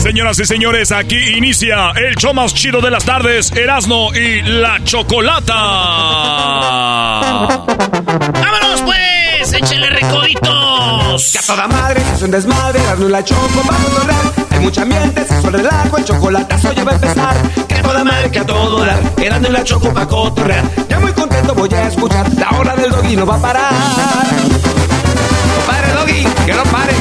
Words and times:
Señoras 0.00 0.38
y 0.40 0.46
señores, 0.46 0.92
aquí 0.92 1.36
inicia 1.36 1.90
el 1.90 2.16
show 2.16 2.32
más 2.32 2.54
chido 2.54 2.80
de 2.80 2.90
las 2.90 3.04
tardes, 3.04 3.52
Erasmo 3.52 4.10
y 4.14 4.40
la 4.40 4.82
Chocolata. 4.82 5.54
¡Vámonos 8.32 8.80
pues! 8.86 9.52
¡Échenle 9.52 9.90
recoditos! 9.90 11.32
Que 11.32 11.38
a 11.38 11.42
toda 11.42 11.68
madre 11.68 12.00
se 12.18 12.24
un 12.24 12.30
desmadre, 12.30 12.80
Erasmo 12.80 13.08
y 13.08 13.10
la 13.10 13.22
Choco 13.22 13.60
para 13.66 13.78
cotorrear. 13.78 14.32
Hay 14.50 14.60
mucha 14.60 14.82
ambiente, 14.82 15.22
se 15.22 15.42
suele 15.42 15.58
relajo, 15.58 15.98
el 15.98 16.04
chocolatazo 16.04 16.72
ya 16.72 16.84
va 16.84 16.92
a 16.92 16.94
empezar. 16.94 17.36
Que 17.68 17.74
a 17.74 17.82
toda 17.82 18.02
madre, 18.02 18.30
que 18.30 18.38
a 18.38 18.46
todo 18.46 18.84
dar, 18.84 18.98
Erasmo 19.18 19.48
y 19.48 19.52
la 19.52 19.64
Choco 19.64 19.92
para 19.92 20.06
cotorrear. 20.06 20.64
Ya 20.88 20.98
muy 20.98 21.12
contento 21.12 21.54
voy 21.54 21.68
a 21.74 21.88
escuchar, 21.88 22.26
la 22.38 22.48
hora 22.58 22.74
del 22.74 22.90
doggy 22.90 23.16
no 23.16 23.26
va 23.26 23.36
a 23.36 23.42
parar. 23.42 23.74
Compadre 25.56 25.92
doggy, 25.92 26.24
que 26.46 26.54
no 26.54 26.62
pare. 26.64 26.99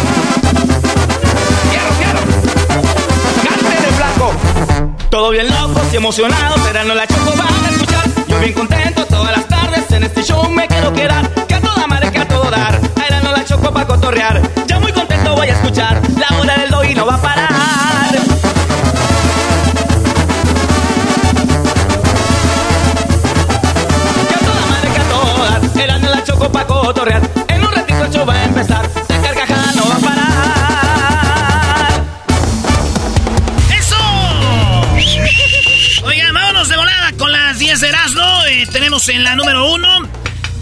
Todo 5.10 5.32
bien 5.32 5.48
locos 5.48 5.92
y 5.92 5.98
emocionados, 5.98 6.60
y 6.60 6.88
la 6.94 7.08
Choco 7.08 7.34
van 7.36 7.66
a 7.66 7.70
escuchar. 7.72 8.06
Yo 8.28 8.40
bien 8.40 8.54
contento 8.54 9.06
todas 9.06 9.36
las 9.36 9.48
tardes, 9.48 9.90
en 9.92 10.04
este 10.04 10.24
show 10.24 10.48
me 10.50 10.68
quiero 10.68 10.94
quedar. 10.94 11.28
Que 11.48 11.56
a 11.56 11.62
toda 11.62 11.88
madre, 11.88 12.12
que 12.12 12.20
a 12.20 12.28
todo 12.28 12.50
dar, 12.52 12.80
y 12.96 13.12
la 13.12 13.44
Choco 13.44 13.74
para 13.74 13.88
cotorrear. 13.88 14.59
Eh, 38.52 38.66
tenemos 38.72 39.08
en 39.10 39.24
la 39.24 39.36
número 39.36 39.72
uno 39.72 40.10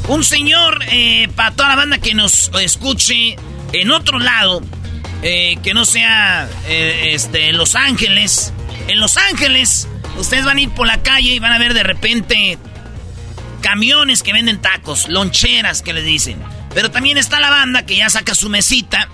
un 0.10 0.24
señor 0.24 0.84
eh, 0.92 1.30
para 1.36 1.52
toda 1.52 1.70
la 1.70 1.76
banda 1.78 1.98
que 2.00 2.14
nos 2.14 2.52
escuche 2.62 3.38
en 3.72 3.92
otro 3.92 4.20
lado, 4.20 4.62
eh, 5.24 5.58
que 5.64 5.74
no 5.74 5.86
sea 5.86 6.50
este, 6.68 7.54
Los 7.54 7.76
Ángeles. 7.76 8.52
En 8.90 9.00
Los 9.00 9.16
Ángeles, 9.16 9.88
ustedes 10.18 10.44
van 10.44 10.58
a 10.58 10.62
ir 10.62 10.70
por 10.72 10.86
la 10.86 11.02
calle 11.02 11.32
y 11.34 11.40
van 11.40 11.54
a 11.54 11.58
ver 11.60 11.74
de 11.74 11.84
repente 11.84 12.58
camiones 13.62 14.22
que 14.22 14.34
venden 14.34 14.62
tacos, 14.62 15.08
loncheras 15.08 15.82
que 15.82 15.94
les 15.94 16.04
dicen. 16.06 16.38
Pero 16.74 16.92
también 16.92 17.18
está 17.18 17.40
la 17.40 17.50
banda 17.50 17.86
que 17.86 17.96
ya 17.96 18.10
saca 18.10 18.36
su 18.36 18.50
mesita, 18.50 19.08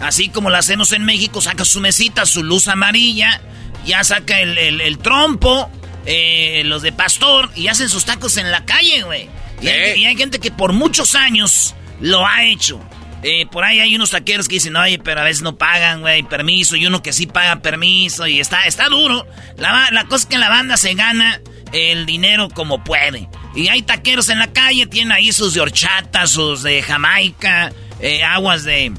así 0.00 0.30
como 0.30 0.48
la 0.50 0.58
hacemos 0.58 0.92
en 0.92 1.04
México, 1.04 1.42
saca 1.42 1.64
su 1.66 1.80
mesita, 1.80 2.24
su 2.26 2.42
luz 2.42 2.68
amarilla, 2.68 3.40
ya 3.86 4.02
saca 4.02 4.40
el- 4.40 4.56
el 4.80 4.98
trompo, 4.98 5.70
eh, 6.06 6.62
los 6.64 6.82
de 6.82 6.92
pastor, 6.92 7.50
y 7.54 7.68
hacen 7.68 7.88
sus 7.88 8.04
tacos 8.04 8.36
en 8.36 8.50
la 8.50 8.64
calle, 8.64 9.02
güey. 9.02 9.28
Y, 9.60 9.68
hay- 9.68 10.00
y 10.00 10.04
hay 10.06 10.16
gente 10.16 10.38
que 10.38 10.50
por 10.50 10.72
muchos 10.72 11.14
años 11.14 11.74
lo 12.00 12.26
ha 12.26 12.44
hecho. 12.44 12.80
Eh, 13.22 13.46
por 13.46 13.64
ahí 13.64 13.80
hay 13.80 13.96
unos 13.96 14.10
taqueros 14.10 14.48
que 14.48 14.56
dicen, 14.56 14.76
oye, 14.76 14.98
pero 14.98 15.22
a 15.22 15.24
veces 15.24 15.40
no 15.42 15.56
pagan, 15.56 16.02
güey, 16.02 16.22
permiso, 16.24 16.76
y 16.76 16.86
uno 16.86 17.02
que 17.02 17.12
sí 17.14 17.26
paga 17.26 17.56
permiso, 17.62 18.26
y 18.26 18.38
está, 18.38 18.64
está 18.64 18.88
duro. 18.90 19.26
La, 19.56 19.88
la 19.92 20.04
cosa 20.04 20.24
es 20.24 20.26
que 20.26 20.36
la 20.38 20.50
banda 20.50 20.76
se 20.76 20.92
gana 20.92 21.40
el 21.72 22.04
dinero 22.04 22.50
como 22.50 22.84
puede. 22.84 23.28
Y 23.56 23.68
hay 23.68 23.80
taqueros 23.80 24.28
en 24.28 24.38
la 24.40 24.52
calle, 24.52 24.86
tienen 24.86 25.12
ahí 25.12 25.32
sus 25.32 25.54
de 25.54 25.60
horchata, 25.62 26.26
sus 26.26 26.62
de 26.62 26.82
Jamaica, 26.82 27.72
eh, 28.00 28.22
aguas 28.22 28.64
de 28.64 28.92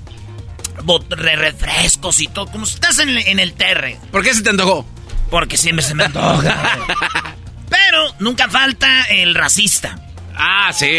refrescos 1.09 2.19
y 2.21 2.27
todo, 2.27 2.47
como 2.47 2.65
si 2.65 2.75
estás 2.75 2.99
en, 2.99 3.09
el- 3.09 3.27
en 3.27 3.39
el 3.39 3.53
terre. 3.53 3.99
¿Por 4.11 4.23
qué 4.23 4.33
se 4.33 4.41
te 4.41 4.49
antojó? 4.49 4.85
Porque 5.35 5.57
siempre 5.57 5.83
se 5.83 5.93
me 5.95 6.05
antoja. 6.05 6.77
Pero 7.69 8.15
nunca 8.19 8.47
falta 8.47 9.03
el 9.09 9.35
racista. 9.35 9.99
Ah, 10.33 10.71
sí. 10.71 10.89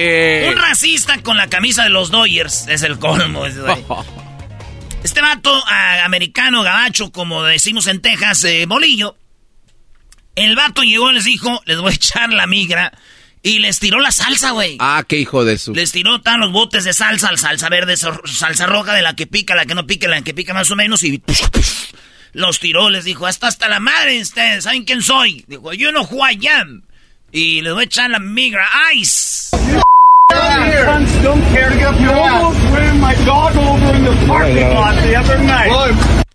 Un 0.47 0.57
racista 0.57 1.23
con 1.23 1.39
la 1.39 1.49
camisa 1.49 1.85
de 1.85 1.89
los 1.89 2.11
Dodgers 2.11 2.67
es 2.69 2.83
el 2.83 2.99
colmo. 2.99 3.47
ese. 3.47 3.61
Este 5.03 5.23
vato 5.23 5.59
americano, 6.05 6.63
gabacho, 6.63 7.13
como 7.13 7.45
decimos 7.45 7.87
en 7.87 8.03
Texas, 8.03 8.45
eh, 8.45 8.67
bolillo. 8.67 9.17
El 10.35 10.55
vato 10.55 10.83
llegó 10.83 11.11
y 11.11 11.15
les 11.15 11.25
dijo, 11.25 11.63
les 11.65 11.79
voy 11.79 11.93
a 11.93 11.95
echar 11.95 12.31
la 12.31 12.47
migra. 12.47 12.93
Y 13.43 13.61
les 13.61 13.81
tiró 13.81 14.01
la 14.01 14.11
salsa, 14.11 14.51
güey. 14.51 14.77
Ah, 14.81 15.03
qué 15.09 15.17
hijo 15.19 15.47
de 15.47 15.57
su. 15.57 15.73
Les 15.75 15.93
tiró 15.93 16.21
tan 16.21 16.41
los 16.41 16.53
botes 16.53 16.85
de 16.85 16.93
salsa, 16.93 17.35
salsa 17.39 17.71
verde, 17.71 17.97
salsa 17.97 18.67
roja, 18.67 18.93
de 18.93 19.01
la 19.01 19.17
que 19.17 19.27
pica, 19.27 19.55
la 19.55 19.65
que 19.65 19.75
no 19.75 19.87
pica, 19.87 20.09
la 20.09 20.21
que 20.21 20.35
pica 20.35 20.53
más 20.53 20.71
o 20.71 20.77
menos, 20.77 21.03
y 21.05 21.23
los 22.37 22.61
tiró, 22.61 22.91
les 22.91 23.05
dijo, 23.05 23.27
hasta 23.27 23.47
hasta 23.49 23.67
la 23.69 23.81
madre 23.81 24.21
ustedes, 24.21 24.65
¿saben 24.65 24.85
quién 24.85 25.03
soy? 25.03 25.45
Dijo, 25.49 25.73
yo 25.73 25.91
no 25.91 26.05
know 26.05 26.19
who 26.19 26.23
I 26.31 26.39
am. 26.49 26.83
Y 27.33 27.63
les 27.63 27.73
voy 27.73 27.83
a 27.83 27.87
echar 27.87 28.11
la 28.11 28.19
migra 28.19 28.67
ice. 28.95 29.57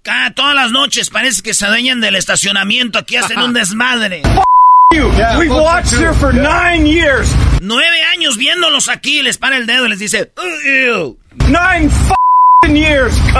Cada, 0.03 0.33
todas 0.33 0.55
las 0.55 0.71
noches 0.71 1.09
parece 1.09 1.41
que 1.43 1.53
se 1.53 1.65
adueñan 1.65 2.01
del 2.01 2.15
estacionamiento, 2.15 2.97
aquí 2.99 3.17
hacen 3.17 3.39
un 3.39 3.53
desmadre. 3.53 4.23
We've 5.37 5.49
watched 5.53 5.93
here 5.97 6.13
for 6.13 6.33
nine 6.33 6.85
years. 6.85 7.31
Nueve 7.61 8.03
años 8.13 8.37
viéndolos 8.37 8.89
aquí, 8.89 9.21
les 9.21 9.37
para 9.37 9.57
el 9.57 9.65
dedo 9.65 9.85
y 9.85 9.89
les 9.89 9.99
dice, 9.99 10.31
"Uh, 10.35 10.67
ew". 10.67 11.17
Nine 11.47 11.85
f***ing 11.87 12.75
years. 12.75 13.13
c- 13.15 13.39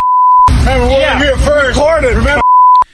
Yeah, 0.63 1.19
recorded. 1.19 2.40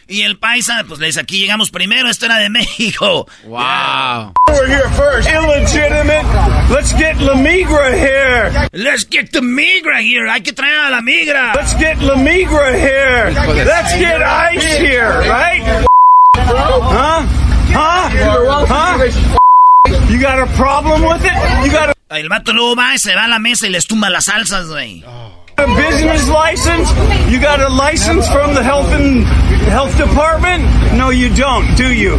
Y 0.08 0.22
el 0.22 0.38
paisa, 0.38 0.84
pues 0.88 1.00
le 1.00 1.08
dice, 1.08 1.20
aquí 1.20 1.40
llegamos 1.40 1.70
primero, 1.70 2.10
esto 2.10 2.26
era 2.26 2.38
de 2.38 2.50
México. 2.50 3.28
Wow. 3.44 4.34
We're 4.48 4.68
here 4.68 4.90
first. 4.96 5.30
Illegitimate. 5.30 6.26
Let's 6.70 6.94
get 6.94 7.20
La 7.20 7.34
Migra 7.36 7.94
here. 7.94 8.70
Let's 8.72 9.06
get 9.10 9.32
the 9.32 9.42
migra 9.42 10.00
here, 10.02 10.30
hay 10.30 10.42
que 10.42 10.54
traer 10.54 10.88
a 10.88 10.90
la 10.90 11.02
migra. 11.02 11.54
Let's 11.56 11.74
get 11.78 11.98
La 12.02 12.16
Migra 12.16 12.74
here. 12.74 13.32
Let's 13.66 13.94
get 14.00 14.22
ice 14.22 14.78
here, 14.78 15.20
right? 15.28 15.62
Huh? 16.36 17.26
Huh? 17.74 18.10
Huh? 18.68 20.08
You 20.10 20.22
got 20.22 20.40
a 20.40 20.48
problem 20.56 21.02
with 21.02 21.24
it? 21.26 21.66
You 21.66 21.72
got 21.72 21.90
a 21.90 21.98
El 22.10 22.30
vato 22.30 22.54
luego 22.54 22.76
va 22.76 22.96
y 22.96 23.00
se 23.00 23.14
va 23.14 23.26
a 23.26 23.28
la 23.28 23.40
mesa 23.40 23.68
y 23.68 23.70
les 23.70 23.86
tumba 23.86 24.10
las 24.10 24.26
salsas, 24.26 24.68
güey. 24.68 25.04
A 25.60 25.66
business 25.66 26.30
license? 26.30 26.88
You 27.32 27.42
got 27.42 27.60
a 27.60 27.68
license 27.68 28.30
from 28.30 28.54
the 28.54 28.62
health 28.62 28.92
and 28.94 29.26
health 29.66 29.98
department? 29.98 30.64
No, 30.94 31.10
you 31.10 31.34
don't, 31.34 31.76
do 31.76 31.92
you? 31.92 32.14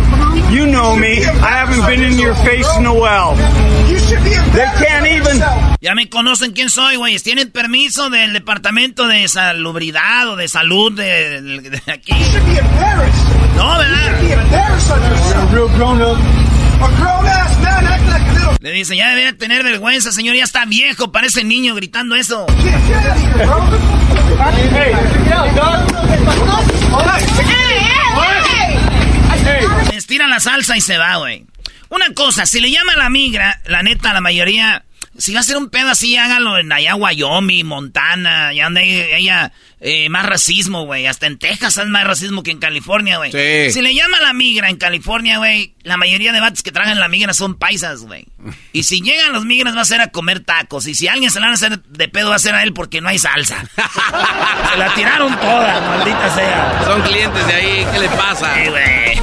You 0.50 0.66
know 0.66 0.96
me. 0.96 1.24
I 1.24 1.62
haven't 1.62 1.86
been 1.86 2.02
in 2.02 2.18
your 2.18 2.34
face 2.34 2.66
in 2.76 2.84
a 2.86 2.92
while. 2.92 3.36
They 3.36 4.66
can't 4.82 5.06
even. 5.06 5.38
Ya 5.80 5.94
me 5.94 6.08
conocen 6.08 6.52
quién 6.52 6.68
soy, 6.68 6.96
güey. 6.96 7.16
Tienen 7.20 7.52
permiso 7.52 8.10
del 8.10 8.32
departamento 8.32 9.06
de 9.06 9.28
salubridad 9.28 10.30
o 10.30 10.36
de 10.36 10.48
salud 10.48 10.92
de, 10.92 11.40
de 11.40 11.82
aquí. 11.92 12.12
No, 13.54 13.78
¿verdad? 13.78 14.18
Le 18.60 18.72
dice, 18.72 18.96
ya 18.96 19.14
debe 19.14 19.32
tener 19.34 19.62
vergüenza, 19.62 20.10
señor, 20.10 20.34
ya 20.34 20.44
está 20.44 20.64
viejo, 20.64 21.12
parece 21.12 21.44
niño 21.44 21.74
gritando 21.74 22.16
eso. 22.16 22.46
Estira 29.92 30.26
la 30.26 30.40
salsa 30.40 30.76
y 30.76 30.80
se 30.80 30.98
va, 30.98 31.16
güey. 31.16 31.46
Una 31.88 32.12
cosa, 32.14 32.46
si 32.46 32.60
le 32.60 32.70
llama 32.70 32.92
a 32.94 32.98
la 32.98 33.10
migra, 33.10 33.60
la 33.66 33.82
neta, 33.82 34.12
la 34.12 34.20
mayoría 34.20 34.84
si 35.18 35.34
va 35.34 35.40
a 35.40 35.42
ser 35.42 35.56
un 35.56 35.68
pedo 35.68 35.90
así, 35.90 36.16
hágalo 36.16 36.58
en 36.58 36.72
allá, 36.72 36.94
Wyoming, 36.94 37.66
Montana, 37.66 38.48
allá 38.48 38.64
donde 38.64 39.14
haya 39.14 39.52
eh, 39.80 40.08
más 40.08 40.24
racismo, 40.24 40.86
güey. 40.86 41.06
Hasta 41.06 41.26
en 41.26 41.38
Texas 41.38 41.76
hay 41.78 41.86
más 41.88 42.04
racismo 42.04 42.44
que 42.44 42.52
en 42.52 42.58
California, 42.58 43.18
güey. 43.18 43.32
Si 43.32 43.82
le 43.82 43.94
llama 43.94 44.20
la 44.20 44.32
migra 44.32 44.68
en 44.70 44.76
California, 44.76 45.38
güey, 45.38 45.74
la 45.82 45.96
mayoría 45.96 46.32
de 46.32 46.40
vatos 46.40 46.62
que 46.62 46.70
tragan 46.70 47.00
la 47.00 47.08
migra 47.08 47.34
son 47.34 47.56
paisas, 47.56 48.02
güey. 48.02 48.26
Y 48.72 48.84
si 48.84 49.00
llegan 49.00 49.32
los 49.32 49.44
migras 49.44 49.76
va 49.76 49.80
a 49.80 49.84
ser 49.84 50.00
a 50.00 50.08
comer 50.08 50.40
tacos. 50.40 50.86
Y 50.86 50.94
si 50.94 51.08
alguien 51.08 51.30
se 51.32 51.40
la 51.40 51.46
van 51.46 51.52
a 51.52 51.54
hacer 51.54 51.82
de 51.82 52.08
pedo 52.08 52.30
va 52.30 52.36
a 52.36 52.38
ser 52.38 52.54
a 52.54 52.62
él 52.62 52.72
porque 52.72 53.00
no 53.00 53.08
hay 53.08 53.18
salsa. 53.18 53.64
se 54.72 54.78
la 54.78 54.94
tiraron 54.94 55.34
toda, 55.40 55.80
maldita 55.80 56.34
sea. 56.34 56.82
Son 56.84 57.02
clientes 57.02 57.46
de 57.46 57.54
ahí, 57.54 57.86
¿qué 57.92 57.98
le 57.98 58.08
pasa? 58.10 58.54
Sí, 58.54 58.68
güey. 58.70 59.18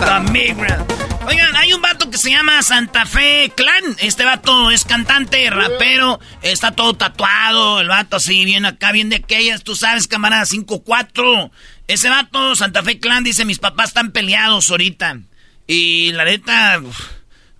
la 0.00 0.20
migra. 0.20 0.86
Oigan, 1.26 1.56
hay 1.56 1.72
un 1.72 1.80
vato 1.80 2.03
se 2.24 2.30
llama 2.30 2.62
Santa 2.62 3.04
Fe 3.04 3.52
Clan. 3.54 3.96
Este 3.98 4.24
vato 4.24 4.70
es 4.70 4.86
cantante, 4.86 5.50
rapero, 5.50 6.18
está 6.40 6.70
todo 6.72 6.94
tatuado. 6.94 7.82
El 7.82 7.88
vato 7.88 8.16
así, 8.16 8.46
bien 8.46 8.64
acá, 8.64 8.92
bien 8.92 9.10
de 9.10 9.16
aquellas, 9.16 9.62
tú 9.62 9.76
sabes, 9.76 10.08
camarada 10.08 10.44
5-4. 10.44 11.50
Ese 11.86 12.08
vato, 12.08 12.56
Santa 12.56 12.82
Fe 12.82 12.98
Clan, 12.98 13.24
dice: 13.24 13.44
Mis 13.44 13.58
papás 13.58 13.88
están 13.88 14.10
peleados 14.10 14.70
ahorita. 14.70 15.18
Y 15.66 16.12
la 16.12 16.24
neta, 16.24 16.80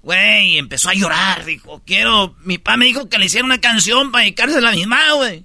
güey, 0.01 0.57
empezó 0.57 0.89
a 0.89 0.95
llorar. 0.95 1.45
Dijo: 1.45 1.83
Quiero. 1.85 2.35
Mi 2.41 2.57
papá 2.57 2.79
me 2.79 2.87
dijo 2.87 3.11
que 3.11 3.19
le 3.19 3.27
hiciera 3.27 3.45
una 3.45 3.61
canción 3.61 4.13
para 4.13 4.25
dedicarse 4.25 4.57
a 4.57 4.63
la 4.63 4.73
misma, 4.73 5.13
güey. 5.13 5.45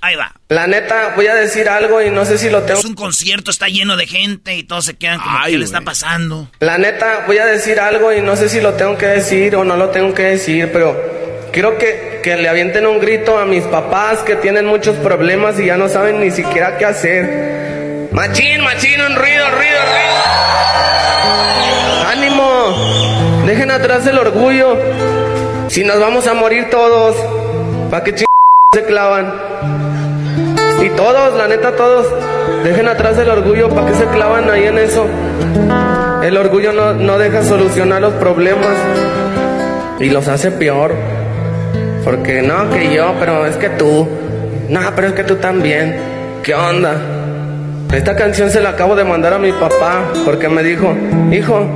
Ahí 0.00 0.14
va. 0.14 0.32
La 0.48 0.66
neta, 0.66 1.14
voy 1.16 1.26
a 1.26 1.34
decir 1.34 1.68
algo 1.68 2.00
y 2.02 2.10
no 2.10 2.24
sé 2.24 2.38
si 2.38 2.50
lo 2.50 2.62
tengo. 2.62 2.78
Es 2.78 2.84
un 2.84 2.94
concierto, 2.94 3.50
está 3.50 3.68
lleno 3.68 3.96
de 3.96 4.06
gente 4.06 4.54
y 4.54 4.62
todos 4.62 4.84
se 4.84 4.94
quedan 4.94 5.18
como, 5.18 5.38
¿qué 5.44 5.58
le 5.58 5.64
está 5.64 5.80
pasando? 5.80 6.48
La 6.60 6.78
neta, 6.78 7.24
voy 7.26 7.38
a 7.38 7.46
decir 7.46 7.80
algo 7.80 8.12
y 8.12 8.20
no 8.20 8.36
sé 8.36 8.48
si 8.48 8.60
lo 8.60 8.74
tengo 8.74 8.96
que 8.96 9.06
decir 9.06 9.56
o 9.56 9.64
no 9.64 9.76
lo 9.76 9.90
tengo 9.90 10.14
que 10.14 10.22
decir, 10.22 10.70
pero 10.72 11.48
quiero 11.52 11.78
que, 11.78 12.20
que 12.22 12.36
le 12.36 12.48
avienten 12.48 12.86
un 12.86 13.00
grito 13.00 13.38
a 13.38 13.46
mis 13.46 13.64
papás 13.64 14.18
que 14.20 14.36
tienen 14.36 14.66
muchos 14.66 14.96
problemas 14.96 15.58
y 15.58 15.66
ya 15.66 15.76
no 15.76 15.88
saben 15.88 16.20
ni 16.20 16.30
siquiera 16.30 16.76
qué 16.78 16.84
hacer. 16.84 18.08
Machín, 18.12 18.60
machín, 18.62 19.00
un 19.00 19.16
ruido, 19.16 19.50
ruido, 19.50 19.78
ruido. 19.82 20.16
¡Ánimo! 22.08 23.44
Dejen 23.46 23.70
atrás 23.70 24.06
el 24.06 24.18
orgullo. 24.18 24.76
Si 25.68 25.84
nos 25.84 25.98
vamos 25.98 26.26
a 26.26 26.34
morir 26.34 26.70
todos, 26.70 27.16
¿para 27.90 28.04
qué 28.04 28.14
ch 28.14 28.24
se 28.72 28.84
clavan? 28.84 29.85
Y 30.82 30.90
todos, 30.90 31.36
la 31.36 31.48
neta, 31.48 31.72
todos, 31.74 32.06
dejen 32.64 32.88
atrás 32.88 33.18
el 33.18 33.28
orgullo, 33.28 33.68
¿para 33.70 33.86
qué 33.88 33.94
se 33.94 34.06
clavan 34.06 34.50
ahí 34.50 34.64
en 34.64 34.78
eso? 34.78 35.06
El 36.22 36.36
orgullo 36.36 36.72
no, 36.72 36.92
no 36.92 37.18
deja 37.18 37.42
solucionar 37.42 38.00
los 38.02 38.14
problemas 38.14 38.76
y 39.98 40.10
los 40.10 40.28
hace 40.28 40.50
peor. 40.50 40.92
Porque 42.04 42.42
no, 42.42 42.70
que 42.70 42.94
yo, 42.94 43.14
pero 43.18 43.46
es 43.46 43.56
que 43.56 43.70
tú. 43.70 44.06
No, 44.68 44.80
pero 44.94 45.08
es 45.08 45.12
que 45.14 45.24
tú 45.24 45.36
también. 45.36 45.96
¿Qué 46.42 46.54
onda? 46.54 46.94
Esta 47.92 48.14
canción 48.14 48.50
se 48.50 48.60
la 48.60 48.70
acabo 48.70 48.94
de 48.94 49.04
mandar 49.04 49.32
a 49.32 49.38
mi 49.38 49.52
papá 49.52 50.04
porque 50.24 50.48
me 50.48 50.62
dijo, 50.62 50.94
hijo, 51.32 51.66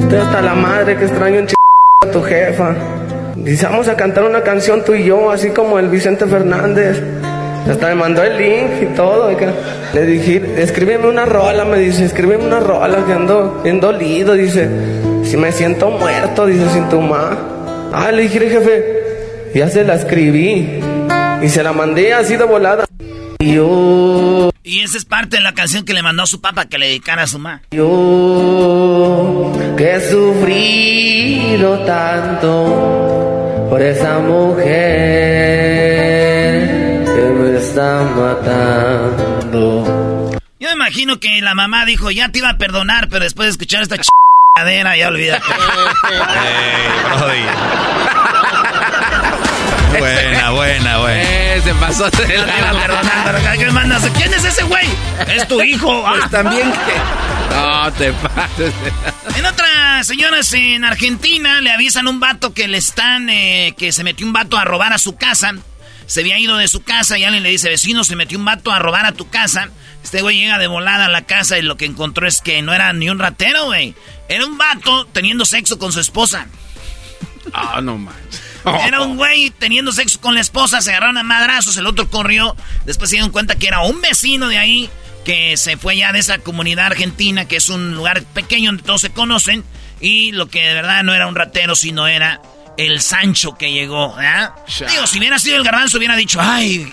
usted 0.00 0.18
hasta 0.18 0.42
la 0.42 0.54
madre 0.54 0.96
que 0.96 1.04
extraño 1.04 1.40
un 1.40 1.46
ch 1.46 1.54
a 2.02 2.10
tu 2.10 2.22
jefa. 2.22 2.74
Dice, 3.36 3.66
vamos 3.66 3.88
a 3.88 3.96
cantar 3.96 4.24
una 4.24 4.42
canción 4.42 4.84
tú 4.84 4.94
y 4.94 5.04
yo, 5.04 5.30
así 5.30 5.50
como 5.50 5.78
el 5.78 5.88
Vicente 5.88 6.26
Fernández. 6.26 7.02
Hasta 7.68 7.88
me 7.88 7.94
mandó 7.94 8.22
el 8.22 8.38
link 8.38 8.82
y 8.82 8.86
todo. 8.94 9.30
Le 9.94 10.06
dije, 10.06 10.42
escríbeme 10.56 11.08
una 11.08 11.26
rola, 11.26 11.64
me 11.64 11.78
dice, 11.78 12.04
escríbeme 12.04 12.44
una 12.44 12.60
rola 12.60 13.04
que 13.06 13.12
ando 13.12 13.60
bien 13.62 13.80
dolido. 13.80 14.34
Dice, 14.34 14.68
si 15.24 15.36
me 15.36 15.52
siento 15.52 15.90
muerto, 15.90 16.46
dice, 16.46 16.68
sin 16.70 16.88
tu 16.88 17.00
ma. 17.00 17.36
Ah, 17.92 18.10
le 18.12 18.22
dije, 18.22 18.40
jefe, 18.48 19.02
ya 19.54 19.68
se 19.68 19.84
la 19.84 19.94
escribí. 19.94 20.80
Y 21.42 21.48
se 21.48 21.62
la 21.62 21.72
mandé 21.72 22.12
así 22.12 22.36
de 22.36 22.44
volada. 22.44 22.84
Y 23.38 23.54
yo. 23.54 24.50
Y 24.62 24.80
esa 24.80 24.98
es 24.98 25.04
parte 25.04 25.38
de 25.38 25.42
la 25.42 25.54
canción 25.54 25.84
que 25.84 25.94
le 25.94 26.02
mandó 26.02 26.22
a 26.22 26.26
su 26.26 26.40
papá 26.40 26.66
que 26.66 26.78
le 26.78 26.86
dedicara 26.86 27.22
a 27.22 27.26
su 27.26 27.38
ma. 27.38 27.62
Yo, 27.70 29.52
que 29.76 29.96
he 29.96 30.00
sufrido 30.00 31.78
tanto 31.80 33.66
por 33.70 33.80
esa 33.80 34.18
mujer 34.18 35.39
matando. 38.16 40.30
Yo 40.58 40.68
me 40.68 40.74
imagino 40.74 41.20
que 41.20 41.40
la 41.40 41.54
mamá 41.54 41.86
dijo, 41.86 42.10
ya 42.10 42.30
te 42.30 42.40
iba 42.40 42.50
a 42.50 42.58
perdonar, 42.58 43.08
pero 43.08 43.24
después 43.24 43.46
de 43.46 43.52
escuchar 43.52 43.80
esta 43.82 43.96
cadera, 44.54 44.94
ya 44.96 45.08
olvídate. 45.08 45.42
buena, 49.98 50.50
buena, 50.50 50.98
buena. 50.98 51.22
Eh, 51.22 51.60
se 51.62 51.74
pasó 51.74 52.04
a 52.04 52.08
hacer 52.08 52.28
la... 52.28 54.00
¿Quién 54.16 54.34
es 54.34 54.44
ese 54.44 54.62
güey? 54.64 54.86
Es 55.28 55.48
tu 55.48 55.62
hijo. 55.62 56.04
Pues 56.10 56.24
ah. 56.24 56.28
también 56.30 56.72
que... 56.72 57.54
No 57.54 57.92
te 57.92 58.12
pases. 58.12 58.74
En 59.36 59.46
otras 59.46 60.06
señoras 60.06 60.52
en 60.52 60.84
Argentina 60.84 61.60
le 61.60 61.72
avisan 61.72 62.06
a 62.06 62.10
un 62.10 62.20
vato 62.20 62.52
que 62.52 62.68
le 62.68 62.78
están... 62.78 63.28
Eh, 63.28 63.74
que 63.76 63.92
se 63.92 64.04
metió 64.04 64.26
un 64.26 64.32
vato 64.32 64.58
a 64.58 64.64
robar 64.64 64.92
a 64.92 64.98
su 64.98 65.16
casa 65.16 65.54
se 66.10 66.22
había 66.22 66.40
ido 66.40 66.56
de 66.56 66.66
su 66.66 66.82
casa 66.82 67.16
y 67.18 67.22
alguien 67.22 67.44
le 67.44 67.50
dice, 67.50 67.68
vecino, 67.68 68.02
se 68.02 68.16
metió 68.16 68.36
un 68.36 68.44
vato 68.44 68.72
a 68.72 68.80
robar 68.80 69.06
a 69.06 69.12
tu 69.12 69.30
casa. 69.30 69.70
Este 70.02 70.22
güey 70.22 70.40
llega 70.40 70.58
de 70.58 70.66
volada 70.66 71.04
a 71.04 71.08
la 71.08 71.22
casa 71.22 71.56
y 71.56 71.62
lo 71.62 71.76
que 71.76 71.84
encontró 71.84 72.26
es 72.26 72.40
que 72.40 72.60
no 72.62 72.74
era 72.74 72.92
ni 72.92 73.08
un 73.08 73.20
ratero, 73.20 73.66
güey. 73.66 73.94
Era 74.28 74.44
un 74.44 74.58
vato 74.58 75.06
teniendo 75.12 75.44
sexo 75.44 75.78
con 75.78 75.92
su 75.92 76.00
esposa. 76.00 76.48
Ah, 77.52 77.80
no 77.80 77.96
manches. 77.96 78.42
Era 78.84 79.02
un 79.02 79.16
güey 79.16 79.50
teniendo 79.50 79.92
sexo 79.92 80.20
con 80.20 80.34
la 80.34 80.40
esposa, 80.40 80.80
se 80.80 80.90
agarraron 80.90 81.16
a 81.16 81.22
madrazos, 81.22 81.76
el 81.76 81.86
otro 81.86 82.10
corrió. 82.10 82.56
Después 82.86 83.08
se 83.08 83.16
dieron 83.16 83.30
cuenta 83.30 83.54
que 83.54 83.68
era 83.68 83.82
un 83.82 84.00
vecino 84.00 84.48
de 84.48 84.58
ahí 84.58 84.90
que 85.24 85.56
se 85.56 85.76
fue 85.76 85.96
ya 85.96 86.12
de 86.12 86.18
esa 86.18 86.38
comunidad 86.38 86.86
argentina, 86.86 87.46
que 87.46 87.56
es 87.56 87.68
un 87.68 87.94
lugar 87.94 88.24
pequeño 88.24 88.70
donde 88.70 88.82
todos 88.82 89.00
se 89.00 89.10
conocen. 89.10 89.64
Y 90.00 90.32
lo 90.32 90.48
que 90.48 90.66
de 90.66 90.74
verdad 90.74 91.04
no 91.04 91.14
era 91.14 91.28
un 91.28 91.36
ratero, 91.36 91.76
sino 91.76 92.08
era 92.08 92.42
el 92.86 93.00
Sancho 93.00 93.56
que 93.56 93.70
llegó, 93.70 94.16
¿eh? 94.20 94.48
Digo, 94.88 95.06
si 95.06 95.18
hubiera 95.18 95.38
sido 95.38 95.56
el 95.56 95.64
garbanzo, 95.64 95.98
hubiera 95.98 96.16
dicho, 96.16 96.38
ay, 96.40 96.92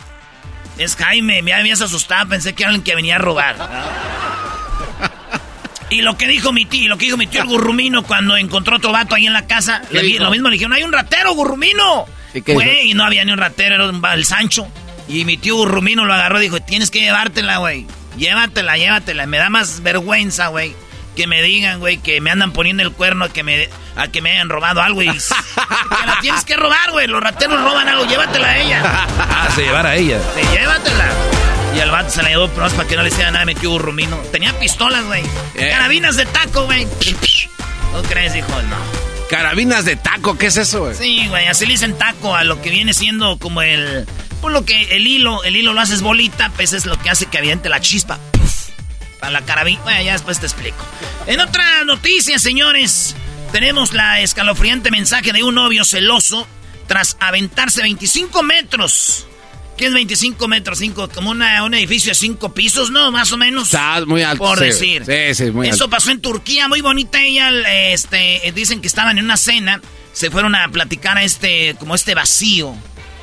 es 0.77 0.95
Jaime, 0.95 1.41
me 1.41 1.53
habías 1.53 1.81
asustado, 1.81 2.29
pensé 2.29 2.53
que 2.53 2.63
era 2.63 2.69
alguien 2.69 2.83
que 2.83 2.95
venía 2.95 3.15
a 3.15 3.19
robar. 3.19 3.55
y 5.89 6.01
lo 6.01 6.17
que 6.17 6.27
dijo 6.27 6.51
mi 6.51 6.65
tío, 6.65 6.89
lo 6.89 6.97
que 6.97 7.05
dijo 7.05 7.17
mi 7.17 7.27
tío 7.27 7.41
el 7.41 7.47
gurrumino 7.47 8.03
cuando 8.03 8.35
encontró 8.35 8.77
otro 8.77 8.91
vato 8.91 9.15
ahí 9.15 9.27
en 9.27 9.33
la 9.33 9.47
casa, 9.47 9.81
lo 9.91 10.29
mismo 10.29 10.49
le 10.49 10.53
dijeron, 10.53 10.73
hay 10.73 10.83
un 10.83 10.91
ratero, 10.91 11.33
gurrumino. 11.33 12.05
Güey, 12.45 12.91
y 12.91 12.93
no 12.93 13.05
había 13.05 13.23
ni 13.23 13.31
un 13.31 13.39
ratero, 13.39 13.75
era 13.75 14.13
el 14.13 14.25
Sancho. 14.25 14.67
Y 15.07 15.23
mi 15.23 15.37
tío 15.37 15.55
gurrumino 15.55 16.05
lo 16.05 16.13
agarró 16.13 16.39
y 16.39 16.43
dijo, 16.43 16.59
tienes 16.59 16.91
que 16.91 16.99
llevártela, 16.99 17.57
güey. 17.57 17.87
Llévatela, 18.17 18.77
llévatela. 18.77 19.25
Me 19.25 19.37
da 19.37 19.49
más 19.49 19.81
vergüenza, 19.81 20.47
güey 20.47 20.75
que 21.17 21.25
me 21.25 21.41
digan, 21.41 21.79
güey, 21.79 21.97
que 21.97 22.21
me 22.21 22.29
andan 22.29 22.53
poniendo 22.53 22.83
el 22.83 22.91
cuerno 22.91 23.25
a 23.25 23.29
que 23.29 23.41
me, 23.41 23.67
a 23.95 24.07
que 24.07 24.21
me 24.21 24.31
hayan 24.31 24.49
robado 24.49 24.83
algo 24.83 25.01
y... 25.01 25.07
que 25.07 26.05
la 26.05 26.19
tienes 26.21 26.45
que 26.45 26.55
robar, 26.55 26.91
güey. 26.91 27.07
Los 27.07 27.21
rateros 27.21 27.59
roban 27.59 27.89
algo, 27.89 28.05
llévatela 28.05 28.47
a 28.47 28.57
ella. 28.59 28.81
ah, 28.83 29.49
se 29.53 29.63
llevar 29.63 29.87
a 29.87 29.95
ella. 29.95 30.19
Sí, 30.35 30.41
llévatela. 30.53 31.07
Y 31.75 31.79
el 31.79 31.89
vato 31.89 32.11
se 32.11 32.21
la 32.21 32.29
llevó 32.29 32.47
pero 32.49 32.69
para 32.69 32.87
que 32.87 32.95
no 32.95 33.01
le 33.01 33.09
hiciera 33.09 33.31
nada, 33.31 33.45
metió 33.45 33.71
burrumino. 33.71 34.15
Tenía 34.31 34.57
pistolas, 34.59 35.03
güey. 35.05 35.23
Eh. 35.55 35.69
Carabinas 35.71 36.17
de 36.17 36.27
taco, 36.27 36.65
güey. 36.65 36.87
¿No 37.93 38.03
crees, 38.03 38.35
hijo? 38.35 38.49
No. 38.49 38.77
Carabinas 39.27 39.85
de 39.85 39.95
taco, 39.95 40.37
¿qué 40.37 40.45
es 40.45 40.57
eso, 40.57 40.81
güey? 40.81 40.95
Sí, 40.95 41.27
güey, 41.29 41.47
así 41.47 41.65
le 41.65 41.71
dicen 41.71 41.97
taco 41.97 42.35
a 42.35 42.43
lo 42.43 42.61
que 42.61 42.69
viene 42.69 42.93
siendo 42.93 43.39
como 43.39 43.63
el... 43.63 44.07
Por 44.39 44.51
lo 44.51 44.65
que 44.65 44.95
el 44.95 45.07
hilo, 45.07 45.43
el 45.43 45.55
hilo 45.55 45.73
lo 45.73 45.81
haces 45.81 46.03
bolita, 46.03 46.51
pues 46.55 46.73
es 46.73 46.85
lo 46.85 46.95
que 46.99 47.09
hace 47.09 47.25
que 47.25 47.39
aviente 47.39 47.69
la 47.69 47.81
chispa. 47.81 48.19
Para 49.19 49.31
la 49.31 49.45
carabina. 49.45 49.81
Bueno, 49.83 50.01
ya 50.03 50.13
después 50.13 50.39
te 50.39 50.45
explico. 50.45 50.77
En 51.25 51.39
otra 51.39 51.83
noticia, 51.85 52.39
señores, 52.39 53.15
tenemos 53.51 53.93
la 53.93 54.19
escalofriante 54.19 54.91
mensaje 54.91 55.33
de 55.33 55.43
un 55.43 55.55
novio 55.55 55.83
celoso 55.85 56.47
tras 56.87 57.17
aventarse 57.19 57.81
25 57.81 58.43
metros 58.43 59.27
¿Qué 59.77 59.85
es 59.85 59.93
25 59.93 60.47
metros? 60.47 60.79
Cinco, 60.79 61.07
como 61.07 61.29
una, 61.29 61.63
un 61.63 61.75
edificio 61.75 62.09
de 62.09 62.15
cinco 62.15 62.51
pisos, 62.51 62.89
¿no? 62.89 63.11
Más 63.11 63.31
o 63.31 63.37
menos. 63.37 63.65
Está 63.65 64.03
muy 64.07 64.23
alto. 64.23 64.43
Por 64.43 64.57
sí. 64.57 64.65
decir. 64.65 65.05
Sí, 65.05 65.35
sí, 65.35 65.51
muy 65.51 65.67
Eso 65.67 65.83
alto. 65.83 65.91
pasó 65.91 66.09
en 66.09 66.19
Turquía, 66.19 66.67
muy 66.67 66.81
bonita 66.81 67.21
ella. 67.21 67.51
Este, 67.91 68.51
dicen 68.55 68.81
que 68.81 68.87
estaban 68.87 69.19
en 69.19 69.25
una 69.25 69.37
cena. 69.37 69.79
Se 70.13 70.31
fueron 70.31 70.55
a 70.55 70.67
platicar 70.69 71.19
a 71.19 71.23
este, 71.23 71.75
como 71.77 71.93
este 71.93 72.15
vacío. 72.15 72.73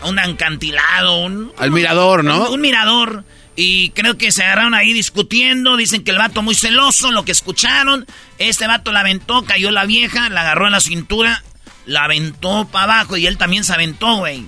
A 0.01 0.09
un 0.09 0.19
acantilado, 0.21 1.17
un... 1.25 1.53
Al 1.59 1.73
mirador, 1.73 2.23
¿no? 2.23 2.47
Un, 2.47 2.55
un 2.55 2.61
mirador. 2.61 3.25
Y 3.57 3.91
creo 3.91 4.19
que 4.19 4.33
se 4.33 4.43
agarraron 4.43 4.75
ahí 4.75 4.93
discutiendo. 4.93 5.77
Dicen 5.77 6.03
que 6.03 6.11
el 6.11 6.19
vato 6.19 6.43
muy 6.43 6.55
celoso, 6.55 7.13
lo 7.13 7.25
que 7.25 7.33
escucharon. 7.33 8.07
Este 8.39 8.67
vato 8.67 8.91
la 8.93 9.01
aventó, 9.01 9.45
cayó 9.45 9.71
la 9.71 9.85
vieja, 9.85 10.29
la 10.29 10.41
agarró 10.41 10.67
en 10.67 10.73
la 10.73 10.81
cintura, 10.81 11.43
la 11.87 12.05
aventó 12.05 12.67
para 12.71 12.85
abajo 12.95 13.17
y 13.17 13.27
él 13.27 13.39
también 13.39 13.63
se 13.65 13.73
aventó, 13.73 14.17
güey. 14.17 14.45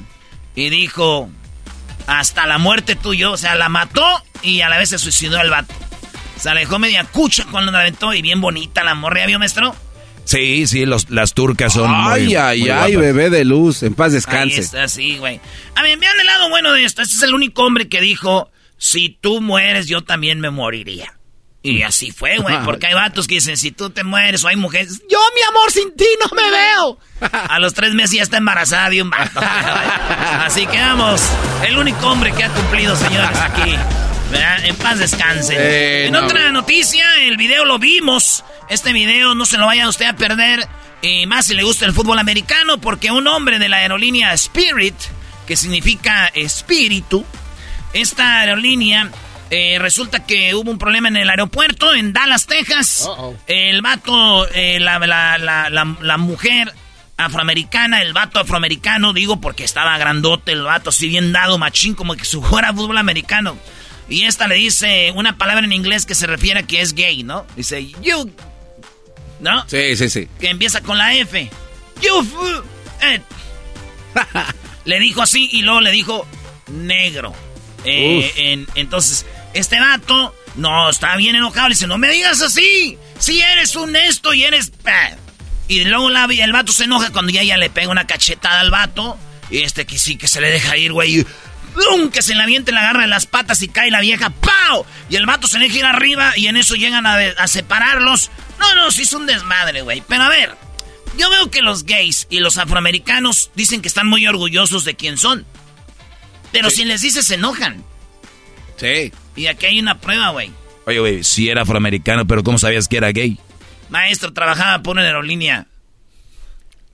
Y 0.57 0.71
dijo, 0.71 1.31
hasta 2.07 2.47
la 2.47 2.59
muerte 2.59 2.97
tuyo. 2.97 3.33
O 3.33 3.37
sea, 3.37 3.55
la 3.55 3.69
mató 3.69 4.05
y 4.43 4.63
a 4.63 4.69
la 4.69 4.79
vez 4.79 4.89
se 4.89 4.99
suicidó 4.99 5.41
el 5.41 5.51
vato. 5.51 5.73
Se 6.39 6.51
alejó 6.51 6.79
media 6.79 7.05
cucha 7.05 7.45
cuando 7.51 7.71
la 7.73 7.81
aventó 7.81 8.13
y 8.13 8.23
bien 8.23 8.41
bonita 8.41 8.83
la 8.85 8.95
morra, 8.95 9.21
¿ya 9.21 9.27
vio, 9.27 9.39
maestro? 9.39 9.75
Sí, 10.25 10.67
sí, 10.67 10.85
los, 10.85 11.09
las 11.11 11.33
turcas 11.35 11.73
son 11.75 11.89
Ay, 11.95 12.25
muy, 12.25 12.35
ay, 12.35 12.61
muy 12.61 12.71
ay, 12.71 12.93
guapas. 12.95 13.01
bebé 13.15 13.31
de 13.31 13.45
luz. 13.45 13.85
En 13.85 13.95
paz 13.95 14.09
Ahí 14.09 14.15
descanse. 14.15 14.61
está, 14.61 14.89
sí, 14.89 15.19
güey. 15.19 15.41
A 15.77 15.83
ver, 15.83 15.97
vean 15.99 16.19
el 16.19 16.27
lado 16.27 16.49
bueno 16.51 16.73
de 16.73 16.85
esto. 16.85 17.01
Este 17.03 17.15
es 17.15 17.23
el 17.23 17.33
único 17.33 17.63
hombre 17.65 17.89
que 17.89 18.01
dijo, 18.01 18.51
si 18.77 19.11
tú 19.21 19.41
mueres, 19.41 19.87
yo 19.87 20.03
también 20.03 20.41
me 20.41 20.51
moriría. 20.51 21.17
Y 21.63 21.83
así 21.83 22.13
fue, 22.13 22.39
güey, 22.39 22.57
porque 22.65 22.87
hay 22.87 22.95
vatos 22.95 23.27
que 23.27 23.37
dicen, 23.37 23.57
si 23.57 23.73
tú 23.73 23.91
te 23.91 24.05
mueres, 24.05 24.45
o 24.45 24.49
hay 24.49 24.57
mujeres, 24.57 25.03
yo, 25.11 25.19
mi 25.35 25.43
amor, 25.49 25.71
sin 25.73 25.95
ti 25.97 26.07
no 26.21 26.29
me 26.35 26.51
veo. 26.51 26.99
A 27.51 27.59
los 27.59 27.75
tres 27.75 27.95
meses 27.95 28.13
ya 28.13 28.23
está 28.23 28.37
embarazada 28.37 28.91
de 28.91 29.03
un 29.03 29.11
vato. 29.11 29.41
Así 29.41 30.67
que 30.67 30.79
vamos, 30.79 31.23
el 31.67 31.77
único 31.77 32.07
hombre 32.07 32.33
que 32.33 32.45
ha 32.45 32.51
cumplido, 32.51 32.95
señores, 32.97 33.39
aquí. 33.41 33.75
¿verdad? 34.31 34.65
En 34.65 34.77
paz 34.77 34.99
descanse. 34.99 35.55
Eh, 35.57 36.07
en 36.07 36.13
no. 36.13 36.25
otra 36.25 36.51
noticia, 36.51 37.05
el 37.23 37.37
video 37.37 37.65
lo 37.65 37.79
vimos. 37.79 38.45
Este 38.69 38.93
video 38.93 39.35
no 39.35 39.47
se 39.47 39.57
lo 39.57 39.67
vaya 39.67 39.89
usted 39.89 40.07
a 40.07 40.17
perder. 40.17 40.67
Y 41.03 41.27
más 41.27 41.47
si 41.47 41.55
le 41.55 41.63
gusta 41.63 41.87
el 41.87 41.93
fútbol 41.93 42.19
americano, 42.19 42.79
porque 42.79 43.11
un 43.11 43.27
hombre 43.29 43.59
de 43.59 43.69
la 43.69 43.79
aerolínea 43.79 44.33
Spirit, 44.35 44.97
que 45.47 45.57
significa 45.57 46.27
espíritu, 46.35 47.25
esta 47.93 48.41
aerolínea 48.41 49.11
eh, 49.51 49.79
resulta 49.79 50.25
que 50.27 50.55
hubo 50.55 50.71
un 50.71 50.79
problema 50.79 51.09
en 51.09 51.17
el 51.17 51.31
aeropuerto 51.31 51.95
en 51.95 52.13
Dallas, 52.13 52.47
Texas. 52.47 53.09
El 53.47 53.81
vato, 53.81 54.49
eh, 54.53 54.81
la, 54.81 54.99
la, 54.99 55.39
la, 55.39 55.71
la, 55.71 56.17
mujer 56.17 56.73
afroamericana, 57.17 58.03
el 58.03 58.13
vato 58.13 58.41
afroamericano, 58.41 59.13
digo 59.13 59.41
porque 59.41 59.65
estaba 59.65 59.97
grandote, 59.99 60.53
el 60.53 60.63
vato 60.63 60.91
así 60.91 61.09
bien 61.09 61.33
dado, 61.33 61.59
machín, 61.59 61.95
como 61.95 62.15
que 62.17 62.25
su 62.25 62.43
fuera 62.43 62.73
fútbol 62.73 62.99
americano. 62.99 63.57
Y 64.09 64.25
esta 64.25 64.47
le 64.49 64.57
dice 64.57 65.13
una 65.15 65.37
palabra 65.37 65.65
en 65.65 65.73
inglés 65.73 66.07
que 66.07 66.15
se 66.15 66.27
refiere 66.27 66.61
a 66.61 66.63
que 66.65 66.81
es 66.81 66.95
gay, 66.95 67.23
¿no? 67.23 67.47
Dice, 67.57 67.87
you. 68.03 68.31
¿No? 69.41 69.69
Sí, 69.69 69.97
sí, 69.97 70.09
sí. 70.09 70.29
Que 70.41 70.49
empieza 70.49 70.81
con 70.81 70.97
la 70.99 71.15
F. 71.15 71.51
You. 72.01 72.63
eh. 73.03 73.21
le 74.85 75.01
dijo 75.01 75.23
así 75.23 75.49
y 75.53 75.63
luego 75.63 75.81
le 75.81 75.91
dijo 75.91 76.27
negro. 76.69 77.35
Eh, 77.87 78.33
en- 78.37 78.67
entonces, 78.75 79.25
este 79.55 79.79
vato 79.81 80.35
no 80.57 80.91
está 80.91 81.17
bien 81.17 81.37
enojado. 81.37 81.69
Le 81.69 81.75
dice, 81.75 81.87
no 81.87 81.99
me 81.99 82.11
digas 82.11 82.43
así. 82.43 82.99
Si 83.19 83.41
eres 83.41 83.77
un 83.77 83.95
esto 83.97 84.35
y 84.35 84.45
eres... 84.45 84.71
pa". 84.71 85.11
Y 85.69 85.85
luego 85.85 86.11
la, 86.11 86.25
el 86.27 86.53
vato 86.53 86.73
se 86.73 86.85
enoja 86.85 87.11
cuando 87.11 87.33
ya, 87.33 87.43
ya 87.43 87.57
le 87.57 87.71
pega 87.71 87.89
una 87.91 88.07
cachetada 88.07 88.61
al 88.61 88.71
vato. 88.71 89.19
Y 89.51 89.59
este 89.63 89.87
que 89.87 89.99
sí, 89.99 90.17
que 90.17 90.29
se 90.29 90.41
le 90.41 90.51
deja 90.51 90.77
ir, 90.77 90.93
güey. 90.93 91.25
¡Pum! 91.75 92.11
Que 92.11 92.23
se 92.23 92.35
le 92.35 92.43
aviente, 92.43 92.73
le 92.73 92.79
agarra 92.79 93.03
de 93.03 93.07
las 93.09 93.27
patas 93.27 93.63
y 93.63 93.69
cae 93.69 93.91
la 93.91 94.01
vieja. 94.01 94.31
¡Pau! 94.31 94.87
Y 95.11 95.17
el 95.17 95.27
vato 95.27 95.47
se 95.47 95.59
deja 95.59 95.77
ir 95.79 95.85
arriba 95.85 96.33
y 96.37 96.47
en 96.47 96.57
eso 96.57 96.75
llegan 96.75 97.07
a, 97.07 97.17
a 97.17 97.49
separarlos. 97.49 98.31
No, 98.59 98.75
no, 98.75 98.91
sí 98.91 99.03
es 99.03 99.13
un 99.13 99.27
desmadre, 99.27 99.83
güey. 99.83 100.03
Pero 100.09 100.23
a 100.23 100.29
ver, 100.29 100.55
yo 101.19 101.29
veo 101.31 101.51
que 101.51 101.61
los 101.63 101.85
gays 101.85 102.27
y 102.31 102.39
los 102.41 102.57
afroamericanos 102.59 103.51
dicen 103.55 103.83
que 103.83 103.89
están 103.89 104.07
muy 104.07 104.27
orgullosos 104.27 104.85
de 104.85 104.95
quién 104.97 105.19
son. 105.19 105.45
Pero 106.57 106.71
si 106.71 106.87
les 106.87 107.03
dices 107.03 107.27
se 107.27 107.35
enojan. 107.35 107.85
Sí. 108.79 109.13
Y 109.37 109.47
aquí 109.47 109.67
hay 109.67 109.79
una 109.79 109.99
prueba, 110.01 110.31
güey. 110.31 110.51
Oye, 110.87 110.99
güey, 111.01 111.23
sí 111.23 111.51
era 111.51 111.63
afroamericano, 111.63 112.27
pero 112.27 112.43
¿cómo 112.43 112.57
sabías 112.57 112.89
que 112.89 112.97
era 112.97 113.13
gay? 113.13 113.39
Maestro, 113.91 114.33
trabajaba 114.33 114.83
por 114.83 114.97
una 114.97 115.03
aerolínea. 115.03 115.67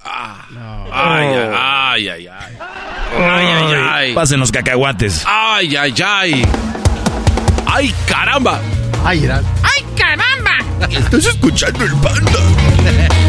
Ay, 0.00 0.56
ay, 0.92 2.08
ay, 2.08 2.26
ay. 2.26 2.56
Ay, 3.16 3.46
ay, 3.46 3.74
ay. 3.88 4.14
Pasen 4.14 4.40
los 4.40 4.50
cacahuates. 4.50 5.22
Ay, 5.26 5.76
ay, 5.76 5.94
ay. 6.04 6.44
Ay, 7.66 7.94
caramba. 8.08 8.60
Ay, 9.04 9.24
era. 9.24 9.42
¡Ay, 9.62 9.84
caramba! 9.96 10.58
Estás 10.90 11.26
escuchando 11.26 11.84
el 11.84 11.92
panda. 11.92 13.08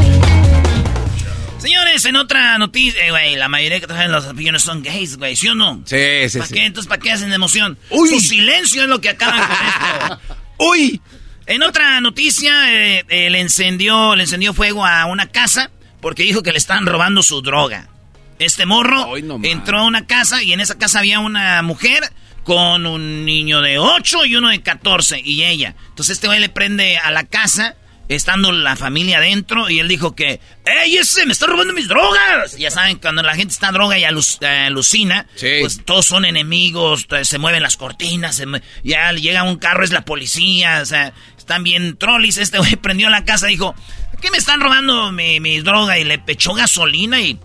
Señores, 1.93 2.05
en 2.05 2.15
otra 2.15 2.57
noticia, 2.57 3.05
eh, 3.05 3.11
güey, 3.11 3.35
la 3.35 3.47
mayoría 3.49 3.79
que 3.79 3.85
trabajan 3.85 4.07
en 4.07 4.13
los 4.13 4.25
aviones 4.25 4.63
son 4.63 4.81
gays, 4.81 5.17
güey, 5.17 5.35
¿sí 5.35 5.47
o 5.49 5.55
no? 5.55 5.83
Sí, 5.85 6.27
sí, 6.27 6.39
¿Para 6.39 6.47
sí. 6.47 6.53
qué? 6.55 6.65
Entonces, 6.65 6.89
¿para 6.89 6.99
qué 6.99 7.11
hacen 7.11 7.29
de 7.29 7.35
emoción? 7.35 7.77
Uy. 7.91 8.09
Su 8.09 8.19
silencio 8.19 8.81
es 8.83 8.89
lo 8.89 8.99
que 8.99 9.09
acaban 9.09 9.39
con 9.39 9.57
esto. 9.67 10.19
Uy. 10.57 11.01
En 11.45 11.61
otra 11.61 12.01
noticia, 12.01 12.73
eh, 12.73 13.05
eh, 13.09 13.29
le 13.29 13.41
encendió, 13.41 14.15
le 14.15 14.23
encendió 14.23 14.53
fuego 14.53 14.85
a 14.85 15.05
una 15.05 15.27
casa 15.27 15.69
porque 16.01 16.23
dijo 16.23 16.41
que 16.41 16.51
le 16.51 16.57
estaban 16.57 16.85
robando 16.85 17.21
su 17.21 17.41
droga. 17.41 17.89
Este 18.39 18.65
morro 18.65 19.13
Ay, 19.13 19.21
no 19.21 19.37
más. 19.37 19.49
entró 19.51 19.79
a 19.79 19.83
una 19.85 20.07
casa 20.07 20.41
y 20.41 20.51
en 20.53 20.61
esa 20.61 20.77
casa 20.77 20.99
había 20.99 21.19
una 21.19 21.61
mujer 21.61 22.11
con 22.43 22.85
un 22.87 23.23
niño 23.25 23.61
de 23.61 23.77
8 23.77 24.25
y 24.25 24.35
uno 24.35 24.49
de 24.49 24.61
14 24.63 25.21
y 25.23 25.43
ella. 25.43 25.75
Entonces 25.89 26.15
este 26.17 26.27
güey 26.27 26.39
le 26.39 26.49
prende 26.49 26.97
a 26.97 27.11
la 27.11 27.23
casa 27.25 27.75
estando 28.09 28.51
la 28.51 28.75
familia 28.75 29.17
adentro 29.19 29.69
y 29.69 29.79
él 29.79 29.87
dijo 29.87 30.15
que 30.15 30.39
¡Ey, 30.65 30.97
ese 30.97 31.25
me 31.25 31.31
está 31.33 31.47
robando 31.47 31.73
mis 31.73 31.87
drogas! 31.87 32.57
Ya 32.57 32.69
saben, 32.69 32.97
cuando 32.97 33.23
la 33.23 33.35
gente 33.35 33.53
está 33.53 33.71
droga 33.71 33.97
y 33.97 34.03
eh, 34.03 34.47
alucina, 34.67 35.27
Sí. 35.35 35.47
pues 35.61 35.83
todos 35.85 36.05
son 36.05 36.25
enemigos, 36.25 37.07
se 37.23 37.37
mueven 37.37 37.63
las 37.63 37.77
cortinas, 37.77 38.35
se 38.35 38.45
ya 38.83 39.11
llega 39.13 39.43
un 39.43 39.57
carro, 39.57 39.83
es 39.83 39.91
la 39.91 40.05
policía, 40.05 40.79
o 40.81 40.85
sea, 40.85 41.13
están 41.37 41.63
bien 41.63 41.97
trolis. 41.97 42.37
Este 42.37 42.57
güey 42.57 42.75
prendió 42.75 43.09
la 43.09 43.25
casa 43.25 43.47
y 43.47 43.53
dijo, 43.53 43.75
¿qué 44.21 44.29
me 44.31 44.37
están 44.37 44.61
robando 44.61 45.11
mi, 45.11 45.39
mi 45.39 45.59
droga? 45.61 45.97
Y 45.99 46.03
le 46.03 46.19
pechó 46.19 46.53
gasolina 46.53 47.19
y... 47.21 47.39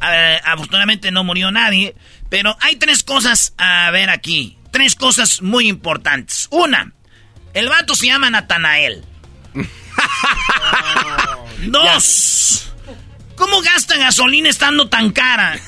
A 0.00 0.10
ver, 0.10 0.40
afortunadamente 0.44 1.12
no 1.12 1.22
murió 1.22 1.52
nadie, 1.52 1.94
pero 2.28 2.56
hay 2.60 2.74
tres 2.76 3.04
cosas 3.04 3.54
a 3.56 3.88
ver 3.92 4.10
aquí. 4.10 4.58
Tres 4.72 4.96
cosas 4.96 5.42
muy 5.42 5.68
importantes. 5.68 6.48
Una, 6.50 6.90
el 7.54 7.68
vato 7.68 7.94
se 7.94 8.06
llama 8.06 8.30
Natanael. 8.30 9.04
Dos, 11.66 12.72
¿cómo 13.36 13.60
gasta 13.60 13.96
gasolina 13.98 14.48
estando 14.48 14.88
tan 14.88 15.12
cara? 15.12 15.60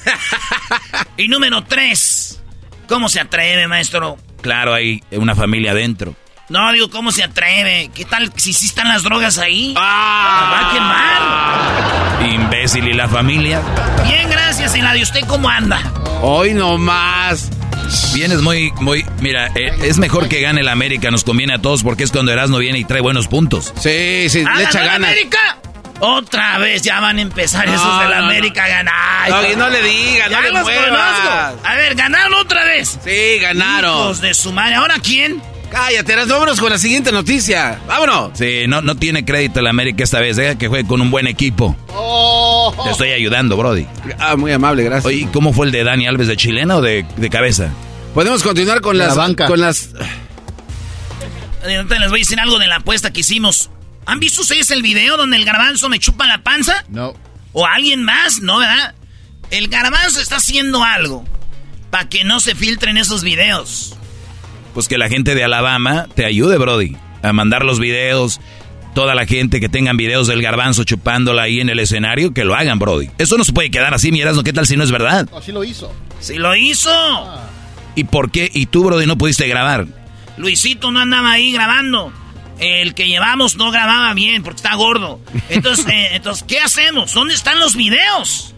y 1.17 1.29
número 1.29 1.63
tres, 1.65 2.41
¿cómo 2.89 3.09
se 3.09 3.21
atreve, 3.21 3.69
maestro? 3.69 4.19
Claro, 4.41 4.75
hay 4.75 5.05
una 5.13 5.35
familia 5.37 5.71
adentro. 5.73 6.17
No, 6.49 6.73
digo, 6.73 6.91
¿cómo 6.91 7.13
se 7.13 7.23
atreve? 7.23 7.91
¿Qué 7.95 8.05
tal 8.05 8.33
si 8.37 8.53
sí 8.53 8.67
están 8.67 8.89
las 8.89 9.03
drogas 9.03 9.39
ahí? 9.39 9.75
Ah. 9.77 10.51
¿La 10.51 10.51
va 10.51 10.71
a 10.71 12.23
quemar? 12.23 12.35
Imbécil 12.35 12.89
y 12.89 12.95
la 12.95 13.09
familia. 13.09 13.63
Bien, 14.07 14.29
gracias. 14.29 14.75
¿Y 14.77 14.81
la 14.81 14.93
de 14.93 15.03
usted 15.03 15.21
cómo 15.27 15.49
anda? 15.49 15.93
Hoy 16.23 16.55
no 16.55 16.77
más. 16.79 17.51
Vienes 18.15 18.41
muy, 18.43 18.73
muy. 18.81 19.05
Mira, 19.21 19.49
eh, 19.55 19.73
es 19.83 19.99
mejor 19.99 20.29
que 20.29 20.41
gane 20.41 20.61
el 20.61 20.69
América, 20.69 21.11
nos 21.11 21.25
conviene 21.25 21.55
a 21.55 21.59
todos 21.59 21.83
porque 21.83 22.05
es 22.05 22.11
cuando 22.11 22.33
Erasmo 22.33 22.59
viene 22.59 22.79
y 22.79 22.85
trae 22.85 23.01
buenos 23.01 23.29
puntos. 23.29 23.73
Sí, 23.81 24.27
sí, 24.29 24.45
¡Ah, 24.49 24.57
le 24.59 24.65
echa 24.65 24.83
ganas. 24.85 25.11
América! 25.11 25.59
Otra 26.01 26.59
vez 26.59 26.83
ya 26.83 26.99
van 27.01 27.19
a 27.19 27.23
empezar 27.23 27.67
esos 27.67 27.83
No, 27.83 28.01
de 28.01 28.09
la 28.09 28.17
no, 28.17 28.23
no. 28.23 28.29
América 28.29 28.65
a 28.65 28.69
ganar. 28.69 29.31
No, 29.31 29.57
no 29.57 29.71
le 29.71 29.83
digas, 29.83 30.27
no 30.31 30.33
Ya 30.33 30.41
le 30.43 30.51
los 30.51 30.63
muevas. 30.63 30.89
conozco. 30.89 31.61
A 31.69 31.75
ver, 31.77 31.95
ganaron 31.95 32.35
otra 32.35 32.65
vez. 32.65 32.99
Sí, 33.05 33.39
ganaron. 33.41 33.93
Hijos 33.93 34.21
de 34.21 34.35
su 34.35 34.53
madre. 34.53 34.75
¿Ahora 34.75 34.97
quién? 35.03 35.41
Cállate, 35.75 36.15
vámonos 36.27 36.61
con 36.61 36.71
la 36.71 36.79
siguiente 36.79 37.11
noticia. 37.11 37.81
Vámonos. 37.89 38.39
Sí, 38.39 38.67
no, 38.69 38.81
no 38.81 38.95
tiene 38.95 39.25
crédito 39.25 39.59
el 39.59 39.67
América 39.67 40.05
esta 40.05 40.21
vez. 40.21 40.37
Deja 40.37 40.57
que 40.57 40.69
juegue 40.69 40.87
con 40.87 41.01
un 41.01 41.11
buen 41.11 41.27
equipo. 41.27 41.75
Te 42.85 42.91
estoy 42.91 43.11
ayudando, 43.11 43.57
Brody. 43.57 43.85
Ah, 44.21 44.37
muy 44.37 44.53
amable, 44.53 44.85
gracias. 44.85 45.07
Oye, 45.07 45.29
¿cómo 45.33 45.53
fue 45.53 45.67
el 45.67 45.73
de 45.73 45.83
Dani 45.83 46.07
Alves 46.07 46.29
de 46.29 46.37
chilena 46.37 46.77
o 46.77 46.81
de, 46.81 47.05
de 47.17 47.29
cabeza? 47.29 47.71
Podemos 48.15 48.45
continuar 48.45 48.83
con 48.83 48.97
La 48.99 49.09
las 49.09 49.17
banca. 49.17 49.47
con 49.47 49.61
las 49.61 49.91
Les 51.65 51.85
voy 52.11 52.21
a 52.21 52.23
decir 52.23 52.39
algo 52.39 52.61
de 52.61 52.69
la 52.69 52.77
apuesta 52.77 53.13
que 53.13 53.21
hicimos. 53.21 53.69
¿Han 54.07 54.21
visto 54.21 54.43
ustedes 54.43 54.71
el 54.71 54.81
video 54.81 55.17
donde 55.17 55.37
el 55.39 55.45
garbanzo 55.45 55.89
me 55.89 55.99
chupa 55.99 56.29
la 56.29 56.45
panza? 56.45 56.85
No. 56.89 57.15
¿O 57.53 57.67
alguien 57.67 58.05
más? 58.05 58.41
¿No, 58.41 58.59
verdad? 58.59 58.95
El 59.51 59.67
garbanzo 59.67 60.21
está 60.21 60.37
haciendo 60.37 60.85
algo 60.85 61.25
para 61.91 62.09
que 62.09 62.23
no 62.23 62.39
se 62.39 62.55
filtren 62.55 62.97
esos 62.97 63.25
videos. 63.25 63.94
Pues 64.75 64.89
que 64.89 64.99
la 64.99 65.09
gente 65.09 65.35
de 65.35 65.45
Alabama 65.45 66.07
te 66.15 66.27
ayude, 66.27 66.59
Brody, 66.59 66.97
a 67.23 67.33
mandar 67.33 67.65
los 67.65 67.81
videos. 67.81 68.41
toda 68.95 69.15
la 69.15 69.27
gente 69.27 69.59
que 69.59 69.69
tengan 69.69 69.97
videos 69.97 70.29
del 70.29 70.43
garbanzo 70.43 70.85
chupándola 70.85 71.43
ahí 71.43 71.61
en 71.61 71.69
el 71.69 71.81
escenario, 71.81 72.33
que 72.33 72.45
lo 72.45 72.55
hagan, 72.55 72.79
Brody. 72.79 73.11
Eso 73.19 73.37
no 73.39 73.45
se 73.45 73.53
puede 73.53 73.71
quedar 73.71 73.93
así, 73.95 74.13
miras, 74.13 74.37
¿qué 74.45 74.53
tal 74.53 74.67
si 74.67 74.77
no 74.77 74.85
es 74.85 74.93
verdad? 74.93 75.29
Así 75.37 75.51
lo 75.51 75.65
hizo. 75.65 75.93
¡Sí 76.21 76.35
lo 76.35 76.55
hizo! 76.55 76.91
¿Y 77.97 78.05
por 78.05 78.31
qué? 78.31 78.51
¿Y 78.53 78.67
tú, 78.67 78.85
Brody, 78.85 79.07
no 79.07 79.19
pudiste 79.19 79.47
grabar? 79.49 79.87
Luisito 80.37 80.91
no 80.91 81.01
andaba 81.01 81.33
ahí 81.33 81.53
grabando. 81.53 82.13
El 82.59 82.95
que 82.95 83.09
llevamos 83.09 83.57
no 83.57 83.71
grababa 83.71 84.15
bien 84.15 84.43
porque 84.43 84.57
está 84.57 84.75
gordo. 84.75 85.21
Entonces, 85.49 85.87
eh, 85.89 86.09
entonces, 86.13 86.45
¿qué 86.47 86.61
hacemos? 86.61 87.13
¿Dónde 87.13 87.35
están 87.35 87.59
los 87.59 87.77
videos? 87.77 88.55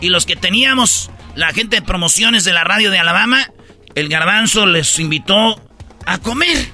Y 0.00 0.08
los 0.08 0.26
que 0.26 0.36
teníamos, 0.36 1.10
la 1.34 1.52
gente 1.52 1.76
de 1.76 1.82
promociones 1.82 2.44
de 2.44 2.52
la 2.52 2.64
radio 2.64 2.90
de 2.90 2.98
Alabama, 2.98 3.50
el 3.96 4.08
garbanzo 4.08 4.66
les 4.66 4.98
invitó 5.00 5.60
a 6.04 6.18
comer. 6.18 6.68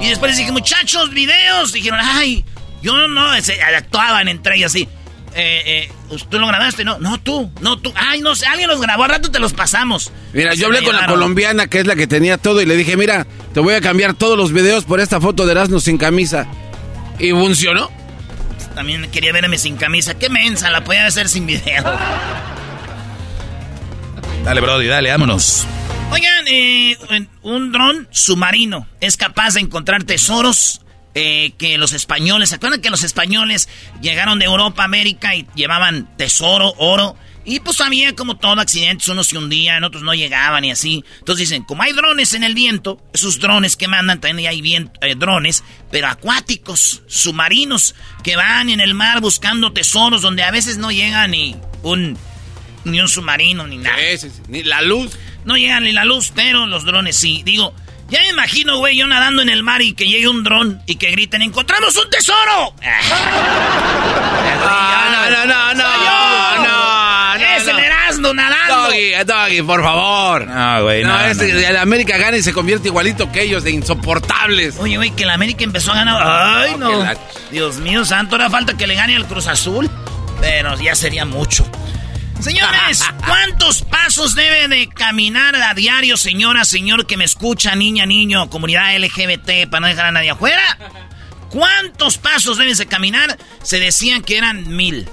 Y 0.00 0.08
después 0.08 0.36
dije, 0.36 0.50
muchachos, 0.50 1.10
videos. 1.10 1.72
Dijeron, 1.72 2.00
ay, 2.02 2.44
yo 2.82 3.06
no, 3.08 3.40
se, 3.40 3.62
actuaban 3.62 4.26
entre 4.26 4.56
ellos 4.56 4.72
así. 4.72 4.88
Eh, 5.34 5.88
eh, 6.10 6.16
¿Tú 6.30 6.38
lo 6.38 6.46
grabaste? 6.46 6.82
No, 6.82 6.98
no 6.98 7.20
tú, 7.20 7.50
no 7.60 7.78
tú. 7.78 7.92
Ay, 7.94 8.22
no 8.22 8.34
sé, 8.34 8.46
alguien 8.46 8.70
los 8.70 8.80
grabó, 8.80 9.04
al 9.04 9.10
rato 9.10 9.30
te 9.30 9.38
los 9.38 9.52
pasamos. 9.52 10.10
Mira, 10.32 10.54
yo 10.54 10.66
hablé 10.66 10.82
con 10.82 10.96
la 10.96 11.06
colombiana, 11.06 11.66
que 11.66 11.80
es 11.80 11.86
la 11.86 11.94
que 11.94 12.06
tenía 12.06 12.38
todo, 12.38 12.62
y 12.62 12.66
le 12.66 12.74
dije, 12.74 12.96
mira, 12.96 13.26
te 13.52 13.60
voy 13.60 13.74
a 13.74 13.82
cambiar 13.82 14.14
todos 14.14 14.38
los 14.38 14.52
videos 14.52 14.84
por 14.84 14.98
esta 14.98 15.20
foto 15.20 15.44
de 15.44 15.52
Erasmo 15.52 15.78
sin 15.78 15.98
camisa. 15.98 16.46
Y 17.18 17.32
funcionó. 17.32 17.90
También 18.74 19.10
quería 19.10 19.32
verme 19.32 19.58
sin 19.58 19.76
camisa. 19.76 20.14
Qué 20.14 20.30
mensa, 20.30 20.70
la 20.70 20.82
podía 20.84 21.06
hacer 21.06 21.28
sin 21.28 21.46
video. 21.46 21.84
Dale, 24.42 24.60
Brody, 24.62 24.86
dale, 24.86 25.10
vámonos. 25.10 25.66
Oigan, 26.10 26.44
eh, 26.48 26.96
un 27.42 27.72
dron 27.72 28.08
submarino 28.10 28.88
es 29.00 29.16
capaz 29.16 29.54
de 29.54 29.60
encontrar 29.60 30.04
tesoros 30.04 30.80
eh, 31.18 31.52
que 31.56 31.78
los 31.78 31.94
españoles, 31.94 32.50
¿se 32.50 32.56
acuerdan 32.56 32.82
que 32.82 32.90
los 32.90 33.02
españoles 33.02 33.70
llegaron 34.02 34.38
de 34.38 34.44
Europa 34.44 34.82
a 34.82 34.84
América 34.84 35.34
y 35.34 35.46
llevaban 35.54 36.14
tesoro, 36.18 36.74
oro? 36.76 37.16
Y 37.46 37.60
pues 37.60 37.80
había 37.80 38.14
como 38.14 38.36
todo 38.36 38.60
accidentes, 38.60 39.08
unos 39.08 39.28
se 39.28 39.38
hundían, 39.38 39.82
otros 39.82 40.02
no 40.02 40.12
llegaban 40.12 40.64
y 40.64 40.72
así. 40.72 41.04
Entonces 41.20 41.48
dicen, 41.48 41.62
como 41.62 41.84
hay 41.84 41.92
drones 41.92 42.34
en 42.34 42.44
el 42.44 42.54
viento, 42.54 43.00
esos 43.14 43.38
drones 43.38 43.76
que 43.76 43.88
mandan, 43.88 44.20
también 44.20 44.50
hay 44.50 44.76
eh, 45.00 45.14
drones, 45.16 45.64
pero 45.90 46.08
acuáticos, 46.08 47.02
submarinos, 47.06 47.94
que 48.22 48.36
van 48.36 48.68
en 48.68 48.80
el 48.80 48.92
mar 48.92 49.22
buscando 49.22 49.72
tesoros 49.72 50.20
donde 50.20 50.42
a 50.42 50.50
veces 50.50 50.76
no 50.76 50.90
llega 50.90 51.26
ni 51.28 51.56
un, 51.82 52.18
ni 52.84 53.00
un 53.00 53.08
submarino 53.08 53.66
ni 53.66 53.78
nada. 53.78 53.96
ni 54.48 54.62
la 54.64 54.82
luz. 54.82 55.12
No 55.46 55.56
llega 55.56 55.80
ni 55.80 55.92
la 55.92 56.04
luz, 56.04 56.32
pero 56.34 56.66
los 56.66 56.84
drones 56.84 57.16
sí. 57.16 57.42
Digo, 57.44 57.72
ya 58.08 58.20
me 58.20 58.28
imagino, 58.30 58.78
güey, 58.78 58.96
yo 58.96 59.06
nadando 59.06 59.42
en 59.42 59.48
el 59.48 59.62
mar 59.62 59.80
y 59.80 59.92
que 59.92 60.06
llegue 60.06 60.26
un 60.26 60.42
dron 60.42 60.82
y 60.86 60.96
que 60.96 61.12
griten, 61.12 61.40
¡encontramos 61.42 61.96
un 61.96 62.10
tesoro! 62.10 62.74
no, 64.60 65.30
no, 65.30 65.46
no, 65.46 65.74
no, 65.74 65.84
no, 66.64 67.34
Es 67.36 67.66
el 67.66 67.78
Erasmo 67.78 68.34
nadando. 68.34 68.88
Doggy, 68.88 69.12
Doggy, 69.24 69.62
por 69.62 69.82
favor. 69.82 70.46
No, 70.48 70.82
güey, 70.82 71.04
no. 71.04 71.16
no, 71.16 71.42
el 71.42 71.76
América 71.76 72.18
gana 72.18 72.36
y 72.36 72.42
se 72.42 72.52
convierte 72.52 72.88
igualito 72.88 73.30
que 73.30 73.42
ellos, 73.42 73.62
de 73.62 73.70
insoportables. 73.70 74.76
Oye, 74.78 74.96
güey, 74.96 75.10
que 75.12 75.22
el 75.22 75.30
América 75.30 75.62
empezó 75.62 75.92
a 75.92 75.94
ganar. 75.96 76.22
Ay, 76.24 76.74
no. 76.76 77.04
Dios 77.52 77.76
mío, 77.78 78.04
santo, 78.04 78.34
ahora 78.34 78.50
falta 78.50 78.76
que 78.76 78.88
le 78.88 78.96
gane 78.96 79.14
al 79.14 79.26
Cruz 79.26 79.46
Azul. 79.46 79.88
Pero 80.40 80.76
ya 80.80 80.94
sería 80.94 81.24
mucho. 81.24 81.64
Señores, 82.40 83.02
¿cuántos 83.26 83.82
pasos 83.82 84.34
debe 84.34 84.68
de 84.68 84.88
caminar 84.88 85.56
a 85.56 85.74
diario, 85.74 86.16
señora, 86.16 86.64
señor 86.64 87.06
que 87.06 87.16
me 87.16 87.24
escucha, 87.24 87.74
niña, 87.74 88.06
niño, 88.06 88.50
comunidad 88.50 88.96
LGBT, 88.96 89.68
para 89.70 89.80
no 89.80 89.86
dejar 89.86 90.06
a 90.06 90.12
nadie 90.12 90.30
afuera? 90.30 90.78
¿Cuántos 91.50 92.18
pasos 92.18 92.58
debes 92.58 92.78
de 92.78 92.86
caminar? 92.86 93.38
Se 93.62 93.80
decían 93.80 94.22
que 94.22 94.36
eran 94.36 94.76
mil. 94.76 95.08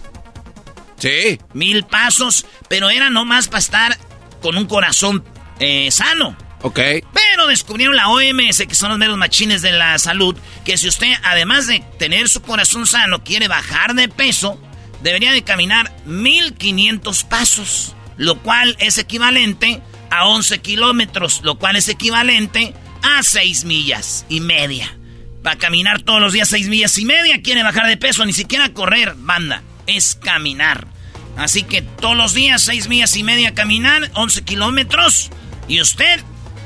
Sí. 0.98 1.40
Mil 1.54 1.86
pasos, 1.86 2.46
pero 2.68 2.90
era 2.90 3.10
nomás 3.10 3.48
para 3.48 3.60
estar 3.60 3.98
con 4.42 4.58
un 4.58 4.66
corazón 4.66 5.24
eh, 5.60 5.90
sano. 5.92 6.38
Ok. 6.62 6.80
Pero 7.14 7.48
descubrieron 7.48 7.96
la 7.96 8.10
OMS, 8.10 8.66
que 8.68 8.76
son 8.76 8.90
los 8.90 8.98
meros 8.98 9.18
machines 9.18 9.62
de 9.62 9.72
la 9.74 9.98
salud, 10.00 10.38
que 10.64 10.78
si 10.78 10.88
usted, 10.88 11.12
además 11.24 11.68
de 11.68 11.84
tener 12.00 12.30
su 12.30 12.42
corazón 12.42 12.88
sano, 12.88 13.24
quiere 13.24 13.48
bajar 13.48 13.96
de 13.96 14.08
peso, 14.08 14.62
debería 15.04 15.32
de 15.32 15.44
caminar 15.44 15.94
1500 16.06 17.24
pasos, 17.26 17.96
lo 18.18 18.42
cual 18.42 18.76
es 18.80 18.98
equivalente 18.98 19.82
a 20.10 20.28
11 20.28 20.60
kilómetros, 20.60 21.42
lo 21.44 21.60
cual 21.60 21.76
es 21.76 21.90
equivalente 21.90 22.74
a 23.04 23.22
6 23.22 23.66
millas 23.66 24.26
y 24.30 24.40
media. 24.40 24.98
Va 25.46 25.52
a 25.52 25.58
caminar 25.58 26.02
todos 26.02 26.22
los 26.22 26.32
días 26.32 26.48
6 26.48 26.70
millas 26.70 26.98
y 26.98 27.06
media, 27.06 27.42
quiere 27.42 27.64
bajar 27.64 27.88
de 27.88 27.98
peso, 27.98 28.26
ni 28.26 28.34
siquiera 28.34 28.74
correr, 28.74 29.14
banda, 29.18 29.62
es 29.88 30.16
caminar. 30.16 30.88
Así 31.36 31.64
que 31.64 31.82
todos 31.82 32.16
los 32.16 32.34
días 32.34 32.62
6 32.62 32.88
millas 32.88 33.18
y 33.18 33.24
media 33.24 33.54
caminar, 33.54 34.10
11 34.14 34.44
kilómetros, 34.44 35.32
y 35.68 35.82
usted 35.82 36.22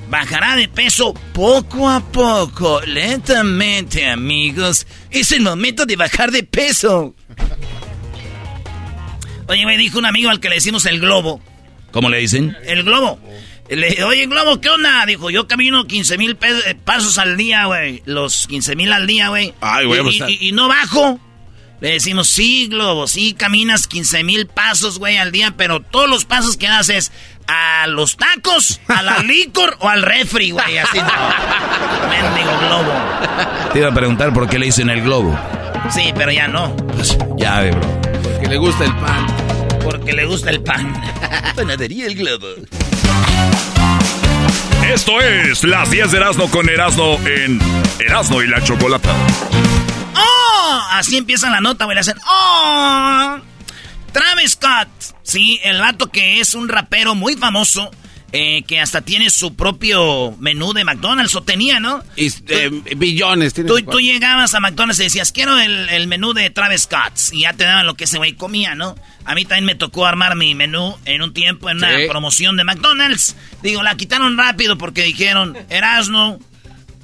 bajará 0.10 0.56
de 0.56 0.68
peso 0.68 1.14
poco 1.34 1.90
a 1.90 2.02
poco, 2.02 2.82
lentamente, 2.82 4.10
amigos. 4.10 4.86
Es 5.10 5.32
el 5.32 5.42
momento 5.42 5.86
de 5.86 5.96
bajar 5.96 6.32
de 6.32 6.44
peso. 6.44 7.16
Oye, 9.48 9.66
me 9.66 9.78
dijo 9.78 10.00
un 10.00 10.06
amigo 10.06 10.30
al 10.30 10.40
que 10.40 10.50
le 10.50 10.56
decimos 10.56 10.86
el 10.86 11.00
globo. 11.00 11.42
¿Cómo 11.92 12.10
le 12.10 12.18
dicen? 12.18 12.56
El 12.66 12.84
globo. 12.84 13.20
Le 13.70 14.04
oye, 14.04 14.26
globo, 14.28 14.62
¿qué 14.62 14.70
onda? 14.70 15.06
Dijo, 15.06 15.30
yo 15.30 15.48
camino 15.48 15.86
15 15.86 16.18
mil 16.18 16.38
eh, 16.42 16.76
pasos 16.86 17.18
al 17.18 17.36
día, 17.36 17.66
güey. 17.66 18.02
Los 18.06 18.48
15 18.48 18.76
mil 18.76 18.94
al 18.94 19.08
día, 19.08 19.30
güey. 19.30 19.54
Ay, 19.60 19.86
güey, 19.86 20.00
y, 20.00 20.20
pues, 20.20 20.42
y, 20.42 20.52
no 20.54 20.68
bajo. 20.68 21.20
Le 21.82 21.92
decimos, 21.92 22.28
sí, 22.28 22.68
globo, 22.68 23.08
sí, 23.08 23.34
caminas 23.34 23.88
15 23.88 24.24
mil 24.24 24.48
pasos, 24.48 24.98
güey, 24.98 25.18
al 25.18 25.32
día, 25.32 25.54
pero 25.56 25.80
todos 25.80 26.10
los 26.10 26.26
pasos 26.26 26.58
que 26.58 26.68
haces 26.68 27.12
a 27.48 27.86
los 27.88 28.18
tacos, 28.18 28.82
a 28.88 29.04
la 29.04 29.20
licor 29.24 29.78
o 29.80 29.88
al 29.88 30.02
refri, 30.02 30.52
güey, 30.52 30.78
así 30.78 30.98
no. 30.98 32.10
Mendigo 32.10 32.58
globo. 32.60 32.94
Te 33.74 33.80
iba 33.80 33.90
a 33.90 33.94
preguntar 33.94 34.34
por 34.34 34.50
qué 34.50 34.58
le 34.58 34.68
dicen 34.68 34.90
el 34.90 35.02
globo. 35.02 35.38
Sí, 35.92 36.12
pero 36.16 36.32
ya 36.32 36.48
no. 36.48 36.76
Pues, 36.76 37.16
ya, 37.38 37.62
bro. 37.62 37.82
Porque 38.24 38.48
le 38.48 38.58
gusta 38.58 38.86
el 38.86 38.96
pan. 38.96 39.37
Porque 39.84 40.14
le 40.14 40.26
gusta 40.26 40.50
el 40.50 40.62
pan. 40.62 40.94
Panadería 41.56 42.08
El 42.08 42.16
Globo. 42.16 42.48
Esto 44.94 45.20
es 45.22 45.64
las 45.64 45.90
10 45.92 46.12
de 46.12 46.18
Erasmo 46.18 46.50
con 46.50 46.70
Erasmo 46.70 47.20
en 47.26 47.60
Erasmo 48.00 48.42
y 48.42 48.48
la 48.48 48.64
Chocolata. 48.64 49.14
¡Oh! 50.16 50.82
Así 50.92 51.18
empieza 51.18 51.50
la 51.50 51.62
nota, 51.62 51.86
güey. 51.86 51.96
Le 51.96 52.02
hacen 52.02 52.18
¡Oh! 52.26 53.38
Travis 54.12 54.52
Scott. 54.52 54.88
Sí, 55.24 55.60
el 55.64 55.80
vato 55.80 56.08
que 56.08 56.40
es 56.40 56.56
un 56.56 56.70
rapero 56.70 57.16
muy 57.16 57.36
famoso 57.36 57.92
eh, 58.34 58.64
que 58.64 58.80
hasta 58.82 59.02
tiene 59.02 59.30
su 59.30 59.56
propio 59.56 60.36
menú 60.40 60.74
de 60.74 60.84
McDonald's, 60.84 61.36
o 61.36 61.44
tenía, 61.44 61.80
¿no? 61.80 62.04
Y, 62.18 62.28
eh, 62.50 62.70
billones. 62.98 63.54
Tú, 63.54 63.82
tú, 63.90 64.00
llegabas 64.00 64.54
a 64.54 64.60
McDonald's 64.60 65.00
y 65.00 65.04
decías, 65.04 65.32
quiero 65.32 65.58
el, 65.58 66.08
menú 66.08 66.34
de 66.34 66.50
Travis 66.50 66.84
Scott, 66.84 67.14
y 67.32 67.42
ya 67.42 67.54
te 67.54 67.64
daban 67.64 67.86
lo 67.86 67.96
que 67.96 68.04
ese 68.04 68.18
güey 68.18 68.34
comía, 68.34 68.76
¿no? 68.76 68.96
A 69.24 69.34
mí 69.34 69.46
también 69.46 69.66
me 69.66 69.76
tocó 69.76 70.06
armar 70.06 70.36
mi 70.36 70.56
menú 70.56 70.98
en 71.06 71.22
un 71.22 71.34
tiempo, 71.34 71.70
en 71.70 71.78
una 71.78 71.90
promoción 72.10 72.58
de 72.58 72.66
McDonald's. 72.66 73.36
Digo, 73.62 73.82
la 73.82 73.96
quitaron 73.96 74.38
rápido 74.38 74.78
porque 74.78 75.04
dijeron, 75.04 75.58
Erasno, 75.70 76.40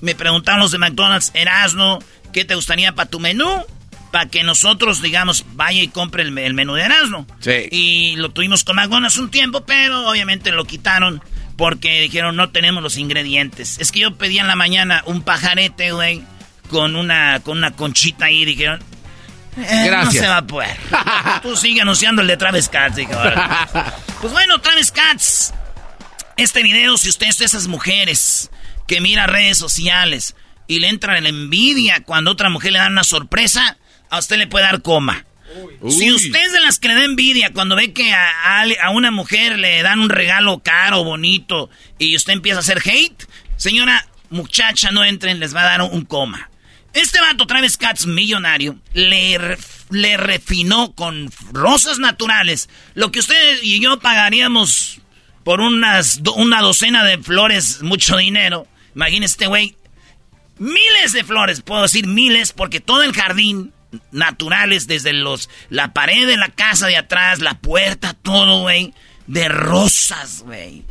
me 0.01 0.15
preguntaron 0.15 0.59
los 0.59 0.71
de 0.71 0.77
McDonald's, 0.77 1.31
Erasno, 1.33 1.99
¿qué 2.33 2.43
te 2.43 2.55
gustaría 2.55 2.95
para 2.95 3.09
tu 3.09 3.21
menú? 3.21 3.63
Para 4.13 4.29
que 4.29 4.43
nosotros, 4.43 5.01
digamos, 5.01 5.43
vaya 5.55 5.81
y 5.81 5.87
compre 5.87 6.21
el, 6.21 6.31
menú 6.31 6.75
de 6.75 6.83
Erasmo. 6.83 7.25
Sí. 7.39 7.67
Y 7.71 8.15
lo 8.17 8.29
tuvimos 8.29 8.63
con 8.63 8.75
McDonald's 8.75 9.17
un 9.17 9.31
tiempo, 9.31 9.65
pero 9.65 10.07
obviamente 10.07 10.51
lo 10.51 10.65
quitaron 10.65 11.19
porque 11.57 12.01
dijeron 12.01 12.35
no 12.35 12.51
tenemos 12.51 12.83
los 12.83 12.97
ingredientes. 12.97 13.79
Es 13.79 13.91
que 13.91 14.01
yo 14.01 14.15
pedí 14.15 14.37
en 14.37 14.45
la 14.45 14.55
mañana 14.55 15.01
un 15.07 15.23
pajarete, 15.23 15.93
güey, 15.93 16.21
con 16.69 16.95
una, 16.95 17.39
con 17.39 17.57
una 17.57 17.71
conchita 17.71 18.25
ahí 18.25 18.43
y 18.43 18.45
dijeron... 18.45 18.83
Eh, 19.57 19.85
Gracias. 19.87 20.05
No 20.05 20.11
se 20.11 20.27
va 20.27 20.37
a 20.37 20.45
poder. 20.45 20.77
Tú 21.41 21.57
sigue 21.57 21.81
anunciando 21.81 22.21
el 22.21 22.27
de 22.27 22.37
Travis 22.37 22.69
Katz. 22.69 22.97
pues 24.21 24.31
bueno, 24.31 24.61
Travis 24.61 24.91
Katz. 24.91 25.53
Este 26.37 26.61
video, 26.61 26.97
si 26.97 27.09
usted 27.09 27.29
es 27.29 27.39
de 27.39 27.45
esas 27.45 27.65
mujeres 27.65 28.51
que 28.87 29.01
mira 29.01 29.25
redes 29.25 29.57
sociales 29.57 30.35
y 30.67 30.81
le 30.81 30.89
entra 30.89 31.19
la 31.19 31.29
envidia 31.29 32.03
cuando 32.03 32.29
otra 32.29 32.51
mujer 32.51 32.73
le 32.73 32.77
da 32.77 32.87
una 32.87 33.03
sorpresa, 33.03 33.77
a 34.13 34.19
usted 34.19 34.37
le 34.37 34.45
puede 34.45 34.65
dar 34.65 34.83
coma. 34.83 35.25
Si 35.89 36.11
usted 36.11 36.39
es 36.39 36.51
de 36.51 36.61
las 36.61 36.77
que 36.77 36.87
le 36.87 36.93
da 36.93 37.03
envidia 37.03 37.51
cuando 37.51 37.75
ve 37.75 37.93
que 37.93 38.13
a, 38.13 38.89
una 38.91 39.09
mujer 39.09 39.57
le 39.57 39.81
dan 39.81 39.99
un 39.99 40.09
regalo 40.09 40.59
caro, 40.59 41.03
bonito, 41.03 41.71
y 41.97 42.15
usted 42.15 42.33
empieza 42.33 42.57
a 42.57 42.61
hacer 42.61 42.79
hate, 42.85 43.25
señora 43.57 44.07
muchacha, 44.29 44.91
no 44.91 45.03
entren, 45.03 45.39
les 45.39 45.55
va 45.55 45.61
a 45.61 45.77
dar 45.77 45.81
un, 45.81 46.05
coma. 46.05 46.51
Este 46.93 47.19
vato, 47.21 47.47
Travis 47.47 47.75
Katz, 47.75 48.05
millonario, 48.05 48.79
le, 48.93 49.57
le 49.89 50.17
refinó 50.17 50.93
con 50.93 51.31
rosas 51.51 51.97
naturales 51.97 52.69
lo 52.93 53.11
que 53.11 53.19
usted 53.19 53.63
y 53.63 53.79
yo 53.79 53.99
pagaríamos 53.99 55.01
por 55.43 55.59
unas, 55.59 56.21
una 56.35 56.61
docena 56.61 57.03
de 57.03 57.17
flores, 57.17 57.81
mucho 57.81 58.17
dinero. 58.17 58.67
Imagínese 58.93 59.33
este 59.33 59.47
güey 59.47 59.75
miles 60.59 61.13
de 61.13 61.23
flores, 61.23 61.61
puedo 61.61 61.81
decir 61.81 62.05
miles, 62.05 62.53
porque 62.53 62.79
todo 62.79 63.01
el 63.01 63.13
jardín 63.13 63.73
naturales, 64.11 64.87
desde 64.87 65.13
los 65.13 65.49
la 65.69 65.93
pared 65.93 66.27
de 66.27 66.37
la 66.37 66.49
casa 66.49 66.87
de 66.87 66.97
atrás, 66.97 67.39
la 67.39 67.59
puerta, 67.59 68.13
todo, 68.13 68.61
güey, 68.61 68.93
de 69.27 69.47
rosas, 69.47 70.43
güey. 70.45 70.83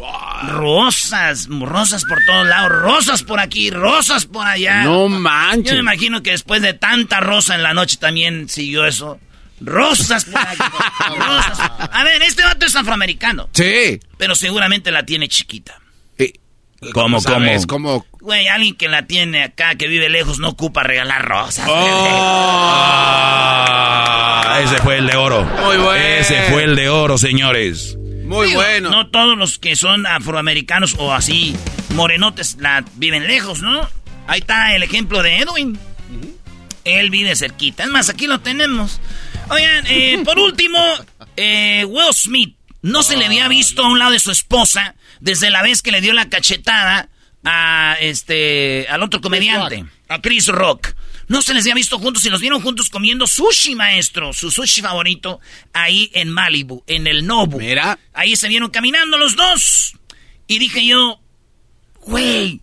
Rosas, 0.48 1.48
rosas 1.48 2.04
por 2.04 2.18
todos 2.24 2.46
lados, 2.46 2.70
rosas 2.70 3.22
por 3.22 3.40
aquí, 3.40 3.70
rosas 3.70 4.26
por 4.26 4.46
allá. 4.46 4.84
No 4.84 5.08
manches. 5.08 5.66
Yo 5.66 5.74
me 5.74 5.80
imagino 5.80 6.22
que 6.22 6.30
después 6.30 6.62
de 6.62 6.72
tanta 6.72 7.20
rosa 7.20 7.54
en 7.54 7.62
la 7.62 7.74
noche 7.74 7.96
también 7.98 8.48
siguió 8.48 8.86
eso. 8.86 9.18
Rosas 9.60 10.24
por 10.24 10.40
aquí. 10.40 10.58
rosas. 11.18 11.58
A 11.92 12.04
ver, 12.04 12.22
este 12.22 12.42
vato 12.42 12.66
es 12.66 12.74
afroamericano. 12.74 13.48
Sí. 13.52 14.00
Pero 14.16 14.34
seguramente 14.34 14.90
la 14.90 15.04
tiene 15.04 15.28
chiquita. 15.28 15.81
¿Cómo, 16.92 17.20
¿Sabes? 17.20 17.66
cómo? 17.66 18.02
Como... 18.02 18.18
Güey, 18.20 18.48
alguien 18.48 18.74
que 18.74 18.88
la 18.88 19.06
tiene 19.06 19.44
acá, 19.44 19.76
que 19.76 19.86
vive 19.86 20.08
lejos, 20.08 20.40
no 20.40 20.48
ocupa 20.48 20.82
regalar 20.82 21.24
rosas. 21.24 21.64
Ah, 24.44 24.60
ese 24.62 24.78
fue 24.78 24.98
el 24.98 25.06
de 25.06 25.16
oro. 25.16 25.44
Muy 25.44 25.76
bueno. 25.76 26.04
Ese 26.04 26.42
fue 26.50 26.64
el 26.64 26.74
de 26.74 26.88
oro, 26.88 27.18
señores. 27.18 27.96
Muy 28.24 28.48
Digo, 28.48 28.60
bueno. 28.60 28.90
No 28.90 29.06
todos 29.08 29.38
los 29.38 29.58
que 29.58 29.76
son 29.76 30.06
afroamericanos 30.06 30.96
o 30.98 31.12
así 31.12 31.56
morenotes 31.94 32.56
la 32.58 32.84
viven 32.94 33.26
lejos, 33.26 33.60
¿no? 33.62 33.88
Ahí 34.26 34.40
está 34.40 34.74
el 34.74 34.82
ejemplo 34.82 35.22
de 35.22 35.38
Edwin. 35.38 35.78
Él 36.84 37.10
vive 37.10 37.36
cerquita. 37.36 37.84
Es 37.84 37.90
más, 37.90 38.08
aquí 38.08 38.26
lo 38.26 38.40
tenemos. 38.40 39.00
Oigan, 39.50 39.84
eh, 39.86 40.20
por 40.24 40.38
último, 40.38 40.78
eh, 41.36 41.84
Will 41.84 42.12
Smith. 42.12 42.56
No 42.82 43.04
se 43.04 43.16
le 43.16 43.26
había 43.26 43.46
visto 43.46 43.84
a 43.84 43.88
un 43.88 44.00
lado 44.00 44.10
de 44.12 44.18
su 44.18 44.32
esposa 44.32 44.96
desde 45.22 45.50
la 45.50 45.62
vez 45.62 45.82
que 45.82 45.92
le 45.92 46.00
dio 46.00 46.12
la 46.12 46.28
cachetada 46.28 47.08
a 47.44 47.96
este 48.00 48.86
al 48.90 49.02
otro 49.02 49.20
comediante, 49.20 49.86
a 50.08 50.20
Chris 50.20 50.48
Rock. 50.48 50.94
No 51.28 51.40
se 51.40 51.54
les 51.54 51.62
había 51.62 51.76
visto 51.76 51.98
juntos 51.98 52.26
y 52.26 52.30
los 52.30 52.40
vieron 52.40 52.60
juntos 52.60 52.90
comiendo 52.90 53.26
sushi, 53.28 53.76
maestro, 53.76 54.32
su 54.32 54.50
sushi 54.50 54.82
favorito, 54.82 55.40
ahí 55.72 56.10
en 56.12 56.28
Malibu, 56.28 56.82
en 56.88 57.06
el 57.06 57.24
Nobu. 57.24 57.58
Mira. 57.58 57.98
Ahí 58.12 58.34
se 58.34 58.48
vieron 58.48 58.70
caminando 58.70 59.16
los 59.16 59.36
dos. 59.36 59.94
Y 60.48 60.58
dije 60.58 60.84
yo, 60.84 61.20
güey, 62.00 62.60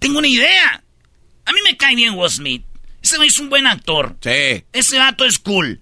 tengo 0.00 0.18
una 0.18 0.28
idea. 0.28 0.82
A 1.46 1.52
mí 1.52 1.60
me 1.64 1.76
cae 1.76 1.94
bien 1.94 2.14
Will 2.14 2.30
Smith. 2.30 2.64
Ese 3.00 3.16
güey 3.16 3.28
es 3.28 3.38
un 3.38 3.48
buen 3.48 3.68
actor. 3.68 4.16
Sí. 4.20 4.64
Ese 4.72 4.98
vato 4.98 5.24
es 5.24 5.38
cool. 5.38 5.80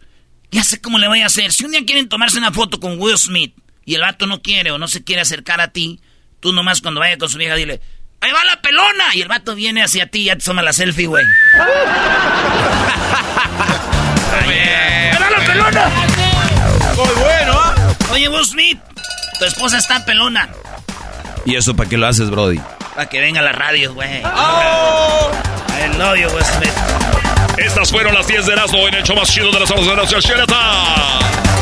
Ya 0.50 0.62
sé 0.62 0.80
cómo 0.80 0.98
le 0.98 1.08
voy 1.08 1.20
a 1.20 1.26
hacer. 1.26 1.52
Si 1.52 1.64
un 1.64 1.70
día 1.70 1.84
quieren 1.86 2.10
tomarse 2.10 2.36
una 2.36 2.52
foto 2.52 2.78
con 2.78 3.00
Will 3.00 3.16
Smith 3.16 3.54
y 3.84 3.94
el 3.94 4.00
vato 4.02 4.26
no 4.26 4.42
quiere 4.42 4.70
o 4.70 4.78
no 4.78 4.88
se 4.88 5.04
quiere 5.04 5.22
acercar 5.22 5.60
a 5.60 5.68
ti, 5.68 6.00
tú 6.40 6.52
nomás 6.52 6.80
cuando 6.80 7.00
vaya 7.00 7.18
con 7.18 7.28
su 7.28 7.38
vieja 7.38 7.54
dile, 7.54 7.80
¡ahí 8.20 8.32
va 8.32 8.44
la 8.44 8.60
pelona! 8.60 9.14
Y 9.14 9.22
el 9.22 9.28
vato 9.28 9.54
viene 9.54 9.82
hacia 9.82 10.06
ti 10.06 10.20
y 10.20 10.24
ya 10.24 10.36
te 10.36 10.44
toma 10.44 10.62
la 10.62 10.72
selfie, 10.72 11.06
güey. 11.06 11.24
¡Ahí 14.34 15.18
va 15.20 15.30
la 15.30 15.46
pelona! 15.46 15.90
Muy 16.96 17.14
bueno, 17.22 17.52
¿ah? 17.54 17.74
Oye, 18.12 18.28
Will 18.28 18.44
Smith, 18.44 18.78
tu 19.38 19.44
esposa 19.44 19.78
está 19.78 20.04
pelona. 20.04 20.48
¿Y 21.44 21.56
eso 21.56 21.74
para 21.74 21.88
qué 21.88 21.96
lo 21.96 22.06
haces, 22.06 22.30
Brody? 22.30 22.60
Para 22.94 23.08
que 23.08 23.20
venga 23.20 23.40
a 23.40 23.42
la 23.42 23.52
radio, 23.52 23.94
güey. 23.94 24.22
Oh. 24.24 25.30
Love 25.98 26.16
you, 26.16 26.28
Will 26.28 26.44
Smith. 26.44 26.72
Estas 27.58 27.90
fueron 27.90 28.14
las 28.14 28.26
10 28.26 28.46
de 28.46 28.52
Erasmo 28.52 28.88
en 28.88 28.94
el 28.94 29.02
show 29.02 29.14
más 29.14 29.28
chido 29.32 29.50
de 29.52 29.60
las 29.60 29.70
horas 29.70 30.10
de 30.10 30.46
la. 30.46 31.61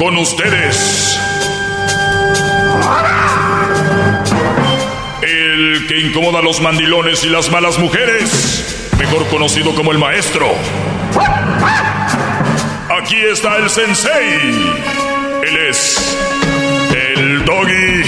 Con 0.00 0.16
ustedes. 0.16 1.20
El 5.20 5.86
que 5.86 6.00
incomoda 6.00 6.38
a 6.38 6.42
los 6.42 6.62
mandilones 6.62 7.22
y 7.24 7.28
las 7.28 7.50
malas 7.50 7.78
mujeres. 7.78 8.88
Mejor 8.98 9.28
conocido 9.28 9.74
como 9.74 9.92
el 9.92 9.98
maestro. 9.98 10.46
Aquí 12.98 13.16
está 13.30 13.58
el 13.58 13.68
sensei. 13.68 14.38
Él 15.46 15.58
es. 15.68 16.18
El 16.94 17.44
doggy. 17.44 18.02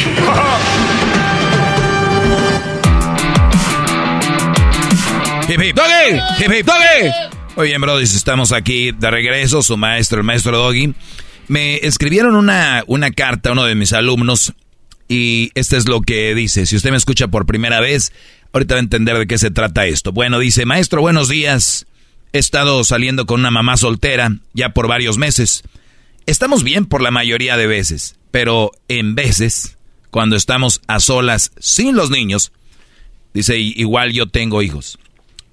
Hip 5.47 5.63
hip 5.63 5.77
doggy, 5.77 6.43
hip 6.43 6.53
hip 6.55 6.67
doggy. 6.67 7.33
Muy 7.55 7.67
bien, 7.67 7.83
Brody, 7.83 8.05
estamos 8.05 8.51
aquí 8.51 8.93
de 8.93 9.11
regreso, 9.11 9.61
su 9.61 9.77
maestro, 9.77 10.21
el 10.21 10.25
maestro 10.25 10.57
Doggy. 10.57 10.95
Me 11.49 11.77
escribieron 11.79 12.35
una, 12.35 12.85
una 12.87 13.11
carta 13.11 13.51
a 13.51 13.53
uno 13.53 13.65
de 13.65 13.75
mis 13.75 13.93
alumnos 13.93 14.55
y 15.09 15.51
este 15.55 15.77
es 15.77 15.89
lo 15.89 16.01
que 16.01 16.35
dice. 16.35 16.67
Si 16.67 16.77
usted 16.77 16.91
me 16.91 16.97
escucha 16.97 17.29
por 17.29 17.47
primera 17.47 17.81
vez, 17.81 18.13
ahorita 18.53 18.75
va 18.75 18.81
a 18.81 18.83
entender 18.83 19.19
de 19.19 19.27
qué 19.27 19.39
se 19.39 19.51
trata 19.51 19.87
esto. 19.87 20.13
Bueno, 20.13 20.39
dice, 20.39 20.65
maestro, 20.65 21.01
buenos 21.01 21.29
días. 21.29 21.87
He 22.33 22.39
estado 22.39 22.83
saliendo 22.85 23.27
con 23.27 23.41
una 23.41 23.51
mamá 23.51 23.77
soltera 23.77 24.39
ya 24.55 24.71
por 24.71 24.89
varios 24.89 25.19
meses. 25.19 25.65
Estamos 26.25 26.63
bien 26.63 26.87
por 26.87 27.03
la 27.03 27.11
mayoría 27.11 27.57
de 27.57 27.67
veces, 27.67 28.17
pero 28.31 28.71
en 28.89 29.15
veces, 29.15 29.77
cuando 30.11 30.37
estamos 30.37 30.81
a 30.87 31.01
solas 31.01 31.53
sin 31.59 31.95
los 31.95 32.11
niños, 32.11 32.53
dice, 33.35 33.59
igual 33.59 34.13
yo 34.13 34.27
tengo 34.27 34.63
hijos. 34.63 34.99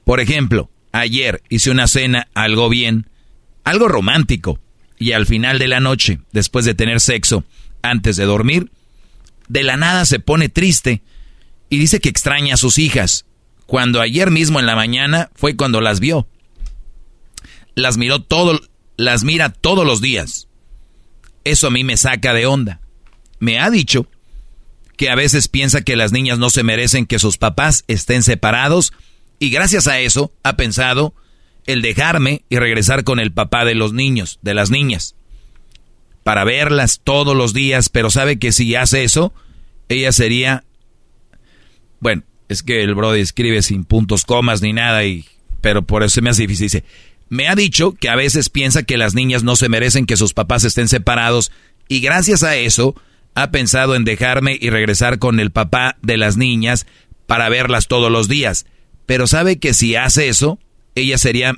Por 0.06 0.20
ejemplo, 0.20 0.70
ayer 0.92 1.42
hice 1.50 1.72
una 1.72 1.88
cena 1.88 2.28
algo 2.34 2.70
bien, 2.70 3.10
algo 3.64 3.88
romántico, 3.88 4.60
y 5.00 5.14
al 5.14 5.26
final 5.26 5.58
de 5.58 5.70
la 5.70 5.80
noche, 5.80 6.20
después 6.34 6.66
de 6.66 6.76
tener 6.76 7.00
sexo, 7.00 7.46
antes 7.82 8.18
de 8.18 8.26
dormir, 8.26 8.70
de 9.48 9.64
la 9.64 9.78
nada 9.78 10.06
se 10.06 10.20
pone 10.20 10.50
triste 10.50 11.02
y 11.70 11.80
dice 11.80 12.02
que 12.02 12.10
extraña 12.10 12.56
a 12.56 12.58
sus 12.58 12.78
hijas, 12.78 13.26
cuando 13.66 14.02
ayer 14.02 14.30
mismo 14.30 14.60
en 14.60 14.66
la 14.66 14.76
mañana 14.76 15.32
fue 15.36 15.56
cuando 15.56 15.80
las 15.80 16.00
vio. 16.00 16.28
Las 17.76 17.98
miró 17.98 18.22
todo, 18.22 18.60
las 18.98 19.24
mira 19.24 19.50
todos 19.50 19.86
los 19.86 20.02
días. 20.02 20.48
Eso 21.46 21.68
a 21.68 21.72
mí 21.72 21.84
me 21.84 21.96
saca 21.96 22.34
de 22.34 22.46
onda. 22.46 22.82
Me 23.40 23.60
ha 23.60 23.70
dicho 23.70 24.08
que 24.98 25.10
a 25.10 25.16
veces 25.16 25.48
piensa 25.48 25.82
que 25.82 25.96
las 25.96 26.12
niñas 26.12 26.40
no 26.40 26.50
se 26.50 26.64
merecen 26.64 27.06
que 27.06 27.20
sus 27.20 27.38
papás 27.38 27.86
estén 27.88 28.22
separados 28.22 28.92
y 29.40 29.50
gracias 29.50 29.88
a 29.88 30.00
eso 30.00 30.34
ha 30.44 30.58
pensado 30.58 31.14
el 31.70 31.84
dejarme 31.84 32.44
y 32.50 32.58
regresar 32.58 33.04
con 33.04 33.20
el 33.20 33.32
papá 33.32 33.64
de 33.64 33.76
los 33.76 33.94
niños, 33.94 34.40
de 34.42 34.56
las 34.56 34.72
niñas, 34.72 35.16
para 36.24 36.44
verlas 36.44 37.00
todos 37.04 37.38
los 37.38 37.54
días, 37.54 37.90
pero 37.90 38.10
sabe 38.10 38.40
que 38.40 38.52
si 38.52 38.74
hace 38.74 39.04
eso, 39.04 39.34
ella 39.88 40.12
sería, 40.12 40.64
bueno, 42.00 42.24
es 42.48 42.64
que 42.64 42.82
el 42.82 42.96
Brody 42.96 43.20
escribe 43.20 43.62
sin 43.62 43.84
puntos, 43.84 44.26
comas 44.26 44.64
ni 44.64 44.74
nada, 44.74 45.06
y, 45.06 45.26
pero 45.62 45.84
por 45.84 46.02
eso 46.02 46.16
se 46.16 46.22
me 46.22 46.32
hace 46.32 46.42
difícil. 46.42 46.66
Dice, 46.66 46.84
me 47.30 47.48
ha 47.48 47.54
dicho 47.54 47.92
que 47.94 48.10
a 48.10 48.16
veces 48.16 48.50
piensa 48.50 48.82
que 48.82 48.98
las 48.98 49.14
niñas 49.14 49.44
no 49.44 49.56
se 49.56 49.70
merecen 49.70 50.08
que 50.08 50.18
sus 50.18 50.34
papás 50.34 50.64
estén 50.64 50.88
separados 50.88 51.52
y 51.88 52.00
gracias 52.00 52.42
a 52.42 52.56
eso 52.56 52.96
ha 53.36 53.52
pensado 53.52 53.96
en 53.96 54.06
dejarme 54.06 54.58
y 54.60 54.72
regresar 54.72 55.20
con 55.20 55.40
el 55.40 55.52
papá 55.52 55.98
de 56.02 56.18
las 56.18 56.36
niñas 56.36 56.88
para 57.28 57.48
verlas 57.48 57.88
todos 57.88 58.12
los 58.12 58.28
días. 58.28 58.66
Pero 59.06 59.28
sabe 59.28 59.60
que 59.60 59.76
si 59.76 59.96
hace 59.96 60.30
eso, 60.30 60.58
ella 61.00 61.18
sería 61.18 61.54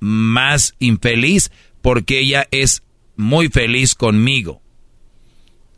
más 0.00 0.74
infeliz 0.78 1.50
porque 1.82 2.20
ella 2.20 2.46
es 2.50 2.82
muy 3.16 3.48
feliz 3.48 3.94
conmigo. 3.94 4.62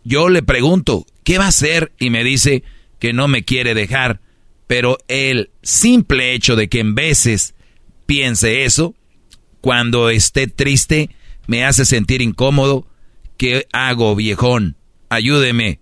Yo 0.05 0.29
le 0.29 0.43
pregunto, 0.43 1.07
¿qué 1.25 1.39
va 1.39 1.45
a 1.45 1.49
hacer? 1.49 1.93
Y 1.99 2.11
me 2.11 2.25
dice 2.25 2.63
que 2.99 3.13
no 3.13 3.29
me 3.29 3.45
quiere 3.45 3.75
dejar, 3.75 4.21
pero 4.67 4.99
el 5.09 5.51
simple 5.63 6.35
hecho 6.35 6.57
de 6.57 6.69
que 6.69 6.81
en 6.81 6.95
veces 6.95 7.55
piense 8.07 8.65
eso, 8.65 8.95
cuando 9.61 10.11
esté 10.11 10.47
triste, 10.47 11.11
me 11.47 11.65
hace 11.65 11.85
sentir 11.85 12.23
incómodo. 12.23 12.87
¿Qué 13.37 13.67
hago, 13.73 14.15
viejón? 14.17 14.77
Ayúdeme 15.09 15.81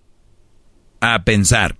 a 1.01 1.23
pensar. 1.23 1.78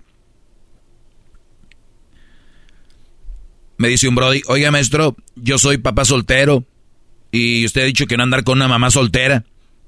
Me 3.79 3.87
dice 3.87 4.09
un 4.09 4.15
Brody, 4.15 4.41
oiga 4.47 4.71
maestro, 4.71 5.15
yo 5.37 5.57
soy 5.57 5.77
papá 5.77 6.03
soltero 6.03 6.65
y 7.31 7.65
usted 7.65 7.83
ha 7.83 7.85
dicho 7.85 8.07
que 8.07 8.17
no 8.17 8.23
andar 8.23 8.43
con 8.43 8.57
una 8.57 8.67
mamá 8.67 8.91
soltera. 8.91 9.45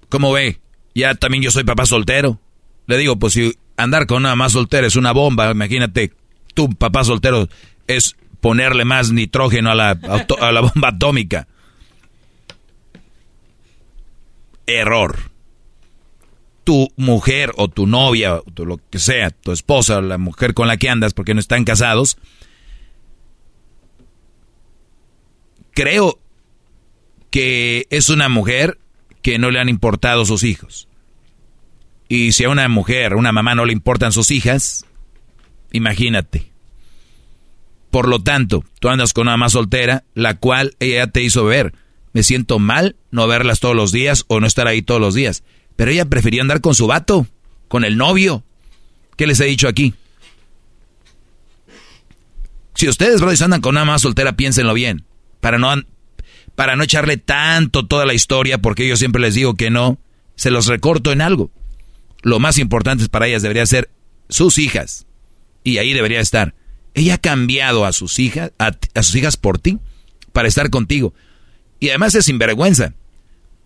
¿Cómo 0.07 0.31
ve? 0.31 0.61
Ya 0.95 1.13
también 1.15 1.43
yo 1.43 1.51
soy 1.51 1.65
papá 1.65 1.85
soltero. 1.85 2.39
Le 2.87 2.97
digo, 2.97 3.19
pues 3.19 3.33
si 3.33 3.53
andar 3.75 4.07
con 4.07 4.19
una 4.19 4.29
mamá 4.29 4.49
soltera 4.49 4.87
es 4.87 4.95
una 4.95 5.11
bomba, 5.11 5.51
imagínate, 5.51 6.13
tu 6.53 6.69
papá 6.69 7.03
soltero 7.03 7.49
es 7.85 8.15
ponerle 8.39 8.85
más 8.85 9.11
nitrógeno 9.11 9.71
a 9.71 9.75
la, 9.75 9.89
a 9.89 10.51
la 10.53 10.61
bomba 10.73 10.87
atómica. 10.87 11.49
Error. 14.67 15.19
Tu 16.63 16.87
mujer 16.95 17.51
o 17.57 17.67
tu 17.67 17.87
novia, 17.87 18.35
o 18.35 18.43
lo 18.65 18.79
que 18.89 18.99
sea, 18.99 19.31
tu 19.31 19.51
esposa 19.51 19.97
o 19.97 20.01
la 20.01 20.17
mujer 20.17 20.53
con 20.53 20.69
la 20.69 20.77
que 20.77 20.89
andas 20.89 21.13
porque 21.13 21.33
no 21.33 21.41
están 21.41 21.65
casados, 21.65 22.17
creo 25.73 26.19
que 27.29 27.87
es 27.89 28.09
una 28.09 28.29
mujer 28.29 28.77
que 29.21 29.39
no 29.39 29.51
le 29.51 29.59
han 29.59 29.69
importado 29.69 30.25
sus 30.25 30.43
hijos. 30.43 30.87
Y 32.07 32.33
si 32.33 32.43
a 32.43 32.49
una 32.49 32.67
mujer, 32.67 33.15
una 33.15 33.31
mamá 33.31 33.55
no 33.55 33.65
le 33.65 33.73
importan 33.73 34.11
sus 34.11 34.31
hijas, 34.31 34.85
imagínate. 35.71 36.51
Por 37.89 38.07
lo 38.07 38.21
tanto, 38.21 38.65
tú 38.79 38.89
andas 38.89 39.13
con 39.13 39.23
una 39.23 39.37
mamá 39.37 39.49
soltera, 39.49 40.03
la 40.13 40.35
cual 40.35 40.75
ella 40.79 41.07
te 41.07 41.23
hizo 41.23 41.45
ver. 41.45 41.73
Me 42.13 42.23
siento 42.23 42.59
mal 42.59 42.97
no 43.11 43.27
verlas 43.27 43.59
todos 43.59 43.75
los 43.75 43.91
días 43.91 44.25
o 44.27 44.39
no 44.39 44.47
estar 44.47 44.67
ahí 44.67 44.81
todos 44.81 44.99
los 44.99 45.13
días. 45.13 45.43
Pero 45.77 45.91
ella 45.91 46.05
prefirió 46.05 46.41
andar 46.41 46.59
con 46.59 46.75
su 46.75 46.87
vato, 46.87 47.27
con 47.69 47.85
el 47.85 47.97
novio. 47.97 48.43
¿Qué 49.15 49.27
les 49.27 49.39
he 49.39 49.45
dicho 49.45 49.67
aquí? 49.67 49.93
Si 52.75 52.89
ustedes, 52.89 53.21
brothers, 53.21 53.41
andan 53.41 53.61
con 53.61 53.75
una 53.75 53.85
mamá 53.85 53.99
soltera, 53.99 54.35
piénsenlo 54.35 54.73
bien 54.73 55.05
para 55.41 55.57
no, 55.57 55.73
para 56.55 56.75
no 56.75 56.83
echarle 56.83 57.17
tanto 57.17 57.85
toda 57.85 58.05
la 58.05 58.13
historia, 58.13 58.59
porque 58.59 58.87
yo 58.87 58.95
siempre 58.95 59.21
les 59.21 59.35
digo 59.35 59.55
que 59.55 59.69
no, 59.69 59.99
se 60.35 60.51
los 60.51 60.67
recorto 60.67 61.11
en 61.11 61.21
algo. 61.21 61.51
Lo 62.21 62.39
más 62.39 62.57
importante 62.57 63.07
para 63.09 63.27
ellas 63.27 63.41
debería 63.41 63.65
ser 63.65 63.89
sus 64.29 64.57
hijas. 64.57 65.05
Y 65.63 65.77
ahí 65.77 65.93
debería 65.93 66.19
estar. 66.19 66.55
Ella 66.93 67.15
ha 67.15 67.17
cambiado 67.17 67.85
a 67.85 67.93
sus 67.93 68.19
hijas, 68.19 68.51
a, 68.57 68.71
sus 69.03 69.15
hijas 69.15 69.37
por 69.37 69.59
ti, 69.59 69.79
para 70.31 70.47
estar 70.47 70.69
contigo. 70.69 71.13
Y 71.79 71.89
además 71.89 72.15
es 72.15 72.25
sinvergüenza. 72.25 72.93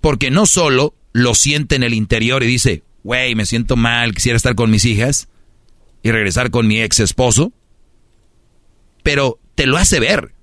Porque 0.01 0.31
no 0.31 0.45
solo 0.45 0.95
lo 1.13 1.33
siente 1.33 1.75
en 1.75 1.83
el 1.83 1.93
interior 1.93 2.43
y 2.43 2.47
dice, 2.47 2.83
güey, 3.03 3.35
me 3.35 3.45
siento 3.45 3.75
mal, 3.75 4.13
quisiera 4.13 4.37
estar 4.37 4.55
con 4.55 4.69
mis 4.69 4.85
hijas 4.85 5.27
y 6.03 6.11
regresar 6.11 6.51
con 6.51 6.67
mi 6.67 6.81
ex 6.81 6.99
esposo, 6.99 7.51
pero 9.01 9.39
te 9.55 9.65
lo 9.65 9.77
hace 9.77 9.99
ver. 9.99 10.34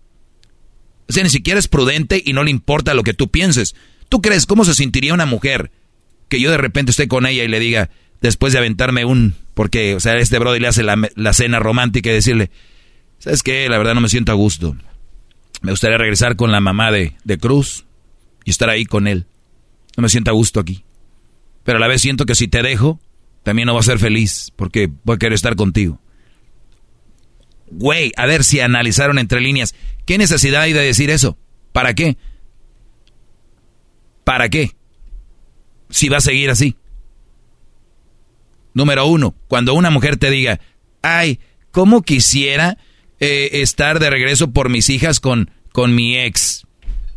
Ni 1.22 1.30
siquiera 1.30 1.58
es 1.58 1.68
prudente 1.68 2.22
y 2.24 2.32
no 2.32 2.42
le 2.42 2.50
importa 2.50 2.94
lo 2.94 3.02
que 3.02 3.14
tú 3.14 3.30
pienses. 3.30 3.74
¿Tú 4.08 4.20
crees 4.20 4.46
cómo 4.46 4.64
se 4.64 4.74
sentiría 4.74 5.14
una 5.14 5.26
mujer 5.26 5.70
que 6.28 6.40
yo 6.40 6.50
de 6.50 6.56
repente 6.56 6.90
esté 6.90 7.08
con 7.08 7.26
ella 7.26 7.44
y 7.44 7.48
le 7.48 7.60
diga, 7.60 7.90
después 8.20 8.52
de 8.52 8.58
aventarme 8.58 9.04
un... 9.04 9.34
Porque, 9.54 9.94
o 9.94 10.00
sea, 10.00 10.16
este 10.16 10.38
brother 10.38 10.62
le 10.62 10.68
hace 10.68 10.82
la, 10.82 11.32
cena 11.34 11.58
romántica 11.58 12.10
y 12.10 12.14
decirle, 12.14 12.50
¿sabes 13.18 13.42
qué? 13.42 13.68
La 13.68 13.76
verdad 13.76 13.94
no 13.94 14.00
me 14.00 14.08
siento 14.08 14.32
a 14.32 14.36
gusto. 14.36 14.74
Me 15.60 15.72
gustaría 15.72 15.98
regresar 15.98 16.36
con 16.36 16.50
la 16.50 16.60
mamá 16.60 16.90
de, 16.90 17.14
de 17.24 17.38
Cruz 17.38 17.84
y 18.44 18.50
estar 18.50 18.70
ahí 18.70 18.86
con 18.86 19.06
él. 19.06 19.26
No 19.96 20.02
me 20.02 20.08
siento 20.08 20.30
a 20.30 20.34
gusto 20.34 20.58
aquí. 20.58 20.84
Pero 21.64 21.76
a 21.76 21.80
la 21.80 21.88
vez 21.88 22.00
siento 22.00 22.24
que 22.24 22.34
si 22.34 22.48
te 22.48 22.62
dejo, 22.62 22.98
también 23.42 23.66
no 23.66 23.74
va 23.74 23.80
a 23.80 23.84
ser 23.84 23.98
feliz 23.98 24.52
porque 24.56 24.90
voy 25.04 25.16
a 25.16 25.18
querer 25.18 25.34
estar 25.34 25.54
contigo. 25.54 26.00
Güey, 27.74 28.12
a 28.16 28.26
ver 28.26 28.44
si 28.44 28.60
analizaron 28.60 29.18
entre 29.18 29.40
líneas. 29.40 29.74
¿Qué 30.04 30.18
necesidad 30.18 30.62
hay 30.62 30.72
de 30.72 30.80
decir 30.80 31.10
eso? 31.10 31.38
¿Para 31.72 31.94
qué? 31.94 32.16
¿Para 34.24 34.48
qué? 34.48 34.72
Si 35.90 36.08
va 36.08 36.18
a 36.18 36.22
seguir 36.22 36.50
así. 36.50 36.76
Número 38.74 39.06
uno, 39.06 39.34
cuando 39.48 39.74
una 39.74 39.90
mujer 39.90 40.16
te 40.16 40.30
diga, 40.30 40.60
ay, 41.02 41.40
¿cómo 41.70 42.02
quisiera 42.02 42.78
eh, 43.20 43.50
estar 43.62 43.98
de 43.98 44.10
regreso 44.10 44.50
por 44.50 44.68
mis 44.68 44.88
hijas 44.90 45.20
con, 45.20 45.50
con 45.72 45.94
mi 45.94 46.18
ex? 46.18 46.66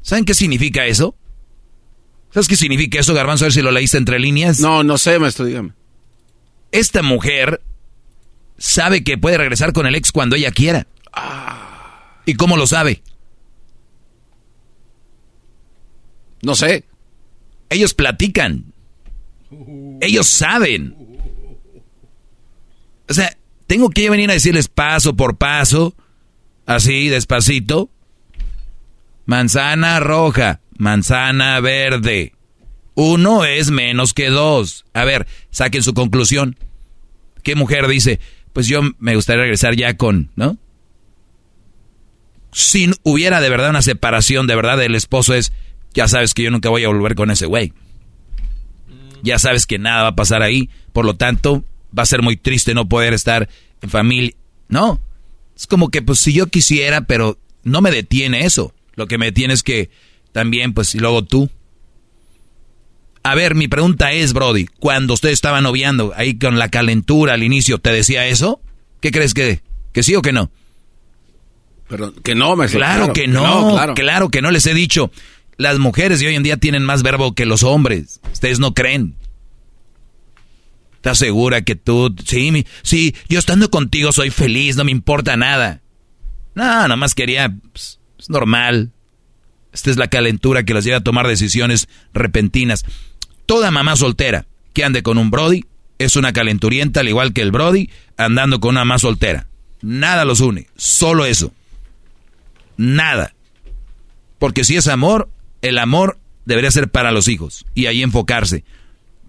¿Saben 0.01 0.25
qué 0.25 0.33
significa 0.33 0.85
eso? 0.85 1.15
¿Sabes 2.31 2.47
qué 2.47 2.55
significa 2.55 2.99
eso, 2.99 3.13
Garbanzo? 3.13 3.45
A 3.45 3.47
ver 3.47 3.53
si 3.53 3.61
lo 3.61 3.71
leíste 3.71 3.97
entre 3.97 4.19
líneas. 4.19 4.59
No, 4.59 4.83
no 4.83 4.97
sé, 4.97 5.19
maestro, 5.19 5.45
dígame. 5.45 5.71
Esta 6.71 7.01
mujer 7.01 7.61
sabe 8.57 9.03
que 9.03 9.17
puede 9.17 9.37
regresar 9.37 9.73
con 9.73 9.85
el 9.85 9.95
ex 9.95 10.11
cuando 10.11 10.35
ella 10.35 10.51
quiera. 10.51 10.87
¿Y 12.25 12.35
cómo 12.35 12.57
lo 12.57 12.67
sabe? 12.67 13.01
No 16.41 16.55
sé. 16.55 16.85
Ellos 17.69 17.93
platican. 17.93 18.73
Ellos 20.01 20.27
saben. 20.27 20.95
O 23.07 23.13
sea, 23.13 23.35
tengo 23.67 23.89
que 23.89 24.09
venir 24.09 24.29
a 24.29 24.33
decirles 24.33 24.67
paso 24.67 25.15
por 25.15 25.37
paso, 25.37 25.95
así, 26.65 27.09
despacito. 27.09 27.89
Manzana 29.25 29.99
roja, 29.99 30.61
manzana 30.77 31.59
verde. 31.59 32.33
Uno 32.93 33.43
es 33.43 33.71
menos 33.71 34.13
que 34.13 34.29
dos. 34.29 34.85
A 34.93 35.03
ver, 35.03 35.27
saquen 35.49 35.83
su 35.83 35.93
conclusión. 35.93 36.57
¿Qué 37.43 37.55
mujer 37.55 37.87
dice? 37.87 38.19
Pues 38.55 38.67
yo 38.67 38.79
me 38.99 39.15
gustaría 39.15 39.41
regresar 39.41 39.75
ya 39.75 39.97
con, 39.97 40.31
¿no? 40.37 40.57
Si 42.53 42.89
hubiera 43.03 43.41
de 43.41 43.49
verdad 43.49 43.69
una 43.69 43.81
separación, 43.81 44.47
de 44.47 44.55
verdad 44.55 44.81
el 44.81 44.95
esposo 44.95 45.33
es, 45.33 45.51
ya 45.93 46.07
sabes 46.07 46.33
que 46.33 46.43
yo 46.43 46.51
nunca 46.51 46.69
voy 46.69 46.85
a 46.85 46.87
volver 46.87 47.15
con 47.15 47.31
ese 47.31 47.47
güey. 47.47 47.73
Ya 49.23 49.39
sabes 49.39 49.65
que 49.65 49.77
nada 49.77 50.03
va 50.03 50.07
a 50.07 50.15
pasar 50.15 50.41
ahí, 50.41 50.69
por 50.93 51.03
lo 51.03 51.17
tanto 51.17 51.65
va 51.97 52.03
a 52.03 52.05
ser 52.05 52.21
muy 52.21 52.37
triste 52.37 52.73
no 52.73 52.87
poder 52.87 53.13
estar 53.13 53.49
en 53.81 53.89
familia. 53.89 54.31
No, 54.69 55.01
es 55.53 55.67
como 55.67 55.89
que 55.89 56.01
pues 56.01 56.19
si 56.19 56.31
yo 56.31 56.47
quisiera, 56.47 57.01
pero 57.01 57.37
no 57.63 57.81
me 57.81 57.91
detiene 57.91 58.45
eso. 58.45 58.73
Lo 58.93 59.07
que 59.07 59.17
me 59.17 59.25
detiene 59.25 59.53
es 59.53 59.63
que 59.63 59.89
también 60.31 60.73
pues 60.73 60.95
y 60.95 60.99
luego 60.99 61.25
tú, 61.25 61.49
a 63.25 63.33
ver, 63.33 63.55
mi 63.55 63.67
pregunta 63.67 64.11
es, 64.11 64.33
Brody, 64.33 64.67
cuando 64.79 65.15
usted 65.15 65.29
estaba 65.29 65.59
noviando 65.59 66.13
ahí 66.15 66.37
con 66.37 66.59
la 66.59 66.69
calentura 66.69 67.33
al 67.33 67.41
inicio, 67.41 67.79
¿te 67.79 67.91
decía 67.91 68.27
eso? 68.27 68.61
¿Qué 69.01 69.09
crees 69.09 69.33
que, 69.33 69.61
que 69.93 70.03
sí 70.03 70.13
o 70.13 70.21
que 70.21 70.31
no? 70.31 70.51
Pero 71.87 72.13
que 72.13 72.35
no, 72.35 72.55
me 72.55 72.67
claro, 72.67 73.13
que 73.13 73.27
no, 73.27 73.71
claro. 73.71 73.95
claro 73.95 74.29
que 74.29 74.43
no 74.43 74.51
les 74.51 74.67
he 74.67 74.75
dicho. 74.75 75.09
Las 75.57 75.79
mujeres 75.79 76.19
de 76.19 76.27
hoy 76.27 76.35
en 76.35 76.43
día 76.43 76.57
tienen 76.57 76.83
más 76.83 77.01
verbo 77.01 77.33
que 77.33 77.47
los 77.47 77.63
hombres. 77.63 78.21
Ustedes 78.31 78.59
no 78.59 78.75
creen. 78.75 79.15
¿Estás 80.97 81.17
segura 81.17 81.63
que 81.63 81.75
tú, 81.75 82.15
sí, 82.27 82.67
sí, 82.83 83.15
yo 83.27 83.39
estando 83.39 83.71
contigo 83.71 84.11
soy 84.11 84.29
feliz, 84.29 84.75
no 84.75 84.83
me 84.83 84.91
importa 84.91 85.35
nada? 85.35 85.81
No, 86.53 86.87
nomás 86.87 87.15
quería, 87.15 87.51
pues, 87.71 87.99
es 88.19 88.29
normal. 88.29 88.91
Esta 89.73 89.89
es 89.89 89.97
la 89.97 90.09
calentura 90.09 90.63
que 90.63 90.75
las 90.75 90.85
lleva 90.85 90.97
a 90.99 91.03
tomar 91.03 91.27
decisiones 91.27 91.89
repentinas. 92.13 92.85
Toda 93.45 93.71
mamá 93.71 93.95
soltera 93.95 94.47
que 94.73 94.83
ande 94.83 95.03
con 95.03 95.17
un 95.17 95.31
Brody 95.31 95.65
es 95.99 96.15
una 96.15 96.33
calenturienta, 96.33 96.99
al 96.99 97.07
igual 97.07 97.33
que 97.33 97.41
el 97.41 97.51
Brody 97.51 97.89
andando 98.17 98.59
con 98.59 98.71
una 98.71 98.81
mamá 98.81 98.99
soltera. 98.99 99.47
Nada 99.81 100.25
los 100.25 100.39
une, 100.39 100.67
solo 100.75 101.25
eso. 101.25 101.53
Nada. 102.77 103.33
Porque 104.39 104.63
si 104.63 104.75
es 104.75 104.87
amor, 104.87 105.29
el 105.61 105.77
amor 105.77 106.19
debería 106.45 106.71
ser 106.71 106.89
para 106.89 107.11
los 107.11 107.27
hijos 107.27 107.65
y 107.73 107.85
ahí 107.85 108.03
enfocarse. 108.03 108.63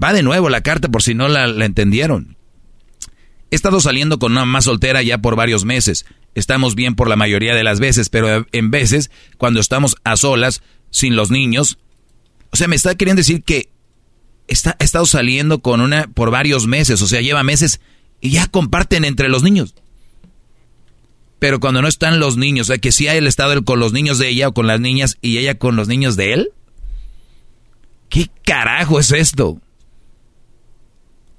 Va 0.03 0.13
de 0.13 0.23
nuevo 0.23 0.49
la 0.49 0.61
carta 0.61 0.89
por 0.89 1.03
si 1.03 1.15
no 1.15 1.29
la, 1.29 1.47
entendieron. 1.65 2.37
He 3.51 3.55
estado 3.55 3.81
saliendo 3.81 4.19
con 4.19 4.33
una 4.33 4.45
más 4.45 4.65
soltera 4.65 5.03
ya 5.03 5.19
por 5.19 5.37
varios 5.37 5.65
meses. 5.65 6.05
Estamos 6.35 6.75
bien 6.75 6.95
por 6.95 7.09
la 7.09 7.17
mayoría 7.17 7.55
de 7.55 7.65
las 7.65 7.81
veces, 7.81 8.11
pero 8.11 8.47
en 8.51 8.71
veces, 8.71 9.11
cuando 9.39 9.61
estamos 9.61 9.97
a 10.05 10.17
solas, 10.17 10.63
sin 10.91 11.17
los 11.17 11.31
niños, 11.31 11.79
o 12.51 12.57
sea, 12.57 12.69
me 12.69 12.77
está 12.77 12.95
queriendo 12.95 13.21
decir 13.21 13.43
que 13.43 13.71
está, 14.49 14.77
ha 14.79 14.85
estado 14.85 15.07
saliendo 15.07 15.61
con 15.61 15.81
una 15.81 16.07
por 16.09 16.31
varios 16.31 16.67
meses, 16.67 17.01
o 17.03 17.07
sea, 17.07 17.21
lleva 17.21 17.43
meses 17.43 17.81
y 18.21 18.31
ya 18.31 18.47
comparten 18.47 19.05
entre 19.05 19.29
los 19.29 19.43
niños. 19.43 19.75
Pero 21.39 21.61
cuando 21.61 21.83
no 21.83 21.89
están 21.89 22.19
los 22.19 22.37
niños, 22.37 22.69
o 22.69 22.73
sea, 22.73 22.79
que 22.79 22.93
si 22.93 23.09
ha 23.09 23.15
él 23.15 23.27
estado 23.27 23.63
con 23.65 23.79
los 23.79 23.93
niños 23.93 24.19
de 24.19 24.29
ella 24.29 24.49
o 24.49 24.55
con 24.55 24.67
las 24.67 24.81
niñas 24.81 25.19
y 25.21 25.39
ella 25.39 25.59
con 25.59 25.77
los 25.77 25.89
niños 25.89 26.17
de 26.17 26.33
él. 26.33 26.49
¿Qué 28.09 28.31
carajo 28.45 29.01
es 29.01 29.11
esto? 29.13 29.61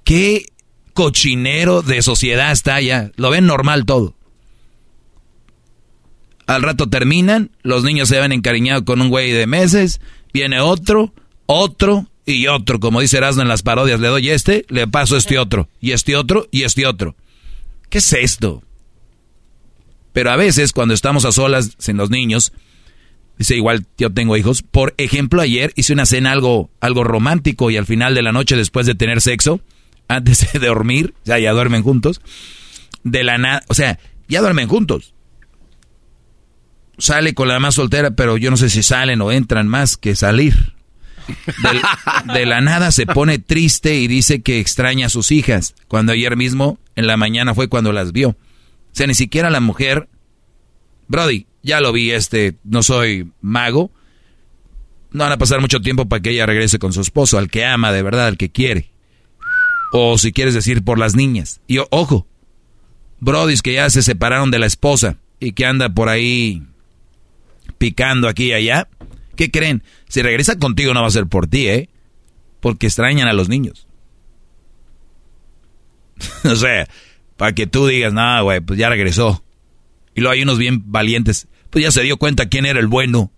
¿Qué 0.04 0.46
cochinero 0.94 1.82
de 1.82 2.02
sociedad 2.02 2.52
está 2.52 2.76
allá? 2.76 3.10
Lo 3.16 3.30
ven 3.30 3.46
normal 3.46 3.84
todo. 3.84 4.14
Al 6.46 6.62
rato 6.62 6.88
terminan, 6.88 7.50
los 7.62 7.84
niños 7.84 8.08
se 8.08 8.20
ven 8.20 8.32
encariñados 8.32 8.84
con 8.84 9.02
un 9.02 9.10
güey 9.10 9.32
de 9.32 9.46
meses, 9.46 10.00
viene 10.32 10.60
otro, 10.60 11.12
otro 11.44 12.08
y 12.32 12.46
otro. 12.46 12.78
Como 12.80 13.00
dice 13.00 13.16
Erasmo 13.16 13.42
en 13.42 13.48
las 13.48 13.62
parodias, 13.62 14.00
le 14.00 14.08
doy 14.08 14.30
este, 14.30 14.64
le 14.68 14.86
paso 14.86 15.16
este 15.16 15.38
otro, 15.38 15.68
y 15.80 15.92
este 15.92 16.16
otro, 16.16 16.48
y 16.50 16.62
este 16.62 16.86
otro. 16.86 17.16
¿Qué 17.88 17.98
es 17.98 18.12
esto? 18.12 18.62
Pero 20.12 20.30
a 20.30 20.36
veces, 20.36 20.72
cuando 20.72 20.94
estamos 20.94 21.24
a 21.24 21.32
solas 21.32 21.72
sin 21.78 21.96
los 21.96 22.10
niños, 22.10 22.52
dice 23.38 23.56
igual 23.56 23.86
yo 23.96 24.12
tengo 24.12 24.36
hijos. 24.36 24.62
Por 24.62 24.94
ejemplo, 24.98 25.40
ayer 25.40 25.72
hice 25.76 25.92
una 25.92 26.06
cena 26.06 26.32
algo, 26.32 26.70
algo 26.80 27.04
romántico 27.04 27.70
y 27.70 27.76
al 27.76 27.86
final 27.86 28.14
de 28.14 28.22
la 28.22 28.32
noche, 28.32 28.56
después 28.56 28.86
de 28.86 28.94
tener 28.94 29.20
sexo, 29.20 29.60
antes 30.08 30.52
de 30.52 30.58
dormir, 30.58 31.14
o 31.22 31.26
sea, 31.26 31.38
ya 31.38 31.52
duermen 31.52 31.82
juntos, 31.82 32.20
de 33.04 33.24
la 33.24 33.38
nada, 33.38 33.62
o 33.68 33.74
sea, 33.74 33.98
ya 34.28 34.40
duermen 34.40 34.68
juntos. 34.68 35.14
Sale 36.98 37.32
con 37.32 37.46
la 37.46 37.60
más 37.60 37.76
soltera, 37.76 38.10
pero 38.10 38.36
yo 38.36 38.50
no 38.50 38.56
sé 38.56 38.68
si 38.68 38.82
salen 38.82 39.20
o 39.22 39.30
entran 39.30 39.68
más 39.68 39.96
que 39.96 40.16
salir. 40.16 40.77
De 42.32 42.46
la 42.46 42.60
nada 42.60 42.90
se 42.90 43.06
pone 43.06 43.38
triste 43.38 43.96
y 43.96 44.08
dice 44.08 44.42
que 44.42 44.60
extraña 44.60 45.06
a 45.06 45.10
sus 45.10 45.30
hijas, 45.32 45.74
cuando 45.88 46.12
ayer 46.12 46.36
mismo, 46.36 46.78
en 46.96 47.06
la 47.06 47.16
mañana, 47.16 47.54
fue 47.54 47.68
cuando 47.68 47.92
las 47.92 48.12
vio. 48.12 48.30
O 48.30 48.36
sea, 48.92 49.06
ni 49.06 49.14
siquiera 49.14 49.50
la 49.50 49.60
mujer, 49.60 50.08
Brody, 51.08 51.46
ya 51.62 51.80
lo 51.80 51.92
vi, 51.92 52.10
este, 52.10 52.56
no 52.64 52.82
soy 52.82 53.30
mago. 53.40 53.90
No 55.10 55.24
van 55.24 55.32
a 55.32 55.38
pasar 55.38 55.60
mucho 55.60 55.80
tiempo 55.80 56.06
para 56.06 56.20
que 56.20 56.30
ella 56.30 56.46
regrese 56.46 56.78
con 56.78 56.92
su 56.92 57.00
esposo, 57.00 57.38
al 57.38 57.50
que 57.50 57.64
ama 57.64 57.92
de 57.92 58.02
verdad, 58.02 58.26
al 58.26 58.36
que 58.36 58.50
quiere. 58.50 58.90
O 59.92 60.18
si 60.18 60.32
quieres 60.32 60.54
decir 60.54 60.84
por 60.84 60.98
las 60.98 61.16
niñas. 61.16 61.60
Y 61.66 61.78
ojo, 61.90 62.26
Brody 63.20 63.56
que 63.58 63.72
ya 63.72 63.88
se 63.90 64.02
separaron 64.02 64.50
de 64.50 64.58
la 64.58 64.66
esposa 64.66 65.16
y 65.40 65.52
que 65.52 65.64
anda 65.64 65.88
por 65.88 66.08
ahí 66.08 66.62
picando 67.78 68.28
aquí 68.28 68.46
y 68.46 68.52
allá. 68.52 68.88
¿Qué 69.38 69.52
creen? 69.52 69.84
Si 70.08 70.20
regresa 70.20 70.58
contigo 70.58 70.92
no 70.92 71.02
va 71.02 71.06
a 71.06 71.12
ser 71.12 71.28
por 71.28 71.46
ti, 71.46 71.68
¿eh? 71.68 71.88
Porque 72.58 72.88
extrañan 72.88 73.28
a 73.28 73.32
los 73.32 73.48
niños. 73.48 73.86
o 76.44 76.56
sea, 76.56 76.88
para 77.36 77.52
que 77.52 77.68
tú 77.68 77.86
digas, 77.86 78.12
nada, 78.12 78.40
güey, 78.40 78.60
pues 78.60 78.80
ya 78.80 78.88
regresó. 78.88 79.44
Y 80.16 80.22
luego 80.22 80.32
hay 80.32 80.42
unos 80.42 80.58
bien 80.58 80.90
valientes. 80.90 81.46
Pues 81.70 81.84
ya 81.84 81.92
se 81.92 82.02
dio 82.02 82.16
cuenta 82.16 82.48
quién 82.48 82.66
era 82.66 82.80
el 82.80 82.88
bueno. 82.88 83.30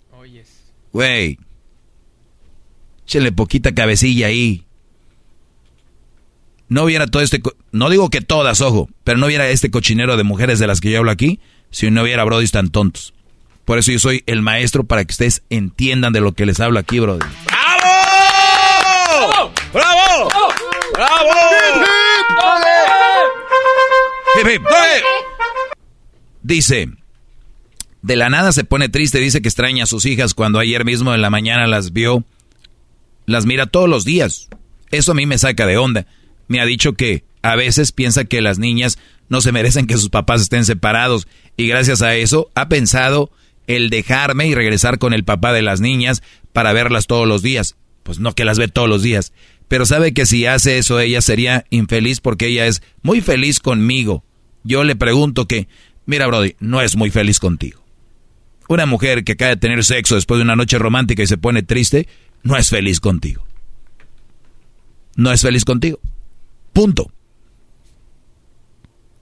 Güey. 0.95 1.39
Échenle 3.05 3.31
poquita 3.33 3.75
cabecilla 3.75 4.29
ahí. 4.29 4.65
No 6.71 6.85
hubiera 6.85 7.09
todo 7.09 7.23
este... 7.23 7.43
No 7.73 7.91
digo 7.91 8.09
que 8.09 8.23
todas, 8.23 8.63
ojo, 8.63 8.89
pero 9.05 9.19
no 9.19 9.27
hubiera 9.27 9.51
este 9.51 9.71
cochinero 9.71 10.17
de 10.17 10.25
mujeres 10.25 10.59
de 10.61 10.67
las 10.67 10.81
que 10.81 10.93
yo 10.93 11.01
hablo 11.01 11.11
aquí 11.11 11.41
si 11.71 11.91
no 11.91 12.05
hubiera 12.05 12.25
brodis 12.25 12.53
tan 12.53 12.71
tontos. 12.71 13.13
Por 13.71 13.79
eso 13.79 13.93
yo 13.93 14.01
soy 14.01 14.25
el 14.27 14.43
maestro 14.43 14.83
para 14.83 15.05
que 15.05 15.13
ustedes 15.13 15.45
entiendan 15.49 16.13
de 16.13 16.21
lo 16.21 16.33
que 16.33 16.45
les 16.45 16.59
hablo 16.59 16.81
aquí, 16.81 16.99
brody. 16.99 17.25
¡Bravo! 17.47 19.53
¡Bravo! 19.73 20.29
¡Bravo! 20.93 21.31
Dice, 26.43 26.89
de 28.03 28.17
la 28.17 28.29
nada 28.29 28.51
se 28.51 28.65
pone 28.65 28.89
triste, 28.89 29.21
dice 29.21 29.41
que 29.41 29.49
extraña 29.49 29.85
a 29.85 29.87
sus 29.87 30.05
hijas 30.05 30.35
cuando 30.35 30.59
ayer 30.59 30.85
mismo 30.85 31.15
en 31.15 31.23
la 31.23 31.31
mañana 31.31 31.69
las 31.69 31.93
vio, 31.93 32.25
las 33.27 33.47
mira 33.47 33.67
todos 33.67 33.89
los 33.89 34.05
días. 34.05 34.49
Eso 34.91 35.13
a 35.13 35.15
mí 35.15 35.27
me 35.27 35.39
saca 35.39 35.67
de 35.67 35.79
onda. 35.79 36.09
Me 36.49 36.61
ha 36.61 36.67
dicho 36.67 36.95
que 36.95 37.23
a 37.43 37.55
veces 37.55 37.93
piensa 37.93 38.25
que 38.25 38.41
las 38.41 38.59
niñas 38.59 38.99
no 39.29 39.41
se 39.41 39.53
merecen 39.53 39.87
que 39.87 39.97
sus 39.97 40.11
papás 40.11 40.41
estén 40.41 40.65
separados 40.65 41.29
y 41.57 41.69
gracias 41.69 42.03
a 42.03 42.17
eso 42.17 42.51
ha 42.57 42.69
pensado 42.69 43.31
el 43.77 43.91
dejarme 43.91 44.47
y 44.47 44.55
regresar 44.55 44.99
con 44.99 45.13
el 45.13 45.25
papá 45.25 45.53
de 45.53 45.63
las 45.63 45.81
niñas 45.81 46.23
para 46.53 46.73
verlas 46.73 47.07
todos 47.07 47.27
los 47.27 47.43
días. 47.43 47.77
Pues 48.03 48.19
no 48.19 48.35
que 48.35 48.45
las 48.45 48.59
ve 48.59 48.69
todos 48.69 48.89
los 48.89 49.03
días, 49.03 49.33
pero 49.69 49.87
sabe 49.87 50.13
que 50.13 50.27
si 50.27 50.47
hace 50.47 50.79
eso 50.79 50.99
ella 50.99 51.21
sería 51.21 51.65
infeliz 51.71 52.21
porque 52.21 52.49
ella 52.49 52.67
es 52.67 52.83
muy 53.03 53.21
feliz 53.21 53.61
conmigo. 53.61 54.25
Yo 54.65 54.85
le 54.85 54.97
pregunto 54.97 55.47
que, 55.47 55.69
mira 56.07 56.27
Brody, 56.27 56.57
no 56.59 56.81
es 56.81 56.97
muy 56.97 57.11
feliz 57.11 57.39
contigo. 57.39 57.81
Una 58.69 58.87
mujer 58.87 59.25
que 59.25 59.33
acaba 59.33 59.51
de 59.51 59.57
tener 59.57 59.85
sexo 59.85 60.15
después 60.15 60.39
de 60.39 60.45
una 60.45 60.57
noche 60.57 60.79
romántica 60.79 61.23
y 61.23 61.27
se 61.27 61.39
pone 61.39 61.63
triste, 61.63 62.09
no 62.43 62.57
es 62.57 62.69
feliz 62.71 63.01
contigo. 63.01 63.47
No 65.17 65.33
es 65.33 65.43
feliz 65.43 65.65
contigo. 65.65 66.01
Punto. 66.73 67.13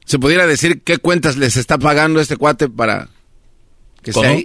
¿Se 0.04 0.18
pudiera 0.18 0.46
decir 0.46 0.82
qué 0.82 0.98
cuentas 0.98 1.36
les 1.36 1.56
está 1.56 1.76
pagando 1.76 2.20
este 2.20 2.36
cuate 2.36 2.68
para 2.68 3.08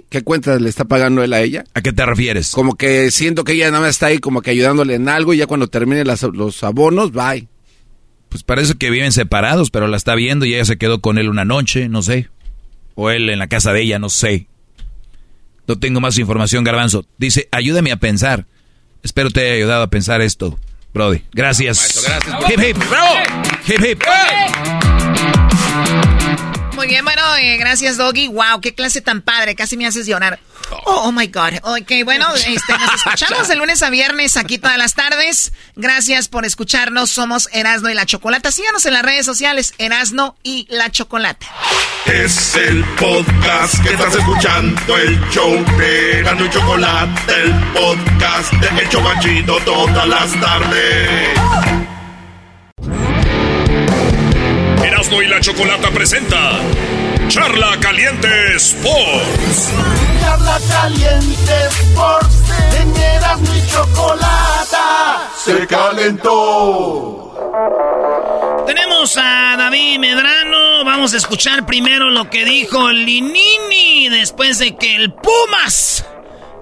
¿Qué 0.08 0.22
cuentas 0.22 0.60
le 0.60 0.68
está 0.68 0.84
pagando 0.84 1.22
él 1.22 1.32
a 1.32 1.40
ella? 1.40 1.64
¿A 1.74 1.80
qué 1.80 1.92
te 1.92 2.04
refieres? 2.04 2.50
Como 2.52 2.76
que 2.76 3.10
siento 3.10 3.44
que 3.44 3.52
ella 3.52 3.70
nada 3.70 3.82
más 3.82 3.90
está 3.90 4.06
ahí 4.06 4.18
como 4.18 4.42
que 4.42 4.50
ayudándole 4.50 4.94
en 4.94 5.08
algo 5.08 5.34
y 5.34 5.38
ya 5.38 5.46
cuando 5.46 5.68
termine 5.68 6.04
los 6.04 6.64
abonos, 6.64 7.12
bye. 7.12 7.48
Pues 8.28 8.42
parece 8.42 8.74
que 8.74 8.90
viven 8.90 9.12
separados, 9.12 9.70
pero 9.70 9.86
la 9.86 9.96
está 9.96 10.14
viendo 10.14 10.44
y 10.44 10.54
ella 10.54 10.64
se 10.64 10.76
quedó 10.76 11.00
con 11.00 11.18
él 11.18 11.28
una 11.28 11.44
noche, 11.44 11.88
no 11.88 12.02
sé. 12.02 12.28
O 12.96 13.10
él 13.10 13.30
en 13.30 13.38
la 13.38 13.46
casa 13.46 13.72
de 13.72 13.82
ella, 13.82 13.98
no 13.98 14.08
sé. 14.08 14.48
No 15.66 15.78
tengo 15.78 16.00
más 16.00 16.18
información, 16.18 16.64
Garbanzo. 16.64 17.06
Dice, 17.16 17.48
ayúdame 17.52 17.92
a 17.92 17.96
pensar. 17.96 18.46
Espero 19.02 19.30
te 19.30 19.40
haya 19.42 19.54
ayudado 19.54 19.82
a 19.84 19.90
pensar 19.90 20.20
esto, 20.20 20.58
Brody. 20.92 21.22
Gracias. 21.32 22.04
gracias. 22.06 22.50
Hip, 22.50 22.60
hip. 22.60 22.90
¡Bravo! 22.90 23.14
Hip, 23.66 23.84
hip. 23.84 24.83
Muy 26.84 26.90
bien, 26.90 27.04
bueno, 27.06 27.22
eh, 27.36 27.56
gracias, 27.56 27.96
Doggy. 27.96 28.28
Wow, 28.28 28.60
qué 28.60 28.74
clase 28.74 29.00
tan 29.00 29.22
padre. 29.22 29.54
Casi 29.54 29.74
me 29.78 29.86
haces 29.86 30.06
llorar. 30.06 30.38
Oh, 30.84 31.04
oh 31.04 31.12
my 31.12 31.28
God. 31.28 31.54
Ok, 31.62 32.04
bueno, 32.04 32.26
este, 32.34 32.72
nos 32.76 32.94
escuchamos 33.06 33.48
de 33.48 33.56
lunes 33.56 33.82
a 33.82 33.88
viernes 33.88 34.36
aquí 34.36 34.58
todas 34.58 34.76
las 34.76 34.92
tardes. 34.92 35.54
Gracias 35.76 36.28
por 36.28 36.44
escucharnos. 36.44 37.08
Somos 37.08 37.48
Erasno 37.54 37.88
y 37.88 37.94
la 37.94 38.04
Chocolata. 38.04 38.52
Síganos 38.52 38.84
en 38.84 38.92
las 38.92 39.02
redes 39.02 39.24
sociales, 39.24 39.72
Erasno 39.78 40.36
y 40.42 40.66
la 40.68 40.90
Chocolata. 40.90 41.46
Es 42.04 42.54
el 42.54 42.84
podcast 42.96 43.82
que 43.82 43.94
estás 43.94 44.16
escuchando, 44.16 44.98
el 44.98 45.18
show 45.30 45.64
de 45.78 46.18
Erasno 46.18 46.44
y 46.44 46.50
Chocolate, 46.50 47.32
el 47.34 47.54
podcast 47.72 48.52
de 48.52 48.82
El 48.82 48.88
Chocachito 48.90 49.56
todas 49.64 50.06
las 50.06 50.38
tardes. 50.38 51.73
Erasmo 54.84 55.22
y 55.22 55.26
la 55.26 55.40
Chocolata 55.40 55.90
presenta 55.90 56.60
Charla 57.28 57.78
Caliente 57.80 58.28
Sports. 58.56 59.72
Charla 60.20 60.58
Caliente 60.68 61.52
Sports. 61.70 62.36
En 62.78 62.94
Erasmo 62.94 63.54
y 63.54 63.66
Chocolata 63.70 65.30
se 65.36 65.66
calentó. 65.66 67.32
Tenemos 68.66 69.16
a 69.16 69.56
David 69.56 69.98
Medrano. 70.00 70.84
Vamos 70.84 71.14
a 71.14 71.16
escuchar 71.16 71.64
primero 71.64 72.10
lo 72.10 72.28
que 72.28 72.44
dijo 72.44 72.90
Linini 72.90 74.10
después 74.10 74.58
de 74.58 74.76
que 74.76 74.96
el 74.96 75.14
Pumas 75.14 76.04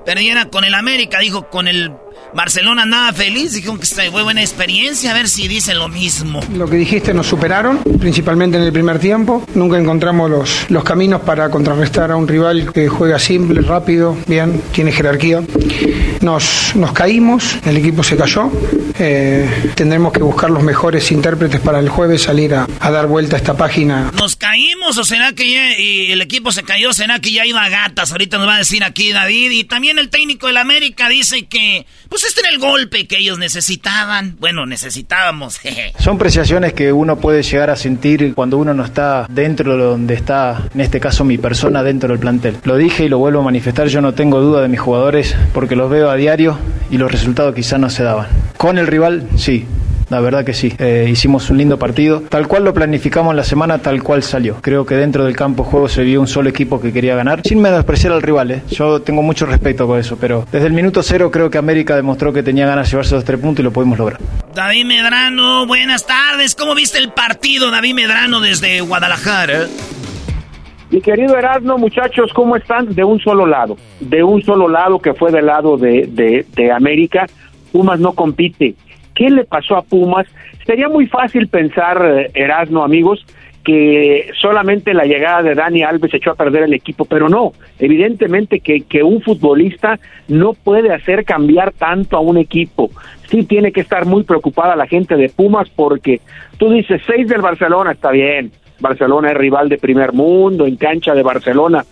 perdiera 0.04 0.48
con 0.48 0.62
el 0.62 0.74
América. 0.74 1.18
Dijo 1.18 1.50
con 1.50 1.66
el 1.66 1.92
Barcelona 2.34 2.86
nada 2.86 3.12
feliz, 3.12 3.52
dijeron 3.52 3.78
que 3.78 3.86
fue 3.86 4.22
buena 4.22 4.40
experiencia, 4.40 5.10
a 5.10 5.14
ver 5.14 5.28
si 5.28 5.48
dice 5.48 5.74
lo 5.74 5.88
mismo. 5.88 6.40
Lo 6.54 6.68
que 6.68 6.76
dijiste 6.76 7.12
nos 7.12 7.26
superaron, 7.26 7.78
principalmente 8.00 8.56
en 8.56 8.64
el 8.64 8.72
primer 8.72 8.98
tiempo. 8.98 9.44
Nunca 9.54 9.78
encontramos 9.78 10.30
los, 10.30 10.70
los 10.70 10.82
caminos 10.84 11.20
para 11.22 11.50
contrarrestar 11.50 12.10
a 12.10 12.16
un 12.16 12.26
rival 12.26 12.72
que 12.72 12.88
juega 12.88 13.18
simple, 13.18 13.60
rápido, 13.60 14.16
bien, 14.26 14.62
tiene 14.72 14.92
jerarquía. 14.92 15.42
Nos, 16.20 16.72
nos 16.74 16.92
caímos, 16.92 17.56
el 17.66 17.76
equipo 17.76 18.02
se 18.02 18.16
cayó. 18.16 18.50
Eh, 18.98 19.72
tendremos 19.74 20.12
que 20.12 20.22
buscar 20.22 20.50
los 20.50 20.62
mejores 20.62 21.10
intérpretes 21.10 21.60
para 21.60 21.80
el 21.80 21.88
jueves 21.88 22.22
salir 22.22 22.54
a, 22.54 22.66
dar 22.80 23.06
vuelta 23.06 23.36
a 23.36 23.38
esta 23.38 23.56
página. 23.56 24.10
Nos 24.14 24.36
caímos 24.36 24.96
o 24.98 25.04
será 25.04 25.32
que 25.32 25.50
ya, 25.50 25.78
y 25.78 26.12
el 26.12 26.20
equipo 26.20 26.52
se 26.52 26.62
cayó? 26.62 26.92
¿Será 26.92 27.18
que 27.18 27.32
ya 27.32 27.44
iba 27.46 27.62
a 27.64 27.68
gatas? 27.68 28.12
Ahorita 28.12 28.38
nos 28.38 28.46
va 28.46 28.56
a 28.56 28.58
decir 28.58 28.84
aquí 28.84 29.12
David. 29.12 29.50
Y 29.50 29.64
también 29.64 29.98
el 29.98 30.08
técnico 30.08 30.46
del 30.46 30.58
América 30.58 31.08
dice 31.08 31.46
que, 31.46 31.86
pues 32.08 32.21
este 32.26 32.40
era 32.40 32.50
el 32.50 32.58
golpe 32.58 33.06
que 33.06 33.18
ellos 33.18 33.38
necesitaban. 33.38 34.36
Bueno, 34.38 34.66
necesitábamos. 34.66 35.60
Son 35.98 36.18
preciaciones 36.18 36.72
que 36.72 36.92
uno 36.92 37.18
puede 37.18 37.42
llegar 37.42 37.70
a 37.70 37.76
sentir 37.76 38.34
cuando 38.34 38.58
uno 38.58 38.74
no 38.74 38.84
está 38.84 39.26
dentro 39.28 39.76
de 39.76 39.84
donde 39.84 40.14
está, 40.14 40.68
en 40.74 40.80
este 40.80 41.00
caso 41.00 41.24
mi 41.24 41.38
persona, 41.38 41.82
dentro 41.82 42.10
del 42.10 42.18
plantel. 42.18 42.56
Lo 42.64 42.76
dije 42.76 43.04
y 43.04 43.08
lo 43.08 43.18
vuelvo 43.18 43.40
a 43.40 43.44
manifestar, 43.44 43.88
yo 43.88 44.00
no 44.00 44.14
tengo 44.14 44.40
duda 44.40 44.62
de 44.62 44.68
mis 44.68 44.80
jugadores 44.80 45.34
porque 45.52 45.76
los 45.76 45.90
veo 45.90 46.10
a 46.10 46.16
diario 46.16 46.58
y 46.90 46.98
los 46.98 47.10
resultados 47.10 47.54
quizás 47.54 47.78
no 47.78 47.90
se 47.90 48.02
daban. 48.02 48.28
Con 48.56 48.78
el 48.78 48.86
rival, 48.86 49.28
sí, 49.36 49.66
la 50.12 50.20
verdad 50.20 50.44
que 50.44 50.52
sí, 50.52 50.72
eh, 50.78 51.08
hicimos 51.10 51.48
un 51.48 51.56
lindo 51.56 51.78
partido. 51.78 52.22
Tal 52.28 52.46
cual 52.46 52.64
lo 52.64 52.74
planificamos 52.74 53.34
la 53.34 53.44
semana, 53.44 53.78
tal 53.78 54.02
cual 54.02 54.22
salió. 54.22 54.56
Creo 54.60 54.84
que 54.84 54.94
dentro 54.94 55.24
del 55.24 55.34
campo 55.34 55.64
de 55.64 55.70
juego 55.70 55.88
se 55.88 56.02
vio 56.02 56.20
un 56.20 56.26
solo 56.26 56.50
equipo 56.50 56.80
que 56.80 56.92
quería 56.92 57.16
ganar, 57.16 57.40
sin 57.44 57.62
menospreciar 57.62 58.12
al 58.12 58.20
rival. 58.20 58.50
Eh. 58.50 58.62
Yo 58.68 59.00
tengo 59.00 59.22
mucho 59.22 59.46
respeto 59.46 59.86
con 59.86 59.98
eso, 59.98 60.18
pero 60.20 60.46
desde 60.52 60.66
el 60.66 60.74
minuto 60.74 61.02
cero 61.02 61.30
creo 61.30 61.48
que 61.48 61.56
América 61.56 61.96
demostró 61.96 62.30
que 62.30 62.42
tenía 62.42 62.66
ganas 62.66 62.86
de 62.86 62.90
llevarse 62.90 63.14
los 63.14 63.24
tres 63.24 63.40
puntos 63.40 63.60
y 63.60 63.62
lo 63.62 63.72
pudimos 63.72 63.98
lograr. 63.98 64.20
David 64.54 64.84
Medrano, 64.84 65.66
buenas 65.66 66.06
tardes. 66.06 66.54
¿Cómo 66.54 66.74
viste 66.74 66.98
el 66.98 67.10
partido, 67.10 67.70
David 67.70 67.94
Medrano, 67.94 68.40
desde 68.40 68.82
Guadalajara? 68.82 69.66
Mi 70.90 71.00
querido 71.00 71.38
Erasmo, 71.38 71.78
muchachos, 71.78 72.30
¿cómo 72.34 72.54
están? 72.54 72.94
De 72.94 73.02
un 73.02 73.18
solo 73.18 73.46
lado, 73.46 73.78
de 73.98 74.22
un 74.22 74.42
solo 74.42 74.68
lado 74.68 74.98
que 74.98 75.14
fue 75.14 75.32
del 75.32 75.46
lado 75.46 75.78
de, 75.78 76.06
de, 76.06 76.44
de 76.54 76.70
América, 76.70 77.24
Pumas 77.72 77.98
no 77.98 78.12
compite. 78.12 78.74
¿Qué 79.14 79.30
le 79.30 79.44
pasó 79.44 79.76
a 79.76 79.82
Pumas? 79.82 80.26
Sería 80.66 80.88
muy 80.88 81.06
fácil 81.06 81.48
pensar, 81.48 82.04
eh, 82.04 82.30
Erasmo, 82.34 82.84
amigos, 82.84 83.24
que 83.64 84.30
solamente 84.40 84.92
la 84.92 85.04
llegada 85.04 85.42
de 85.42 85.54
Dani 85.54 85.82
Alves 85.82 86.12
echó 86.14 86.32
a 86.32 86.34
perder 86.34 86.64
el 86.64 86.74
equipo, 86.74 87.04
pero 87.04 87.28
no, 87.28 87.52
evidentemente 87.78 88.60
que, 88.60 88.80
que 88.80 89.02
un 89.02 89.22
futbolista 89.22 89.98
no 90.28 90.54
puede 90.54 90.92
hacer 90.92 91.24
cambiar 91.24 91.72
tanto 91.72 92.16
a 92.16 92.20
un 92.20 92.38
equipo. 92.38 92.90
Sí 93.30 93.44
tiene 93.44 93.72
que 93.72 93.80
estar 93.80 94.04
muy 94.04 94.24
preocupada 94.24 94.74
la 94.74 94.86
gente 94.86 95.16
de 95.16 95.28
Pumas 95.28 95.68
porque 95.70 96.20
tú 96.58 96.70
dices 96.70 97.02
seis 97.06 97.28
del 97.28 97.40
Barcelona, 97.40 97.92
está 97.92 98.10
bien, 98.10 98.50
Barcelona 98.80 99.30
es 99.30 99.36
rival 99.36 99.68
de 99.68 99.78
primer 99.78 100.12
mundo, 100.12 100.66
en 100.66 100.76
cancha 100.76 101.14
de 101.14 101.22
Barcelona, 101.22 101.84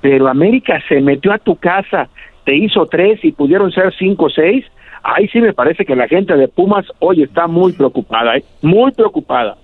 pero 0.00 0.28
América 0.28 0.82
se 0.86 1.00
metió 1.00 1.32
a 1.32 1.38
tu 1.38 1.56
casa, 1.56 2.08
te 2.44 2.54
hizo 2.54 2.86
tres 2.86 3.24
y 3.24 3.32
pudieron 3.32 3.72
ser 3.72 3.94
cinco 3.98 4.26
o 4.26 4.30
seis, 4.30 4.66
ahí 5.04 5.28
sí 5.28 5.40
me 5.40 5.52
parece 5.52 5.84
que 5.84 5.94
la 5.94 6.08
gente 6.08 6.34
de 6.34 6.48
Pumas 6.48 6.86
hoy 6.98 7.22
está 7.22 7.46
muy 7.46 7.72
preocupada, 7.72 8.36
¿eh? 8.36 8.44
muy 8.62 8.90
preocupada. 8.92 9.56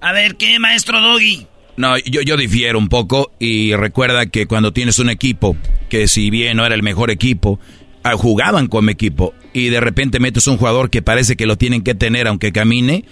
A 0.00 0.12
ver, 0.12 0.34
¿qué, 0.34 0.58
maestro 0.58 1.00
Doggy? 1.00 1.46
No, 1.76 1.96
yo, 1.98 2.20
yo 2.20 2.36
difiero 2.36 2.78
un 2.78 2.88
poco 2.88 3.30
y 3.38 3.74
recuerda 3.74 4.26
que 4.26 4.46
cuando 4.46 4.72
tienes 4.72 4.98
un 4.98 5.08
equipo 5.08 5.56
que 5.88 6.06
si 6.08 6.28
bien 6.28 6.56
no 6.56 6.66
era 6.66 6.74
el 6.74 6.82
mejor 6.82 7.10
equipo, 7.10 7.60
ah, 8.02 8.14
jugaban 8.14 8.66
como 8.66 8.90
equipo 8.90 9.32
y 9.54 9.68
de 9.68 9.80
repente 9.80 10.18
metes 10.18 10.46
un 10.48 10.58
jugador 10.58 10.90
que 10.90 11.00
parece 11.00 11.36
que 11.36 11.46
lo 11.46 11.56
tienen 11.56 11.82
que 11.82 11.94
tener 11.94 12.26
aunque 12.26 12.52
camine, 12.52 13.04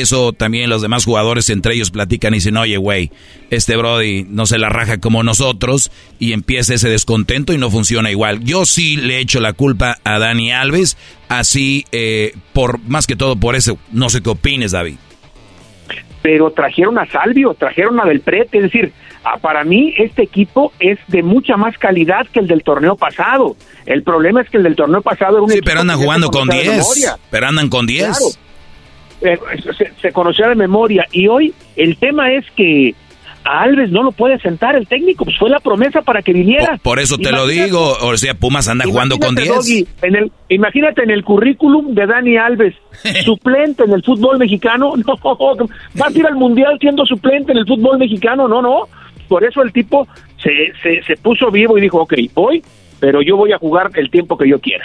eso 0.00 0.32
también 0.32 0.70
los 0.70 0.82
demás 0.82 1.04
jugadores 1.04 1.50
entre 1.50 1.74
ellos 1.74 1.90
platican 1.90 2.34
y 2.34 2.38
dicen, 2.38 2.56
oye, 2.56 2.76
güey, 2.76 3.10
este 3.50 3.76
Brody 3.76 4.24
no 4.28 4.46
se 4.46 4.58
la 4.58 4.68
raja 4.68 4.98
como 4.98 5.22
nosotros 5.22 5.90
y 6.18 6.32
empieza 6.32 6.74
ese 6.74 6.88
descontento 6.88 7.52
y 7.52 7.58
no 7.58 7.70
funciona 7.70 8.10
igual. 8.10 8.42
Yo 8.42 8.66
sí 8.66 8.96
le 8.96 9.18
echo 9.18 9.40
la 9.40 9.52
culpa 9.52 9.98
a 10.04 10.18
Dani 10.18 10.52
Alves, 10.52 10.96
así, 11.28 11.84
eh, 11.92 12.34
por 12.52 12.80
más 12.80 13.06
que 13.06 13.16
todo 13.16 13.36
por 13.36 13.54
eso. 13.54 13.78
No 13.92 14.10
sé 14.10 14.22
qué 14.22 14.30
opines, 14.30 14.72
David. 14.72 14.96
Pero 16.22 16.50
trajeron 16.50 16.98
a 16.98 17.06
Salvio, 17.06 17.54
trajeron 17.54 18.00
a 18.00 18.04
Del 18.04 18.20
Prete, 18.20 18.58
es 18.58 18.64
decir, 18.64 18.92
para 19.40 19.64
mí 19.64 19.94
este 19.96 20.22
equipo 20.22 20.72
es 20.80 20.98
de 21.08 21.22
mucha 21.22 21.56
más 21.56 21.76
calidad 21.78 22.26
que 22.32 22.40
el 22.40 22.46
del 22.46 22.62
torneo 22.62 22.96
pasado. 22.96 23.56
El 23.86 24.02
problema 24.02 24.42
es 24.42 24.50
que 24.50 24.56
el 24.56 24.62
del 24.62 24.76
torneo 24.76 25.02
pasado 25.02 25.34
era 25.36 25.42
un 25.42 25.50
Sí, 25.50 25.60
pero 25.64 25.80
andan 25.80 25.98
jugando 25.98 26.30
con 26.30 26.48
10. 26.48 27.18
Pero 27.30 27.46
andan 27.46 27.68
con 27.68 27.86
10. 27.86 28.38
Eh, 29.20 29.38
se, 30.00 30.12
conocía 30.12 30.48
de 30.48 30.54
memoria 30.54 31.06
y 31.12 31.28
hoy 31.28 31.54
el 31.76 31.96
tema 31.96 32.32
es 32.32 32.44
que 32.56 32.94
a 33.44 33.62
Alves 33.62 33.90
no 33.90 34.02
lo 34.02 34.12
puede 34.12 34.38
sentar 34.40 34.74
el 34.74 34.86
técnico, 34.86 35.24
pues 35.24 35.36
fue 35.38 35.50
la 35.50 35.60
promesa 35.60 36.02
para 36.02 36.22
que 36.22 36.32
viniera. 36.32 36.78
Por, 36.82 36.98
eso 36.98 37.18
te 37.18 37.30
lo 37.30 37.46
digo, 37.46 37.96
o 38.00 38.16
sea, 38.16 38.34
Pumas 38.34 38.68
anda 38.68 38.84
jugando 38.86 39.18
con 39.18 39.34
10. 39.34 39.86
En 40.02 40.16
el, 40.16 40.32
imagínate 40.48 41.02
en 41.02 41.10
el 41.10 41.24
currículum 41.24 41.94
de 41.94 42.06
Dani 42.06 42.36
Alves, 42.36 42.74
suplente 43.24 43.84
en 43.84 43.92
el 43.92 44.02
fútbol 44.02 44.38
mexicano, 44.38 44.94
no, 44.96 45.14
vas 45.94 46.14
a 46.14 46.18
ir 46.18 46.26
al 46.26 46.36
Mundial 46.36 46.78
siendo 46.80 47.04
suplente 47.04 47.52
en 47.52 47.58
el 47.58 47.66
fútbol 47.66 47.98
mexicano, 47.98 48.48
no, 48.48 48.62
no. 48.62 48.88
Por 49.28 49.44
eso 49.44 49.62
el 49.62 49.72
tipo 49.72 50.06
se, 50.42 50.72
se, 50.82 51.02
se 51.02 51.16
puso 51.16 51.50
vivo 51.50 51.78
y 51.78 51.82
dijo, 51.82 52.00
ok, 52.00 52.14
voy, 52.34 52.62
pero 53.00 53.22
yo 53.22 53.36
voy 53.36 53.52
a 53.52 53.58
jugar 53.58 53.90
el 53.94 54.10
tiempo 54.10 54.36
que 54.36 54.48
yo 54.48 54.58
quiera. 54.58 54.84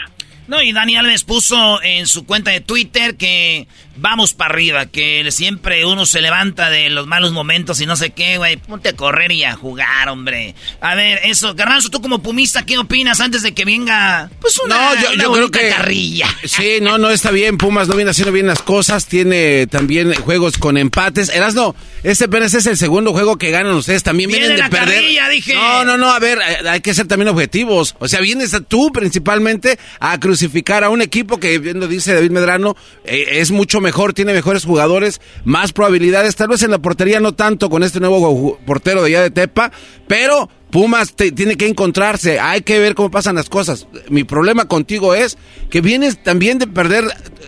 No, 0.49 0.63
y 0.63 0.73
Dani 0.73 0.95
Alves 0.95 1.23
puso 1.23 1.79
en 1.83 2.07
su 2.07 2.25
cuenta 2.25 2.49
de 2.49 2.59
Twitter 2.59 3.15
que 3.17 3.67
vamos 3.99 4.33
para 4.33 4.53
arriba, 4.53 4.85
que 4.85 5.29
siempre 5.31 5.85
uno 5.85 6.05
se 6.05 6.21
levanta 6.21 6.69
de 6.69 6.89
los 6.89 7.07
malos 7.07 7.31
momentos 7.31 7.79
y 7.81 7.85
no 7.85 7.95
sé 7.95 8.11
qué, 8.11 8.37
güey. 8.37 8.57
Ponte 8.57 8.89
a 8.89 8.95
correr 8.95 9.31
y 9.31 9.43
a 9.43 9.55
jugar, 9.55 10.09
hombre. 10.09 10.55
A 10.81 10.95
ver, 10.95 11.19
eso, 11.23 11.53
Garbanzo, 11.55 11.89
tú 11.89 12.01
como 12.01 12.21
pumista, 12.21 12.65
¿qué 12.65 12.77
opinas 12.77 13.19
antes 13.19 13.41
de 13.41 13.53
que 13.53 13.65
venga, 13.65 14.29
pues 14.39 14.59
una, 14.59 14.95
no, 14.95 15.15
yo, 15.15 15.31
creo 15.31 15.51
que, 15.51 15.69
carrilla? 15.69 16.27
Sí, 16.43 16.79
no, 16.81 16.97
no 16.97 17.09
está 17.09 17.31
bien. 17.31 17.57
Pumas 17.57 17.87
no 17.87 17.95
viene 17.95 18.11
haciendo 18.11 18.31
bien 18.31 18.47
las 18.47 18.61
cosas. 18.61 19.05
Tiene 19.05 19.67
también 19.67 20.13
juegos 20.15 20.57
con 20.57 20.77
empates. 20.77 21.29
Erasno, 21.29 21.75
este 22.03 22.25
apenas 22.25 22.53
es 22.53 22.65
el 22.65 22.77
segundo 22.77 23.11
juego 23.11 23.37
que 23.37 23.51
ganan 23.51 23.73
ustedes. 23.73 24.03
También 24.03 24.29
vienen 24.29 24.55
de 24.55 24.69
perder. 24.69 25.01
Carrilla, 25.01 25.29
dije. 25.29 25.53
No, 25.53 25.85
no, 25.85 25.97
no, 25.97 26.11
a 26.11 26.19
ver, 26.19 26.39
eh, 26.39 26.69
hay 26.69 26.81
que 26.81 26.93
ser 26.93 27.07
también 27.07 27.29
objetivos. 27.29 27.95
O 27.99 28.07
sea, 28.07 28.21
vienes 28.21 28.55
tú 28.67 28.91
principalmente 28.91 29.77
a 29.99 30.19
crucificar 30.19 30.83
a 30.83 30.89
un 30.89 31.01
equipo 31.01 31.39
que, 31.39 31.57
bien 31.59 31.79
lo 31.79 31.87
dice 31.87 32.13
David 32.13 32.31
Medrano, 32.31 32.75
eh, 33.03 33.25
es 33.31 33.51
mucho 33.51 33.81
mejor 33.81 33.88
mejor, 33.89 34.13
tiene 34.13 34.33
mejores 34.33 34.65
jugadores, 34.65 35.19
más 35.45 35.73
probabilidades, 35.73 36.35
tal 36.35 36.49
vez 36.49 36.61
en 36.61 36.69
la 36.69 36.77
portería 36.77 37.19
no 37.19 37.33
tanto 37.33 37.71
con 37.71 37.81
este 37.81 37.99
nuevo 37.99 38.59
portero 38.63 39.01
de 39.01 39.07
allá 39.07 39.21
de 39.23 39.31
Tepa, 39.31 39.71
pero 40.07 40.47
Pumas 40.71 41.15
tiene 41.15 41.57
que 41.57 41.67
encontrarse, 41.67 42.39
hay 42.39 42.61
que 42.61 42.77
ver 42.79 42.93
cómo 42.93 43.09
pasan 43.09 43.35
las 43.35 43.49
cosas. 43.49 43.87
Mi 44.09 44.23
problema 44.23 44.65
contigo 44.65 45.15
es 45.15 45.37
que 45.71 45.81
vienes 45.81 46.21
también 46.23 46.59
de 46.59 46.67
perder, 46.67 47.05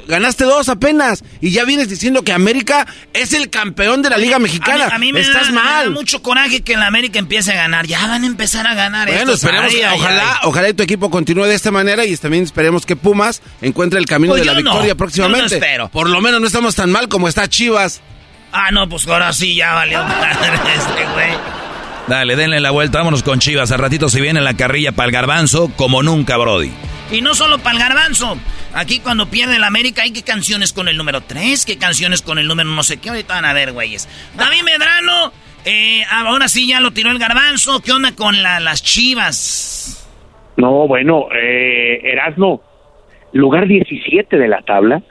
ganaste 0.07 0.43
dos 0.43 0.69
apenas 0.69 1.23
y 1.39 1.51
ya 1.51 1.63
vienes 1.63 1.87
diciendo 1.87 2.23
que 2.23 2.33
América 2.33 2.87
es 3.13 3.33
el 3.33 3.51
campeón 3.51 4.01
de 4.01 4.09
la 4.09 4.17
Liga 4.17 4.39
Mexicana. 4.39 4.89
A 4.91 4.97
mí, 4.97 5.13
me, 5.13 5.19
Estás 5.21 5.51
mal. 5.51 5.91
mucho 5.91 6.23
coraje 6.23 6.61
que 6.61 6.75
la 6.75 6.87
América 6.87 7.19
empiece 7.19 7.51
a 7.51 7.55
ganar. 7.55 7.85
Ya 7.85 8.07
van 8.07 8.23
a 8.23 8.27
empezar 8.27 8.65
a 8.65 8.73
ganar. 8.73 9.07
Bueno, 9.07 9.33
esperemos, 9.33 9.71
ojalá, 9.93 10.39
ojalá 10.43 10.73
tu 10.73 10.81
equipo 10.81 11.11
continúe 11.11 11.45
de 11.45 11.55
esta 11.55 11.69
manera 11.69 12.05
y 12.05 12.17
también 12.17 12.43
esperemos 12.43 12.85
que 12.87 12.95
Pumas 12.95 13.41
encuentre 13.61 13.99
el 13.99 14.07
camino 14.07 14.33
pues 14.33 14.41
de 14.41 14.45
la 14.45 14.53
victoria 14.53 14.95
próximamente. 14.95 15.55
espero. 15.55 15.89
Por 15.89 16.09
lo 16.09 16.21
menos 16.21 16.41
no 16.41 16.47
estamos 16.47 16.75
tan 16.75 16.91
mal 16.91 17.07
como 17.07 17.27
está 17.27 17.47
Chivas. 17.47 18.01
Ah, 18.51 18.71
no, 18.71 18.89
pues 18.89 19.07
ahora 19.07 19.31
sí 19.31 19.55
ya 19.55 19.73
valió 19.73 20.01
este 20.75 21.05
güey. 21.13 21.60
Dale, 22.07 22.35
denle 22.35 22.59
la 22.59 22.71
vuelta, 22.71 22.97
vámonos 22.97 23.23
con 23.23 23.39
Chivas. 23.39 23.71
Al 23.71 23.79
ratito 23.79 24.09
se 24.09 24.21
viene 24.21 24.41
la 24.41 24.55
carrilla 24.55 24.91
para 24.91 25.07
el 25.07 25.13
garbanzo, 25.13 25.71
como 25.75 26.03
nunca, 26.03 26.37
Brody. 26.37 26.71
Y 27.11 27.21
no 27.21 27.35
solo 27.35 27.59
para 27.59 27.77
el 27.77 27.79
garbanzo. 27.79 28.37
Aquí 28.73 28.99
cuando 28.99 29.27
pierde 29.27 29.57
el 29.57 29.63
América 29.63 30.03
hay 30.03 30.11
que 30.11 30.23
canciones 30.23 30.73
con 30.73 30.87
el 30.87 30.97
número 30.97 31.21
3, 31.21 31.65
que 31.65 31.77
canciones 31.77 32.21
con 32.21 32.39
el 32.39 32.47
número 32.47 32.69
no 32.69 32.83
sé 32.83 32.97
qué. 32.97 33.09
Ahorita 33.09 33.35
van 33.35 33.45
a 33.45 33.53
ver, 33.53 33.71
güeyes. 33.73 34.09
David 34.35 34.63
Medrano, 34.63 35.31
eh, 35.65 36.03
ahora 36.09 36.47
sí 36.47 36.67
ya 36.67 36.79
lo 36.79 36.91
tiró 36.91 37.11
el 37.11 37.19
garbanzo. 37.19 37.81
¿Qué 37.81 37.91
onda 37.91 38.13
con 38.15 38.41
las 38.41 38.83
Chivas? 38.83 40.09
No, 40.57 40.87
bueno, 40.87 41.27
eh, 41.33 42.01
Erasmo, 42.03 42.61
lugar 43.33 43.67
17 43.67 44.37
de 44.37 44.47
la 44.47 44.61
tabla. 44.61 45.01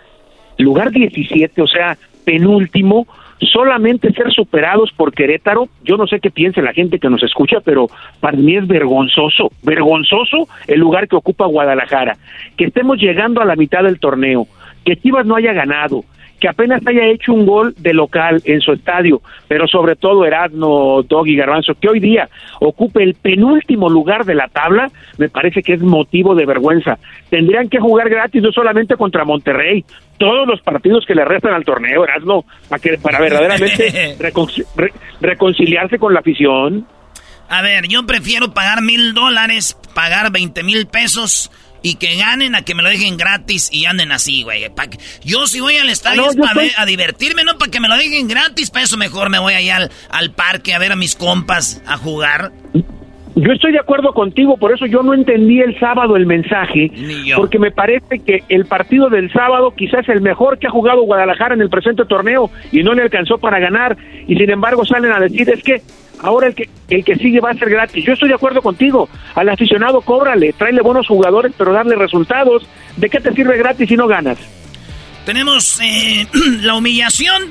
Lugar 0.59 0.91
17, 0.91 1.62
o 1.62 1.66
sea, 1.66 1.97
penúltimo 2.24 3.07
solamente 3.41 4.12
ser 4.12 4.30
superados 4.32 4.91
por 4.93 5.12
Querétaro, 5.12 5.68
yo 5.82 5.97
no 5.97 6.07
sé 6.07 6.20
qué 6.20 6.30
piense 6.30 6.62
la 6.62 6.72
gente 6.72 6.99
que 6.99 7.09
nos 7.09 7.22
escucha, 7.22 7.59
pero 7.64 7.86
para 8.20 8.36
mí 8.36 8.57
es 8.57 8.66
vergonzoso, 8.66 9.51
vergonzoso 9.62 10.49
el 10.66 10.80
lugar 10.80 11.09
que 11.09 11.16
ocupa 11.16 11.47
Guadalajara, 11.47 12.16
que 12.57 12.64
estemos 12.64 12.99
llegando 12.99 13.41
a 13.41 13.45
la 13.45 13.57
mitad 13.57 13.82
del 13.82 13.99
torneo, 13.99 14.47
que 14.84 14.97
Chivas 14.97 15.26
no 15.26 15.36
haya 15.36 15.53
ganado, 15.53 16.05
que 16.41 16.49
apenas 16.49 16.84
haya 16.86 17.07
hecho 17.07 17.32
un 17.32 17.47
gol 17.47 17.74
de 17.78 17.93
local 17.93 18.41
en 18.45 18.61
su 18.61 18.72
estadio, 18.72 19.20
pero 19.47 19.68
sobre 19.68 19.95
todo 19.95 20.24
Erasmo, 20.24 21.03
Doggy 21.03 21.36
Garbanzo, 21.36 21.74
que 21.74 21.88
hoy 21.88 22.01
día 22.01 22.28
ocupe 22.61 23.03
el 23.03 23.14
penúltimo 23.14 23.88
lugar 23.88 24.24
de 24.24 24.34
la 24.34 24.49
tabla, 24.49 24.91
me 25.18 25.28
parece 25.28 25.62
que 25.62 25.74
es 25.74 25.82
motivo 25.82 26.34
de 26.34 26.47
vergüenza. 26.47 26.99
Tendrían 27.28 27.68
que 27.68 27.78
jugar 27.78 28.09
gratis 28.09 28.43
no 28.43 28.51
solamente 28.53 28.97
contra 28.97 29.24
Monterrey, 29.24 29.84
todos 30.18 30.47
los 30.47 30.61
partidos 30.62 31.05
que 31.07 31.14
le 31.14 31.24
restan 31.24 31.53
al 31.53 31.64
torneo, 31.64 32.05
Erasmo, 32.05 32.45
para, 32.68 32.80
que, 32.80 32.99
para 32.99 33.20
verdaderamente 33.20 34.16
reconciliarse 35.20 35.99
con 35.99 36.14
la 36.14 36.20
afición. 36.20 36.86
A 37.49 37.62
ver, 37.62 37.88
yo 37.88 38.07
prefiero 38.07 38.55
pagar 38.55 38.80
mil 38.80 39.12
dólares, 39.12 39.76
pagar 39.95 40.30
veinte 40.30 40.62
mil 40.62 40.86
pesos 40.86 41.51
y 41.82 41.94
que 41.94 42.16
ganen 42.16 42.54
a 42.54 42.62
que 42.62 42.74
me 42.74 42.82
lo 42.82 42.88
dejen 42.88 43.16
gratis 43.16 43.68
y 43.72 43.86
anden 43.86 44.12
así, 44.12 44.42
güey. 44.42 44.66
Yo 45.24 45.46
si 45.46 45.60
voy 45.60 45.76
al 45.76 45.88
estadio 45.88 46.28
es 46.30 46.36
para 46.36 46.62
a 46.76 46.86
divertirme, 46.86 47.44
no 47.44 47.58
para 47.58 47.70
que 47.70 47.80
me 47.80 47.88
lo 47.88 47.96
dejen 47.96 48.28
gratis. 48.28 48.70
Para 48.70 48.84
eso 48.84 48.96
mejor 48.96 49.30
me 49.30 49.38
voy 49.38 49.54
allá 49.54 49.76
al, 49.76 49.90
al 50.10 50.32
parque 50.32 50.74
a 50.74 50.78
ver 50.78 50.92
a 50.92 50.96
mis 50.96 51.14
compas 51.16 51.80
a 51.86 51.96
jugar. 51.96 52.52
Yo 53.43 53.53
estoy 53.53 53.72
de 53.72 53.78
acuerdo 53.78 54.12
contigo, 54.12 54.59
por 54.59 54.70
eso 54.70 54.84
yo 54.84 55.03
no 55.03 55.14
entendí 55.14 55.61
el 55.61 55.78
sábado 55.78 56.14
el 56.16 56.26
mensaje, 56.26 56.91
porque 57.36 57.59
me 57.59 57.70
parece 57.70 58.18
que 58.18 58.45
el 58.51 58.66
partido 58.66 59.09
del 59.09 59.32
sábado 59.32 59.72
quizás 59.74 60.01
es 60.01 60.11
el 60.11 60.20
mejor 60.20 60.59
que 60.59 60.66
ha 60.66 60.70
jugado 60.70 61.03
Guadalajara 61.03 61.55
en 61.55 61.62
el 61.62 61.70
presente 61.70 62.05
torneo 62.05 62.51
y 62.70 62.82
no 62.82 62.93
le 62.93 63.03
alcanzó 63.03 63.38
para 63.38 63.59
ganar 63.59 63.97
y 64.26 64.36
sin 64.36 64.51
embargo 64.51 64.84
salen 64.84 65.12
a 65.12 65.20
decir 65.20 65.49
es 65.49 65.62
que 65.62 65.80
ahora 66.22 66.49
el 66.49 66.55
que 66.55 66.68
el 66.91 67.03
que 67.03 67.16
sigue 67.16 67.41
va 67.41 67.51
a 67.51 67.55
ser 67.55 67.70
gratis. 67.70 68.05
Yo 68.05 68.12
estoy 68.12 68.28
de 68.28 68.34
acuerdo 68.34 68.61
contigo, 68.61 69.09
al 69.34 69.49
aficionado 69.49 70.03
cóbrale, 70.03 70.53
tráele 70.53 70.82
buenos 70.82 71.07
jugadores, 71.07 71.53
pero 71.57 71.72
darle 71.72 71.97
resultados. 71.97 72.66
¿De 72.99 73.09
qué 73.09 73.20
te 73.20 73.32
sirve 73.32 73.57
gratis 73.57 73.88
si 73.88 73.97
no 73.97 74.07
ganas? 74.07 74.38
Tenemos 75.24 75.80
eh, 75.80 76.26
la 76.62 76.74
humillación 76.74 77.45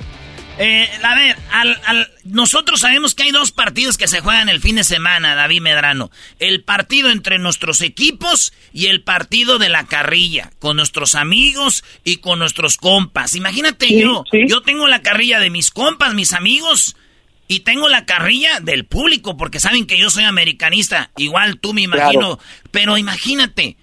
eh, 0.59 0.89
a 1.01 1.15
ver, 1.15 1.37
al, 1.51 2.11
nosotros 2.25 2.81
sabemos 2.81 3.15
que 3.15 3.23
hay 3.23 3.31
dos 3.31 3.51
partidos 3.51 3.97
que 3.97 4.09
se 4.09 4.19
juegan 4.19 4.49
el 4.49 4.59
fin 4.59 4.75
de 4.75 4.83
semana, 4.83 5.33
David 5.33 5.61
Medrano. 5.61 6.11
El 6.37 6.63
partido 6.63 7.09
entre 7.09 7.39
nuestros 7.39 7.81
equipos 7.81 8.51
y 8.73 8.87
el 8.87 9.01
partido 9.01 9.57
de 9.57 9.69
la 9.69 9.87
carrilla, 9.87 10.51
con 10.59 10.75
nuestros 10.75 11.15
amigos 11.15 11.83
y 12.03 12.17
con 12.17 12.39
nuestros 12.39 12.75
compas. 12.75 13.35
Imagínate 13.35 13.97
yo, 13.97 14.25
yo 14.31 14.61
tengo 14.61 14.87
la 14.87 15.01
carrilla 15.01 15.39
de 15.39 15.49
mis 15.49 15.71
compas, 15.71 16.13
mis 16.13 16.33
amigos, 16.33 16.95
y 17.47 17.61
tengo 17.61 17.87
la 17.87 18.05
carrilla 18.05 18.59
del 18.59 18.85
público, 18.85 19.37
porque 19.37 19.59
saben 19.59 19.87
que 19.87 19.97
yo 19.97 20.09
soy 20.09 20.25
americanista, 20.25 21.09
igual 21.17 21.57
tú 21.59 21.73
me 21.73 21.81
imagino. 21.81 22.37
Pero 22.69 22.97
imagínate 22.97 23.77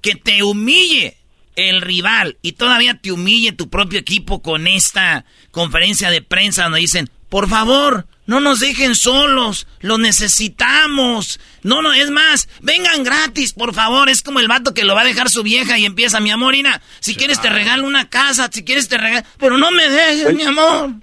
que 0.00 0.16
te 0.16 0.42
humille 0.42 1.15
el 1.56 1.80
rival 1.80 2.38
y 2.42 2.52
todavía 2.52 3.00
te 3.00 3.12
humille 3.12 3.52
tu 3.52 3.68
propio 3.68 3.98
equipo 3.98 4.42
con 4.42 4.66
esta 4.66 5.24
conferencia 5.50 6.10
de 6.10 6.22
prensa 6.22 6.64
donde 6.64 6.80
dicen, 6.80 7.10
por 7.28 7.48
favor, 7.48 8.06
no 8.26 8.40
nos 8.40 8.60
dejen 8.60 8.94
solos, 8.94 9.66
lo 9.80 9.98
necesitamos. 9.98 11.40
No, 11.62 11.82
no, 11.82 11.92
es 11.92 12.10
más, 12.10 12.48
vengan 12.60 13.02
gratis, 13.02 13.52
por 13.52 13.74
favor. 13.74 14.08
Es 14.08 14.22
como 14.22 14.40
el 14.40 14.48
vato 14.48 14.74
que 14.74 14.84
lo 14.84 14.94
va 14.94 15.02
a 15.02 15.06
dejar 15.06 15.30
su 15.30 15.42
vieja 15.42 15.78
y 15.78 15.84
empieza, 15.84 16.20
mi 16.20 16.30
amor, 16.30 16.54
Ina, 16.54 16.80
si 17.00 17.14
quieres 17.14 17.40
te 17.40 17.48
regalo 17.48 17.86
una 17.86 18.08
casa, 18.08 18.48
si 18.52 18.64
quieres 18.64 18.88
te 18.88 18.98
regalo, 18.98 19.26
pero 19.38 19.58
no 19.58 19.70
me 19.70 19.88
dejes, 19.88 20.34
mi 20.34 20.42
amor. 20.42 20.94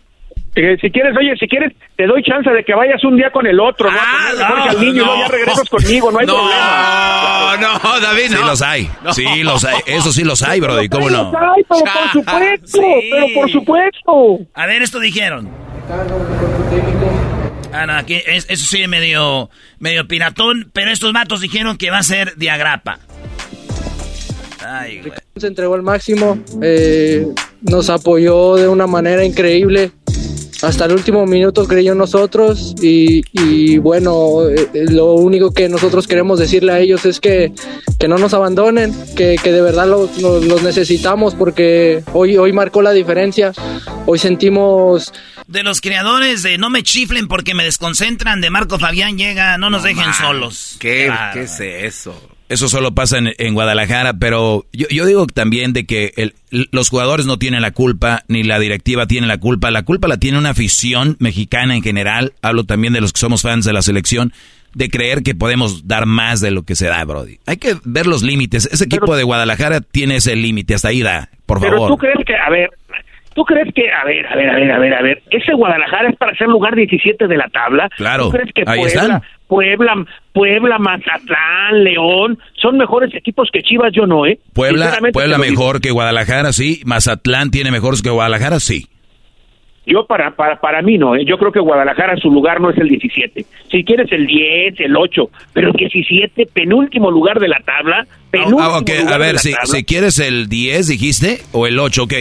Eh, 0.56 0.78
si 0.80 0.92
quieres, 0.92 1.16
oye, 1.18 1.36
si 1.40 1.48
quieres, 1.48 1.74
te 1.96 2.06
doy 2.06 2.22
chance 2.22 2.48
de 2.48 2.64
que 2.64 2.76
vayas 2.76 3.04
un 3.04 3.18
día 3.18 3.32
con 3.32 3.48
el 3.48 3.60
otro, 3.60 3.90
¿no? 3.90 3.98
Ah, 4.00 4.32
no, 4.38 4.64
al 4.70 4.80
niño, 4.80 5.04
no, 5.04 5.20
ya 5.20 5.28
regresas 5.28 5.68
conmigo, 5.68 6.12
no 6.12 6.20
hay 6.20 6.28
problema. 6.28 7.58
No, 7.60 7.74
no, 7.74 8.00
David, 8.00 8.30
no. 8.30 8.38
Sí 8.38 8.44
los 8.44 8.62
hay, 8.62 8.90
sí 9.14 9.44
los 9.44 9.66
hay, 9.66 9.80
eso 9.88 10.12
sí 10.12 10.24
los 10.24 10.44
hay, 10.44 10.60
bro, 10.60 10.84
¿y 10.84 10.90
cómo 10.90 11.10
no? 11.10 11.32
Los 11.32 11.36
hay, 11.36 11.64
pero 11.68 11.82
por 11.82 12.12
supuesto, 12.12 12.82
pero 13.10 13.26
por 13.34 13.52
supuesto. 13.52 14.40
A 14.54 14.68
ver, 14.68 14.84
esto 14.84 15.00
dijeron. 15.00 15.50
Ah, 17.74 17.88
no, 17.88 17.94
aquí, 17.94 18.22
eso 18.28 18.66
sí 18.68 18.86
medio, 18.88 19.50
medio 19.80 20.08
piratón, 20.08 20.70
pero 20.72 20.92
estos 20.92 21.14
matos 21.14 21.42
dijeron 21.42 21.78
que 21.78 21.90
va 21.90 21.98
a 21.98 22.04
ser 22.04 22.36
de 22.36 22.52
agrapa. 22.52 23.00
Ay, 24.64 25.02
Se 25.36 25.48
entregó 25.48 25.74
al 25.74 25.82
máximo, 25.82 26.38
eh, 26.62 27.26
nos 27.62 27.90
apoyó 27.90 28.56
de 28.56 28.68
una 28.68 28.86
manera 28.86 29.26
increíble 29.26 29.92
hasta 30.64 30.86
el 30.86 30.94
último 30.94 31.26
minuto 31.26 31.68
creyó 31.68 31.92
en 31.92 31.98
nosotros 31.98 32.74
y, 32.82 33.78
bueno, 33.80 34.48
eh, 34.50 34.86
lo 34.90 35.14
único 35.14 35.54
que 35.54 35.68
nosotros 35.68 36.08
queremos 36.08 36.40
decirle 36.40 36.72
a 36.72 36.80
ellos 36.80 37.06
es 37.06 37.20
que, 37.20 37.52
que 38.00 38.08
no 38.08 38.18
nos 38.18 38.34
abandonen, 38.34 38.94
que, 39.16 39.38
de 39.38 39.62
verdad 39.62 39.88
los, 39.88 40.64
necesitamos 40.64 41.36
porque 41.36 42.04
hoy, 42.14 42.38
hoy 42.38 42.54
marcó 42.54 42.82
la 42.82 42.92
diferencia, 42.92 43.52
hoy 44.06 44.18
sentimos... 44.20 45.14
De 45.48 45.64
los 45.64 45.82
creadores 45.82 46.42
de 46.42 46.58
No 46.58 46.70
me 46.70 46.84
chiflen 46.84 47.28
porque 47.28 47.54
me 47.54 47.66
desconcentran, 47.66 48.40
de 48.40 48.50
Marco 48.50 48.80
Fabián 48.80 49.18
llega, 49.18 49.58
no 49.58 49.70
nos 49.70 49.84
dejen 49.84 50.14
solos. 50.14 50.78
¿Qué, 50.80 51.12
¿Qué 51.34 51.42
es 51.42 51.60
eso? 51.60 52.16
Eso 52.54 52.70
solo 52.70 52.94
pasa 52.94 53.18
en, 53.18 53.54
Guadalajara, 53.56 54.14
pero 54.14 54.68
yo, 54.72 55.06
digo 55.08 55.26
también 55.26 55.74
de 55.74 55.88
que 55.88 56.34
los 56.52 56.90
jugadores 56.90 57.26
no 57.26 57.40
tienen 57.40 57.64
la 57.64 57.72
culpa, 57.72 58.24
ni 58.28 58.44
la 58.44 58.60
directiva 58.60 59.08
tiene 59.08 59.26
la 59.26 59.40
culpa. 59.40 59.72
La 59.72 59.82
culpa 59.82 60.08
la 60.08 60.18
tiene 60.18 60.38
una 60.38 60.52
afición 60.52 61.18
mexicana 61.20 61.76
en 61.76 61.82
general. 61.82 62.34
Hablo 62.44 62.64
también 62.66 62.94
de 62.94 63.02
los 63.02 63.12
que 63.12 63.20
somos 63.20 63.42
fans 63.42 63.66
de 63.66 63.74
la 63.74 63.82
selección, 63.82 64.34
de 64.76 64.90
creer 64.90 65.24
que 65.24 65.34
podemos 65.34 65.88
dar 65.88 66.06
más 66.06 66.42
de 66.42 66.52
lo 66.52 66.62
que 66.62 66.76
se 66.76 66.86
da, 66.86 67.04
Brody. 67.06 67.40
Hay 67.48 67.58
que 67.58 67.76
ver 67.86 68.06
los 68.06 68.22
límites. 68.22 68.70
Ese 68.72 68.86
equipo 68.86 69.16
de 69.16 69.24
Guadalajara 69.24 69.82
tiene 69.82 70.18
ese 70.18 70.36
límite, 70.36 70.76
hasta 70.76 70.90
ahí 70.90 71.02
da, 71.02 71.30
por 71.48 71.60
favor. 71.60 71.76
Pero 71.76 71.88
tú 71.88 71.98
crees 71.98 72.24
que, 72.24 72.36
a 72.36 72.52
ver, 72.52 72.70
¿Tú 73.34 73.44
crees 73.44 73.74
que, 73.74 73.92
a 73.92 74.06
ver, 74.06 74.26
a 74.28 74.36
ver, 74.36 74.50
a 74.50 74.56
ver, 74.56 74.72
a 74.72 74.80
ver, 74.80 74.94
a 74.94 75.02
ver, 75.02 75.24
ese 75.30 75.54
Guadalajara 75.54 76.10
es 76.10 76.16
para 76.18 76.36
ser 76.36 76.48
lugar 76.48 76.76
17 76.76 77.28
de 77.28 77.38
la 77.38 77.48
tabla? 77.50 77.90
Claro. 77.98 78.26
¿Tú 78.26 78.32
crees 78.32 78.54
que 78.54 78.64
ahí 78.66 78.80
Puebla, 78.80 79.02
están. 79.02 79.22
Puebla, 79.48 80.06
Puebla, 80.32 80.80
Mazatlán, 80.80 81.84
León, 81.84 82.40
son 82.62 82.78
mejores 82.78 83.14
equipos 83.14 83.50
que 83.52 83.62
Chivas, 83.62 83.92
yo 83.94 84.06
no, 84.06 84.26
¿eh? 84.26 84.40
Puebla, 84.54 84.98
Puebla 85.12 85.38
mejor 85.38 85.82
que 85.82 85.92
Guadalajara, 85.92 86.54
sí. 86.54 86.82
Mazatlán 86.86 87.52
tiene 87.52 87.72
mejores 87.72 88.02
que 88.02 88.10
Guadalajara, 88.10 88.60
sí. 88.60 88.88
Yo 89.86 90.06
para, 90.06 90.36
para, 90.36 90.62
para 90.62 90.82
mí 90.82 90.98
no, 90.98 91.16
¿eh? 91.16 91.26
yo 91.26 91.38
creo 91.38 91.52
que 91.52 91.60
Guadalajara 91.60 92.16
su 92.18 92.32
lugar 92.32 92.62
no 92.62 92.70
es 92.70 92.78
el 92.78 92.88
17. 92.88 93.46
Si 93.70 93.84
quieres 93.84 94.12
el 94.12 94.28
10, 94.28 94.80
el 94.80 94.96
8, 94.96 95.30
pero 95.52 95.68
el 95.70 95.74
17, 95.74 96.48
penúltimo 96.54 97.12
lugar 97.12 97.40
de 97.40 97.50
la 97.50 97.60
tabla. 97.66 98.08
Penúltimo 98.32 98.62
ah, 98.62 99.14
A 99.14 99.18
ver, 99.18 99.40
si, 99.40 99.54
si, 99.66 99.84
quieres 99.84 100.20
el 100.20 100.48
10, 100.48 100.88
dijiste, 100.88 101.40
o 101.52 101.68
el 101.68 101.78
8, 101.78 102.04
ok. 102.04 102.14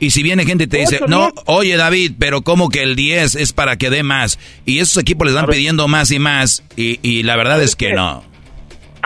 Y 0.00 0.10
si 0.10 0.22
viene 0.22 0.44
gente 0.44 0.64
y 0.64 0.66
te 0.66 0.78
dice, 0.78 1.00
no, 1.06 1.30
oye 1.46 1.76
David, 1.76 2.12
pero 2.18 2.42
como 2.42 2.68
que 2.68 2.82
el 2.82 2.96
10 2.96 3.36
es 3.36 3.52
para 3.52 3.76
que 3.76 3.90
dé 3.90 4.02
más. 4.02 4.38
Y 4.66 4.80
esos 4.80 5.00
equipos 5.00 5.26
les 5.26 5.36
van 5.36 5.46
pidiendo 5.46 5.86
más 5.86 6.10
y 6.10 6.18
más, 6.18 6.64
y, 6.76 6.98
y 7.02 7.22
la 7.22 7.36
verdad 7.36 7.62
es 7.62 7.76
que 7.76 7.92
no 7.92 8.33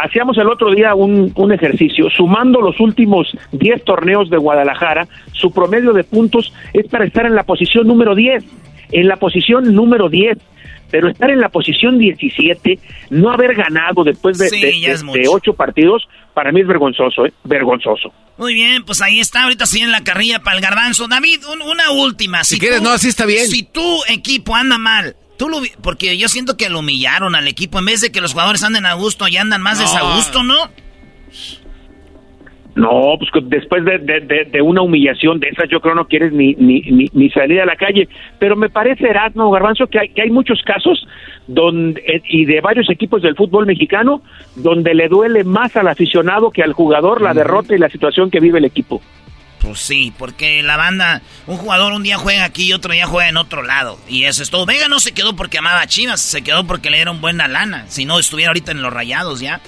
hacíamos 0.03 0.37
el 0.39 0.49
otro 0.49 0.73
día 0.73 0.95
un, 0.95 1.33
un, 1.35 1.53
ejercicio, 1.53 2.09
sumando 2.11 2.61
los 2.61 2.79
últimos 2.81 3.29
10 3.53 3.85
torneos 3.85 4.31
de 4.31 4.37
Guadalajara, 4.37 5.07
su 5.33 5.51
promedio 5.51 5.93
de 5.93 6.05
puntos 6.05 6.53
es 6.73 6.87
para 6.89 7.05
estar 7.05 7.27
en 7.27 7.35
la 7.35 7.45
posición 7.45 7.87
número 7.87 8.15
10, 8.15 8.45
en 8.93 9.09
la 9.09 9.17
posición 9.17 9.75
número 9.75 10.09
10, 10.09 10.39
pero 10.91 11.09
estar 11.09 11.31
en 11.31 11.41
la 11.41 11.49
posición 11.49 11.99
17, 11.99 12.79
no 13.11 13.31
haber 13.31 13.55
ganado 13.55 14.05
después 14.05 14.39
de, 14.39 14.49
de, 14.49 15.29
8 15.29 15.53
partidos, 15.55 16.09
para 16.35 16.53
mí 16.53 16.61
es 16.61 16.67
vergonzoso, 16.67 17.27
¿eh? 17.27 17.33
vergonzoso. 17.45 18.13
Muy 18.39 18.55
bien, 18.55 18.85
pues 18.85 19.03
ahí 19.03 19.21
está, 19.21 19.45
ahorita 19.45 19.67
sí 19.67 19.81
en 19.81 19.91
la 19.91 20.03
carrilla 20.03 20.41
para 20.41 20.57
el 20.57 20.63
garbanzo. 20.63 21.09
David, 21.09 21.41
una 21.47 21.91
última. 21.91 22.45
Si, 22.45 22.59
quieres, 22.59 22.81
no, 22.81 22.91
así 22.91 23.09
está 23.09 23.27
bien. 23.27 23.47
Si 23.47 23.65
tu 23.65 24.05
equipo 24.09 24.55
anda 24.55 24.79
mal, 24.79 25.17
Tú 25.39 25.49
lo, 25.49 25.59
porque 25.83 26.19
yo 26.19 26.29
siento 26.29 26.57
que 26.57 26.69
lo 26.69 26.81
humillaron 26.81 27.35
al 27.35 27.47
equipo. 27.47 27.79
En 27.79 27.87
vez 27.87 28.01
de 28.01 28.11
que 28.11 28.21
los 28.21 28.33
jugadores 28.33 28.65
anden 28.65 28.87
a 28.87 28.95
gusto 28.95 29.29
y 29.29 29.37
andan 29.37 29.63
más 29.63 29.79
desagusto, 29.79 30.43
¿no? 30.43 30.57
No, 32.79 33.17
pues 33.19 33.31
después 33.49 33.85
de, 33.85 34.63
una 34.63 34.83
humillación 34.83 35.41
de 35.41 35.49
esas, 35.49 35.69
yo 35.69 35.81
creo 35.81 35.97
no 35.97 36.07
quieres 36.07 36.33
ni, 36.33 36.55
ni, 36.55 36.81
ni, 37.13 37.31
salir 37.31 37.61
a 37.61 37.67
la 37.67 37.75
calle. 37.75 38.09
Pero 38.39 38.55
me 38.55 38.69
parece, 38.69 39.09
Erasmo 39.09 39.51
Garbanzo, 39.51 39.89
que 39.89 39.99
hay, 39.99 40.09
que 40.11 40.23
hay 40.23 40.31
muchos 40.31 40.63
casos 40.63 41.05
donde, 41.49 42.01
eh, 42.07 42.23
y 42.29 42.45
de 42.45 42.61
varios 42.61 42.89
equipos 42.89 43.23
del 43.23 43.35
fútbol 43.35 43.67
mexicano 43.67 44.23
donde 44.55 44.95
le 44.95 45.09
duele 45.09 45.43
más 45.43 45.77
al 45.77 45.89
aficionado 45.89 46.53
que 46.53 46.63
al 46.63 46.73
jugador 46.73 47.21
la 47.21 47.35
derrota 47.35 47.75
y 47.75 47.79
la 47.79 47.89
situación 47.89 48.31
que 48.31 48.39
vive 48.39 48.59
el 48.59 48.65
equipo. 48.65 49.03
Pues 49.61 49.81
sí, 49.81 50.13
porque 50.17 50.63
la 50.63 50.77
banda, 50.77 51.23
un 51.47 51.57
jugador 51.57 51.93
un 51.93 52.03
día 52.03 52.17
juega 52.17 52.45
aquí 52.45 52.67
y 52.67 52.73
otro 52.73 52.93
día 52.93 53.07
juega 53.07 53.29
en 53.29 53.37
otro 53.37 53.63
lado. 53.63 53.99
Y 54.09 54.25
eso 54.25 54.43
es 54.43 54.51
todo. 54.51 54.67
Vega 54.67 54.89
no 54.89 55.01
se 55.01 55.13
quedó 55.13 55.35
porque 55.35 55.59
amaba 55.59 55.81
a 55.81 55.87
Chivas, 55.87 56.21
se 56.21 56.43
quedó 56.43 56.65
porque 56.65 56.91
le 56.91 56.99
dieron 56.99 57.21
buena 57.21 57.49
lana. 57.49 57.87
Si 57.89 58.05
no, 58.05 58.19
estuviera 58.19 58.51
ahorita 58.51 58.73
en 58.73 58.83
los 58.83 58.93
rayados 58.93 59.41
ya. 59.41 59.61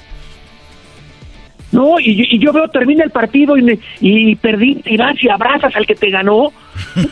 No, 1.72 2.00
y, 2.00 2.38
yo 2.38 2.52
veo, 2.52 2.68
termina 2.68 3.04
el 3.04 3.10
partido 3.10 3.56
y, 3.56 3.80
y 4.00 4.34
perdiste 4.36 4.92
y 4.92 4.96
vas 4.96 5.22
y 5.22 5.28
abrazas 5.28 5.74
al 5.76 5.86
que 5.86 5.94
te 5.94 6.10
ganó. 6.10 6.52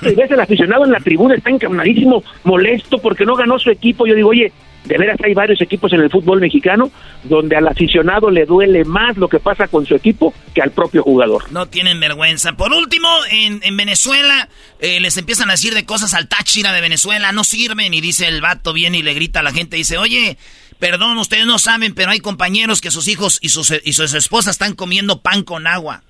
y 0.02 0.14
ves 0.16 0.30
el 0.30 0.40
aficionado 0.40 0.84
en 0.84 0.92
la 0.92 1.00
tribuna, 1.00 1.34
está 1.34 1.50
encaminadísimo, 1.50 2.24
molesto 2.44 2.98
porque 2.98 3.24
no 3.24 3.36
ganó 3.36 3.58
su 3.58 3.70
equipo. 3.70 4.06
Yo 4.06 4.14
digo, 4.14 4.30
oye, 4.30 4.52
de 4.84 4.96
veras 4.96 5.18
hay 5.22 5.34
varios 5.34 5.60
equipos 5.60 5.92
en 5.92 6.00
el 6.00 6.10
fútbol 6.10 6.40
mexicano 6.40 6.90
donde 7.24 7.56
al 7.56 7.68
aficionado 7.68 8.30
le 8.30 8.46
duele 8.46 8.84
más 8.84 9.16
lo 9.16 9.28
que 9.28 9.38
pasa 9.38 9.68
con 9.68 9.84
su 9.84 9.94
equipo 9.94 10.32
que 10.54 10.62
al 10.62 10.70
propio 10.70 11.02
jugador. 11.02 11.50
No 11.52 11.66
tienen 11.66 12.00
vergüenza. 12.00 12.54
Por 12.54 12.72
último, 12.72 13.08
en, 13.30 13.76
Venezuela 13.76 14.48
eh, 14.80 15.00
les 15.00 15.16
empiezan 15.16 15.50
a 15.50 15.52
decir 15.52 15.74
de 15.74 15.84
cosas 15.84 16.14
al 16.14 16.28
Táchira 16.28 16.72
de 16.72 16.80
Venezuela, 16.80 17.32
no 17.32 17.44
sirven 17.44 17.92
y 17.92 18.00
dice 18.00 18.28
el 18.28 18.40
vato 18.40 18.72
viene 18.72 18.98
y 18.98 19.02
le 19.02 19.14
grita 19.14 19.40
a 19.40 19.42
la 19.42 19.52
gente, 19.52 19.76
dice, 19.76 19.98
oye, 19.98 20.38
perdón, 20.78 21.18
ustedes 21.18 21.46
no 21.46 21.58
saben, 21.58 21.94
pero 21.94 22.10
hay 22.10 22.20
compañeros 22.20 22.80
que 22.80 22.90
sus 22.90 23.08
hijos 23.08 23.38
y 23.42 23.50
sus, 23.50 23.72
y 23.84 23.92
sus 23.92 24.14
esposas 24.14 24.52
están 24.52 24.74
comiendo 24.74 25.20
pan 25.20 25.42
con 25.42 25.66
agua. 25.66 26.02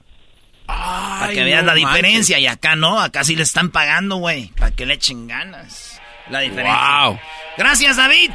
para 0.66 1.32
que 1.32 1.42
vean 1.42 1.66
la 1.66 1.74
diferencia. 1.74 2.38
Y 2.38 2.46
acá 2.46 2.76
no, 2.76 3.00
acá 3.00 3.24
sí 3.24 3.34
le 3.34 3.42
están 3.42 3.70
pagando, 3.70 4.16
güey. 4.16 4.52
Para 4.56 4.70
que 4.70 4.86
le 4.86 4.94
echen 4.94 5.26
ganas. 5.26 6.00
La 6.30 6.40
diferencia. 6.40 7.04
Wow. 7.04 7.18
Gracias, 7.58 7.96
David. 7.96 8.30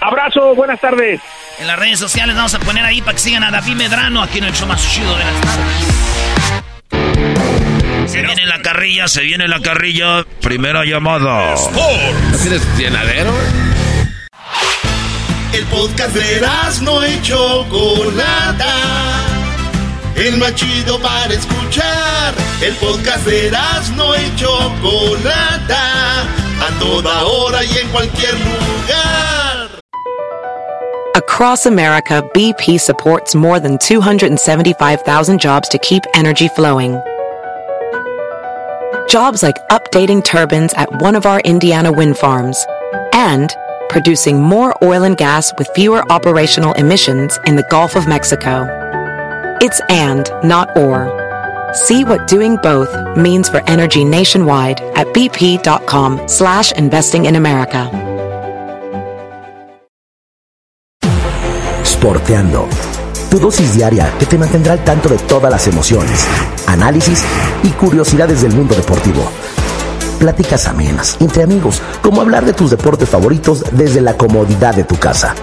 Abrazo, 0.00 0.54
buenas 0.54 0.80
tardes. 0.80 1.20
En 1.58 1.66
las 1.66 1.78
redes 1.78 1.98
sociales 1.98 2.34
vamos 2.34 2.54
a 2.54 2.58
poner 2.58 2.84
ahí 2.84 3.02
para 3.02 3.12
que 3.12 3.18
sigan 3.18 3.44
a 3.44 3.50
David 3.50 3.76
Medrano 3.76 4.22
aquí 4.22 4.38
en 4.38 4.44
el 4.44 4.54
show 4.54 4.66
más 4.66 4.82
chido 4.90 5.14
de 5.16 5.24
las 5.24 5.40
tardes. 5.42 5.96
Se 8.10 8.22
viene 8.22 8.46
la 8.46 8.62
carrilla, 8.62 9.06
se 9.08 9.20
viene 9.22 9.46
la 9.48 9.60
carrilla. 9.60 10.24
Primera 10.40 10.84
llamada. 10.84 11.54
¿No 11.72 12.38
tienes 12.38 12.62
llenadero? 12.78 13.34
El 15.52 15.64
podcast 15.66 16.14
de 16.14 16.40
no 16.82 17.02
hecho 17.02 17.66
Chocolata. 17.68 18.74
El 20.14 20.38
más 20.38 20.54
chido 20.54 20.98
para 21.00 21.34
escuchar. 21.34 22.34
El 22.62 22.74
podcast 22.76 23.26
de 23.26 23.50
no 23.94 24.14
hecho 24.14 24.72
Chocolata. 24.80 26.45
A 26.60 26.78
toda 26.80 27.24
hora 27.24 27.64
y 27.64 27.78
en 27.78 27.88
cualquier 27.90 28.34
lugar. 28.34 29.80
Across 31.14 31.66
America, 31.66 32.22
BP 32.34 32.78
supports 32.78 33.34
more 33.34 33.58
than 33.58 33.78
275,000 33.78 35.40
jobs 35.40 35.68
to 35.68 35.78
keep 35.78 36.02
energy 36.14 36.48
flowing. 36.48 37.00
Jobs 39.08 39.42
like 39.42 39.56
updating 39.70 40.22
turbines 40.22 40.74
at 40.74 41.00
one 41.00 41.14
of 41.14 41.26
our 41.26 41.40
Indiana 41.40 41.92
wind 41.92 42.18
farms 42.18 42.66
and 43.12 43.54
producing 43.88 44.42
more 44.42 44.74
oil 44.82 45.04
and 45.04 45.16
gas 45.16 45.52
with 45.58 45.68
fewer 45.74 46.04
operational 46.10 46.72
emissions 46.74 47.38
in 47.46 47.56
the 47.56 47.66
Gulf 47.70 47.96
of 47.96 48.06
Mexico. 48.06 48.66
It's 49.60 49.80
and, 49.88 50.28
not 50.42 50.76
or. 50.76 51.25
See 51.74 52.04
what 52.04 52.26
doing 52.28 52.56
both 52.62 52.88
means 53.16 53.48
for 53.48 53.62
energy 53.66 54.04
nationwide 54.04 54.80
at 54.94 55.06
bp.com 55.08 56.26
slash 56.26 56.72
investing 56.72 57.26
in 57.26 57.36
America. 57.36 57.90
Sporteando. 61.82 62.68
Tu 63.30 63.38
dosis 63.38 63.74
diaria 63.74 64.12
que 64.18 64.26
te 64.26 64.38
mantendrá 64.38 64.74
al 64.74 64.84
tanto 64.84 65.08
de 65.08 65.18
todas 65.18 65.50
las 65.50 65.66
emociones, 65.66 66.26
análisis 66.66 67.24
y 67.62 67.70
curiosidades 67.70 68.42
del 68.42 68.54
mundo 68.54 68.74
deportivo 68.74 69.28
pláticas 70.16 70.66
amenas 70.66 71.16
entre 71.20 71.42
amigos, 71.42 71.80
como 72.02 72.20
hablar 72.20 72.44
de 72.44 72.52
tus 72.52 72.70
deportes 72.70 73.08
favoritos 73.08 73.64
desde 73.72 74.00
la 74.00 74.14
comodidad 74.14 74.74
de 74.74 74.84
tu 74.84 74.96
casa. 74.96 75.34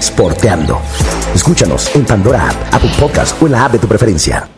Sporteando. 0.00 0.80
Escúchanos 1.34 1.94
en 1.94 2.04
Pandora 2.04 2.48
App, 2.48 2.74
Apple 2.74 2.92
Podcast 2.98 3.40
o 3.40 3.46
en 3.46 3.52
la 3.52 3.64
app 3.64 3.72
de 3.72 3.78
tu 3.78 3.86
preferencia. 3.86 4.48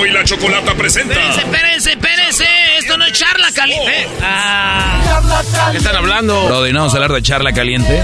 Erasmo 0.00 0.06
y 0.06 0.10
la 0.10 0.24
Chocolata 0.24 0.74
presenta. 0.74 1.14
Espérense, 1.14 1.40
espérense, 1.40 1.90
espérense. 1.92 2.46
Esto 2.78 2.96
no 2.96 3.04
es 3.04 3.12
charla 3.12 3.52
caliente. 3.52 4.08
Ah. 4.22 5.70
¿Qué 5.70 5.78
están 5.78 5.96
hablando? 5.96 6.46
Brody, 6.46 6.72
¿no 6.72 6.80
vamos 6.80 6.94
a 6.94 6.96
hablar 6.96 7.12
de 7.12 7.22
charla 7.22 7.52
caliente? 7.52 8.02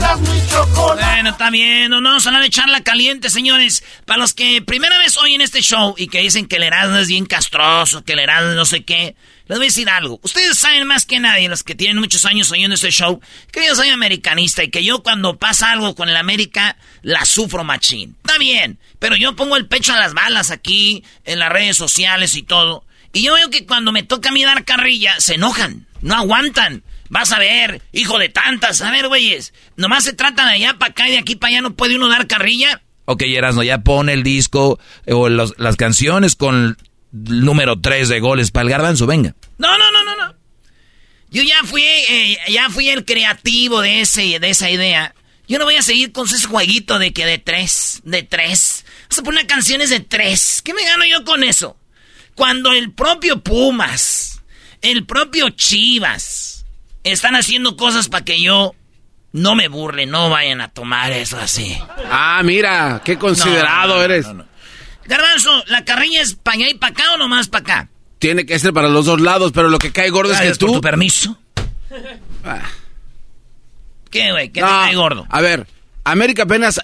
Bueno, 0.84 1.30
está 1.30 1.50
bien. 1.50 1.90
No, 1.90 2.00
no 2.00 2.10
vamos 2.10 2.26
a 2.26 2.28
hablar 2.28 2.42
de 2.42 2.50
charla 2.50 2.82
caliente, 2.82 3.30
señores. 3.30 3.82
Para 4.04 4.18
los 4.18 4.34
que 4.34 4.62
primera 4.62 4.98
vez 4.98 5.16
oyen 5.16 5.40
este 5.40 5.62
show 5.62 5.94
y 5.96 6.08
que 6.08 6.20
dicen 6.20 6.46
que 6.46 6.56
el 6.56 6.64
Erasmo 6.64 6.96
es 6.96 7.08
bien 7.08 7.26
castroso, 7.26 8.04
que 8.04 8.12
el 8.12 8.20
Erasmo 8.20 8.52
no 8.52 8.64
sé 8.64 8.84
qué, 8.84 9.16
les 9.48 9.58
voy 9.58 9.66
a 9.66 9.68
decir 9.68 9.88
algo. 9.88 10.20
Ustedes 10.22 10.58
saben 10.58 10.86
más 10.86 11.06
que 11.06 11.20
nadie, 11.20 11.48
los 11.48 11.62
que 11.62 11.74
tienen 11.74 11.98
muchos 11.98 12.24
años 12.24 12.50
oyendo 12.50 12.74
este 12.74 12.90
show, 12.90 13.20
que 13.52 13.66
yo 13.66 13.74
soy 13.74 13.88
americanista 13.88 14.62
y 14.62 14.70
que 14.70 14.84
yo 14.84 15.02
cuando 15.02 15.36
pasa 15.36 15.70
algo 15.70 15.94
con 15.94 16.08
el 16.08 16.16
América, 16.16 16.76
la 17.02 17.24
sufro 17.24 17.64
machín. 17.64 18.16
Está 18.24 18.38
bien, 18.38 18.78
pero 18.98 19.16
yo 19.16 19.36
pongo 19.36 19.56
el 19.56 19.66
pecho 19.66 19.92
a 19.92 19.98
las 19.98 20.14
balas 20.14 20.50
aquí, 20.50 21.04
en 21.24 21.38
las 21.38 21.50
redes 21.52 21.76
sociales 21.76 22.34
y 22.36 22.42
todo. 22.42 22.84
Y 23.12 23.22
yo 23.22 23.34
veo 23.34 23.50
que 23.50 23.66
cuando 23.66 23.92
me 23.92 24.02
toca 24.02 24.28
a 24.28 24.32
mí 24.32 24.44
dar 24.44 24.64
carrilla, 24.64 25.14
se 25.20 25.34
enojan, 25.34 25.86
no 26.02 26.14
aguantan. 26.16 26.82
Vas 27.08 27.30
a 27.32 27.38
ver, 27.38 27.82
hijo 27.92 28.18
de 28.18 28.28
tantas. 28.28 28.80
A 28.82 28.90
ver, 28.90 29.08
güeyes, 29.08 29.54
nomás 29.76 30.04
se 30.04 30.12
tratan 30.12 30.46
de 30.48 30.54
allá 30.54 30.74
para 30.78 30.90
acá 30.90 31.08
y 31.08 31.12
de 31.12 31.18
aquí 31.18 31.36
para 31.36 31.50
allá 31.52 31.60
no 31.62 31.74
puede 31.74 31.96
uno 31.96 32.08
dar 32.08 32.26
carrilla. 32.26 32.82
Ok, 33.04 33.22
Erasmo, 33.22 33.62
ya 33.62 33.78
pone 33.78 34.12
el 34.12 34.22
disco 34.24 34.80
eh, 35.06 35.12
o 35.12 35.28
los- 35.28 35.54
las 35.58 35.76
canciones 35.76 36.34
con 36.34 36.76
el 36.76 36.76
número 37.12 37.80
3 37.80 38.08
de 38.08 38.18
goles 38.20 38.50
para 38.50 38.64
el 38.64 38.70
garbanzo, 38.70 39.06
venga. 39.06 39.34
No, 39.58 39.78
no, 39.78 39.90
no, 39.92 40.02
no, 40.04 40.16
no. 40.16 40.34
Yo 41.30 41.42
ya 41.42 41.62
fui, 41.64 41.82
eh, 41.82 42.38
ya 42.48 42.70
fui 42.70 42.88
el 42.88 43.04
creativo 43.04 43.80
de 43.82 44.00
ese, 44.00 44.38
de 44.38 44.50
esa 44.50 44.70
idea. 44.70 45.14
Yo 45.48 45.58
no 45.58 45.64
voy 45.64 45.76
a 45.76 45.82
seguir 45.82 46.12
con 46.12 46.26
ese 46.26 46.46
jueguito 46.46 46.98
de 46.98 47.12
que 47.12 47.26
de 47.26 47.38
tres, 47.38 48.00
de 48.04 48.22
tres. 48.24 48.84
Vamos 49.08 49.18
a 49.18 49.22
poner 49.22 49.46
canciones 49.46 49.90
de 49.90 50.00
tres. 50.00 50.60
¿Qué 50.64 50.74
me 50.74 50.84
gano 50.84 51.04
yo 51.04 51.24
con 51.24 51.44
eso? 51.44 51.76
Cuando 52.34 52.72
el 52.72 52.92
propio 52.92 53.40
Pumas, 53.40 54.42
el 54.82 55.06
propio 55.06 55.50
Chivas, 55.50 56.64
están 57.04 57.34
haciendo 57.36 57.76
cosas 57.76 58.08
para 58.08 58.24
que 58.24 58.40
yo 58.40 58.74
no 59.32 59.54
me 59.54 59.68
burle, 59.68 60.06
no 60.06 60.28
vayan 60.30 60.60
a 60.60 60.68
tomar 60.68 61.12
eso 61.12 61.38
así. 61.38 61.78
Ah, 62.10 62.40
mira, 62.44 63.00
qué 63.04 63.16
considerado 63.18 63.88
No, 63.88 63.94
no, 63.94 63.98
no, 63.98 64.02
eres. 64.04 64.26
Garbanzo, 65.06 65.62
¿la 65.66 65.84
carrilla 65.84 66.20
es 66.20 66.34
para 66.34 66.56
allá 66.56 66.68
y 66.70 66.74
para 66.74 66.92
acá 66.92 67.12
o 67.14 67.16
nomás 67.16 67.48
para 67.48 67.62
acá? 67.62 67.88
Tiene 68.18 68.44
que 68.44 68.58
ser 68.58 68.72
para 68.72 68.88
los 68.88 69.06
dos 69.06 69.20
lados, 69.20 69.52
pero 69.54 69.68
lo 69.68 69.78
que 69.78 69.92
cae 69.92 70.10
gordo 70.10 70.32
es 70.32 70.38
que 70.38 70.44
Gracias 70.46 70.58
por 70.58 70.68
tú. 70.68 70.74
tu 70.76 70.80
permiso. 70.80 71.38
¿Qué, 74.10 74.32
güey? 74.32 74.48
¿Qué 74.48 74.60
te 74.60 74.66
cae 74.66 74.94
gordo? 74.94 75.26
A 75.28 75.40
ver, 75.40 75.66
América 76.04 76.44
apenas 76.44 76.80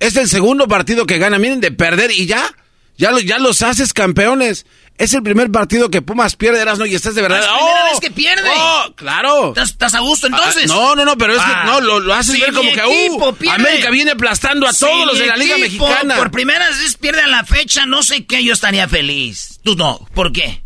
es 0.00 0.16
el 0.16 0.28
segundo 0.28 0.68
partido 0.68 1.06
que 1.06 1.18
gana. 1.18 1.38
Miren 1.38 1.60
de 1.60 1.70
perder 1.70 2.10
y 2.10 2.26
ya, 2.26 2.54
ya, 2.96 3.12
ya 3.24 3.38
los 3.38 3.62
haces 3.62 3.92
campeones. 3.92 4.66
Es 4.96 5.12
el 5.12 5.22
primer 5.22 5.52
partido 5.52 5.90
que 5.90 6.02
Pumas 6.02 6.34
pierde, 6.34 6.60
Erasmo, 6.60 6.84
y 6.84 6.94
estás 6.94 7.14
de 7.14 7.22
verdad. 7.22 7.38
Es 7.38 7.46
la 7.46 7.52
primera 7.56 7.84
¡Oh! 7.84 7.90
vez 7.90 8.00
que 8.00 8.10
pierde. 8.10 8.50
¡Oh! 8.52 8.92
claro. 8.96 9.48
¿Estás, 9.50 9.70
estás 9.70 9.94
a 9.94 10.00
gusto 10.00 10.26
entonces? 10.26 10.64
Ah, 10.70 10.74
no, 10.74 10.96
no, 10.96 11.04
no, 11.04 11.16
pero 11.16 11.34
es 11.34 11.40
Ah, 11.40 11.62
que 11.64 11.70
no, 11.70 11.80
lo, 11.80 12.00
lo 12.00 12.14
haces 12.14 12.34
si 12.34 12.40
ver 12.40 12.52
como 12.52 12.72
que 12.72 12.82
uh, 12.84 13.34
América 13.52 13.90
viene 13.90 14.10
aplastando 14.10 14.66
a 14.66 14.72
si 14.72 14.80
todos 14.84 15.06
los 15.06 15.18
de 15.20 15.26
la 15.28 15.36
Liga 15.36 15.56
Mexicana. 15.56 16.16
Por 16.16 16.32
primera 16.32 16.68
vez 16.68 16.96
pierde 16.96 17.20
a 17.22 17.28
la 17.28 17.44
fecha, 17.44 17.86
no 17.86 18.02
sé 18.02 18.26
qué, 18.26 18.42
yo 18.42 18.52
estaría 18.52 18.88
feliz. 18.88 19.60
Tú 19.62 19.76
no, 19.76 20.04
¿por 20.14 20.32
qué? 20.32 20.64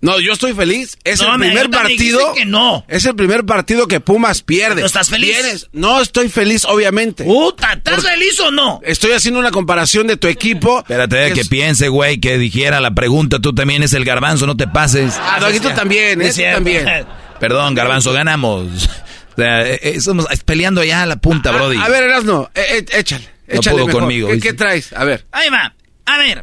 No, 0.00 0.20
yo 0.20 0.32
estoy 0.32 0.54
feliz. 0.54 0.96
Es 1.02 1.20
No, 1.20 1.32
el 1.32 1.38
me- 1.40 1.46
primer 1.46 1.70
partido. 1.70 2.32
que 2.34 2.44
no. 2.44 2.84
Es 2.86 3.04
el 3.04 3.16
primer 3.16 3.44
partido 3.44 3.88
que 3.88 3.98
Pumas 3.98 4.42
pierde. 4.42 4.80
¿No 4.82 4.86
estás 4.86 5.10
feliz? 5.10 5.36
Vienes- 5.36 5.68
No 5.72 6.00
estoy 6.00 6.28
feliz, 6.28 6.64
obviamente. 6.66 7.24
Puta, 7.24 7.72
¿estás 7.72 8.02
feliz 8.06 8.38
o 8.38 8.50
no? 8.52 8.80
Estoy 8.84 9.10
haciendo 9.12 9.40
una 9.40 9.50
comparación 9.50 10.06
de 10.06 10.16
tu 10.16 10.28
equipo. 10.28 10.78
Espérate, 10.80 11.32
que, 11.32 11.40
es- 11.40 11.48
piense, 11.48 11.88
güey, 11.88 12.20
que 12.20 12.38
dijera 12.38 12.80
la 12.80 12.92
pregunta, 12.92 13.40
tú 13.40 13.52
también 13.52 13.82
es 13.82 13.92
el 13.92 14.04
garbanzo, 14.04 14.46
no 14.46 14.56
te 14.56 14.68
pases. 14.68 15.14
Ah, 15.20 15.38
Doggy, 15.40 15.58
tú 15.58 15.70
también, 15.70 16.20
¿eh? 16.22 16.26
Es 16.26 16.30
Tú 16.30 16.36
cierto. 16.36 16.56
también. 16.58 16.86
Perdón, 17.40 17.74
garbanzo, 17.74 18.12
ganamos. 18.12 18.88
O 19.38 19.40
sea, 19.40 19.62
eh, 19.68 19.74
eh, 19.82 19.92
estamos 19.94 20.26
peleando 20.44 20.82
ya 20.82 21.02
a 21.02 21.06
la 21.06 21.14
punta, 21.14 21.52
Brody. 21.52 21.76
A, 21.76 21.88
ver, 21.88 22.02
Erasno, 22.02 22.50
eh, 22.56 22.84
eh, 22.90 22.98
échale. 22.98 23.24
No 23.46 23.54
échale 23.60 23.76
pudo 23.76 23.86
mejor. 23.86 24.00
conmigo, 24.02 24.28
¿Qué, 24.30 24.40
qué 24.40 24.52
traes? 24.52 24.92
A 24.92 25.04
ver. 25.04 25.26
Ahí 25.30 25.48
va. 25.48 25.72
A 26.06 26.18
ver, 26.18 26.38
eh, 26.38 26.42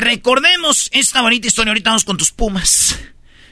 recordemos 0.00 0.88
esta 0.92 1.20
bonita 1.22 1.46
historia. 1.48 1.70
Ahorita 1.70 1.90
vamos 1.90 2.04
con 2.04 2.16
tus 2.16 2.30
pumas. 2.32 2.98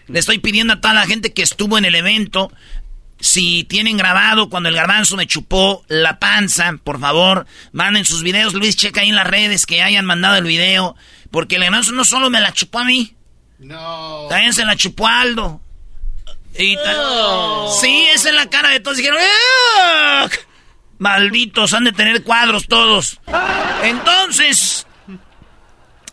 Le 0.06 0.18
estoy 0.18 0.38
pidiendo 0.38 0.72
a 0.74 0.80
toda 0.80 0.94
la 0.94 1.06
gente 1.06 1.32
que 1.32 1.42
estuvo 1.42 1.78
en 1.78 1.84
el 1.84 1.94
evento. 1.94 2.52
Si 3.20 3.64
tienen 3.64 3.96
grabado 3.98 4.48
cuando 4.48 4.68
el 4.70 4.74
garbanzo 4.74 5.16
me 5.16 5.26
chupó 5.26 5.84
la 5.88 6.18
panza, 6.18 6.72
por 6.82 6.98
favor, 6.98 7.46
manden 7.72 8.04
sus 8.04 8.22
videos. 8.22 8.54
Luis, 8.54 8.76
checa 8.76 9.02
ahí 9.02 9.10
en 9.10 9.16
las 9.16 9.26
redes 9.26 9.66
que 9.66 9.82
hayan 9.82 10.06
mandado 10.06 10.36
el 10.36 10.44
video. 10.44 10.96
Porque 11.30 11.56
el 11.56 11.62
garbanzo 11.62 11.92
no 11.92 12.04
solo 12.04 12.30
me 12.30 12.40
la 12.40 12.52
chupó 12.52 12.78
a 12.80 12.84
mí. 12.84 13.14
No. 13.58 14.26
También 14.30 14.54
se 14.54 14.64
la 14.64 14.74
chupó 14.74 15.06
a 15.06 15.20
Aldo. 15.20 15.60
Y 16.58 16.76
Sí, 17.80 18.06
esa 18.12 18.30
es 18.30 18.34
la 18.34 18.48
cara 18.50 18.70
de 18.70 18.80
todos. 18.80 18.96
Dijeron, 18.96 19.18
"Ugh". 20.24 20.30
Malditos, 20.98 21.72
han 21.72 21.84
de 21.84 21.92
tener 21.92 22.22
cuadros 22.24 22.66
todos. 22.66 23.20
Entonces, 23.82 24.86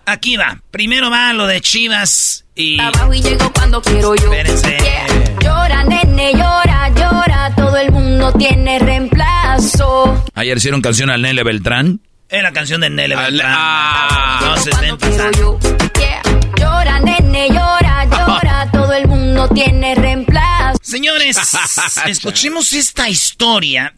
aquí 0.07 0.37
va. 0.37 0.59
Primero 0.71 1.11
va 1.11 1.33
lo 1.33 1.45
de 1.45 1.61
Chivas 1.61 2.45
y... 2.55 2.79
Abajo 2.79 3.13
y 3.13 3.21
llego 3.21 3.51
cuando 3.53 3.81
quiero 3.81 4.15
yo. 4.15 4.23
Espérense. 4.33 4.77
Llora, 5.43 5.83
nene, 5.83 6.33
llora, 6.33 6.89
llora. 6.89 7.53
Todo 7.55 7.77
el 7.77 7.91
mundo 7.91 8.33
tiene 8.33 8.79
reemplazo. 8.79 10.25
Ayer 10.33 10.57
hicieron 10.57 10.81
canción 10.81 11.09
al 11.09 11.21
Nele 11.21 11.43
Beltrán. 11.43 12.01
Es 12.29 12.41
la 12.41 12.51
canción 12.51 12.81
de 12.81 12.89
Nele 12.89 13.15
Beltrán. 13.15 13.53
Ah. 13.55 14.39
No 14.41 14.57
se 14.57 14.69
estén 14.71 14.97
pasando. 14.97 15.59
Yeah. 15.99 16.21
Llora, 16.57 16.99
nene, 16.99 17.49
llora, 17.49 18.05
llora. 18.09 18.71
Todo 18.71 18.93
el 18.93 19.07
mundo 19.07 19.47
tiene 19.49 19.95
reemplazo. 19.95 20.79
Señores, 20.81 21.37
escuchemos 22.07 22.73
esta 22.73 23.09
historia 23.09 23.93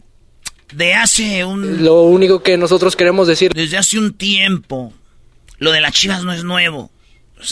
de 0.72 0.94
hace 0.94 1.44
un... 1.44 1.84
Lo 1.84 2.02
único 2.02 2.42
que 2.42 2.56
nosotros 2.56 2.94
queremos 2.96 3.26
decir. 3.26 3.52
Desde 3.54 3.78
hace 3.78 3.98
un 3.98 4.12
tiempo. 4.14 4.92
Lo 5.60 5.72
de 5.72 5.80
las 5.80 5.92
Chivas 5.92 6.24
no 6.24 6.32
es 6.32 6.42
nuevo. 6.42 6.90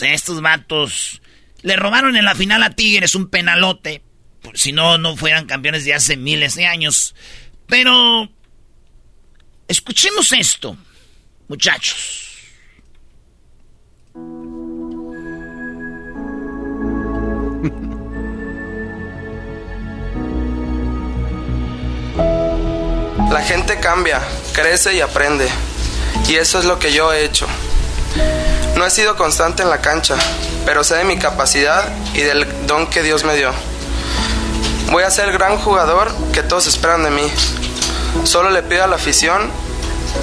Estos 0.01 0.41
vatos 0.41 1.21
le 1.61 1.75
robaron 1.75 2.17
en 2.17 2.25
la 2.25 2.35
final 2.35 2.63
a 2.63 2.71
Tigres 2.71 3.15
un 3.15 3.29
penalote. 3.29 4.01
Si 4.53 4.71
no, 4.71 4.97
no 4.97 5.15
fueran 5.15 5.45
campeones 5.45 5.85
de 5.85 5.93
hace 5.93 6.17
miles 6.17 6.55
de 6.55 6.65
años. 6.65 7.15
Pero 7.67 8.29
escuchemos 9.67 10.31
esto, 10.31 10.75
muchachos. 11.47 12.25
La 23.31 23.43
gente 23.43 23.79
cambia, 23.79 24.21
crece 24.53 24.95
y 24.95 25.01
aprende. 25.01 25.47
Y 26.27 26.35
eso 26.35 26.59
es 26.59 26.65
lo 26.65 26.77
que 26.79 26.91
yo 26.91 27.11
he 27.11 27.25
hecho. 27.25 27.47
No 28.79 28.85
he 28.85 28.89
sido 28.89 29.17
constante 29.17 29.61
en 29.61 29.69
la 29.69 29.81
cancha, 29.81 30.15
pero 30.65 30.85
sé 30.85 30.95
de 30.95 31.03
mi 31.03 31.19
capacidad 31.19 31.83
y 32.13 32.21
del 32.21 32.47
don 32.65 32.87
que 32.87 33.03
Dios 33.03 33.25
me 33.25 33.35
dio. 33.35 33.51
Voy 34.89 35.03
a 35.03 35.11
ser 35.11 35.27
el 35.27 35.33
gran 35.33 35.57
jugador 35.57 36.09
que 36.31 36.43
todos 36.43 36.65
esperan 36.65 37.03
de 37.03 37.09
mí. 37.09 37.29
Solo 38.23 38.51
le 38.51 38.63
pido 38.63 38.85
a 38.85 38.87
la 38.87 38.95
afición 38.95 39.51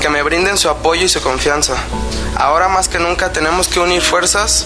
que 0.01 0.09
me 0.09 0.23
brinden 0.23 0.57
su 0.57 0.71
apoyo 0.71 1.05
y 1.05 1.09
su 1.11 1.21
confianza. 1.21 1.75
Ahora 2.35 2.69
más 2.69 2.89
que 2.89 2.99
nunca 2.99 3.31
tenemos 3.31 3.69
que 3.69 3.79
unir 3.79 4.01
fuerzas 4.01 4.65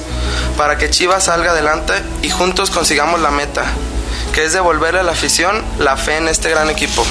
para 0.57 0.78
que 0.78 0.88
Chivas 0.88 1.24
salga 1.24 1.51
adelante 1.51 1.95
y 2.22 2.30
juntos 2.30 2.70
consigamos 2.70 3.18
la 3.18 3.32
meta, 3.32 3.64
que 4.32 4.45
es 4.45 4.53
devolverle 4.53 5.01
a 5.01 5.03
la 5.03 5.12
afición 5.12 5.64
la 5.80 5.97
fe 5.97 6.16
en 6.16 6.28
este 6.28 6.49
gran 6.49 6.70
equipo. 6.70 7.05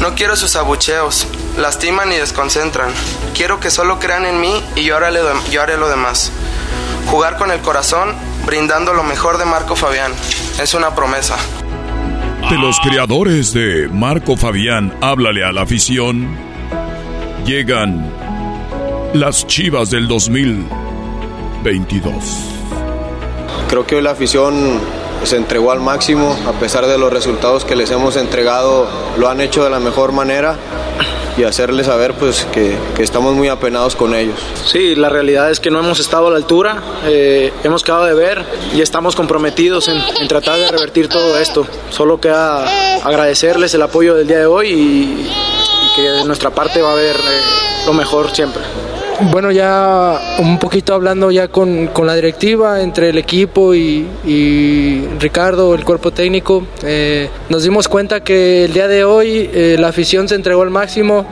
No 0.00 0.14
quiero 0.14 0.34
sus 0.34 0.56
abucheos, 0.56 1.26
lastiman 1.56 2.12
y 2.12 2.16
desconcentran. 2.16 2.90
Quiero 3.34 3.60
que 3.60 3.70
solo 3.70 3.98
crean 3.98 4.26
en 4.26 4.40
mí 4.40 4.62
y 4.74 4.84
yo 4.84 4.96
haré, 4.96 5.10
lo- 5.12 5.44
yo 5.50 5.62
haré 5.62 5.76
lo 5.76 5.88
demás. 5.88 6.32
Jugar 7.06 7.36
con 7.36 7.50
el 7.50 7.60
corazón, 7.60 8.14
brindando 8.44 8.92
lo 8.94 9.02
mejor 9.02 9.38
de 9.38 9.44
Marco 9.44 9.76
Fabián. 9.76 10.12
Es 10.60 10.74
una 10.74 10.94
promesa. 10.94 11.36
De 12.50 12.58
los 12.58 12.78
creadores 12.80 13.52
de 13.52 13.88
Marco 13.90 14.36
Fabián, 14.36 14.94
háblale 15.00 15.44
a 15.44 15.52
la 15.52 15.62
afición. 15.62 16.36
Llegan 17.44 18.10
las 19.14 19.46
chivas 19.46 19.90
del 19.90 20.08
2022. 20.08 22.14
Creo 23.68 23.86
que 23.86 23.96
hoy 23.96 24.02
la 24.02 24.12
afición 24.12 24.80
se 25.24 25.36
entregó 25.36 25.72
al 25.72 25.80
máximo, 25.80 26.36
a 26.46 26.52
pesar 26.52 26.86
de 26.86 26.98
los 26.98 27.12
resultados 27.12 27.64
que 27.64 27.74
les 27.74 27.90
hemos 27.90 28.16
entregado, 28.16 28.88
lo 29.18 29.28
han 29.28 29.40
hecho 29.40 29.64
de 29.64 29.70
la 29.70 29.80
mejor 29.80 30.12
manera 30.12 30.56
y 31.36 31.44
hacerles 31.44 31.86
saber 31.86 32.14
pues 32.14 32.46
que, 32.52 32.76
que 32.96 33.02
estamos 33.02 33.34
muy 33.34 33.48
apenados 33.48 33.96
con 33.96 34.14
ellos. 34.14 34.38
Sí, 34.64 34.94
la 34.94 35.08
realidad 35.08 35.50
es 35.50 35.60
que 35.60 35.70
no 35.70 35.78
hemos 35.80 36.00
estado 36.00 36.28
a 36.28 36.30
la 36.30 36.36
altura, 36.36 36.82
eh, 37.04 37.52
hemos 37.64 37.82
quedado 37.82 38.04
de 38.04 38.14
ver 38.14 38.44
y 38.74 38.80
estamos 38.80 39.14
comprometidos 39.14 39.88
en, 39.88 40.00
tratar 40.28 40.58
de 40.58 40.68
revertir 40.68 41.08
todo 41.08 41.38
esto. 41.38 41.66
Solo 41.90 42.20
queda 42.20 42.66
agradecerles 43.04 43.74
el 43.74 43.82
apoyo 43.82 44.14
del 44.14 44.26
día 44.26 44.38
de 44.38 44.46
hoy 44.46 44.70
y, 44.70 45.28
y 45.28 45.96
que 45.96 46.02
de 46.02 46.24
nuestra 46.24 46.50
parte 46.50 46.80
va 46.80 46.90
a 46.90 46.92
haber 46.92 47.16
eh, 47.16 47.40
lo 47.86 47.92
mejor 47.92 48.34
siempre. 48.34 48.62
Bueno, 49.32 49.50
ya 49.50 50.20
un 50.40 50.58
poquito 50.58 50.92
hablando 50.92 51.30
ya 51.30 51.48
con, 51.48 51.86
con 51.88 52.06
la 52.06 52.14
directiva, 52.14 52.82
entre 52.82 53.08
el 53.10 53.18
equipo 53.18 53.74
y, 53.74 54.06
Ricardo, 55.18 55.74
el 55.74 55.84
cuerpo 55.84 56.10
técnico, 56.10 56.66
eh, 56.82 57.30
nos 57.48 57.62
dimos 57.62 57.88
cuenta 57.88 58.22
que 58.22 58.66
el 58.66 58.74
día 58.74 58.88
de 58.88 59.04
hoy 59.04 59.48
eh, 59.52 59.76
la 59.78 59.88
afición 59.88 60.28
se 60.28 60.34
entregó 60.34 60.60
al 60.62 60.70
máximo, 60.70 61.24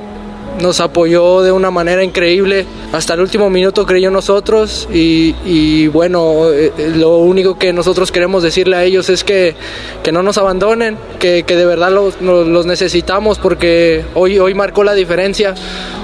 nos 0.63 0.81
apoyó 0.81 1.43
de 1.43 1.53
una 1.53 1.71
manera 1.71 2.03
increíble, 2.03 2.65
hasta 2.93 3.13
el 3.15 3.21
último 3.21 3.51
minuto 3.51 3.85
creyó 3.85 4.11
nosotros 4.11 4.89
y, 4.91 5.87
bueno, 5.89 6.51
eh, 6.53 6.73
lo 6.97 7.19
único 7.19 7.59
que 7.59 7.75
nosotros 7.75 8.11
queremos 8.11 8.43
decirle 8.43 8.77
a 8.77 8.85
ellos 8.85 9.11
es 9.11 9.25
que, 9.25 9.57
que 10.03 10.11
no 10.11 10.23
nos 10.23 10.39
abandonen, 10.39 10.97
que, 11.19 11.43
que 11.43 11.55
de 11.55 11.67
verdad 11.67 11.91
los- 11.93 12.19
los 12.23 12.65
necesitamos 12.65 13.39
porque 13.39 14.05
hoy, 14.15 14.39
hoy 14.39 14.55
marcó 14.55 14.85
la 14.85 14.95
diferencia, 14.95 15.55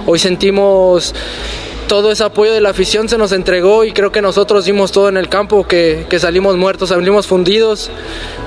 hoy 0.05 0.19
sentimos 0.19 1.15
todo 1.91 2.13
ese 2.13 2.23
apoyo 2.23 2.53
de 2.53 2.61
la 2.61 2.71
afición 2.71 3.09
se 3.09 3.19
nos 3.19 3.33
entregó 3.33 3.83
y 3.83 3.91
creo 3.91 4.13
que 4.13 4.23
nosotros 4.23 4.65
dimos 4.65 4.93
todo 4.93 5.09
en 5.09 5.17
el 5.17 5.29
campo, 5.29 5.67
que, 5.67 6.07
que 6.09 6.21
salimos 6.21 6.57
muertos, 6.57 6.91
salimos 6.91 7.27
fundidos, 7.27 7.91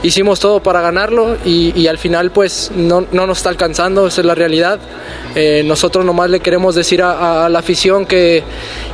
hicimos 0.01 0.39
todo 0.39 0.63
para 0.63 0.79
ganarlo 0.79 1.35
y, 1.43 1.77
y 1.77 1.87
al 1.87 1.97
final 1.97 2.31
pues 2.31 2.71
no, 2.73 3.05
no 3.11 3.27
nos 3.27 3.39
está 3.39 3.49
alcanzando, 3.49 4.07
esa 4.07 4.21
es 4.21 4.25
la 4.25 4.33
realidad. 4.33 4.79
Eh, 5.35 5.61
nosotros 5.65 6.05
nomás 6.05 6.29
le 6.29 6.39
queremos 6.39 6.73
decir 6.73 7.01
a, 7.01 7.45
a 7.45 7.49
la 7.49 7.59
afición 7.59 8.05
que, 8.05 8.43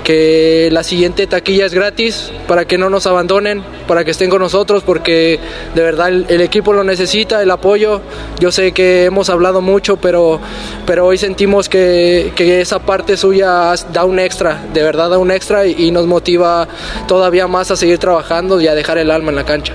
que 0.04 0.70
la 0.72 0.82
siguiente 0.82 1.28
taquilla 1.28 1.68
es 1.68 1.76
gratis 1.76 2.32
para 2.48 2.66
que 2.66 2.80
no 2.80 2.90
nos 2.90 3.06
abandonen, 3.06 3.62
para 3.88 4.04
que 4.04 4.10
estén 4.12 4.32
con 4.32 4.42
nosotros, 4.42 4.82
porque 4.84 5.40
de 5.76 5.82
verdad 5.84 6.08
el, 6.08 6.26
el 6.28 6.42
equipo 6.42 6.74
lo 6.74 6.84
necesita, 6.84 7.44
el 7.44 7.52
apoyo. 7.52 8.02
Yo 8.40 8.52
sé 8.52 8.72
que 8.72 9.06
hemos 9.06 9.30
hablado 9.30 9.62
mucho, 9.62 9.98
pero, 9.98 10.40
pero 10.88 11.06
hoy 11.06 11.20
sentimos 11.20 11.70
que, 11.70 12.32
que 12.36 12.62
esa 12.62 12.80
parte 12.80 13.16
suya 13.16 13.76
da 13.94 14.06
un 14.06 14.18
extra, 14.18 14.39
de 14.40 14.84
verdad 14.84 15.10
da 15.10 15.18
un 15.18 15.32
extra 15.32 15.66
y, 15.66 15.76
y 15.78 15.92
nos 15.92 16.08
motiva 16.08 16.68
todavía 17.08 17.48
más 17.48 17.72
a 17.72 17.76
seguir 17.76 17.98
trabajando 17.98 18.62
y 18.62 18.68
a 18.68 18.76
dejar 18.76 18.98
el 18.98 19.12
alma 19.12 19.30
en 19.30 19.36
la 19.36 19.46
cancha. 19.46 19.74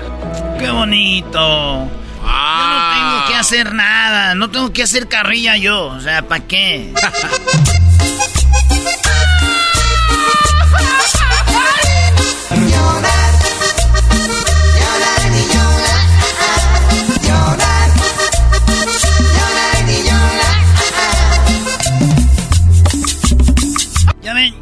¡Qué 0.59 0.69
bonito! 0.69 1.39
Yo 1.39 2.67
no 2.67 2.93
tengo 2.93 3.27
que 3.27 3.35
hacer 3.35 3.73
nada, 3.73 4.35
no 4.35 4.49
tengo 4.49 4.71
que 4.71 4.83
hacer 4.83 5.07
carrilla 5.07 5.57
yo, 5.57 5.85
o 5.87 5.99
sea, 5.99 6.27
¿para 6.27 6.43
qué? 6.45 6.93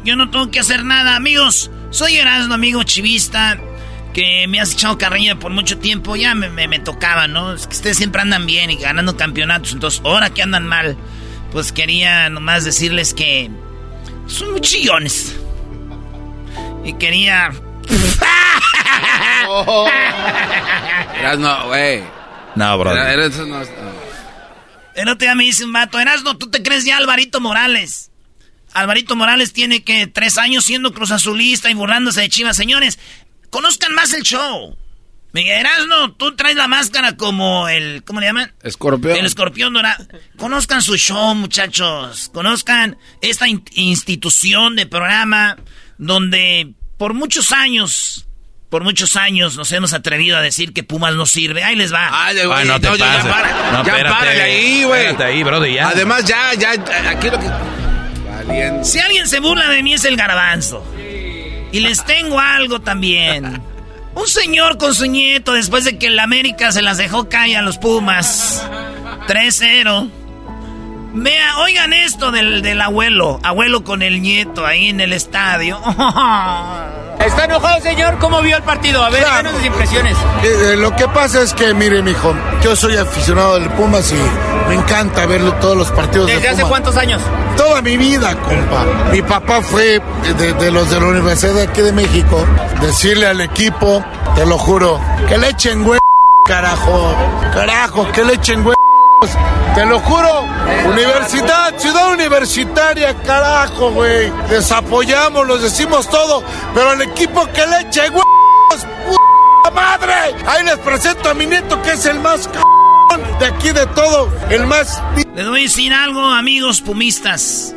yo 0.04 0.16
no 0.16 0.30
tengo 0.30 0.50
que 0.50 0.60
hacer 0.60 0.84
nada, 0.84 1.16
amigos. 1.16 1.70
Soy 1.90 2.16
Erasmo, 2.16 2.54
amigo 2.54 2.82
chivista, 2.82 3.58
que 4.12 4.46
me 4.48 4.60
has 4.60 4.72
echado 4.72 4.98
carrilla 4.98 5.36
por 5.36 5.52
mucho 5.52 5.78
tiempo. 5.78 6.16
Ya 6.16 6.34
me, 6.34 6.48
me- 6.48 6.68
me 6.68 6.78
tocaba, 6.78 7.26
¿no? 7.28 7.52
Es 7.54 7.66
que 7.66 7.74
ustedes 7.76 7.96
siempre 7.96 8.22
andan 8.22 8.46
bien 8.46 8.70
y 8.70 8.76
ganando 8.76 9.16
campeonatos. 9.16 9.72
Entonces, 9.72 10.00
ahora 10.04 10.30
que 10.30 10.42
andan 10.42 10.66
mal, 10.66 10.96
pues 11.52 11.72
quería 11.72 12.28
nomás 12.30 12.64
decirles 12.64 13.14
que 13.14 13.50
son 14.26 14.52
muy 14.52 14.60
chillones. 14.60 15.36
Y 16.84 16.94
quería... 16.94 17.50
Eras 21.18 21.38
no, 21.38 21.66
güey. 21.68 22.02
No, 22.54 22.78
bro. 22.78 22.92
Era- 22.92 23.12
era- 23.12 23.26
eso 23.26 23.44
no 23.46 23.60
El 24.94 25.08
otro 25.08 25.26
día 25.26 25.34
me 25.34 25.44
dice 25.44 25.64
un 25.64 25.72
vato, 25.72 25.98
Erasmo, 25.98 26.36
¿tú 26.36 26.50
te 26.50 26.62
crees 26.62 26.84
ya 26.84 26.98
Alvarito 26.98 27.40
Morales? 27.40 28.10
Alvarito 28.74 29.16
Morales 29.16 29.52
tiene 29.52 29.82
que 29.84 30.06
tres 30.06 30.36
años 30.38 30.64
siendo 30.64 30.92
Cruz 30.92 31.10
Azulista 31.10 31.70
y 31.70 31.74
burlándose 31.74 32.20
de 32.22 32.28
Chivas. 32.28 32.56
Señores, 32.56 32.98
conozcan 33.50 33.94
más 33.94 34.12
el 34.12 34.22
show. 34.22 34.76
Miguel 35.32 35.60
Erasmo, 35.66 36.12
tú 36.12 36.36
traes 36.36 36.54
la 36.54 36.68
máscara 36.68 37.16
como 37.16 37.68
el, 37.68 38.04
¿cómo 38.04 38.20
le 38.20 38.26
llaman? 38.26 38.52
Escorpión. 38.62 39.16
El 39.16 39.26
escorpión 39.26 39.72
dorado. 39.72 40.06
Conozcan 40.36 40.80
su 40.80 40.96
show, 40.96 41.34
muchachos. 41.34 42.30
Conozcan 42.32 42.96
esta 43.20 43.48
in- 43.48 43.64
institución 43.72 44.76
de 44.76 44.86
programa 44.86 45.56
donde 45.98 46.74
por 46.98 47.14
muchos 47.14 47.50
años, 47.50 48.26
por 48.70 48.84
muchos 48.84 49.16
años 49.16 49.56
nos 49.56 49.72
hemos 49.72 49.92
atrevido 49.92 50.36
a 50.36 50.40
decir 50.40 50.72
que 50.72 50.84
Pumas 50.84 51.16
no 51.16 51.26
sirve. 51.26 51.64
Ahí 51.64 51.74
les 51.74 51.92
va. 51.92 52.26
Ay, 52.26 52.36
güey, 52.46 52.60
Ay, 52.60 52.68
no 52.68 52.80
te 52.80 52.86
ya 52.96 53.06
pases. 53.06 53.32
para, 53.32 53.72
No, 53.72 53.84
ya 53.84 53.90
espérate. 53.92 54.14
párale 54.16 54.42
ahí, 54.42 54.84
güey. 54.84 55.00
Espérate 55.06 55.24
ahí, 55.24 55.42
brody, 55.42 55.74
ya. 55.74 55.88
Además, 55.88 56.24
ya, 56.24 56.54
ya, 56.54 56.70
aquí 57.10 57.28
lo 57.30 57.40
que... 57.40 57.50
Si 58.82 58.98
alguien 58.98 59.26
se 59.28 59.40
burla 59.40 59.68
de 59.70 59.82
mí 59.82 59.94
es 59.94 60.04
el 60.04 60.16
garbanzo. 60.16 60.84
Y 61.72 61.80
les 61.80 62.04
tengo 62.04 62.38
algo 62.38 62.80
también. 62.80 63.62
Un 64.14 64.28
señor 64.28 64.78
con 64.78 64.94
su 64.94 65.06
nieto 65.06 65.52
después 65.52 65.84
de 65.84 65.98
que 65.98 66.06
el 66.06 66.18
América 66.20 66.70
se 66.70 66.82
las 66.82 66.98
dejó 66.98 67.28
caer 67.28 67.58
a 67.58 67.62
los 67.62 67.78
Pumas. 67.78 68.64
3-0. 69.26 70.10
Vea, 71.16 71.58
oigan 71.58 71.92
esto 71.92 72.32
del, 72.32 72.60
del 72.62 72.80
abuelo. 72.80 73.38
Abuelo 73.44 73.84
con 73.84 74.02
el 74.02 74.20
nieto 74.20 74.66
ahí 74.66 74.88
en 74.88 75.00
el 75.00 75.12
estadio. 75.12 75.78
¿Está 77.20 77.44
enojado, 77.44 77.80
señor? 77.82 78.18
¿Cómo 78.18 78.42
vio 78.42 78.56
el 78.56 78.64
partido? 78.64 79.02
A 79.04 79.10
ver, 79.10 79.20
Claro. 79.20 79.36
danos 79.36 79.52
sus 79.54 79.64
impresiones. 79.64 80.16
Eh, 80.42 80.72
eh, 80.72 80.76
lo 80.76 80.94
que 80.96 81.06
pasa 81.08 81.40
es 81.42 81.54
que, 81.54 81.72
mire, 81.72 82.02
mijo, 82.02 82.34
yo 82.62 82.74
soy 82.74 82.96
aficionado 82.96 83.54
del 83.60 83.70
Pumas 83.70 84.12
y 84.12 84.16
me 84.68 84.74
encanta 84.74 85.24
ver 85.26 85.40
todos 85.60 85.76
los 85.76 85.90
partidos 85.92 86.26
de 86.26 86.34
¿Desde 86.34 86.48
hace 86.48 86.62
cuántos 86.64 86.96
años? 86.96 87.22
Toda 87.56 87.80
mi 87.80 87.96
vida, 87.96 88.34
compa. 88.42 88.84
Mi 89.12 89.22
papá 89.22 89.62
fue 89.62 90.02
de, 90.36 90.52
de 90.54 90.70
los 90.72 90.90
de 90.90 91.00
la 91.00 91.06
Universidad 91.06 91.54
de 91.54 91.62
aquí 91.62 91.80
de 91.80 91.92
México. 91.92 92.44
Decirle 92.80 93.28
al 93.28 93.40
equipo, 93.40 94.04
te 94.34 94.44
lo 94.44 94.58
juro, 94.58 95.00
que 95.28 95.38
le 95.38 95.50
echen 95.50 95.84
güey, 95.84 96.00
carajo. 96.46 97.14
Carajo, 97.54 98.10
que 98.12 98.24
le 98.24 98.34
echen 98.34 98.64
güey. 98.64 98.74
Te 99.74 99.84
lo 99.86 99.98
juro, 100.00 100.42
universidad, 100.86 101.76
ciudad 101.78 102.12
universitaria, 102.12 103.14
carajo, 103.22 103.90
güey. 103.90 104.32
Les 104.50 104.70
apoyamos, 104.70 105.46
los 105.46 105.62
decimos 105.62 106.08
todo, 106.08 106.42
pero 106.74 106.90
al 106.90 107.02
equipo 107.02 107.46
que 107.52 107.66
le 107.66 107.80
eche, 107.80 108.08
güey, 108.10 108.24
¡puta 108.70 109.70
madre! 109.74 110.14
Ahí 110.46 110.64
les 110.64 110.78
presento 110.78 111.28
a 111.30 111.34
mi 111.34 111.46
nieto 111.46 111.80
que 111.82 111.92
es 111.92 112.06
el 112.06 112.20
más 112.20 112.48
cabrón 112.48 113.38
de 113.38 113.46
aquí 113.46 113.70
de 113.70 113.86
todo, 113.88 114.32
el 114.50 114.66
más 114.66 115.02
Les 115.34 115.46
voy 115.48 115.60
a 115.60 115.62
decir 115.64 115.92
algo, 115.92 116.20
amigos 116.22 116.80
pumistas. 116.80 117.74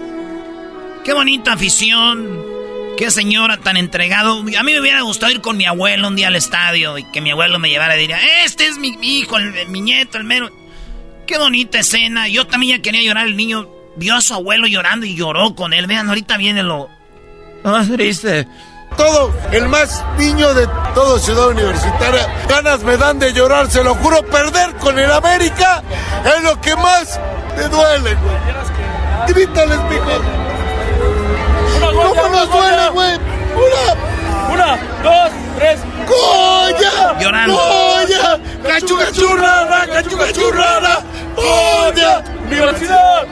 Qué 1.04 1.14
bonita 1.14 1.54
afición. 1.54 2.46
Qué 2.98 3.12
señora 3.12 3.58
tan 3.58 3.78
entregado. 3.78 4.40
A 4.40 4.44
mí 4.44 4.52
me 4.74 4.80
hubiera 4.80 5.02
gustado 5.02 5.32
ir 5.32 5.40
con 5.42 5.56
mi 5.56 5.66
abuelo 5.66 6.08
un 6.08 6.16
día 6.16 6.28
al 6.30 6.36
estadio 6.36 6.98
y 6.98 7.04
que 7.12 7.22
mi 7.22 7.30
abuelo 7.32 7.60
me 7.60 7.70
llevara 7.70 7.96
y 7.96 8.02
diría, 8.02 8.18
este 8.44 8.66
es 8.68 8.78
mi 8.78 8.98
hijo, 9.02 9.38
el- 9.38 9.68
mi 9.70 9.82
nieto, 9.82 10.18
el 10.18 10.24
mero. 10.24 10.50
Qué 11.28 11.38
bonita 11.38 11.80
escena. 11.80 12.28
Yo 12.30 12.48
también 12.48 12.78
ya 12.78 12.82
quería 12.82 13.02
llorar. 13.02 13.28
El 13.28 13.36
niño 13.36 13.68
vio 13.98 14.16
a 14.16 14.22
su 14.22 14.34
abuelo 14.34 14.66
llorando 14.66 15.06
y 15.06 15.16
lloró 15.16 15.54
con 15.56 15.74
él. 15.74 15.86
Vean, 15.86 16.08
ahorita 16.08 16.38
viene 16.38 16.64
lo 16.64 16.90
más 17.64 17.92
triste. 17.92 18.48
Todo, 18.96 19.34
el 19.52 19.68
más 19.68 20.04
niño 20.18 20.54
de 20.54 20.68
todo 20.96 21.20
Ciudad 21.20 21.50
Universitaria. 21.50 22.28
Ganas 22.48 22.82
me 22.84 22.96
dan 22.98 23.20
de 23.20 23.34
llorar, 23.34 23.70
se 23.70 23.84
lo 23.84 23.94
juro. 23.96 24.24
Perder 24.26 24.74
con 24.78 24.98
el 24.98 25.12
América 25.12 25.84
es 26.26 26.44
lo 26.44 26.60
que 26.62 26.76
más 26.78 27.20
te 27.56 27.68
duele, 27.68 28.16
güey. 28.16 28.38
Grítales, 29.28 29.80
mijo. 29.90 30.22
¿Cómo 31.82 32.30
nos 32.30 32.50
duele, 32.50 32.90
güey? 32.92 33.16
Una. 33.56 34.54
Una, 34.54 34.78
dos, 35.04 35.32
tres. 35.58 35.80
¡Goya! 36.08 37.20
Llorando. 37.20 37.54
¡Goya! 37.56 38.40
¡Cachuga 38.64 39.12
churrada! 39.12 39.88
¡Cachuga 39.88 40.32
churrada! 40.32 41.04
¡Goya! 41.36 42.24
¡Universidad! 42.46 43.24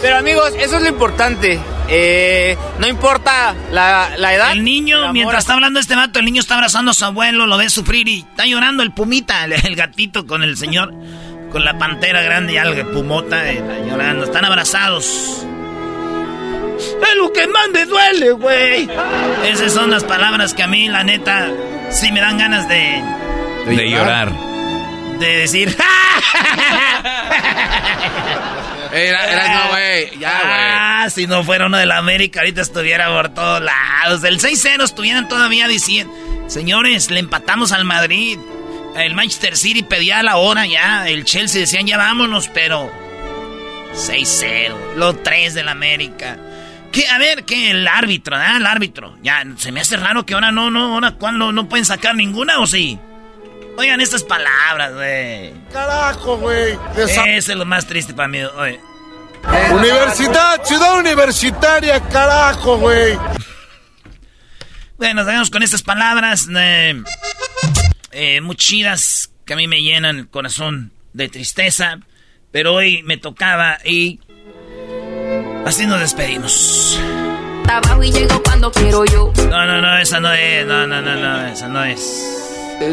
Pero 0.00 0.16
amigos, 0.18 0.52
eso 0.58 0.76
es 0.76 0.82
lo 0.82 0.88
importante. 0.88 1.58
Eh, 1.88 2.56
no 2.78 2.86
importa 2.86 3.54
la, 3.72 4.10
la 4.16 4.34
edad. 4.34 4.52
El 4.52 4.62
niño, 4.62 5.12
mientras 5.12 5.40
está 5.40 5.54
hablando 5.54 5.80
este 5.80 5.96
vato, 5.96 6.18
el 6.18 6.24
niño 6.26 6.40
está 6.40 6.54
abrazando 6.54 6.90
a 6.90 6.94
su 6.94 7.04
abuelo, 7.04 7.46
lo 7.46 7.56
ve 7.56 7.70
sufrir 7.70 8.06
y 8.08 8.20
está 8.20 8.44
llorando 8.46 8.82
el 8.82 8.92
pumita, 8.92 9.44
el, 9.44 9.54
el 9.54 9.74
gatito 9.74 10.26
con 10.26 10.42
el 10.42 10.56
señor, 10.56 10.92
con 11.50 11.64
la 11.64 11.78
pantera 11.78 12.20
grande 12.22 12.52
y 12.52 12.58
algo, 12.58 12.92
pumota, 12.92 13.50
eh, 13.50 13.56
está 13.58 13.78
llorando. 13.86 14.24
Están 14.26 14.44
abrazados. 14.44 15.44
Es 16.78 17.16
lo 17.16 17.32
que 17.32 17.46
más 17.48 17.68
me 17.72 17.84
duele, 17.84 18.30
güey. 18.32 18.88
Esas 19.44 19.72
son 19.72 19.90
las 19.90 20.04
palabras 20.04 20.54
que 20.54 20.62
a 20.62 20.66
mí, 20.66 20.88
la 20.88 21.04
neta, 21.04 21.50
sí 21.90 22.12
me 22.12 22.20
dan 22.20 22.38
ganas 22.38 22.68
de... 22.68 23.02
De 23.66 23.90
llorar. 23.90 24.32
De 25.18 25.38
decir... 25.38 25.76
Era, 28.92 29.30
era, 29.30 29.48
no, 29.48 29.68
güey. 29.70 30.18
Ya, 30.18 30.40
güey. 30.40 30.52
Ah, 30.54 31.06
si 31.10 31.26
no 31.26 31.44
fuera 31.44 31.66
uno 31.66 31.76
de 31.76 31.86
la 31.86 31.98
América, 31.98 32.40
ahorita 32.40 32.62
estuviera 32.62 33.08
por 33.08 33.28
todos 33.30 33.60
lados. 33.60 34.24
El 34.24 34.40
6-0 34.40 34.82
estuvieran 34.82 35.28
todavía 35.28 35.68
diciendo, 35.68 36.12
señores, 36.46 37.10
le 37.10 37.20
empatamos 37.20 37.72
al 37.72 37.84
Madrid. 37.84 38.38
El 38.96 39.14
Manchester 39.14 39.56
City 39.56 39.82
pedía 39.82 40.22
la 40.22 40.36
hora 40.36 40.66
ya. 40.66 41.06
El 41.08 41.24
Chelsea 41.24 41.60
decían, 41.60 41.86
ya 41.86 41.98
vámonos, 41.98 42.48
pero 42.48 42.90
6-0. 43.94 44.94
Los 44.96 45.22
3 45.22 45.54
del 45.54 45.68
América. 45.68 46.38
¿Qué? 46.92 47.06
A 47.08 47.18
ver, 47.18 47.44
¿qué? 47.44 47.70
El 47.70 47.86
árbitro, 47.86 48.36
¿ah? 48.36 48.56
El 48.56 48.66
árbitro. 48.66 49.16
Ya, 49.22 49.44
se 49.56 49.72
me 49.72 49.80
hace 49.80 49.96
raro 49.96 50.24
que 50.24 50.34
ahora 50.34 50.52
no, 50.52 50.70
no, 50.70 50.94
ahora 50.94 51.12
cuando 51.12 51.52
no 51.52 51.68
pueden 51.68 51.84
sacar 51.84 52.14
ninguna 52.14 52.60
o 52.60 52.66
sí. 52.66 52.98
Oigan 53.76 54.00
estas 54.00 54.24
palabras, 54.24 54.92
güey. 54.94 55.52
Carajo, 55.72 56.36
güey. 56.38 56.76
Eso 56.96 57.24
es 57.24 57.48
lo 57.48 57.64
más 57.64 57.86
triste 57.86 58.12
para 58.12 58.28
mí. 58.28 58.42
Oye. 58.42 58.80
Universidad, 59.70 60.64
ciudad 60.64 60.98
universitaria, 60.98 62.00
carajo, 62.08 62.78
güey. 62.78 63.16
Bueno, 64.96 65.14
nos 65.14 65.26
vemos 65.26 65.50
con 65.50 65.62
estas 65.62 65.82
palabras 65.82 66.48
eh, 66.54 67.00
eh, 68.10 68.40
muy 68.40 68.56
chidas 68.56 69.30
que 69.44 69.52
a 69.52 69.56
mí 69.56 69.68
me 69.68 69.80
llenan 69.80 70.18
el 70.18 70.28
corazón 70.28 70.92
de 71.12 71.28
tristeza. 71.28 72.00
Pero 72.50 72.74
hoy 72.74 73.02
me 73.04 73.16
tocaba 73.16 73.78
y 73.84 74.20
así 75.66 75.86
nos 75.86 76.00
despedimos. 76.00 76.98
Trabajo 77.64 78.02
y 78.02 78.10
llego 78.12 78.42
cuando 78.42 78.70
quiero 78.70 79.04
yo. 79.04 79.30
No, 79.50 79.66
no, 79.66 79.80
no, 79.80 79.98
esa 79.98 80.20
no 80.20 80.32
es. 80.32 80.66
No, 80.66 80.86
no, 80.86 81.00
no, 81.02 81.14
no, 81.16 81.46
esa 81.46 81.68
no 81.68 81.84
es. 81.84 82.34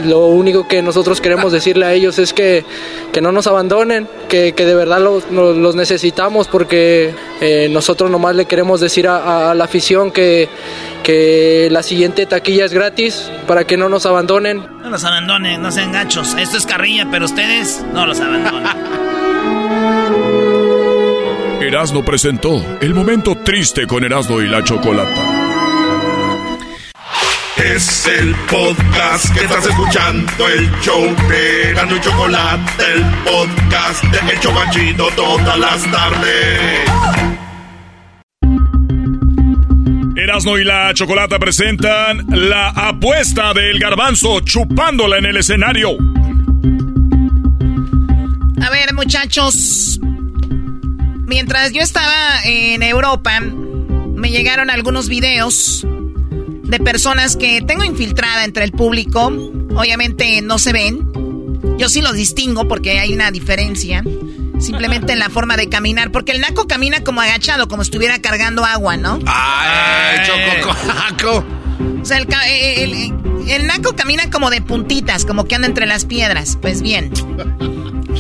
Lo 0.06 0.26
único 0.26 0.68
que 0.68 0.82
nosotros 0.82 1.22
queremos 1.22 1.52
decirle 1.52 1.86
a 1.86 1.94
ellos 1.94 2.18
es 2.18 2.34
que, 2.34 2.66
que 3.14 3.22
no 3.22 3.32
nos 3.32 3.46
abandonen, 3.46 4.10
que, 4.28 4.54
que 4.54 4.66
de 4.66 4.74
verdad 4.74 5.00
los, 5.00 5.30
los- 5.32 5.76
necesitamos 5.76 6.48
porque 6.48 7.14
eh, 7.40 7.68
nosotros 7.70 8.10
nomás 8.10 8.36
le 8.36 8.46
queremos 8.46 8.82
decir 8.82 9.08
a, 9.08 9.52
a 9.52 9.54
la 9.54 9.66
afición 9.66 10.10
que, 10.12 10.50
que 11.04 11.68
la 11.72 11.84
siguiente 11.84 12.26
taquilla 12.26 12.66
es 12.66 12.74
gratis 12.74 13.30
para 13.48 13.66
que 13.66 13.78
no 13.78 13.88
nos 13.88 14.08
abandonen. 14.08 14.66
No 14.82 14.90
los 14.90 15.04
abandonen, 15.06 15.62
no 15.62 15.72
sean 15.72 15.92
gachos. 15.92 16.34
Esto 16.36 16.58
es 16.58 16.66
carrilla, 16.66 17.08
pero 17.12 17.26
ustedes 17.26 17.86
no 17.94 18.08
los 18.08 18.20
abandonen. 18.20 18.68
Erasmo 21.66 22.06
presentó 22.06 22.64
el 22.80 22.94
momento 22.94 23.36
triste 23.44 23.88
con 23.88 24.04
Erasmo 24.04 24.40
y 24.40 24.48
la 24.48 24.64
Chocolata. 24.64 25.82
Es 27.58 28.06
el 28.06 28.36
podcast 28.50 29.34
que 29.34 29.46
estás 29.46 29.66
escuchando, 29.66 30.48
el 30.48 30.70
show 30.82 31.04
de 31.28 31.74
Gano 31.74 31.96
y 31.96 32.02
Chocolate, 32.02 32.84
el 32.94 33.04
podcast 33.24 34.04
de 34.04 34.34
El 34.34 34.40
Chocachito 34.40 35.08
todas 35.16 35.58
las 35.58 35.92
tardes. 35.92 36.90
Erasmo 40.16 40.60
y 40.60 40.64
la 40.64 40.94
Chocolata 40.94 41.40
presentan 41.40 42.28
la 42.28 42.70
apuesta 42.70 43.54
del 43.54 43.80
garbanzo 43.80 44.42
chupándola 44.42 45.18
en 45.18 45.26
el 45.26 45.38
escenario. 45.38 45.98
A 48.62 48.70
ver, 48.70 48.94
muchachos. 48.94 50.00
Mientras 51.26 51.72
yo 51.72 51.82
estaba 51.82 52.40
en 52.44 52.84
Europa, 52.84 53.40
me 53.40 54.30
llegaron 54.30 54.70
algunos 54.70 55.10
videos 55.10 55.86
de 56.64 56.80
personas 56.80 57.36
que 57.36 57.62
tengo 57.62 57.84
infiltrada 57.84 58.44
entre 58.44 58.64
el 58.64 58.72
público. 58.72 59.28
Obviamente 59.76 60.42
no 60.42 60.58
se 60.60 60.72
ven. 60.74 61.08
Yo 61.78 61.90
sí 61.90 62.02
los 62.02 62.14
distingo 62.14 62.68
porque 62.68 63.00
hay 63.00 63.14
una 63.14 63.32
diferencia. 63.32 64.04
Simplemente 64.60 65.12
en 65.14 65.20
la 65.20 65.30
forma 65.30 65.58
de 65.58 65.68
caminar. 65.68 66.12
Porque 66.12 66.32
el 66.32 66.40
naco 66.42 66.66
camina 66.68 67.04
como 67.04 67.22
agachado, 67.22 67.68
como 67.68 67.84
si 67.84 67.88
estuviera 67.90 68.20
cargando 68.20 68.64
agua, 68.64 68.96
¿no? 68.96 69.20
Ay, 69.26 70.20
chococoaco. 70.26 71.46
O 72.02 72.06
sea, 72.06 72.18
el, 72.20 72.28
eh, 72.48 72.84
el- 72.84 72.94
el- 72.94 73.50
el 73.50 73.68
naco 73.68 73.96
camina 73.96 74.30
como 74.32 74.50
de 74.50 74.62
puntitas, 74.62 75.26
como 75.26 75.46
que 75.46 75.56
anda 75.56 75.68
entre 75.68 75.86
las 75.86 76.06
piedras. 76.06 76.58
Pues 76.62 76.82
bien, 76.82 77.12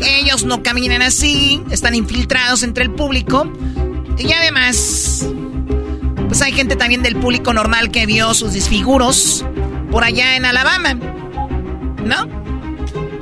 ellos 0.01 0.43
no 0.43 0.61
caminan 0.63 1.01
así, 1.01 1.61
están 1.71 1.95
infiltrados 1.95 2.63
entre 2.63 2.83
el 2.83 2.91
público. 2.91 3.51
Y 4.17 4.31
además, 4.31 5.25
pues 6.27 6.41
hay 6.41 6.53
gente 6.53 6.75
también 6.75 7.03
del 7.03 7.15
público 7.17 7.53
normal 7.53 7.91
que 7.91 8.05
vio 8.05 8.33
sus 8.33 8.53
disfiguros 8.53 9.45
por 9.91 10.03
allá 10.03 10.35
en 10.35 10.45
Alabama. 10.45 10.93
¿No? 12.05 12.27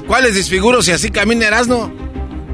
¿Cuáles 0.07 0.35
disfiguros 0.35 0.85
si 0.85 0.91
así 0.91 1.09
camina 1.09 1.47
Erasno? 1.47 1.91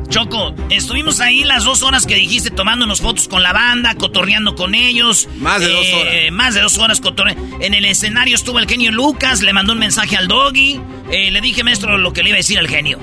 Choco, 0.10 0.56
estuvimos 0.72 1.20
ahí 1.20 1.44
las 1.44 1.66
dos 1.66 1.84
horas 1.84 2.08
que 2.08 2.16
dijiste 2.16 2.50
tomándonos 2.50 3.00
fotos 3.02 3.28
con 3.28 3.44
la 3.44 3.54
banda, 3.54 3.94
cotorreando 3.96 4.56
con 4.56 4.74
ellos. 4.74 5.28
Más 5.38 5.60
de 5.60 5.68
dos 5.68 5.86
Eh, 5.86 5.94
horas. 6.02 6.32
Más 6.32 6.56
de 6.56 6.62
dos 6.62 6.78
horas 6.80 7.00
cotorreando. 7.00 7.58
En 7.60 7.76
el 7.76 7.86
escenario 7.86 8.36
estuvo 8.36 8.58
el 8.58 8.68
genio 8.68 8.92
Lucas, 8.92 9.42
le 9.42 9.54
mandó 9.54 9.74
un 9.74 9.80
mensaje 9.80 10.16
al 10.18 10.28
doggy. 10.28 10.80
Eh, 11.12 11.30
le 11.30 11.42
dije, 11.42 11.64
maestro, 11.64 11.98
lo 12.00 12.12
que 12.12 12.24
le 12.24 12.30
iba 12.30 12.36
a 12.38 12.40
decir 12.40 12.58
al 12.58 12.68
genio. 12.68 12.98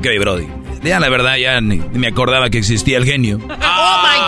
Ok, 0.00 0.06
Brody. 0.18 0.48
Ya 0.82 0.98
la 0.98 1.10
verdad, 1.10 1.36
ya 1.36 1.60
ni, 1.60 1.76
ni 1.76 1.98
me 1.98 2.06
acordaba 2.08 2.48
que 2.48 2.56
existía 2.58 2.96
el 2.96 3.04
genio. 3.04 3.38
¡Oh, 3.42 4.02
my 4.02 4.18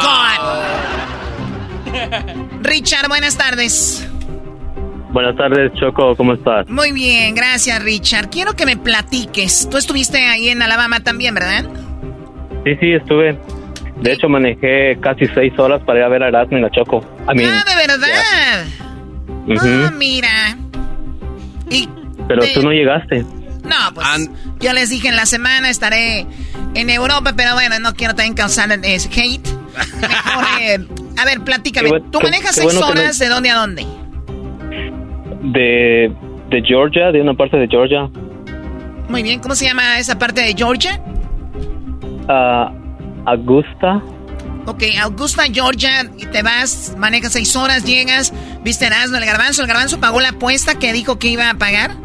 God! 1.91 2.62
Richard, 2.62 3.09
buenas 3.09 3.39
tardes. 3.39 4.07
Buenas 5.12 5.35
tardes, 5.37 5.73
Choco, 5.81 6.14
¿cómo 6.16 6.35
estás? 6.35 6.68
Muy 6.68 6.93
bien, 6.93 7.35
gracias, 7.35 7.83
Richard. 7.83 8.29
Quiero 8.31 8.53
que 8.55 8.66
me 8.66 8.77
platiques. 8.77 9.66
Tú 9.70 9.79
estuviste 9.79 10.18
ahí 10.27 10.49
en 10.51 10.61
Alabama 10.62 11.01
también, 11.01 11.35
¿verdad? 11.35 11.64
Sí, 12.64 12.77
sí, 12.81 12.93
estuve. 12.93 13.39
De 14.01 14.12
hecho, 14.12 14.29
manejé 14.29 14.99
casi 15.01 15.27
seis 15.35 15.53
horas 15.59 15.81
para 15.87 16.01
ir 16.01 16.05
a 16.05 16.09
ver 16.09 16.23
a 16.23 16.29
Erasmo 16.29 16.59
y 16.59 16.61
la 16.61 16.70
Choco. 16.70 17.03
A 17.27 17.33
mí. 17.35 17.45
Ah, 17.47 17.64
de 17.66 17.77
verdad. 17.77 18.66
Ah, 19.59 19.91
mira. 19.97 20.57
Y 21.70 21.89
Pero 22.29 22.43
de- 22.43 22.53
tú 22.53 22.62
no 22.62 22.73
llegaste. 22.73 23.25
No, 23.95 24.01
pues 24.26 24.30
yo 24.61 24.72
les 24.72 24.90
dije 24.90 25.09
en 25.09 25.16
la 25.16 25.26
semana 25.26 25.68
estaré 25.70 26.26
en 26.74 26.90
Europa, 26.90 27.32
pero 27.36 27.55
bueno, 27.55 27.78
no 27.80 27.95
quiero 27.95 28.14
también 28.14 28.34
causar 28.34 28.70
eh, 28.72 28.99
hate. 29.11 29.49
Mejor, 30.01 30.45
eh, 30.61 30.78
a 31.18 31.24
ver, 31.24 31.40
platícame. 31.40 31.90
¿Tú 32.11 32.20
manejas 32.20 32.55
seis 32.55 32.72
bueno 32.74 32.86
horas 32.88 33.18
me- 33.18 33.24
de 33.26 33.30
dónde 33.32 33.51
a 33.51 33.57
dónde? 33.57 33.86
De, 35.43 36.12
de 36.51 36.62
Georgia, 36.64 37.11
de 37.11 37.20
una 37.20 37.34
parte 37.34 37.57
de 37.57 37.66
Georgia, 37.68 38.09
Muy 39.09 39.22
bien, 39.22 39.40
¿cómo 39.40 39.55
se 39.55 39.66
llama 39.66 39.99
esa 39.99 40.18
parte 40.18 40.40
de 40.43 40.55
Georgia? 40.55 41.01
a 42.28 42.72
Augusta. 43.26 44.01
Ok, 44.66 44.84
Augusta, 45.03 45.43
Georgia, 45.53 46.09
y 46.16 46.26
te 46.26 46.43
vas, 46.43 46.95
manejas 46.97 47.32
seis 47.32 47.57
horas, 47.57 47.84
llegas, 47.84 48.32
viste 48.62 48.86
Erasmo, 48.86 49.16
el 49.16 49.24
garbanzo, 49.26 49.62
el 49.62 49.66
garbanzo 49.68 49.99
pagó 49.99 50.20
la 50.20 50.28
apuesta 50.30 50.76
que 50.78 50.93
dijo 50.93 51.18
que 51.18 51.28
iba 51.28 51.51
a 51.51 51.55
pagar. 51.55 51.97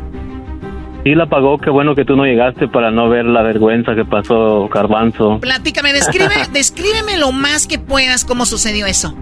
Sí 1.08 1.16
la 1.16 1.28
pagó, 1.28 1.58
qué 1.58 1.70
bueno 1.70 1.96
que 1.96 2.04
tú 2.04 2.18
no 2.18 2.26
llegaste 2.26 2.68
para 2.68 2.92
no 2.92 3.08
ver 3.08 3.24
la 3.24 3.42
vergüenza 3.42 3.96
que 3.96 4.04
pasó 4.04 4.68
Garbanzo. 4.68 5.40
Platícame, 5.40 5.94
describe, 5.94 6.36
descríbeme 6.52 7.18
lo 7.18 7.32
más 7.32 7.66
que 7.66 7.80
puedas 7.80 8.26
cómo 8.26 8.46
sucedió 8.46 8.86
eso. 8.88 9.16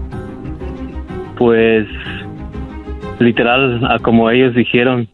Pues 1.38 1.86
literal, 3.20 3.86
a 3.88 4.00
como 4.00 4.28
ellos 4.32 4.52
dijeron. 4.56 5.08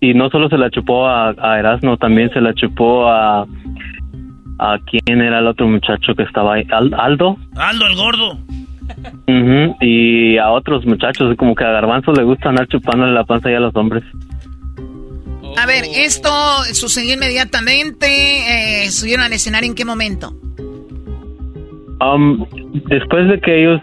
Y 0.00 0.14
no 0.14 0.30
solo 0.30 0.48
se 0.48 0.56
la 0.56 0.70
chupó 0.70 1.06
a, 1.06 1.34
a 1.38 1.58
Erasmo, 1.58 1.98
también 1.98 2.30
se 2.30 2.40
la 2.40 2.54
chupó 2.54 3.10
a, 3.10 3.44
¿A 4.62 4.78
quién 4.78 5.20
era 5.20 5.40
el 5.40 5.46
otro 5.46 5.68
muchacho 5.68 6.14
que 6.14 6.22
estaba 6.22 6.54
ahí? 6.54 6.66
¿Aldo? 6.70 7.36
Aldo, 7.56 7.86
el 7.86 7.96
gordo. 7.96 8.38
Y 9.82 10.38
a 10.38 10.50
otros 10.52 10.86
muchachos, 10.86 11.36
como 11.36 11.54
que 11.54 11.64
a 11.64 11.70
Garbanzo 11.70 12.12
le 12.12 12.22
gusta 12.22 12.48
andar 12.48 12.66
chupándole 12.66 13.12
la 13.12 13.24
panza 13.24 13.50
ya 13.50 13.58
a 13.58 13.60
los 13.60 13.76
hombres. 13.76 14.04
A 15.56 15.66
ver, 15.66 15.84
¿esto 15.84 16.30
sucedió 16.72 17.14
inmediatamente? 17.14 18.84
Eh, 18.84 18.90
¿Subieron 18.90 19.24
al 19.24 19.32
escenario 19.32 19.68
en 19.68 19.74
qué 19.74 19.84
momento? 19.84 20.34
Um, 22.00 22.46
después 22.88 23.28
de 23.28 23.40
que 23.40 23.60
ellos, 23.60 23.80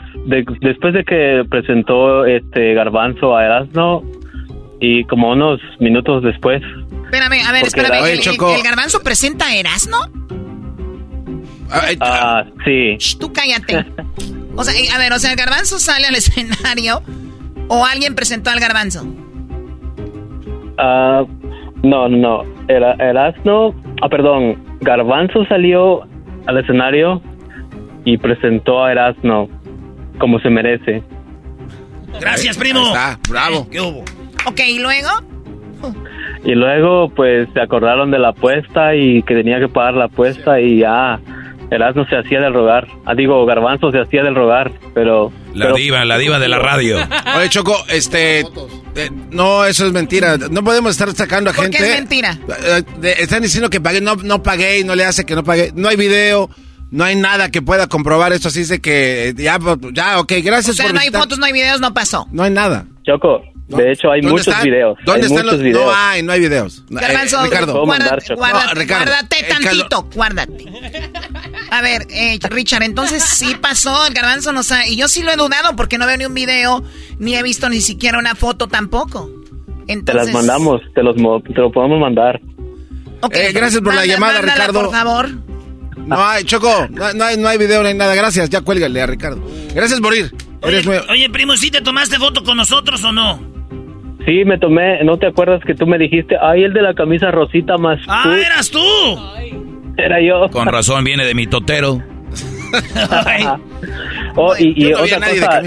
después 0.61 0.93
de 0.93 1.03
que 1.03 1.43
presentó 1.49 2.25
este 2.25 2.73
Garbanzo 2.73 3.35
a 3.35 3.45
Erasmo 3.45 4.03
y 4.79 5.03
como 5.05 5.31
unos 5.31 5.59
minutos 5.79 6.23
después. 6.23 6.61
Espérame, 7.05 7.45
a 7.47 7.51
ver, 7.51 7.65
espérame. 7.65 8.05
el, 8.05 8.63
Garbanzo 8.63 9.01
presenta 9.03 9.47
a 9.47 9.55
Erasmo? 9.55 9.97
Ah, 11.99 12.45
sí. 12.65 12.97
tú 13.19 13.31
cállate. 13.31 13.85
O 14.55 14.63
sea, 14.63 14.73
a 14.95 14.97
ver, 14.97 15.13
o 15.13 15.19
sea, 15.19 15.31
el 15.31 15.37
Garbanzo 15.37 15.79
sale 15.79 16.07
al 16.07 16.15
escenario 16.15 17.01
o 17.67 17.85
alguien 17.85 18.15
presentó 18.15 18.49
al 18.49 18.59
Garbanzo. 18.59 19.05
Ah, 20.77 21.23
no, 21.83 22.09
no, 22.09 22.43
Era, 22.67 22.93
Erasmo, 22.93 23.75
ah, 24.01 24.09
perdón, 24.09 24.57
Garbanzo 24.81 25.45
salió 25.45 26.07
al 26.45 26.57
escenario 26.57 27.21
y 28.05 28.17
presentó 28.17 28.83
a 28.83 28.91
Erasmo 28.91 29.49
como 30.17 30.39
se 30.39 30.49
merece. 30.49 31.03
Gracias, 32.19 32.57
primo. 32.57 32.81
está, 32.81 33.19
bravo. 33.29 33.67
¿Qué 33.69 33.79
hubo? 33.79 33.99
Ok, 34.45 34.59
¿y 34.67 34.79
luego? 34.79 35.09
Y 36.43 36.55
luego, 36.55 37.09
pues, 37.09 37.47
se 37.53 37.61
acordaron 37.61 38.11
de 38.11 38.19
la 38.19 38.29
apuesta 38.29 38.95
y 38.95 39.21
que 39.23 39.35
tenía 39.35 39.59
que 39.59 39.67
pagar 39.67 39.95
la 39.95 40.05
apuesta 40.05 40.59
y 40.59 40.79
ya 40.79 41.19
Erasmo 41.69 42.05
se 42.05 42.15
hacía 42.17 42.39
del 42.39 42.53
rogar. 42.53 42.87
Ah, 43.05 43.13
digo, 43.15 43.45
Garbanzo 43.45 43.91
se 43.91 43.99
hacía 43.99 44.23
del 44.23 44.35
rogar, 44.35 44.71
pero... 44.93 45.31
La 45.53 45.71
diva, 45.73 46.05
la 46.05 46.17
diva 46.17 46.39
de 46.39 46.47
la 46.47 46.59
radio. 46.59 46.97
Oye, 47.37 47.49
Choco, 47.49 47.75
este... 47.89 48.41
Eh, 48.41 49.09
no, 49.31 49.65
eso 49.65 49.85
es 49.85 49.91
mentira. 49.91 50.37
No 50.37 50.63
podemos 50.63 50.91
estar 50.91 51.11
sacando 51.13 51.49
a 51.49 51.53
¿Por 51.53 51.65
gente... 51.65 51.77
qué 51.77 51.83
es 51.83 51.99
mentira? 51.99 52.37
Eh, 53.03 53.15
están 53.19 53.41
diciendo 53.41 53.69
que 53.69 53.81
pagué, 53.81 54.01
no, 54.01 54.15
no 54.15 54.41
pagué 54.41 54.79
y 54.79 54.83
no 54.83 54.95
le 54.95 55.05
hace 55.05 55.25
que 55.25 55.35
no 55.35 55.43
pagué. 55.43 55.71
No 55.75 55.89
hay 55.89 55.97
video, 55.97 56.49
no 56.89 57.03
hay 57.03 57.15
nada 57.15 57.51
que 57.51 57.61
pueda 57.61 57.87
comprobar 57.87 58.33
eso. 58.33 58.47
Así 58.47 58.59
dice 58.59 58.79
que 58.79 59.33
ya, 59.37 59.59
ya, 59.93 60.19
ok, 60.19 60.33
gracias 60.43 60.79
o 60.79 60.83
sea, 60.83 60.93
no 60.93 60.99
hay 60.99 61.09
fotos, 61.09 61.37
no 61.37 61.45
hay 61.45 61.53
videos, 61.53 61.79
no 61.81 61.93
pasó. 61.93 62.27
No 62.31 62.43
hay 62.43 62.51
nada. 62.51 62.85
Choco, 63.05 63.43
de 63.67 63.91
hecho, 63.91 64.11
hay 64.11 64.21
muchos 64.21 64.61
videos. 64.63 64.97
¿Dónde 65.05 65.25
hay 65.25 65.31
están 65.31 65.45
muchos 65.45 65.51
los 65.53 65.61
videos. 65.61 65.85
No 65.85 65.93
hay, 65.93 66.23
no 66.23 66.31
hay 66.31 66.39
videos. 66.39 66.83
Garbanzo, 66.89 67.39
eh, 67.41 67.43
Ricardo. 67.43 67.85
guárdate, 67.85 68.35
guárdate, 68.35 68.67
no, 68.67 68.73
Ricardo, 68.73 69.05
guárdate 69.05 69.43
tantito, 69.43 70.09
guárdate. 70.15 70.65
A 71.69 71.81
ver, 71.81 72.07
eh, 72.09 72.39
Richard, 72.49 72.83
entonces 72.83 73.23
sí 73.23 73.55
pasó, 73.59 74.07
el 74.07 74.13
garbanzo 74.13 74.53
no 74.53 74.63
sabe. 74.63 74.89
Y 74.89 74.95
yo 74.95 75.09
sí 75.09 75.21
lo 75.21 75.31
he 75.31 75.35
dudado 75.35 75.75
porque 75.75 75.97
no 75.97 76.05
veo 76.07 76.17
ni 76.17 76.25
un 76.25 76.33
video, 76.33 76.81
ni 77.19 77.35
he 77.35 77.43
visto 77.43 77.67
ni 77.67 77.81
siquiera 77.81 78.17
una 78.19 78.35
foto 78.35 78.67
tampoco. 78.67 79.29
Entonces... 79.87 80.05
Te 80.05 80.13
las 80.13 80.33
mandamos, 80.33 80.81
te, 80.95 81.03
los, 81.03 81.15
te 81.15 81.61
lo 81.61 81.71
podemos 81.71 81.99
mandar. 81.99 82.39
Okay. 83.21 83.47
Eh, 83.47 83.51
gracias 83.51 83.81
por 83.81 83.93
la 83.93 84.05
llamada, 84.05 84.41
Ricardo. 84.41 84.83
por 84.83 84.91
favor. 84.91 85.29
No 85.97 86.25
hay, 86.25 86.45
Choco, 86.45 86.87
no, 86.89 87.25
hay, 87.25 87.37
no 87.37 87.47
hay 87.49 87.57
video, 87.57 87.81
no 87.81 87.89
hay 87.89 87.95
nada. 87.95 88.15
Gracias, 88.15 88.49
ya 88.49 88.61
cuélgale 88.61 89.01
a 89.01 89.07
Ricardo. 89.07 89.43
Gracias 89.73 89.99
por 89.99 90.15
ir. 90.15 90.31
Oye, 90.61 90.81
oye, 91.09 91.29
primo, 91.29 91.57
¿sí 91.57 91.69
te 91.69 91.81
tomaste 91.81 92.17
foto 92.17 92.43
con 92.43 92.55
nosotros 92.57 93.03
o 93.03 93.11
no? 93.11 93.56
Sí, 94.27 94.43
me 94.43 94.57
tomé, 94.57 95.01
¿no 95.05 95.17
te 95.17 95.25
acuerdas 95.25 95.61
que 95.65 95.73
tú 95.73 95.87
me 95.87 95.97
dijiste, 95.97 96.35
ay, 96.41 96.63
el 96.63 96.73
de 96.73 96.81
la 96.81 96.93
camisa 96.93 97.31
rosita 97.31 97.77
más... 97.77 97.97
Ah, 98.09 98.35
eras 98.37 98.69
tú. 98.69 98.79
Era 99.97 100.21
yo. 100.21 100.49
Con 100.51 100.67
razón 100.67 101.05
viene 101.05 101.23
de 101.23 101.33
mi 101.33 101.47
totero. 101.47 102.03
oh, 104.35 104.53
y, 104.59 104.85
y 104.85 104.93
otra 104.93 105.19
cosa, 105.29 105.61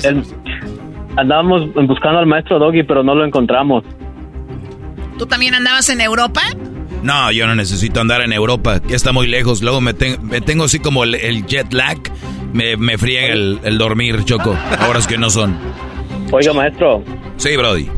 andábamos 1.17 1.73
buscando 1.73 2.19
al 2.19 2.27
maestro 2.27 2.59
Doggy, 2.59 2.83
pero 2.83 3.03
no 3.03 3.15
lo 3.15 3.25
encontramos. 3.25 3.83
¿Tú 5.17 5.25
también 5.25 5.55
andabas 5.55 5.89
en 5.89 6.03
Europa? 6.03 6.43
No, 7.03 7.33
yo 7.33 7.47
no 7.47 7.55
necesito 7.55 8.03
andar 8.03 8.21
en 8.21 8.35
Europa, 8.35 8.81
que 8.81 8.95
está 8.95 9.11
muy 9.11 9.27
lejos. 9.27 9.63
Luego 9.63 9.81
me, 9.81 9.95
tengo 9.95 10.65
así 10.65 10.81
como 10.81 11.05
el, 11.05 11.47
jet 11.47 11.73
lag, 11.73 11.97
me, 12.53 12.77
me 12.77 12.99
friega 12.99 13.33
el, 13.33 13.59
el 13.65 13.79
dormir, 13.79 14.23
Choco. 14.25 14.55
Horas 14.87 15.07
que 15.07 15.17
no 15.17 15.31
son. 15.31 15.57
Oiga, 16.31 16.53
maestro. 16.53 17.03
Sí, 17.39 17.57
Brody 17.57 17.89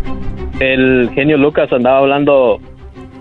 el 0.62 1.10
genio 1.14 1.36
Lucas 1.36 1.72
andaba 1.72 1.98
hablando 1.98 2.60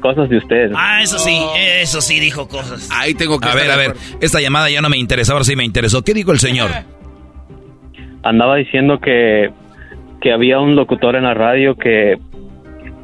cosas 0.02 0.30
de 0.30 0.38
usted. 0.38 0.72
Ah, 0.76 1.02
eso 1.02 1.18
sí, 1.18 1.38
eso 1.56 2.02
sí 2.02 2.20
dijo 2.20 2.48
cosas. 2.48 2.90
Ahí 2.92 3.14
tengo 3.14 3.40
que... 3.40 3.48
A 3.48 3.56
ver, 3.56 3.72
a 3.72 3.78
ver, 3.78 3.94
esta 4.20 4.42
llamada 4.42 4.70
ya 4.70 4.82
no 4.82 4.90
me 4.90 4.98
interesa, 4.98 5.34
ahora 5.34 5.46
sí 5.46 5.56
me 5.56 5.64
interesó. 5.64 6.04
¿Qué 6.04 6.14
dijo 6.14 6.32
el 6.32 6.40
señor? 6.40 6.72
Andaba 8.24 8.56
diciendo 8.58 9.00
que, 9.00 9.52
que 10.22 10.32
había 10.32 10.60
un 10.60 10.76
locutor 10.76 11.16
en 11.16 11.24
la 11.24 11.34
radio 11.34 11.76
que, 11.76 12.20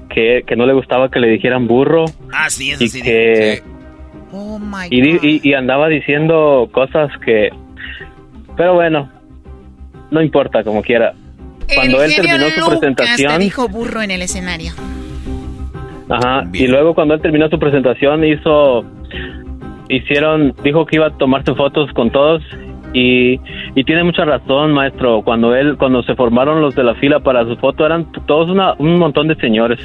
que, 0.09 0.43
no 0.55 0.65
le 0.65 0.73
gustaba 0.73 1.09
que 1.09 1.19
le 1.19 1.29
dijeran 1.29 1.67
burro. 1.67 2.05
Ah, 2.31 2.49
sí, 2.49 2.71
eso 2.71 2.83
y 2.83 2.87
sí. 2.89 3.01
Que, 3.01 3.63
Oh, 4.31 4.59
my 4.59 4.87
y, 4.89 5.49
y 5.49 5.53
andaba 5.53 5.87
diciendo 5.87 6.69
cosas 6.71 7.09
que... 7.25 7.49
Pero 8.57 8.73
bueno, 8.73 9.09
no 10.11 10.21
importa, 10.21 10.63
como 10.63 10.81
quiera 10.81 11.13
cuando 11.75 12.03
él 12.03 12.15
terminó 12.15 12.49
su 12.49 12.69
presentación. 12.69 13.33
Te 13.33 13.39
dijo 13.39 13.67
burro 13.67 14.01
en 14.01 14.11
el 14.11 14.21
escenario. 14.21 14.71
Ajá. 16.09 16.43
Y 16.53 16.67
luego 16.67 16.93
cuando 16.93 17.13
él 17.13 17.21
terminó 17.21 17.49
su 17.49 17.59
presentación 17.59 18.23
hizo, 18.23 18.85
hicieron, 19.89 20.55
dijo 20.63 20.85
que 20.85 20.97
iba 20.97 21.07
a 21.07 21.17
tomarse 21.17 21.53
fotos 21.53 21.91
con 21.93 22.11
todos 22.11 22.41
y, 22.93 23.39
y 23.75 23.83
tiene 23.83 24.03
mucha 24.03 24.23
razón, 24.25 24.73
maestro. 24.73 25.21
Cuando 25.23 25.55
él, 25.55 25.77
cuando 25.77 26.03
se 26.03 26.15
formaron 26.15 26.61
los 26.61 26.75
de 26.75 26.83
la 26.83 26.95
fila 26.95 27.19
para 27.19 27.43
su 27.45 27.57
foto 27.57 27.85
eran 27.85 28.11
todos 28.25 28.49
una, 28.49 28.73
un 28.77 28.97
montón 28.97 29.27
de 29.27 29.35
señores. 29.35 29.79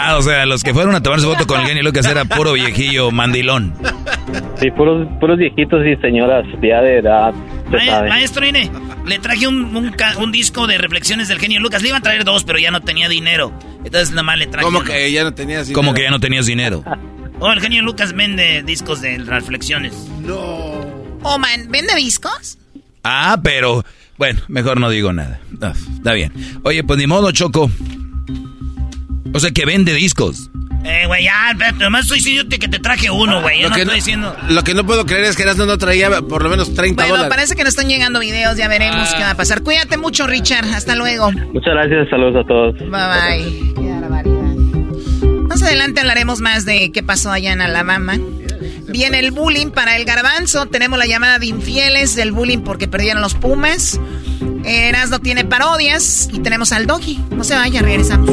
Ah, 0.00 0.16
o 0.18 0.22
sea, 0.22 0.46
los 0.46 0.62
que 0.62 0.72
fueron 0.72 0.94
a 0.94 1.02
tomarse 1.02 1.26
foto 1.26 1.46
con 1.46 1.60
el 1.60 1.66
genio 1.66 1.82
Lucas 1.82 2.06
era 2.06 2.24
puro 2.24 2.52
viejillo 2.52 3.10
mandilón. 3.10 3.74
Sí, 4.60 4.70
puros, 4.70 5.06
puros 5.20 5.38
viejitos 5.38 5.86
y 5.86 5.96
señoras 5.96 6.44
ya 6.62 6.80
de 6.82 6.98
edad. 6.98 7.32
maestro 8.08 8.46
Ine, 8.46 8.70
le 9.06 9.18
traje 9.18 9.46
un, 9.46 9.74
un, 9.74 10.32
disco 10.32 10.66
de 10.66 10.78
reflexiones 10.78 11.28
del 11.28 11.38
genio 11.38 11.60
Lucas. 11.60 11.82
Le 11.82 11.88
iba 11.88 11.98
a 11.98 12.00
traer 12.00 12.24
dos, 12.24 12.44
pero 12.44 12.58
ya 12.58 12.70
no 12.70 12.80
tenía 12.80 13.08
dinero. 13.08 13.52
Entonces 13.84 14.10
nada 14.10 14.24
más 14.24 14.38
le 14.38 14.46
traje. 14.46 14.64
¿Cómo 14.64 14.82
que 14.82 15.10
ya 15.12 15.24
no 15.24 15.32
tenías 15.34 15.66
dinero? 15.68 15.80
¿Cómo 15.80 15.94
que 15.94 16.02
ya 16.02 16.10
no 16.10 16.20
tenías 16.20 16.46
dinero? 16.46 16.84
Oh, 17.40 17.52
el 17.52 17.60
genio 17.60 17.82
Lucas 17.82 18.14
vende 18.14 18.64
discos 18.64 19.00
de 19.00 19.18
reflexiones. 19.18 19.94
No. 20.22 20.36
Oh, 21.22 21.38
man, 21.38 21.68
¿vende 21.68 21.94
discos? 21.94 22.58
Ah, 23.04 23.38
pero. 23.42 23.84
Bueno, 24.16 24.40
mejor 24.48 24.80
no 24.80 24.90
digo 24.90 25.12
nada. 25.12 25.38
está 25.96 26.14
bien. 26.14 26.32
Oye, 26.64 26.82
pues 26.82 26.98
ni 26.98 27.06
modo, 27.06 27.30
Choco. 27.30 27.70
O 29.32 29.38
sea, 29.38 29.52
que 29.52 29.64
vende 29.64 29.94
discos. 29.94 30.50
Eh, 30.84 31.06
güey, 31.06 31.24
ya, 31.24 31.54
nomás 31.78 32.02
estoy 32.02 32.18
diciendo 32.18 32.56
que 32.58 32.68
te 32.68 32.78
traje 32.78 33.10
uno, 33.10 33.42
güey. 33.42 33.60
Yo 33.60 33.68
no 33.68 33.76
estoy 33.76 33.94
diciendo. 33.96 34.36
Lo 34.48 34.62
que 34.62 34.74
no 34.74 34.84
puedo 34.86 35.06
creer 35.06 35.24
es 35.24 35.36
que 35.36 35.42
Erasmo 35.42 35.66
no 35.66 35.76
traía 35.76 36.10
por 36.22 36.42
lo 36.42 36.50
menos 36.50 36.72
30 36.74 37.02
bueno, 37.02 37.16
dólares. 37.16 37.34
parece 37.34 37.56
que 37.56 37.62
no 37.62 37.68
están 37.68 37.88
llegando 37.88 38.20
videos, 38.20 38.56
ya 38.56 38.68
veremos 38.68 39.12
qué 39.14 39.22
va 39.22 39.30
a 39.30 39.34
pasar. 39.34 39.62
Cuídate 39.62 39.96
mucho, 39.96 40.26
Richard. 40.26 40.66
Hasta 40.66 40.94
luego. 40.94 41.32
Muchas 41.32 41.74
gracias, 41.74 42.08
saludos 42.10 42.44
a 42.44 42.46
todos. 42.46 42.78
Bye 42.78 42.88
bye. 42.88 43.74
Qué 43.74 44.00
barbaridad. 44.00 44.54
Más 45.48 45.62
adelante 45.62 46.00
hablaremos 46.00 46.40
más 46.40 46.64
de 46.64 46.92
qué 46.92 47.02
pasó 47.02 47.32
allá 47.32 47.52
en 47.52 47.60
Alabama. 47.60 48.18
Viene 48.86 49.18
el 49.18 49.32
bullying 49.32 49.70
para 49.70 49.96
el 49.96 50.04
garbanzo. 50.04 50.66
Tenemos 50.66 50.98
la 50.98 51.06
llamada 51.06 51.38
de 51.38 51.46
infieles 51.46 52.14
del 52.14 52.32
bullying 52.32 52.60
porque 52.60 52.88
perdieron 52.88 53.20
los 53.20 53.34
Pumas. 53.34 54.00
Erasmo 54.64 55.18
tiene 55.18 55.44
parodias 55.44 56.28
y 56.32 56.40
tenemos 56.40 56.72
al 56.72 56.86
Doggy. 56.86 57.18
No 57.30 57.44
se 57.44 57.54
vaya, 57.54 57.82
regresamos. 57.82 58.30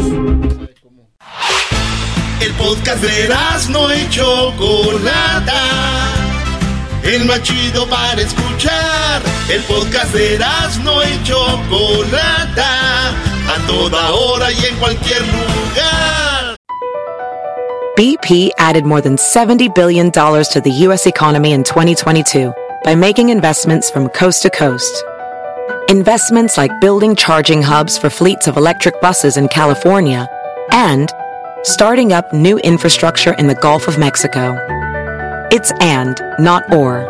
El 2.42 2.52
podcast 2.56 3.02
de 3.02 3.30
no 3.70 3.94
y 3.94 4.10
Chocolata. 4.10 5.62
El 7.02 7.26
más 7.26 7.42
chido 7.44 7.88
para 7.88 8.22
escuchar. 8.22 9.22
El 9.50 9.62
podcast 9.64 10.14
de 10.14 10.38
no 10.84 11.02
y 11.04 11.24
Chocolata. 11.24 13.10
A 13.48 13.68
toda 13.68 14.12
hora 14.12 14.52
y 14.52 14.66
en 14.66 14.76
cualquier 14.76 15.22
lugar. 15.22 16.58
BP 17.96 18.52
added 18.58 18.84
more 18.84 19.00
than 19.00 19.16
$70 19.16 19.74
billion 19.74 20.12
to 20.12 20.62
the 20.62 20.72
U.S. 20.88 21.08
economy 21.08 21.54
in 21.54 21.64
2022 21.64 22.54
by 22.84 22.94
making 22.94 23.30
investments 23.30 23.90
from 23.90 24.10
coast 24.10 24.42
to 24.42 24.50
coast. 24.50 25.06
Investments 25.88 26.58
like 26.58 26.82
building 26.82 27.16
charging 27.16 27.62
hubs 27.62 27.98
for 27.98 28.10
fleets 28.10 28.48
of 28.48 28.58
electric 28.58 29.00
buses 29.00 29.38
in 29.38 29.48
California 29.48 30.28
and 30.72 31.10
starting 31.66 32.14
up 32.14 32.32
new 32.32 32.58
infrastructure 32.60 33.34
in 33.34 33.48
the 33.48 33.56
Gulf 33.56 33.88
of 33.88 33.98
Mexico. 33.98 34.56
It's 35.52 35.72
and, 35.82 36.22
not 36.40 36.72
or. 36.74 37.10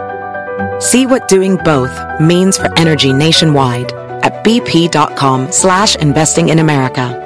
See 0.80 1.06
what 1.06 1.28
doing 1.28 1.58
both 1.58 1.92
means 2.22 2.58
for 2.58 2.72
energy 2.80 3.12
nationwide 3.12 3.92
at 4.24 4.44
bp.com 4.44 5.52
slash 5.52 5.96
investing 5.98 6.50
in 6.50 6.60
America. 6.60 7.22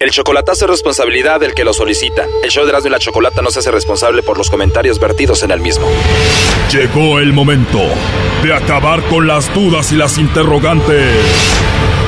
El 0.00 0.12
chocolatazo 0.12 0.66
es 0.66 0.70
responsabilidad 0.70 1.40
del 1.40 1.54
que 1.54 1.64
lo 1.64 1.72
solicita. 1.72 2.24
El 2.44 2.50
show 2.50 2.64
de 2.64 2.70
Erasmo 2.70 2.86
y 2.86 2.92
la 2.92 3.00
Chocolata 3.00 3.42
no 3.42 3.50
se 3.50 3.58
hace 3.58 3.72
responsable 3.72 4.22
por 4.22 4.38
los 4.38 4.48
comentarios 4.48 5.00
vertidos 5.00 5.42
en 5.42 5.50
el 5.50 5.58
mismo. 5.58 5.88
Llegó 6.70 7.18
el 7.18 7.32
momento 7.32 7.80
de 8.44 8.54
acabar 8.54 9.02
con 9.08 9.26
las 9.26 9.52
dudas 9.52 9.90
y 9.90 9.96
las 9.96 10.16
interrogantes. 10.18 11.67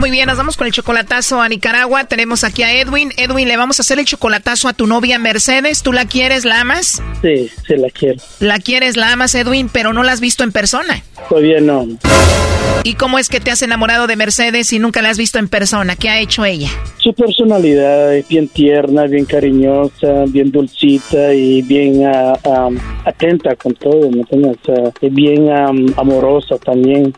Muy 0.00 0.10
bien, 0.10 0.26
nos 0.28 0.38
vamos 0.38 0.56
con 0.56 0.66
el 0.66 0.72
chocolatazo 0.72 1.42
a 1.42 1.48
Nicaragua. 1.50 2.04
Tenemos 2.04 2.42
aquí 2.42 2.62
a 2.62 2.72
Edwin. 2.72 3.12
Edwin, 3.18 3.46
le 3.46 3.58
vamos 3.58 3.78
a 3.78 3.82
hacer 3.82 3.98
el 3.98 4.06
chocolatazo 4.06 4.66
a 4.66 4.72
tu 4.72 4.86
novia 4.86 5.18
Mercedes. 5.18 5.82
¿Tú 5.82 5.92
la 5.92 6.06
quieres, 6.06 6.46
la 6.46 6.62
amas? 6.62 7.02
Sí, 7.20 7.50
sí 7.66 7.76
la 7.76 7.90
quiero. 7.90 8.18
La 8.38 8.58
quieres, 8.60 8.96
la 8.96 9.12
amas, 9.12 9.34
Edwin, 9.34 9.68
pero 9.70 9.92
no 9.92 10.02
la 10.02 10.12
has 10.12 10.20
visto 10.20 10.42
en 10.42 10.52
persona. 10.52 11.04
Todavía 11.28 11.60
no. 11.60 11.86
¿Y 12.82 12.94
cómo 12.94 13.18
es 13.18 13.28
que 13.28 13.40
te 13.40 13.50
has 13.50 13.60
enamorado 13.60 14.06
de 14.06 14.16
Mercedes 14.16 14.72
y 14.72 14.78
nunca 14.78 15.02
la 15.02 15.10
has 15.10 15.18
visto 15.18 15.38
en 15.38 15.48
persona? 15.48 15.96
¿Qué 15.96 16.08
ha 16.08 16.18
hecho 16.18 16.46
ella? 16.46 16.70
Su 16.96 17.12
personalidad 17.12 18.14
es 18.14 18.26
bien 18.26 18.48
tierna, 18.48 19.04
bien 19.04 19.26
cariñosa, 19.26 20.24
bien 20.28 20.50
dulcita 20.50 21.34
y 21.34 21.60
bien 21.60 22.06
ah, 22.06 22.38
atenta 23.04 23.54
con 23.56 23.74
todo, 23.74 24.10
¿me 24.10 24.20
entiendes? 24.20 24.56
es 25.00 25.14
bien 25.14 25.50
amorosa 25.96 26.56
también. 26.56 27.14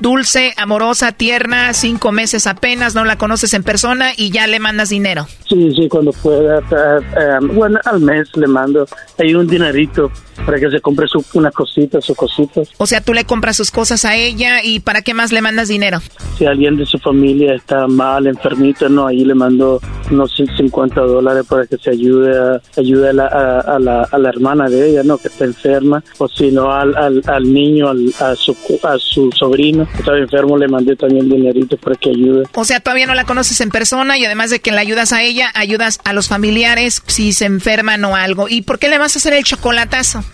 Dulce, 0.00 0.52
amorosa, 0.58 1.12
tierna, 1.12 1.72
cinco 1.72 2.12
meses 2.18 2.48
apenas, 2.48 2.96
no 2.96 3.04
la 3.04 3.16
conoces 3.16 3.54
en 3.54 3.62
persona 3.62 4.10
y 4.16 4.32
ya 4.32 4.48
le 4.48 4.58
mandas 4.58 4.88
dinero. 4.88 5.28
Sí, 5.48 5.70
sí, 5.76 5.88
cuando 5.88 6.12
pueda. 6.12 6.60
Ah, 6.72 6.98
ah, 7.16 7.38
bueno, 7.40 7.78
al 7.84 8.00
mes 8.00 8.28
le 8.34 8.48
mando 8.48 8.88
ahí 9.18 9.36
un 9.36 9.46
dinerito 9.46 10.10
para 10.44 10.58
que 10.58 10.70
se 10.70 10.80
compre 10.80 11.06
su, 11.08 11.24
unas 11.34 11.52
cositas, 11.52 12.04
sus 12.04 12.16
cositas. 12.16 12.68
O 12.78 12.86
sea, 12.86 13.00
tú 13.00 13.14
le 13.14 13.24
compras 13.24 13.56
sus 13.56 13.70
cosas 13.70 14.04
a 14.04 14.16
ella 14.16 14.62
y 14.62 14.80
¿para 14.80 15.02
qué 15.02 15.14
más 15.14 15.32
le 15.32 15.42
mandas 15.42 15.68
dinero? 15.68 16.00
Si 16.38 16.46
alguien 16.46 16.76
de 16.76 16.86
su 16.86 16.98
familia 16.98 17.54
está 17.54 17.86
mal, 17.86 18.26
enfermito, 18.26 18.88
no, 18.88 19.06
ahí 19.06 19.24
le 19.24 19.34
mando 19.34 19.80
unos 20.10 20.34
50 20.34 21.00
dólares 21.00 21.44
para 21.48 21.66
que 21.66 21.76
se 21.76 21.90
ayude 21.90 22.38
a, 22.38 22.60
ayude 22.78 23.10
a 23.10 23.12
la, 23.12 23.26
a, 23.26 23.78
la, 23.78 24.02
a 24.02 24.18
la 24.18 24.28
hermana 24.28 24.68
de 24.68 24.90
ella, 24.90 25.02
¿no? 25.02 25.18
Que 25.18 25.28
está 25.28 25.44
enferma, 25.44 26.02
o 26.18 26.28
si 26.28 26.50
no 26.50 26.72
al, 26.72 26.96
al, 26.96 27.22
al 27.26 27.52
niño, 27.52 27.88
al, 27.88 28.12
a, 28.20 28.34
su, 28.34 28.56
a 28.82 28.96
su 28.98 29.30
sobrino 29.32 29.86
que 29.92 29.98
estaba 29.98 30.18
enfermo, 30.18 30.56
le 30.56 30.68
mandé 30.68 30.96
también 30.96 31.28
dinerito 31.28 31.76
para 31.76 31.96
que 31.96 32.10
ayude. 32.10 32.44
O 32.54 32.64
sea, 32.64 32.80
todavía 32.80 33.06
no 33.06 33.14
la 33.14 33.24
conoces 33.24 33.60
en 33.60 33.70
persona 33.70 34.18
y 34.18 34.24
además 34.24 34.50
de 34.50 34.60
que 34.60 34.72
le 34.72 34.78
ayudas 34.78 35.12
a 35.12 35.22
ella, 35.22 35.50
ayudas 35.54 36.00
a 36.04 36.12
los 36.12 36.28
familiares 36.28 37.02
si 37.06 37.32
se 37.32 37.46
enferman 37.46 38.04
o 38.04 38.16
algo. 38.16 38.48
¿Y 38.48 38.62
por 38.62 38.78
qué 38.78 38.88
le 38.88 38.98
vas 38.98 39.16
a 39.16 39.18
hacer 39.18 39.32
el 39.32 39.44
chocolatazo? 39.44 40.24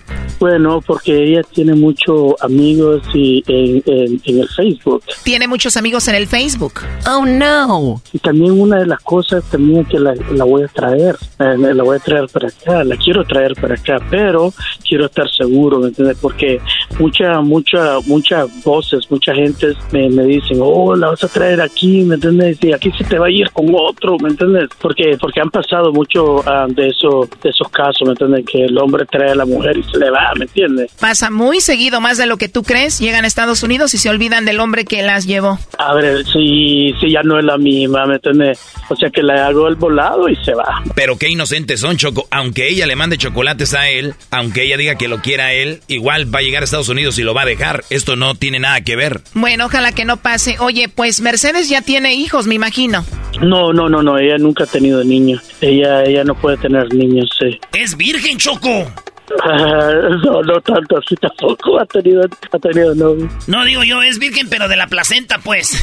Bueno, 0.40 0.82
porque 0.84 1.24
ella 1.24 1.42
tiene 1.42 1.74
muchos 1.74 2.34
amigos 2.40 3.02
y 3.14 3.42
en, 3.46 3.82
en, 3.86 4.38
el 4.40 4.48
Facebook. 4.48 5.02
Tiene 5.22 5.48
muchos 5.48 5.76
amigos 5.76 6.06
en 6.08 6.16
el 6.16 6.26
Facebook. 6.26 6.80
Oh, 7.08 7.24
no. 7.24 8.02
Y 8.12 8.18
también 8.18 8.60
una 8.60 8.80
de 8.80 8.86
las 8.86 9.00
cosas 9.00 9.44
también 9.50 9.84
que 9.84 9.98
la, 9.98 10.14
la 10.32 10.44
voy 10.44 10.64
a 10.64 10.68
traer, 10.68 11.16
eh, 11.38 11.56
la 11.56 11.82
voy 11.82 11.96
a 11.96 12.00
traer 12.00 12.26
para 12.28 12.48
acá, 12.48 12.84
la 12.84 12.96
quiero 12.96 13.24
traer 13.24 13.54
para 13.54 13.74
acá, 13.74 13.98
pero 14.10 14.52
quiero 14.86 15.06
estar 15.06 15.30
seguro, 15.30 15.78
¿me 15.78 15.88
entiendes? 15.88 16.18
Porque 16.20 16.60
muchas, 16.98 17.42
muchas, 17.42 18.06
muchas 18.06 18.64
voces, 18.64 19.10
mucha 19.10 19.34
gente 19.34 19.74
me, 19.92 20.08
me 20.10 20.24
dicen, 20.24 20.58
oh, 20.60 20.94
la 20.94 21.08
vas 21.08 21.24
a 21.24 21.28
traer 21.28 21.60
aquí, 21.60 22.02
¿me 22.02 22.16
entiendes? 22.16 22.58
Y 22.62 22.72
aquí 22.72 22.90
se 22.98 23.04
te 23.04 23.18
va 23.18 23.26
a 23.26 23.30
ir 23.30 23.50
con 23.52 23.72
otro, 23.74 24.18
¿me 24.18 24.30
entiendes? 24.30 24.68
Porque, 24.80 25.16
porque 25.20 25.40
han 25.40 25.50
pasado 25.50 25.92
mucho 25.92 26.42
ah, 26.46 26.66
de, 26.68 26.88
eso, 26.88 27.28
de 27.42 27.50
esos 27.50 27.68
casos, 27.70 28.02
¿me 28.04 28.10
entiendes? 28.10 28.44
Que 28.46 28.64
el 28.64 28.76
hombre 28.78 29.06
trae 29.06 29.30
a 29.30 29.34
la 29.34 29.46
mujer 29.46 29.76
y 29.78 29.83
se 29.90 29.98
le 29.98 30.10
va, 30.10 30.32
¿me 30.36 30.44
entiendes? 30.44 30.90
Pasa 31.00 31.30
muy 31.30 31.60
seguido, 31.60 32.00
más 32.00 32.18
de 32.18 32.26
lo 32.26 32.36
que 32.36 32.48
tú 32.48 32.62
crees. 32.62 32.98
Llegan 32.98 33.24
a 33.24 33.26
Estados 33.26 33.62
Unidos 33.62 33.94
y 33.94 33.98
se 33.98 34.08
olvidan 34.10 34.44
del 34.44 34.60
hombre 34.60 34.84
que 34.84 35.02
las 35.02 35.26
llevó. 35.26 35.58
A 35.78 35.94
ver, 35.94 36.24
si, 36.26 36.92
si 37.00 37.10
ya 37.10 37.22
no 37.22 37.38
es 37.38 37.44
la 37.44 37.58
misma, 37.58 38.06
¿me 38.06 38.16
entiendes? 38.16 38.60
O 38.88 38.96
sea 38.96 39.10
que 39.10 39.22
le 39.22 39.32
hago 39.32 39.68
el 39.68 39.76
volado 39.76 40.28
y 40.28 40.36
se 40.36 40.54
va. 40.54 40.82
Pero 40.94 41.16
qué 41.16 41.28
inocentes 41.28 41.80
son, 41.80 41.96
Choco. 41.96 42.26
Aunque 42.30 42.68
ella 42.68 42.86
le 42.86 42.96
mande 42.96 43.18
chocolates 43.18 43.74
a 43.74 43.88
él, 43.88 44.14
aunque 44.30 44.64
ella 44.64 44.76
diga 44.76 44.96
que 44.96 45.08
lo 45.08 45.20
quiera 45.20 45.46
a 45.46 45.52
él, 45.52 45.80
igual 45.88 46.32
va 46.32 46.40
a 46.40 46.42
llegar 46.42 46.62
a 46.62 46.64
Estados 46.64 46.88
Unidos 46.88 47.18
y 47.18 47.22
lo 47.22 47.34
va 47.34 47.42
a 47.42 47.46
dejar. 47.46 47.84
Esto 47.90 48.16
no 48.16 48.34
tiene 48.34 48.58
nada 48.60 48.80
que 48.82 48.96
ver. 48.96 49.20
Bueno, 49.34 49.66
ojalá 49.66 49.92
que 49.92 50.04
no 50.04 50.18
pase. 50.18 50.56
Oye, 50.58 50.88
pues 50.88 51.20
Mercedes 51.20 51.68
ya 51.68 51.82
tiene 51.82 52.14
hijos, 52.14 52.46
me 52.46 52.54
imagino. 52.54 53.04
No, 53.40 53.72
no, 53.72 53.88
no, 53.88 54.02
no. 54.02 54.18
Ella 54.18 54.38
nunca 54.38 54.64
ha 54.64 54.66
tenido 54.66 55.02
niños. 55.04 55.42
Ella, 55.60 56.04
ella 56.04 56.24
no 56.24 56.34
puede 56.34 56.56
tener 56.58 56.92
niños, 56.92 57.28
sí. 57.38 57.58
Es 57.72 57.96
virgen, 57.96 58.38
Choco. 58.38 58.90
No, 59.28 60.42
no 60.42 60.60
tanto 60.60 60.98
así 60.98 61.14
tampoco 61.16 61.78
ha 61.78 61.86
tenido, 61.86 62.22
ha 62.52 62.58
tenido 62.58 62.94
novio. 62.94 63.28
No 63.46 63.64
digo 63.64 63.82
yo, 63.84 64.02
es 64.02 64.18
virgen, 64.18 64.48
pero 64.48 64.68
de 64.68 64.76
la 64.76 64.86
placenta, 64.86 65.38
pues. 65.38 65.82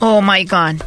oh 0.00 0.20
my 0.20 0.44
God. 0.44 0.82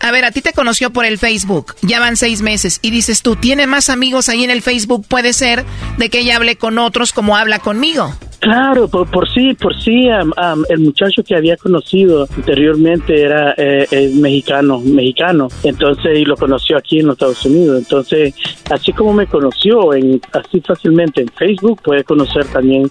A 0.00 0.10
ver, 0.12 0.24
a 0.24 0.30
ti 0.30 0.40
te 0.40 0.52
conoció 0.52 0.92
por 0.92 1.04
el 1.04 1.18
Facebook. 1.18 1.74
Ya 1.82 2.00
van 2.00 2.16
seis 2.16 2.42
meses. 2.42 2.78
Y 2.82 2.90
dices 2.90 3.22
tú, 3.22 3.36
¿tiene 3.36 3.66
más 3.66 3.88
amigos 3.88 4.28
ahí 4.28 4.44
en 4.44 4.50
el 4.50 4.62
Facebook? 4.62 5.06
Puede 5.08 5.32
ser 5.32 5.64
de 5.96 6.08
que 6.08 6.20
ella 6.20 6.36
hable 6.36 6.56
con 6.56 6.78
otros 6.78 7.12
como 7.12 7.36
habla 7.36 7.58
conmigo. 7.58 8.14
Claro, 8.48 8.88
por, 8.88 9.06
por 9.10 9.28
sí, 9.28 9.52
por 9.52 9.78
sí, 9.78 10.08
el 10.70 10.78
muchacho 10.78 11.22
que 11.22 11.36
había 11.36 11.58
conocido 11.58 12.26
anteriormente 12.34 13.22
era 13.22 13.52
eh, 13.58 14.10
mexicano, 14.14 14.80
mexicano, 14.80 15.48
entonces 15.64 16.18
y 16.18 16.24
lo 16.24 16.34
conoció 16.34 16.78
aquí 16.78 17.00
en 17.00 17.08
los 17.08 17.16
Estados 17.16 17.44
Unidos, 17.44 17.78
entonces 17.78 18.34
así 18.70 18.94
como 18.94 19.12
me 19.12 19.26
conoció 19.26 19.92
en 19.92 20.18
así 20.32 20.62
fácilmente 20.62 21.20
en 21.20 21.28
Facebook 21.28 21.82
puede 21.82 22.04
conocer 22.04 22.46
también 22.46 22.90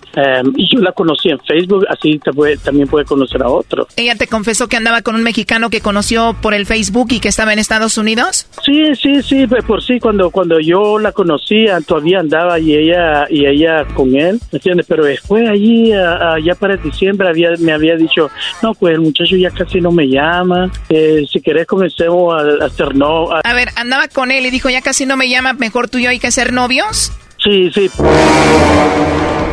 y 0.55 0.76
yo 0.76 0.80
la 0.80 0.91
conocí 0.91 1.30
en 1.30 1.39
Facebook, 1.39 1.88
así 1.89 2.20
también 2.64 2.88
puede 2.88 3.05
conocer 3.05 3.41
a 3.41 3.49
otro. 3.49 3.88
Ella 3.95 4.14
te 4.14 4.28
confesó 4.28 4.68
que 4.68 4.78
andaba 4.78 5.01
con 5.01 5.16
un 5.16 5.24
mexicano 5.24 5.72
que 5.72 5.82
conoció 5.82 6.36
por 6.39 6.53
el 6.53 6.68
Facebook 6.68 7.08
y 7.10 7.20
que 7.20 7.30
estaba 7.30 7.51
en 7.51 7.58
Estados 7.58 7.97
Unidos. 7.97 8.45
Sí, 8.64 8.93
sí, 8.93 9.24
sí, 9.24 9.47
por 9.47 9.84
sí 9.84 9.99
cuando 9.99 10.30
cuando 10.30 10.60
yo 10.60 10.99
la 10.99 11.14
conocía 11.14 11.82
todavía 11.82 12.20
andaba 12.20 12.60
y 12.60 12.76
ella 12.76 13.26
y 13.28 13.47
ella 13.47 13.86
con 13.95 14.16
él, 14.16 14.39
¿me 14.51 14.58
entiendes? 14.58 14.86
Pero 14.88 15.03
después 15.03 15.47
allí, 15.48 15.89
ya 15.89 16.56
para 16.56 16.78
diciembre, 16.78 17.28
había, 17.28 17.52
me 17.60 17.72
había 17.72 17.95
dicho, 17.95 18.30
no, 18.62 18.74
pues 18.74 18.95
el 18.95 19.02
muchacho 19.02 19.36
ya 19.36 19.52
casi 19.52 19.82
no 19.82 19.91
me 19.91 20.08
llama, 20.08 20.72
eh, 20.89 21.26
si 21.32 21.41
querés 21.41 21.66
comencemos 21.66 22.34
a, 22.34 22.66
hacer 22.66 22.95
no. 22.95 23.30
A... 23.32 23.54
ver, 23.54 23.70
andaba 23.76 24.08
con 24.08 24.32
él 24.32 24.45
y 24.45 24.52
dijo, 24.52 24.70
ya 24.70 24.82
casi 24.82 25.06
no 25.06 25.18
me 25.18 25.30
llama, 25.30 25.54
mejor 25.54 25.89
tú 25.89 25.98
y 25.98 26.04
yo 26.04 26.10
hay 26.10 26.20
que 26.20 26.32
ser 26.32 26.54
novios. 26.54 27.12
Sí, 27.43 27.72
sí. 27.74 27.89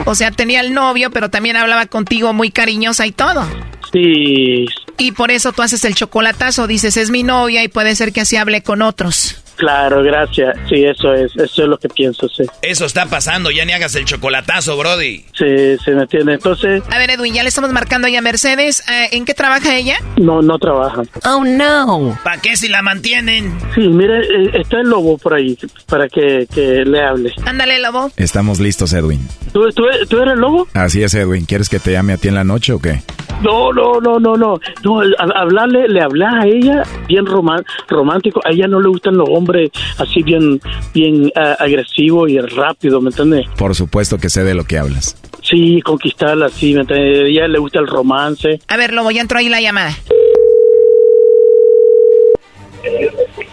O 0.06 0.14
sea, 0.14 0.30
tenía 0.30 0.60
el 0.60 0.74
novio, 0.74 1.10
pero 1.10 1.30
también 1.30 1.56
hablaba 1.56 1.86
contigo 1.86 2.32
muy 2.32 2.50
cariñosa 2.50 3.06
y 3.06 3.12
todo. 3.12 3.46
Sí. 3.94 4.66
Y 4.98 5.12
por 5.12 5.30
eso 5.30 5.52
tú 5.52 5.62
haces 5.62 5.84
el 5.84 5.94
chocolatazo, 5.94 6.66
dices, 6.66 6.96
es 6.96 7.10
mi 7.10 7.22
novia 7.22 7.62
y 7.62 7.68
puede 7.68 7.94
ser 7.94 8.12
que 8.12 8.20
así 8.20 8.36
hable 8.36 8.62
con 8.62 8.82
otros. 8.82 9.40
Claro, 9.56 10.02
gracias. 10.02 10.56
Sí, 10.68 10.84
eso 10.84 11.14
es, 11.14 11.30
eso 11.36 11.62
es 11.62 11.68
lo 11.68 11.78
que 11.78 11.88
pienso, 11.88 12.28
sí. 12.28 12.42
Eso 12.62 12.86
está 12.86 13.06
pasando, 13.06 13.50
ya 13.52 13.64
ni 13.64 13.72
hagas 13.72 13.94
el 13.94 14.04
chocolatazo, 14.04 14.76
Brody. 14.76 15.24
Sí, 15.32 15.78
se 15.84 15.92
me 15.92 16.02
entiende. 16.02 16.34
Entonces... 16.34 16.82
A 16.90 16.98
ver, 16.98 17.10
Edwin, 17.10 17.34
ya 17.34 17.42
le 17.42 17.48
estamos 17.48 17.70
marcando 17.70 18.08
a 18.08 18.20
Mercedes. 18.20 18.82
Eh, 18.88 19.10
¿En 19.12 19.24
qué 19.24 19.34
trabaja 19.34 19.76
ella? 19.76 19.96
No, 20.16 20.42
no 20.42 20.58
trabaja. 20.58 21.02
Oh, 21.24 21.44
no. 21.44 22.18
¿Para 22.24 22.40
qué 22.40 22.56
si 22.56 22.68
la 22.68 22.82
mantienen? 22.82 23.56
Sí, 23.74 23.82
mire, 23.82 24.20
eh, 24.22 24.50
está 24.54 24.80
el 24.80 24.88
lobo 24.88 25.18
por 25.18 25.34
ahí 25.34 25.56
para 25.86 26.08
que, 26.08 26.48
que 26.52 26.84
le 26.84 27.02
hable. 27.02 27.32
Ándale, 27.44 27.80
lobo. 27.80 28.10
Estamos 28.16 28.58
listos, 28.58 28.92
Edwin. 28.92 29.26
¿Tú, 29.52 29.70
tú, 29.70 29.84
tú 30.08 30.18
eres 30.18 30.34
el 30.34 30.40
lobo? 30.40 30.66
Así 30.74 31.02
es, 31.02 31.14
Edwin. 31.14 31.44
¿Quieres 31.44 31.68
que 31.68 31.78
te 31.78 31.92
llame 31.92 32.14
a 32.14 32.16
ti 32.16 32.28
en 32.28 32.34
la 32.34 32.44
noche 32.44 32.72
o 32.72 32.80
qué? 32.80 33.02
No, 33.42 33.72
no, 33.72 33.83
no, 34.00 34.18
no, 34.18 34.36
no. 34.36 34.58
no 34.82 35.00
hablarle, 35.34 35.88
le 35.88 36.00
hablas 36.00 36.34
a 36.34 36.46
ella 36.46 36.82
bien 37.08 37.24
romántico. 37.26 38.40
A 38.44 38.50
ella 38.50 38.66
no 38.66 38.80
le 38.80 38.88
gustan 38.88 39.16
los 39.16 39.28
hombres 39.28 39.70
así 39.98 40.22
bien, 40.22 40.60
bien 40.92 41.26
uh, 41.36 41.62
agresivo 41.62 42.28
y 42.28 42.38
rápido, 42.38 43.00
¿me 43.00 43.10
entiendes? 43.10 43.46
Por 43.56 43.74
supuesto 43.74 44.18
que 44.18 44.30
sé 44.30 44.44
de 44.44 44.54
lo 44.54 44.64
que 44.64 44.78
hablas. 44.78 45.16
Sí, 45.42 45.80
conquistarla, 45.82 46.48
sí, 46.48 46.74
¿me 46.74 46.80
entiendes? 46.80 47.20
A 47.20 47.26
ella 47.26 47.48
le 47.48 47.58
gusta 47.58 47.78
el 47.80 47.86
romance. 47.86 48.60
A 48.68 48.76
ver, 48.76 48.92
Lobo, 48.92 49.10
ya 49.10 49.20
entró 49.20 49.38
ahí 49.38 49.48
la 49.48 49.60
llamada. 49.60 49.94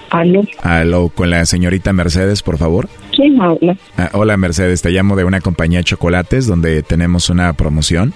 ¿Aló? 0.09 0.43
Aló, 0.61 1.09
con 1.09 1.29
la 1.29 1.45
señorita 1.45 1.93
Mercedes, 1.93 2.43
por 2.43 2.57
favor. 2.57 2.89
¿Quién 3.15 3.41
habla? 3.41 3.77
Ah, 3.97 4.09
hola, 4.13 4.35
Mercedes, 4.35 4.81
te 4.81 4.89
llamo 4.89 5.15
de 5.15 5.23
una 5.23 5.39
compañía 5.39 5.79
de 5.79 5.85
chocolates 5.85 6.47
donde 6.47 6.83
tenemos 6.83 7.29
una 7.29 7.53
promoción. 7.53 8.13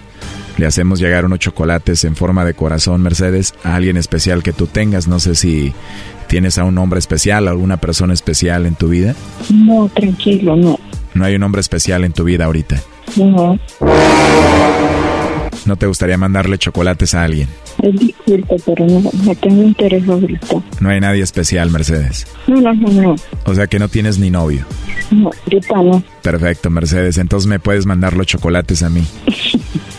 Le 0.57 0.65
hacemos 0.65 0.99
llegar 0.99 1.25
unos 1.25 1.39
chocolates 1.39 2.03
en 2.05 2.15
forma 2.15 2.45
de 2.45 2.53
corazón, 2.53 3.01
Mercedes, 3.01 3.53
a 3.63 3.75
alguien 3.75 3.97
especial 3.97 4.41
que 4.41 4.53
tú 4.53 4.67
tengas. 4.67 5.07
No 5.07 5.19
sé 5.19 5.35
si 5.35 5.73
tienes 6.27 6.57
a 6.57 6.63
un 6.63 6.77
hombre 6.77 6.99
especial, 6.99 7.47
alguna 7.47 7.77
persona 7.77 8.13
especial 8.13 8.65
en 8.65 8.75
tu 8.75 8.87
vida. 8.87 9.15
No, 9.53 9.89
tranquilo, 9.93 10.55
no. 10.55 10.79
No 11.13 11.25
hay 11.25 11.35
un 11.35 11.43
hombre 11.43 11.61
especial 11.61 12.03
en 12.03 12.13
tu 12.13 12.23
vida 12.23 12.45
ahorita. 12.45 12.81
No. 13.17 13.59
¿No 15.65 15.75
te 15.77 15.87
gustaría 15.87 16.17
mandarle 16.17 16.57
chocolates 16.57 17.15
a 17.15 17.23
alguien? 17.23 17.47
Disculpa, 17.93 18.55
pero 18.65 18.85
no, 18.85 19.01
no 19.23 19.35
tengo 19.35 19.63
interés 19.63 20.07
ahorita. 20.07 20.47
No 20.79 20.89
hay 20.89 20.99
nadie 20.99 21.23
especial, 21.23 21.69
Mercedes. 21.69 22.27
No, 22.47 22.61
no, 22.61 22.73
no, 22.73 22.89
no. 23.01 23.15
O 23.45 23.55
sea 23.55 23.67
que 23.67 23.79
no 23.79 23.89
tienes 23.89 24.19
ni 24.19 24.29
novio. 24.29 24.65
No, 25.11 25.31
ahorita 25.43 25.75
no. 25.81 26.03
Perfecto, 26.21 26.69
Mercedes. 26.69 27.17
Entonces 27.17 27.47
me 27.47 27.59
puedes 27.59 27.85
mandar 27.85 28.15
los 28.15 28.27
chocolates 28.27 28.83
a 28.83 28.89
mí. 28.89 29.03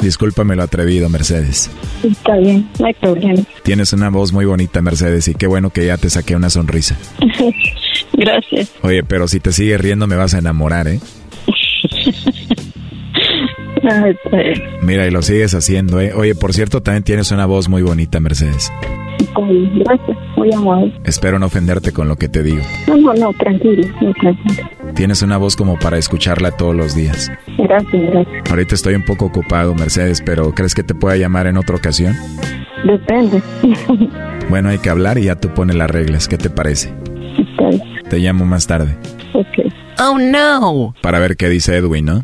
Discúlpame 0.00 0.54
lo 0.54 0.62
atrevido, 0.62 1.08
Mercedes. 1.08 1.70
Está 2.02 2.36
bien, 2.36 2.68
no 2.78 2.86
hay 2.86 2.94
problema. 2.94 3.42
Tienes 3.64 3.92
una 3.92 4.10
voz 4.10 4.32
muy 4.32 4.44
bonita, 4.44 4.80
Mercedes, 4.80 5.26
y 5.28 5.34
qué 5.34 5.46
bueno 5.46 5.70
que 5.70 5.86
ya 5.86 5.96
te 5.96 6.08
saqué 6.08 6.36
una 6.36 6.50
sonrisa. 6.50 6.96
Gracias. 8.12 8.72
Oye, 8.82 9.02
pero 9.02 9.26
si 9.28 9.40
te 9.40 9.52
sigues 9.52 9.80
riendo 9.80 10.06
me 10.06 10.16
vas 10.16 10.34
a 10.34 10.38
enamorar, 10.38 10.88
¿eh? 10.88 11.00
Ay. 13.90 14.14
Mira, 14.82 15.06
y 15.06 15.10
lo 15.10 15.22
sigues 15.22 15.54
haciendo, 15.54 16.00
¿eh? 16.00 16.12
Oye, 16.14 16.34
por 16.34 16.52
cierto, 16.52 16.82
también 16.82 17.04
tienes 17.04 17.30
una 17.30 17.46
voz 17.46 17.68
muy 17.68 17.82
bonita, 17.82 18.20
Mercedes. 18.20 18.70
Gracias, 19.34 20.18
muy 20.36 20.52
amable. 20.52 20.92
Espero 21.04 21.38
no 21.38 21.46
ofenderte 21.46 21.92
con 21.92 22.08
lo 22.08 22.16
que 22.16 22.28
te 22.28 22.42
digo. 22.42 22.62
No, 22.86 22.96
no, 22.96 23.14
no, 23.14 23.32
tranquilo, 23.34 23.88
no, 24.00 24.12
tranquilo. 24.14 24.68
Tienes 24.94 25.22
una 25.22 25.36
voz 25.36 25.56
como 25.56 25.78
para 25.78 25.96
escucharla 25.98 26.50
todos 26.52 26.74
los 26.74 26.94
días. 26.94 27.30
Gracias, 27.58 28.02
gracias. 28.10 28.50
Ahorita 28.50 28.74
estoy 28.74 28.94
un 28.94 29.04
poco 29.04 29.26
ocupado, 29.26 29.74
Mercedes, 29.74 30.22
pero 30.24 30.52
¿crees 30.54 30.74
que 30.74 30.82
te 30.82 30.94
pueda 30.94 31.16
llamar 31.16 31.46
en 31.46 31.56
otra 31.56 31.76
ocasión? 31.76 32.14
Depende. 32.84 33.42
Bueno, 34.48 34.68
hay 34.70 34.78
que 34.78 34.88
hablar 34.90 35.18
y 35.18 35.24
ya 35.24 35.34
tú 35.34 35.48
pones 35.48 35.76
las 35.76 35.90
reglas. 35.90 36.28
¿Qué 36.28 36.38
te 36.38 36.48
parece? 36.50 36.92
Está 37.50 37.68
bien. 37.68 37.82
Te 38.08 38.18
llamo 38.18 38.44
más 38.46 38.66
tarde. 38.66 38.96
Ok. 39.34 39.72
Oh, 40.00 40.18
no. 40.18 40.94
Para 41.02 41.18
ver 41.18 41.36
qué 41.36 41.48
dice 41.48 41.76
Edwin, 41.76 42.04
¿no? 42.06 42.22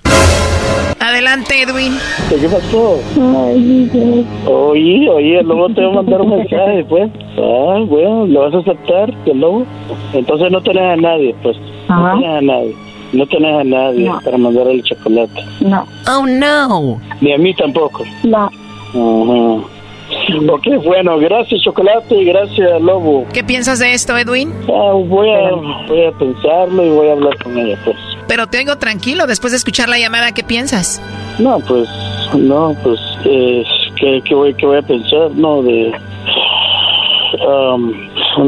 Adelante, 1.00 1.60
Edwin. 1.62 1.92
¿Qué 2.30 2.48
pasó? 2.48 2.98
Ay, 3.46 3.90
Dios. 3.92 4.24
Oye, 4.46 5.08
oye, 5.10 5.40
el 5.40 5.46
lobo 5.46 5.68
te 5.74 5.82
va 5.82 5.88
a 5.88 5.94
mandar 5.96 6.20
un 6.22 6.30
mensaje, 6.30 6.84
pues. 6.88 7.10
Ah, 7.36 7.80
bueno, 7.86 8.26
¿lo 8.26 8.40
vas 8.40 8.54
a 8.54 8.58
aceptar, 8.58 9.12
el 9.26 9.38
lobo? 9.40 9.66
Entonces 10.14 10.50
no 10.50 10.62
tenés 10.62 10.82
a 10.82 10.96
nadie, 10.96 11.34
pues. 11.42 11.56
No 11.88 11.94
Ajá. 12.06 12.14
tenés 12.14 12.30
a 12.30 12.40
nadie. 12.40 12.74
No 13.14 13.26
tenés 13.26 13.60
a 13.60 13.64
nadie 13.64 14.04
No. 14.08 14.20
para 14.24 14.36
mandarle 14.38 14.74
el 14.74 14.82
chocolate. 14.82 15.44
No, 15.60 15.86
Oh, 16.08 16.26
no. 16.26 17.00
Ni 17.20 17.32
a 17.32 17.38
mí 17.38 17.54
tampoco. 17.54 18.04
no. 18.24 18.46
Ajá. 18.46 19.68
Ok, 20.52 20.66
bueno, 20.84 21.18
gracias 21.18 21.62
Chocolate 21.62 22.14
y 22.14 22.24
gracias 22.26 22.80
Lobo. 22.80 23.26
¿Qué 23.32 23.42
piensas 23.42 23.78
de 23.78 23.92
esto, 23.94 24.16
Edwin? 24.16 24.52
Ah, 24.68 24.92
voy, 24.92 25.28
a, 25.30 25.50
voy 25.88 26.04
a 26.04 26.12
pensarlo 26.12 26.84
y 26.84 26.90
voy 26.90 27.08
a 27.08 27.12
hablar 27.12 27.36
con 27.42 27.58
ella, 27.58 27.76
pues. 27.84 27.96
Pero 28.28 28.46
te 28.46 28.58
oigo 28.58 28.76
tranquilo 28.78 29.26
después 29.26 29.52
de 29.52 29.56
escuchar 29.56 29.88
la 29.88 29.98
llamada. 29.98 30.32
¿Qué 30.32 30.44
piensas? 30.44 31.00
No, 31.38 31.58
pues, 31.60 31.88
no, 32.34 32.76
pues, 32.84 32.98
eh, 33.24 33.64
¿qué, 33.96 34.20
qué 34.24 34.34
voy, 34.34 34.54
¿qué 34.54 34.66
voy 34.66 34.78
a 34.78 34.82
pensar? 34.82 35.30
No, 35.34 35.62
de... 35.62 35.92
um, 37.40 37.92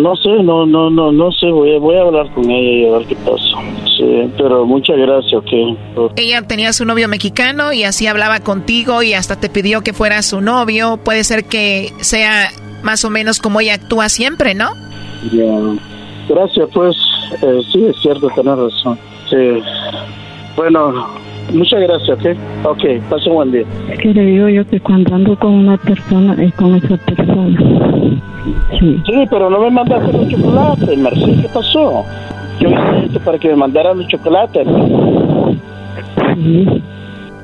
no 0.02 0.16
sé, 0.16 0.28
no, 0.42 0.66
no, 0.66 0.90
no, 0.90 1.12
no 1.12 1.32
sé, 1.32 1.46
voy 1.46 1.74
a, 1.74 1.78
voy 1.78 1.96
a 1.96 2.02
hablar 2.02 2.30
con 2.32 2.50
ella 2.50 2.70
y 2.70 2.86
a 2.86 2.98
ver 2.98 3.06
qué 3.06 3.16
pasa. 3.16 3.56
Sí, 3.96 4.30
pero 4.36 4.66
muchas 4.66 4.96
gracias, 4.98 5.34
ok. 5.34 6.12
Ella 6.16 6.42
tenía 6.42 6.72
su 6.72 6.84
novio 6.84 7.08
mexicano 7.08 7.72
y 7.72 7.84
así 7.84 8.06
hablaba 8.06 8.40
contigo 8.40 9.02
y 9.02 9.14
hasta 9.14 9.36
te 9.36 9.48
pidió 9.48 9.82
que 9.82 9.92
fueras 9.92 10.26
su 10.26 10.40
novio. 10.40 10.98
Puede 10.98 11.24
ser 11.24 11.44
que 11.44 11.92
sea 11.98 12.50
más 12.82 13.04
o 13.04 13.10
menos 13.10 13.38
como 13.38 13.60
ella 13.60 13.74
actúa 13.74 14.08
siempre, 14.08 14.54
¿no? 14.54 14.70
Ya. 15.32 15.76
Gracias, 16.28 16.68
pues, 16.74 16.96
eh, 17.42 17.60
sí, 17.72 17.86
es 17.86 17.96
cierto, 18.02 18.28
tenés 18.34 18.58
razón. 18.58 18.98
Sí. 19.30 19.62
Bueno, 20.56 21.08
muchas 21.52 21.80
gracias, 21.80 22.18
¿ok? 22.18 22.26
Ok, 22.64 22.84
pase 23.08 23.28
un 23.28 23.34
buen 23.34 23.52
día. 23.52 23.64
Es 23.90 23.98
que 23.98 24.14
le 24.14 24.24
digo 24.24 24.48
yo 24.48 24.66
que 24.66 24.80
cuando 24.80 25.14
ando 25.14 25.38
con 25.38 25.52
una 25.52 25.76
persona 25.76 26.34
es 26.42 26.52
con 26.54 26.74
esa 26.76 26.96
persona. 26.96 27.58
Sí. 28.78 29.02
Sí, 29.06 29.24
pero 29.30 29.50
no 29.50 29.60
me 29.60 29.70
mandaste 29.70 30.12
los 30.12 30.28
chocolates, 30.28 30.98
Mercedes, 30.98 31.40
¿qué 31.42 31.48
pasó? 31.48 32.04
Yo 32.60 32.68
hice 32.70 33.06
esto 33.06 33.20
para 33.20 33.38
que 33.38 33.48
me 33.48 33.56
mandaran 33.56 33.98
los 33.98 34.08
chocolates. 34.08 34.66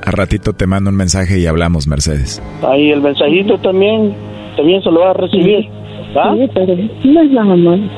A 0.05 0.11
ratito 0.11 0.53
te 0.53 0.67
mando 0.67 0.89
un 0.89 0.95
mensaje 0.95 1.39
y 1.39 1.45
hablamos, 1.45 1.87
Mercedes. 1.87 2.41
Ahí 2.61 2.91
el 2.91 3.01
mensajito 3.01 3.57
también, 3.59 4.13
también 4.57 4.81
se 4.81 4.91
lo 4.91 4.99
vas 5.01 5.15
a 5.15 5.21
recibir. 5.21 5.69
¿Ah? 6.15 6.35
Sí, 6.37 6.49
pero 6.53 6.75
no 6.75 7.21
es 7.21 7.31
nada 7.31 7.55
malo. 7.55 7.89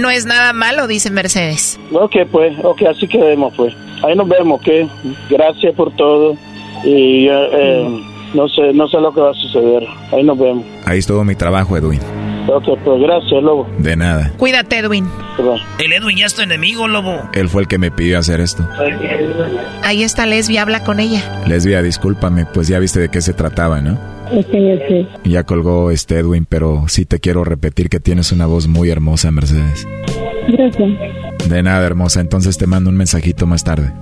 No 0.00 0.10
es 0.10 0.26
nada 0.26 0.52
malo, 0.52 0.86
dice 0.86 1.10
Mercedes. 1.10 1.78
Ok, 1.92 2.16
pues, 2.30 2.52
ok, 2.62 2.82
así 2.90 3.06
quedemos, 3.06 3.54
pues. 3.56 3.74
Ahí 4.02 4.14
nos 4.16 4.28
vemos, 4.28 4.60
¿ok? 4.60 4.68
Gracias 5.30 5.74
por 5.74 5.92
todo. 5.96 6.36
Y 6.84 7.26
eh, 7.28 7.48
eh, 7.52 8.00
no 8.34 8.48
sé 8.48 8.72
no 8.72 8.88
sé 8.88 9.00
lo 9.00 9.12
que 9.12 9.20
va 9.20 9.30
a 9.30 9.34
suceder. 9.34 9.84
Ahí 10.12 10.22
nos 10.22 10.38
vemos. 10.38 10.64
Ahí 10.84 10.98
estuvo 10.98 11.24
mi 11.24 11.34
trabajo, 11.34 11.76
Edwin. 11.76 12.00
Ok, 12.50 12.64
pues 12.82 13.00
gracias, 13.02 13.42
Lobo. 13.42 13.68
De 13.78 13.94
nada. 13.94 14.32
Cuídate, 14.38 14.78
Edwin. 14.78 15.06
El 15.78 15.92
Edwin 15.92 16.16
ya 16.16 16.26
es 16.26 16.34
tu 16.34 16.40
enemigo, 16.40 16.88
lobo. 16.88 17.28
Él 17.34 17.48
fue 17.48 17.62
el 17.62 17.68
que 17.68 17.76
me 17.76 17.90
pidió 17.90 18.18
hacer 18.18 18.40
esto. 18.40 18.66
Ahí 19.82 20.02
está 20.02 20.24
Lesbia, 20.24 20.62
habla 20.62 20.82
con 20.82 20.98
ella. 20.98 21.42
Lesbia, 21.46 21.82
discúlpame, 21.82 22.46
pues 22.46 22.68
ya 22.68 22.78
viste 22.78 23.00
de 23.00 23.10
qué 23.10 23.20
se 23.20 23.34
trataba, 23.34 23.82
¿no? 23.82 23.98
Es 24.32 24.46
que 24.46 24.60
yo 24.62 24.76
sé. 24.88 25.06
Y 25.24 25.30
Ya 25.30 25.44
colgó 25.44 25.90
este 25.90 26.18
Edwin, 26.18 26.46
pero 26.48 26.84
sí 26.88 27.04
te 27.04 27.18
quiero 27.20 27.44
repetir 27.44 27.90
que 27.90 28.00
tienes 28.00 28.32
una 28.32 28.46
voz 28.46 28.66
muy 28.66 28.88
hermosa, 28.88 29.30
Mercedes. 29.30 29.86
Gracias. 30.48 31.27
De 31.48 31.62
nada, 31.62 31.86
hermosa. 31.86 32.20
Entonces 32.20 32.58
te 32.58 32.66
mando 32.66 32.90
un 32.90 32.96
mensajito 32.96 33.46
más 33.46 33.64
tarde. 33.64 33.92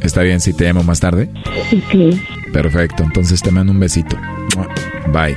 ¿Está 0.00 0.22
bien 0.22 0.40
si 0.40 0.52
te 0.52 0.64
llamo 0.64 0.82
más 0.82 1.00
tarde? 1.00 1.28
ok. 1.46 2.52
Perfecto, 2.52 3.02
entonces 3.02 3.42
te 3.42 3.50
mando 3.50 3.72
un 3.72 3.80
besito. 3.80 4.16
Bye. 5.12 5.36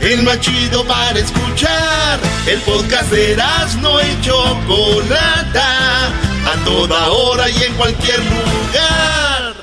El 0.00 0.22
más 0.22 0.40
chido 0.40 0.84
para 0.86 1.18
escuchar. 1.18 2.20
El 2.46 2.60
podcast 2.60 3.10
de 3.10 3.36
no 3.82 4.00
y 4.00 4.20
Chocolata. 4.20 6.06
A 6.06 6.64
toda 6.64 7.08
hora 7.08 7.50
y 7.50 7.62
en 7.62 7.74
cualquier 7.74 8.18
lugar. 8.20 9.54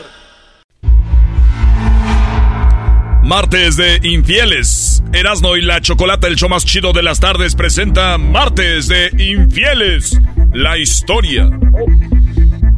Martes 3.24 3.76
de 3.78 4.00
Infieles. 4.04 5.02
Erasno 5.14 5.56
y 5.56 5.62
la 5.62 5.82
Chocolata, 5.82 6.28
el 6.28 6.36
show 6.36 6.50
más 6.50 6.66
chido 6.66 6.94
de 6.94 7.02
las 7.02 7.20
tardes, 7.20 7.56
presenta 7.56 8.18
Martes 8.18 8.88
de 8.88 9.10
Infieles. 9.18 10.20
La 10.54 10.78
historia. 10.78 11.50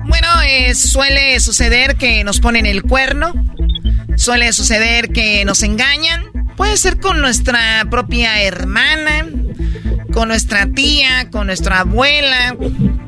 Bueno, 0.05 0.27
eh, 0.47 0.73
suele 0.73 1.39
suceder 1.39 1.97
que 1.97 2.23
nos 2.23 2.39
ponen 2.39 2.65
el 2.65 2.83
cuerno. 2.83 3.33
Suele 4.15 4.53
suceder 4.53 5.09
que 5.09 5.43
nos 5.43 5.63
engañan. 5.63 6.36
Puede 6.57 6.75
ser 6.75 6.99
con 6.99 7.21
nuestra 7.21 7.85
propia 7.89 8.41
hermana, 8.41 9.25
con 10.11 10.27
nuestra 10.27 10.65
tía, 10.67 11.29
con 11.31 11.47
nuestra 11.47 11.79
abuela. 11.81 12.55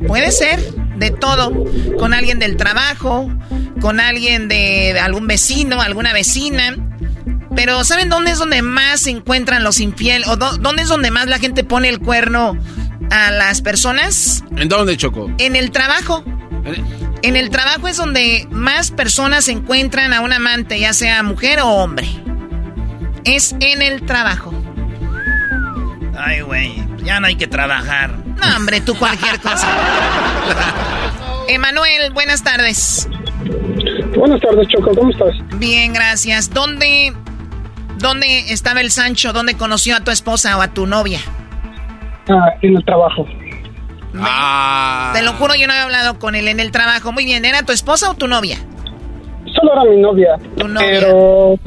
Puede 0.07 0.31
ser 0.31 0.59
de 0.97 1.11
todo. 1.11 1.65
Con 1.97 2.13
alguien 2.13 2.39
del 2.39 2.55
trabajo, 2.57 3.29
con 3.81 3.99
alguien 3.99 4.47
de 4.47 4.97
algún 5.01 5.27
vecino, 5.27 5.81
alguna 5.81 6.13
vecina. 6.13 6.75
Pero 7.55 7.83
¿saben 7.83 8.07
dónde 8.09 8.31
es 8.31 8.37
donde 8.37 8.61
más 8.61 9.01
se 9.01 9.09
encuentran 9.09 9.63
los 9.63 9.79
infieles? 9.79 10.27
¿O 10.27 10.37
dó- 10.37 10.55
dónde 10.57 10.83
es 10.83 10.87
donde 10.87 11.09
más 11.11 11.25
la 11.27 11.39
gente 11.39 11.63
pone 11.63 11.89
el 11.89 11.99
cuerno 11.99 12.55
a 13.09 13.31
las 13.31 13.61
personas? 13.61 14.43
¿En 14.55 14.69
dónde, 14.69 14.95
Choco? 14.95 15.31
En 15.39 15.55
el 15.55 15.71
trabajo. 15.71 16.23
En 17.23 17.35
el 17.35 17.49
trabajo 17.49 17.87
es 17.87 17.97
donde 17.97 18.47
más 18.51 18.91
personas 18.91 19.47
encuentran 19.49 20.13
a 20.13 20.21
un 20.21 20.31
amante, 20.31 20.79
ya 20.79 20.93
sea 20.93 21.23
mujer 21.23 21.59
o 21.61 21.67
hombre. 21.67 22.07
Es 23.23 23.55
en 23.59 23.81
el 23.81 24.05
trabajo. 24.05 24.53
Ay, 26.17 26.41
güey, 26.41 26.83
ya 27.03 27.19
no 27.19 27.27
hay 27.27 27.35
que 27.35 27.47
trabajar. 27.47 28.17
No, 28.35 28.57
hombre, 28.57 28.81
tú 28.81 28.95
cualquier 28.95 29.39
cosa. 29.39 29.67
Emanuel, 31.47 32.11
buenas 32.13 32.43
tardes. 32.43 33.09
Buenas 34.15 34.41
tardes, 34.41 34.67
Choco, 34.67 34.91
¿cómo 34.95 35.11
estás? 35.11 35.33
Bien, 35.55 35.93
gracias. 35.93 36.51
¿Dónde, 36.53 37.13
dónde 37.97 38.51
estaba 38.51 38.81
el 38.81 38.91
Sancho? 38.91 39.33
¿Dónde 39.33 39.55
conoció 39.55 39.95
a 39.95 40.01
tu 40.01 40.11
esposa 40.11 40.57
o 40.57 40.61
a 40.61 40.67
tu 40.69 40.85
novia? 40.85 41.19
Ah, 42.29 42.53
en 42.61 42.75
el 42.75 42.85
trabajo. 42.85 43.25
Ah. 44.17 45.11
Te 45.13 45.21
lo 45.21 45.33
juro, 45.33 45.55
yo 45.55 45.67
no 45.67 45.73
he 45.73 45.79
hablado 45.79 46.19
con 46.19 46.35
él 46.35 46.47
en 46.47 46.59
el 46.59 46.71
trabajo. 46.71 47.11
Muy 47.11 47.25
bien, 47.25 47.45
¿era 47.45 47.63
tu 47.63 47.71
esposa 47.71 48.09
o 48.11 48.13
tu 48.13 48.27
novia? 48.27 48.57
Solo 49.55 49.73
era 49.73 49.83
mi 49.85 49.97
novia. 50.01 50.35
Tu 50.57 50.67
novia. 50.67 50.87
Pero 50.89 51.59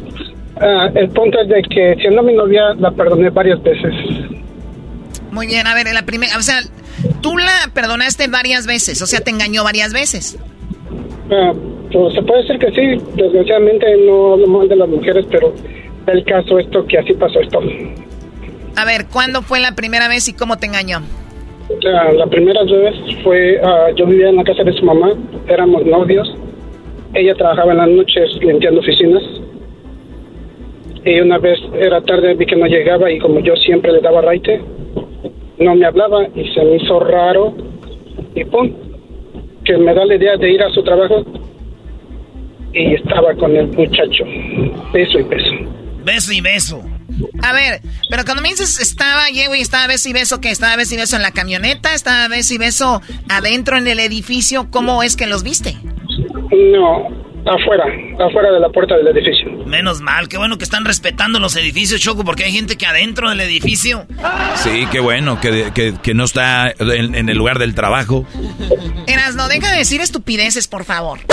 ah, 0.62 0.90
el 0.94 1.08
punto 1.10 1.40
es 1.40 1.48
de 1.48 1.62
que 1.62 1.96
siendo 2.00 2.22
mi 2.22 2.34
novia 2.34 2.74
la 2.78 2.90
perdoné 2.90 3.30
varias 3.30 3.62
veces. 3.62 3.92
Muy 5.30 5.46
bien, 5.46 5.66
a 5.66 5.74
ver, 5.74 5.86
la 5.92 6.02
primera, 6.02 6.36
o 6.36 6.42
sea, 6.42 6.60
tú 7.20 7.36
la 7.38 7.70
perdonaste 7.72 8.28
varias 8.28 8.66
veces, 8.66 9.00
o 9.02 9.06
sea, 9.06 9.20
te 9.20 9.30
engañó 9.30 9.64
varias 9.64 9.92
veces. 9.92 10.38
Ah, 11.30 11.52
pues 11.90 12.14
se 12.14 12.22
puede 12.22 12.42
decir 12.42 12.58
que 12.58 12.70
sí. 12.72 13.04
Desgraciadamente 13.14 13.86
no 14.06 14.34
hablo 14.34 14.46
mal 14.46 14.68
de 14.68 14.76
las 14.76 14.88
mujeres, 14.88 15.26
pero 15.30 15.54
el 16.06 16.24
caso 16.24 16.58
esto 16.58 16.86
que 16.86 16.98
así 16.98 17.12
pasó 17.14 17.40
esto. 17.40 17.60
A 18.76 18.84
ver, 18.84 19.06
¿cuándo 19.06 19.42
fue 19.42 19.60
la 19.60 19.74
primera 19.74 20.08
vez 20.08 20.28
y 20.28 20.32
cómo 20.32 20.56
te 20.56 20.66
engañó? 20.66 21.02
Ah, 21.86 22.12
la 22.12 22.26
primera 22.26 22.62
vez 22.64 22.94
fue, 23.22 23.60
ah, 23.62 23.88
yo 23.96 24.06
vivía 24.06 24.28
en 24.28 24.36
la 24.36 24.44
casa 24.44 24.62
de 24.64 24.72
su 24.72 24.84
mamá, 24.84 25.12
éramos 25.48 25.84
novios. 25.86 26.28
Ella 27.14 27.34
trabajaba 27.34 27.72
en 27.72 27.78
las 27.78 27.88
noches 27.88 28.30
limpiando 28.40 28.80
oficinas. 28.80 29.22
Y 31.04 31.20
una 31.20 31.38
vez 31.38 31.58
era 31.74 32.00
tarde, 32.02 32.34
vi 32.34 32.46
que 32.46 32.56
no 32.56 32.66
llegaba 32.66 33.10
y 33.10 33.18
como 33.18 33.40
yo 33.40 33.56
siempre 33.56 33.92
le 33.92 34.00
daba 34.00 34.20
raite, 34.20 34.60
no 35.58 35.74
me 35.74 35.86
hablaba 35.86 36.26
y 36.34 36.48
se 36.54 36.64
me 36.64 36.76
hizo 36.76 37.00
raro 37.00 37.54
y 38.34 38.44
pum, 38.44 38.72
que 39.64 39.76
me 39.76 39.94
da 39.94 40.04
la 40.04 40.14
idea 40.14 40.36
de 40.36 40.52
ir 40.52 40.62
a 40.62 40.70
su 40.70 40.82
trabajo 40.82 41.24
y 42.72 42.94
estaba 42.94 43.34
con 43.34 43.54
el 43.56 43.68
muchacho, 43.68 44.24
beso 44.92 45.18
y 45.18 45.22
beso. 45.24 45.52
Beso 46.04 46.32
y 46.32 46.40
beso. 46.40 46.82
A 47.42 47.52
ver, 47.52 47.80
pero 48.08 48.24
cuando 48.24 48.42
me 48.42 48.48
dices 48.48 48.80
estaba, 48.80 49.28
llego 49.28 49.54
y 49.54 49.60
estaba 49.60 49.86
beso 49.86 50.08
y 50.08 50.12
beso, 50.12 50.40
que 50.40 50.50
estaba 50.50 50.76
beso 50.76 50.94
y 50.94 50.98
beso 50.98 51.16
en 51.16 51.22
la 51.22 51.32
camioneta, 51.32 51.94
estaba 51.94 52.28
beso 52.28 52.54
y 52.54 52.58
beso 52.58 53.02
adentro 53.28 53.76
en 53.76 53.86
el 53.86 54.00
edificio, 54.00 54.68
¿cómo 54.70 55.02
es 55.02 55.16
que 55.16 55.26
los 55.26 55.42
viste? 55.42 55.76
No, 56.72 57.08
afuera, 57.46 57.84
afuera 58.26 58.52
de 58.52 58.60
la 58.60 58.68
puerta 58.70 58.96
del 58.96 59.08
edificio. 59.08 59.50
Menos 59.66 60.00
mal, 60.00 60.28
qué 60.28 60.38
bueno 60.38 60.58
que 60.58 60.64
están 60.64 60.84
respetando 60.84 61.38
los 61.38 61.56
edificios, 61.56 62.00
Choco, 62.00 62.24
porque 62.24 62.44
hay 62.44 62.52
gente 62.52 62.76
que 62.76 62.86
adentro 62.86 63.30
del 63.30 63.40
edificio. 63.40 64.06
Sí, 64.56 64.86
qué 64.90 65.00
bueno, 65.00 65.40
que, 65.40 65.70
que- 65.74 65.94
que 66.02 66.14
no 66.14 66.24
está 66.24 66.72
en, 66.78 67.14
en 67.14 67.28
el 67.28 67.36
lugar 67.38 67.58
del 67.58 67.74
trabajo. 67.74 68.24
Eras, 69.06 69.34
no, 69.34 69.48
deja 69.48 69.70
de 69.72 69.78
decir 69.78 70.00
estupideces, 70.00 70.68
por 70.68 70.84
favor. 70.84 71.18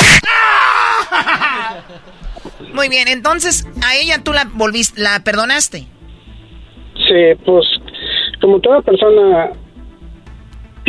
Muy 2.73 2.89
bien, 2.89 3.07
entonces 3.07 3.67
a 3.83 3.95
ella 3.95 4.23
tú 4.23 4.33
la 4.33 4.45
volviste, 4.53 5.01
la 5.01 5.23
perdonaste. 5.23 5.79
Sí, 6.95 7.35
pues 7.45 7.65
como 8.41 8.59
toda 8.59 8.81
persona 8.81 9.51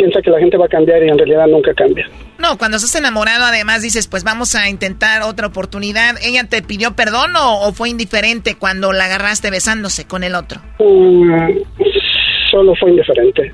piensa 0.01 0.19
que 0.23 0.31
la 0.31 0.39
gente 0.39 0.57
va 0.57 0.65
a 0.65 0.69
cambiar 0.69 1.03
y 1.03 1.09
en 1.09 1.17
realidad 1.17 1.45
nunca 1.47 1.73
cambia. 1.75 2.09
No, 2.39 2.57
cuando 2.57 2.77
estás 2.77 2.95
enamorado, 2.95 3.45
además 3.45 3.83
dices, 3.83 4.07
pues 4.07 4.23
vamos 4.23 4.55
a 4.55 4.67
intentar 4.67 5.21
otra 5.21 5.45
oportunidad. 5.47 6.15
¿Ella 6.23 6.43
te 6.45 6.63
pidió 6.63 6.95
perdón 6.95 7.35
o, 7.35 7.61
o 7.67 7.71
fue 7.73 7.89
indiferente 7.89 8.55
cuando 8.55 8.93
la 8.93 9.05
agarraste 9.05 9.51
besándose 9.51 10.05
con 10.05 10.23
el 10.23 10.33
otro? 10.33 10.59
Mm, 10.79 11.59
solo 12.49 12.73
fue 12.79 12.89
indiferente. 12.89 13.53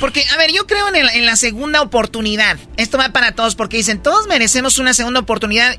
Porque, 0.00 0.24
a 0.34 0.36
ver, 0.38 0.50
yo 0.52 0.66
creo 0.66 0.88
en, 0.88 0.96
el- 0.96 1.08
en 1.10 1.24
la 1.26 1.36
segunda 1.36 1.82
oportunidad. 1.82 2.56
Esto 2.76 2.98
va 2.98 3.10
para 3.10 3.32
todos 3.32 3.54
porque 3.54 3.76
dicen, 3.76 4.02
todos 4.02 4.26
merecemos 4.26 4.78
una 4.78 4.92
segunda 4.94 5.20
oportunidad. 5.20 5.76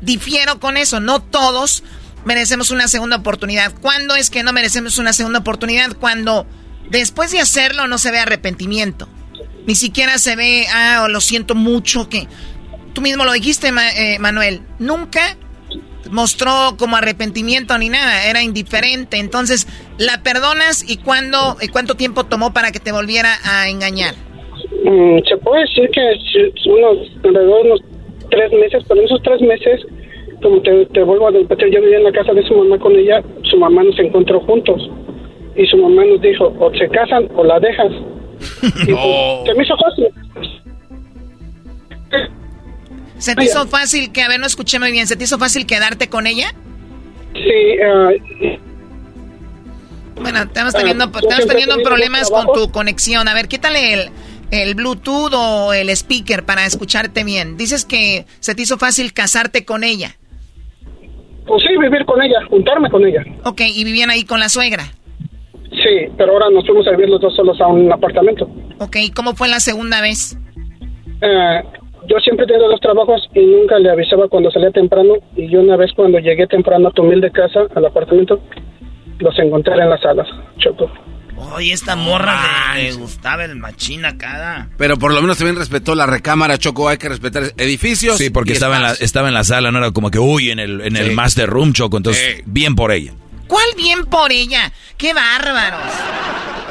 Difiero 0.00 0.60
con 0.60 0.76
eso, 0.76 1.00
no 1.00 1.20
todos 1.20 1.82
merecemos 2.24 2.70
una 2.70 2.86
segunda 2.88 3.16
oportunidad. 3.16 3.72
¿Cuándo 3.80 4.14
es 4.14 4.30
que 4.30 4.42
no 4.44 4.52
merecemos 4.52 4.98
una 4.98 5.12
segunda 5.12 5.40
oportunidad? 5.40 5.92
Cuando 5.98 6.46
después 6.90 7.32
de 7.32 7.40
hacerlo 7.40 7.86
no 7.86 7.98
se 7.98 8.10
ve 8.10 8.18
arrepentimiento. 8.18 9.08
Ni 9.66 9.74
siquiera 9.74 10.18
se 10.18 10.36
ve, 10.36 10.64
ah, 10.72 11.06
lo 11.10 11.20
siento 11.20 11.54
mucho, 11.54 12.08
que 12.08 12.26
tú 12.94 13.00
mismo 13.00 13.24
lo 13.24 13.32
dijiste, 13.32 13.68
eh, 13.68 14.18
Manuel. 14.18 14.62
Nunca 14.78 15.36
mostró 16.10 16.76
como 16.78 16.96
arrepentimiento 16.96 17.76
ni 17.78 17.88
nada, 17.88 18.28
era 18.28 18.42
indiferente. 18.42 19.18
Entonces, 19.18 19.66
¿la 19.98 20.22
perdonas 20.22 20.88
y 20.88 20.96
cuándo, 20.96 21.56
y 21.60 21.68
cuánto 21.68 21.94
tiempo 21.96 22.24
tomó 22.24 22.52
para 22.52 22.70
que 22.72 22.80
te 22.80 22.92
volviera 22.92 23.34
a 23.44 23.68
engañar? 23.68 24.14
Mm, 24.84 25.18
se 25.28 25.36
puede 25.38 25.62
decir 25.62 25.90
que 25.90 26.70
unos 26.70 26.98
alrededor 27.24 27.62
de 27.62 27.70
unos 27.70 27.80
tres 28.30 28.52
meses, 28.52 28.82
pero 28.88 29.00
en 29.00 29.06
esos 29.06 29.22
tres 29.22 29.40
meses, 29.42 29.80
como 30.42 30.62
te, 30.62 30.86
te 30.86 31.02
vuelvo 31.02 31.28
a 31.28 31.30
repetir, 31.32 31.68
yo 31.70 31.80
vivía 31.82 31.98
en 31.98 32.04
la 32.04 32.12
casa 32.12 32.32
de 32.32 32.42
su 32.46 32.54
mamá 32.54 32.78
con 32.78 32.96
ella, 32.96 33.22
su 33.50 33.58
mamá 33.58 33.82
nos 33.82 33.98
encontró 33.98 34.40
juntos 34.40 34.80
y 35.58 35.66
su 35.66 35.76
mamá 35.76 36.04
nos 36.06 36.20
dijo, 36.22 36.54
o 36.58 36.70
se 36.72 36.88
casan 36.88 37.28
o 37.34 37.44
la 37.44 37.58
dejas. 37.60 37.92
Y 38.62 38.92
pues, 38.92 39.46
se 39.46 39.54
me 39.54 39.64
hizo 39.64 39.76
fácil. 39.76 40.06
¿Se 43.18 43.34
te 43.34 43.44
hizo 43.44 43.66
fácil 43.66 44.12
que, 44.12 44.22
a 44.22 44.28
ver, 44.28 44.38
no 44.38 44.46
escuché 44.46 44.78
muy 44.78 44.92
bien, 44.92 45.06
¿se 45.08 45.16
te 45.16 45.24
hizo 45.24 45.38
fácil 45.38 45.66
quedarte 45.66 46.08
con 46.08 46.26
ella? 46.28 46.54
Sí, 47.34 47.80
ah, 47.84 48.10
Bueno, 50.20 50.42
estamos 50.42 50.74
Ah, 50.74 50.78
teniendo, 50.78 51.04
estamos 51.06 51.46
tenido 51.46 51.76
problemas 51.82 52.30
con 52.30 52.46
tu 52.52 52.70
conexión. 52.70 53.26
A 53.28 53.34
ver, 53.34 53.48
quítale 53.48 53.92
el, 53.94 54.10
el 54.52 54.74
Bluetooth 54.76 55.32
o 55.34 55.72
el 55.72 55.88
speaker 55.90 56.44
para 56.44 56.64
escucharte 56.64 57.24
bien. 57.24 57.56
Dices 57.56 57.84
que 57.84 58.24
se 58.40 58.54
te 58.54 58.62
hizo 58.62 58.78
fácil 58.78 59.12
casarte 59.12 59.64
con 59.64 59.82
ella. 59.82 60.16
pues 61.46 61.62
sí, 61.66 61.76
vivir 61.76 62.04
con 62.04 62.22
ella, 62.22 62.38
juntarme 62.48 62.88
con 62.88 63.04
ella. 63.04 63.24
Ok, 63.44 63.62
y 63.62 63.82
vivían 63.84 64.10
ahí 64.10 64.24
con 64.24 64.38
la 64.38 64.48
suegra. 64.48 64.84
Sí, 65.70 66.08
pero 66.16 66.32
ahora 66.32 66.50
nos 66.50 66.66
fuimos 66.66 66.86
a 66.86 66.92
vivir 66.92 67.08
los 67.08 67.20
dos 67.20 67.34
solos 67.36 67.60
a 67.60 67.66
un 67.66 67.92
apartamento. 67.92 68.48
Ok, 68.78 68.96
¿cómo 69.14 69.34
fue 69.34 69.48
la 69.48 69.60
segunda 69.60 70.00
vez? 70.00 70.38
Eh, 71.20 71.62
yo 72.08 72.16
siempre 72.20 72.44
he 72.44 72.48
tenido 72.48 72.68
dos 72.68 72.80
trabajos 72.80 73.28
y 73.34 73.40
nunca 73.40 73.78
le 73.78 73.90
avisaba 73.90 74.28
cuando 74.28 74.50
salía 74.50 74.70
temprano. 74.70 75.14
Y 75.36 75.48
yo 75.50 75.60
una 75.60 75.76
vez 75.76 75.92
cuando 75.94 76.18
llegué 76.18 76.46
temprano 76.46 76.88
a 76.88 76.90
tu 76.90 77.02
humilde 77.02 77.30
casa, 77.30 77.60
al 77.74 77.84
apartamento, 77.84 78.40
los 79.18 79.38
encontré 79.38 79.74
en 79.74 79.90
las 79.90 80.00
salas. 80.00 80.26
Choco. 80.58 80.90
Oye, 81.54 81.72
esta 81.72 81.94
morra 81.94 82.74
le 82.76 82.92
gustaba 82.94 83.44
el 83.44 83.54
machín 83.56 84.04
acá. 84.04 84.68
Pero 84.76 84.96
por 84.96 85.14
lo 85.14 85.20
menos 85.20 85.38
también 85.38 85.56
respetó 85.56 85.94
la 85.94 86.06
recámara, 86.06 86.58
Choco. 86.58 86.88
Hay 86.88 86.98
que 86.98 87.08
respetar 87.08 87.44
edificios. 87.56 88.16
Sí, 88.16 88.30
porque 88.30 88.54
estaba 88.54 88.76
en, 88.76 88.82
la, 88.82 88.92
estaba 88.92 89.28
en 89.28 89.34
la 89.34 89.44
sala, 89.44 89.70
no 89.70 89.78
era 89.78 89.92
como 89.92 90.10
que, 90.10 90.18
uy, 90.18 90.50
en 90.50 90.58
el, 90.58 90.80
en 90.80 90.96
el 90.96 91.14
master 91.14 91.48
room, 91.48 91.72
Choco. 91.72 91.96
Entonces, 91.96 92.42
bien 92.46 92.74
por 92.74 92.90
ella. 92.90 93.12
¿Cuál 93.48 93.66
bien 93.76 94.04
por 94.04 94.30
ella? 94.30 94.72
¡Qué 94.96 95.14
bárbaros! 95.14 95.80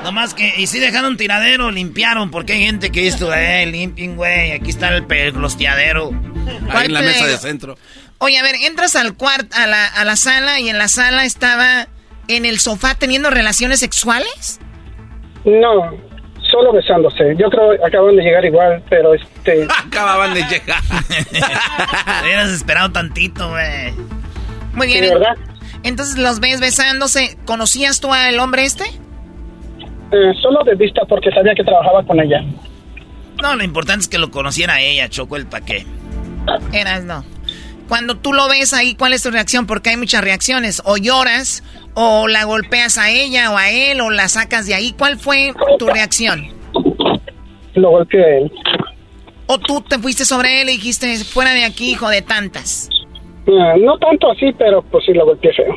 Nomás 0.03 0.33
que, 0.33 0.53
y 0.57 0.67
si 0.67 0.79
dejaron 0.79 1.11
un 1.11 1.17
tiradero, 1.17 1.71
limpiaron, 1.71 2.31
porque 2.31 2.53
hay 2.53 2.65
gente 2.65 2.91
que 2.91 3.07
esto, 3.07 3.33
eh, 3.33 3.65
limpien, 3.65 4.15
güey, 4.15 4.51
aquí 4.51 4.69
está 4.69 4.95
el 4.95 5.05
peglosteadero. 5.05 6.11
Ahí 6.69 6.85
en 6.85 6.93
la 6.93 6.99
¿Cuál 6.99 7.05
mesa 7.05 7.25
de 7.25 7.37
centro. 7.37 7.77
Oye, 8.19 8.37
a 8.37 8.43
ver, 8.43 8.55
entras 8.61 8.95
al 8.95 9.15
cuarto, 9.15 9.55
a 9.57 9.67
la, 9.67 9.85
a 9.87 10.05
la 10.05 10.15
sala 10.15 10.59
y 10.59 10.69
en 10.69 10.77
la 10.77 10.87
sala 10.87 11.25
estaba 11.25 11.87
en 12.27 12.45
el 12.45 12.59
sofá 12.59 12.95
teniendo 12.95 13.29
relaciones 13.29 13.79
sexuales. 13.79 14.59
No, 15.45 15.91
solo 16.51 16.73
besándose. 16.73 17.35
Yo 17.37 17.49
creo 17.49 17.71
que 17.71 17.85
acaban 17.85 18.15
de 18.15 18.23
llegar 18.23 18.45
igual, 18.45 18.83
pero 18.89 19.13
este... 19.13 19.67
Acababan 19.85 20.33
de 20.33 20.43
llegar. 20.43 20.81
Hubieras 22.23 22.49
esperado 22.49 22.91
tantito, 22.91 23.49
güey. 23.49 23.93
Muy 24.73 24.87
bien. 24.87 25.05
Sí, 25.05 25.09
¿verdad? 25.09 25.35
Entonces 25.83 26.17
los 26.17 26.39
ves 26.39 26.59
besándose. 26.59 27.37
¿Conocías 27.45 27.99
tú 27.99 28.13
al 28.13 28.39
hombre 28.39 28.65
este? 28.65 28.85
eh, 30.11 30.33
solo 30.41 30.63
de 30.63 30.75
vista 30.75 31.01
porque 31.05 31.31
sabía 31.31 31.53
que 31.55 31.63
trabajaba 31.63 32.03
con 32.03 32.19
ella. 32.19 32.43
No, 33.41 33.55
lo 33.55 33.63
importante 33.63 34.01
es 34.01 34.07
que 34.07 34.17
lo 34.17 34.31
conociera 34.31 34.81
ella, 34.81 35.09
Choco, 35.09 35.35
el 35.35 35.45
paqué. 35.47 35.85
Eras, 36.73 37.03
no. 37.03 37.23
Cuando 37.87 38.17
tú 38.17 38.33
lo 38.33 38.49
ves 38.49 38.73
ahí, 38.73 38.95
¿cuál 38.95 39.13
es 39.13 39.23
tu 39.23 39.31
reacción? 39.31 39.65
Porque 39.65 39.91
hay 39.91 39.97
muchas 39.97 40.23
reacciones. 40.23 40.81
O 40.85 40.97
lloras, 40.97 41.63
o 41.93 42.27
la 42.27 42.43
golpeas 42.43 42.97
a 42.97 43.09
ella 43.11 43.51
o 43.51 43.57
a 43.57 43.69
él, 43.69 44.01
o 44.01 44.09
la 44.09 44.27
sacas 44.27 44.65
de 44.65 44.73
ahí. 44.73 44.93
¿Cuál 44.97 45.17
fue 45.17 45.53
tu 45.77 45.87
reacción? 45.87 46.47
Lo 47.75 47.91
golpeé 47.91 48.23
a 48.23 48.37
él. 48.39 48.51
¿O 49.45 49.57
tú 49.59 49.81
te 49.81 49.99
fuiste 49.99 50.25
sobre 50.25 50.61
él 50.61 50.69
y 50.69 50.73
dijiste, 50.73 51.15
fuera 51.23 51.51
de 51.53 51.63
aquí, 51.63 51.91
hijo 51.91 52.09
de 52.09 52.21
tantas? 52.21 52.89
Ah, 53.47 53.75
no 53.79 53.97
tanto 53.97 54.31
así, 54.31 54.51
pero 54.57 54.81
pues 54.81 55.05
sí 55.05 55.13
lo 55.13 55.25
golpeé 55.25 55.53
feo. 55.53 55.73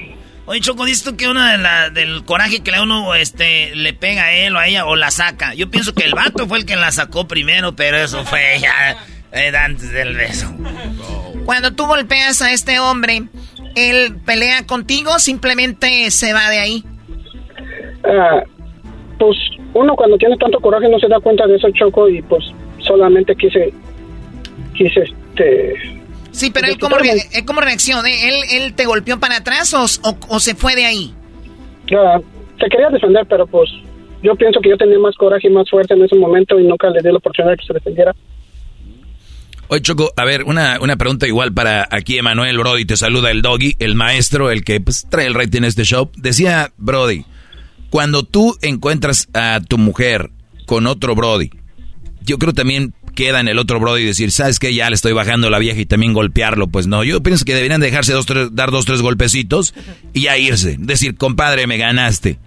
Oye, 0.46 0.60
Choco, 0.60 0.84
dices 0.84 1.04
tú 1.04 1.16
que 1.16 1.28
una 1.28 1.52
de 1.52 1.58
la, 1.58 1.90
del 1.90 2.24
coraje 2.24 2.60
que 2.60 2.72
uno 2.82 3.14
este, 3.14 3.74
le 3.76 3.92
pega 3.92 4.24
a 4.24 4.32
él 4.32 4.56
o 4.56 4.58
a 4.58 4.66
ella 4.66 4.84
o 4.86 4.96
la 4.96 5.12
saca. 5.12 5.54
Yo 5.54 5.70
pienso 5.70 5.94
que 5.94 6.04
el 6.04 6.14
vato 6.14 6.48
fue 6.48 6.58
el 6.58 6.66
que 6.66 6.74
la 6.74 6.90
sacó 6.90 7.28
primero, 7.28 7.76
pero 7.76 7.98
eso 7.98 8.24
fue 8.24 8.58
ya 8.60 8.96
eh, 9.32 9.52
antes 9.56 9.92
del 9.92 10.16
beso. 10.16 10.52
Cuando 11.44 11.72
tú 11.72 11.86
golpeas 11.86 12.42
a 12.42 12.52
este 12.52 12.80
hombre, 12.80 13.22
¿él 13.76 14.16
pelea 14.26 14.66
contigo 14.66 15.12
o 15.14 15.18
simplemente 15.20 16.10
se 16.10 16.32
va 16.32 16.50
de 16.50 16.58
ahí? 16.58 16.84
Ah, 18.04 18.42
pues 19.20 19.36
uno 19.74 19.94
cuando 19.94 20.18
tiene 20.18 20.36
tanto 20.36 20.58
coraje 20.58 20.88
no 20.88 20.98
se 20.98 21.06
da 21.06 21.20
cuenta 21.20 21.46
de 21.46 21.54
eso, 21.54 21.68
Choco, 21.74 22.08
y 22.08 22.22
pues 22.22 22.44
solamente 22.78 23.36
quise, 23.36 23.72
quise 24.74 25.02
este... 25.02 25.99
Sí, 26.32 26.50
pero 26.50 26.68
él 26.68 26.78
cómo, 26.78 26.96
re- 26.96 27.26
él 27.32 27.44
cómo 27.44 27.60
reaccionó. 27.60 28.04
¿Él, 28.06 28.34
¿Él 28.52 28.74
te 28.74 28.84
golpeó 28.86 29.18
para 29.18 29.36
atrás 29.38 29.74
o, 29.74 29.84
o- 30.08 30.16
o 30.28 30.40
se 30.40 30.54
fue 30.54 30.74
de 30.76 30.84
ahí? 30.86 31.14
ah, 31.96 32.18
se 32.58 32.68
quería 32.68 32.88
defender, 32.90 33.26
pero 33.28 33.46
pues 33.46 33.68
yo 34.22 34.34
pienso 34.36 34.60
que 34.60 34.68
yo 34.70 34.76
tenía 34.76 34.98
más 34.98 35.14
coraje 35.16 35.48
y 35.48 35.50
más 35.50 35.68
fuerza 35.68 35.94
en 35.94 36.04
ese 36.04 36.14
momento 36.16 36.58
y 36.60 36.64
nunca 36.64 36.88
le 36.90 37.00
di 37.02 37.10
la 37.10 37.16
oportunidad 37.18 37.52
de 37.52 37.56
que 37.58 37.66
se 37.66 37.72
defendiera. 37.74 38.14
Oye, 39.68 39.82
Choco, 39.82 40.12
a 40.16 40.24
ver, 40.24 40.42
una, 40.44 40.78
una 40.80 40.96
pregunta 40.96 41.26
igual 41.28 41.52
para 41.54 41.86
aquí 41.90 42.18
Emanuel 42.18 42.58
Brody. 42.58 42.84
Te 42.84 42.96
saluda 42.96 43.30
el 43.30 43.40
doggy, 43.40 43.76
el 43.78 43.94
maestro, 43.94 44.50
el 44.50 44.64
que 44.64 44.80
pues, 44.80 45.06
trae 45.08 45.26
el 45.26 45.34
rating 45.34 45.58
en 45.58 45.64
este 45.64 45.84
show. 45.84 46.10
Decía 46.16 46.72
Brody, 46.76 47.24
cuando 47.88 48.24
tú 48.24 48.56
encuentras 48.62 49.28
a 49.32 49.60
tu 49.66 49.78
mujer 49.78 50.30
con 50.66 50.86
otro 50.88 51.14
Brody, 51.14 51.50
yo 52.22 52.38
creo 52.38 52.52
también 52.52 52.94
queda 53.14 53.40
en 53.40 53.48
el 53.48 53.58
otro 53.58 53.80
Brody 53.80 54.04
decir, 54.04 54.32
¿sabes 54.32 54.58
qué? 54.58 54.74
Ya 54.74 54.88
le 54.88 54.94
estoy 54.94 55.12
bajando 55.12 55.50
la 55.50 55.58
vieja 55.58 55.80
y 55.80 55.86
también 55.86 56.12
golpearlo. 56.12 56.68
Pues 56.68 56.86
no, 56.86 57.04
yo 57.04 57.22
pienso 57.22 57.44
que 57.44 57.54
deberían 57.54 57.80
dejarse 57.80 58.12
dos, 58.12 58.26
tres, 58.26 58.48
dar 58.52 58.70
dos, 58.70 58.84
tres 58.84 59.02
golpecitos 59.02 59.74
y 60.12 60.22
ya 60.22 60.38
irse. 60.38 60.76
Decir, 60.78 61.16
compadre, 61.16 61.66
me 61.66 61.76
ganaste 61.76 62.38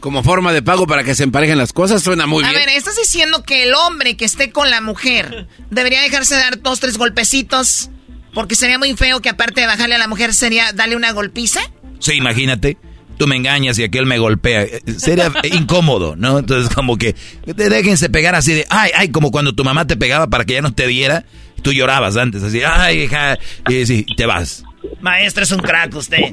como 0.00 0.22
forma 0.22 0.52
de 0.52 0.62
pago 0.62 0.86
para 0.86 1.04
que 1.04 1.14
se 1.14 1.24
emparejen 1.24 1.58
las 1.58 1.72
cosas, 1.72 2.02
suena 2.02 2.26
muy 2.26 2.42
bien. 2.42 2.56
A 2.56 2.58
ver, 2.58 2.70
estás 2.70 2.96
diciendo 2.96 3.42
que 3.44 3.64
el 3.64 3.74
hombre 3.74 4.16
que 4.16 4.24
esté 4.24 4.50
con 4.50 4.70
la 4.70 4.80
mujer 4.80 5.46
debería 5.70 6.00
dejarse 6.00 6.34
dar 6.36 6.60
dos, 6.60 6.80
tres 6.80 6.96
golpecitos, 6.96 7.90
porque 8.34 8.54
sería 8.54 8.78
muy 8.78 8.96
feo 8.96 9.20
que 9.20 9.28
aparte 9.28 9.60
de 9.60 9.66
bajarle 9.66 9.94
a 9.94 9.98
la 9.98 10.08
mujer 10.08 10.32
sería 10.32 10.72
darle 10.72 10.96
una 10.96 11.12
golpiza. 11.12 11.60
Sí, 11.98 12.14
imagínate. 12.14 12.78
Tú 13.20 13.26
me 13.26 13.36
engañas 13.36 13.78
y 13.78 13.84
aquel 13.84 14.06
me 14.06 14.16
golpea. 14.16 14.64
Sería 14.96 15.30
incómodo, 15.52 16.16
¿no? 16.16 16.38
Entonces, 16.38 16.74
como 16.74 16.96
que 16.96 17.14
déjense 17.44 18.08
pegar 18.08 18.34
así 18.34 18.54
de, 18.54 18.66
ay, 18.70 18.92
ay, 18.96 19.10
como 19.10 19.30
cuando 19.30 19.52
tu 19.52 19.62
mamá 19.62 19.86
te 19.86 19.98
pegaba 19.98 20.28
para 20.28 20.46
que 20.46 20.54
ya 20.54 20.62
no 20.62 20.72
te 20.72 20.86
diera. 20.86 21.24
Tú 21.60 21.74
llorabas 21.74 22.16
antes, 22.16 22.42
así, 22.42 22.62
ay, 22.64 23.02
hija, 23.02 23.38
y 23.68 23.84
sí, 23.84 24.06
te 24.16 24.24
vas. 24.24 24.64
Maestra, 25.02 25.42
es 25.42 25.52
un 25.52 25.58
crack 25.58 25.94
usted. 25.94 26.32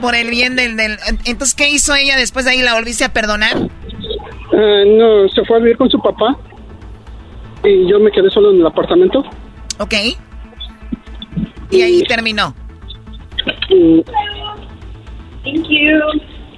Por 0.00 0.14
el 0.14 0.30
bien 0.30 0.56
del, 0.56 0.74
del... 0.78 0.96
Entonces, 1.26 1.54
¿qué 1.54 1.68
hizo 1.68 1.94
ella 1.94 2.16
después 2.16 2.46
de 2.46 2.52
ahí? 2.52 2.62
¿La 2.62 2.72
volviste 2.72 3.04
a 3.04 3.12
perdonar? 3.12 3.54
Eh, 3.54 4.84
no, 4.96 5.28
se 5.28 5.44
fue 5.44 5.58
a 5.58 5.60
vivir 5.60 5.76
con 5.76 5.90
su 5.90 6.00
papá. 6.00 6.34
Y 7.62 7.90
yo 7.90 8.00
me 8.00 8.10
quedé 8.10 8.30
solo 8.30 8.52
en 8.52 8.60
el 8.60 8.66
apartamento. 8.66 9.22
Ok. 9.78 9.92
Y, 11.70 11.82
ahí 11.82 12.02
terminó. 12.04 12.54
Thank 15.44 15.68
you. 15.68 16.00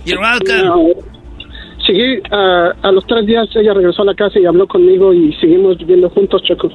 You're 0.05 0.21
welcome. 0.21 0.95
seguí, 1.87 2.23
a 2.31 2.93
los 2.93 3.07
tres 3.07 3.27
días 3.27 3.49
ella 3.55 3.75
regresó 3.75 4.03
a 4.03 4.07
la 4.07 4.15
casa 4.15 4.39
y 4.39 4.47
habló 4.47 4.67
conmigo 4.67 5.13
y 5.13 5.33
seguimos 5.35 5.77
viviendo 5.79 6.11
juntos, 6.11 6.43
Choco. 6.43 6.71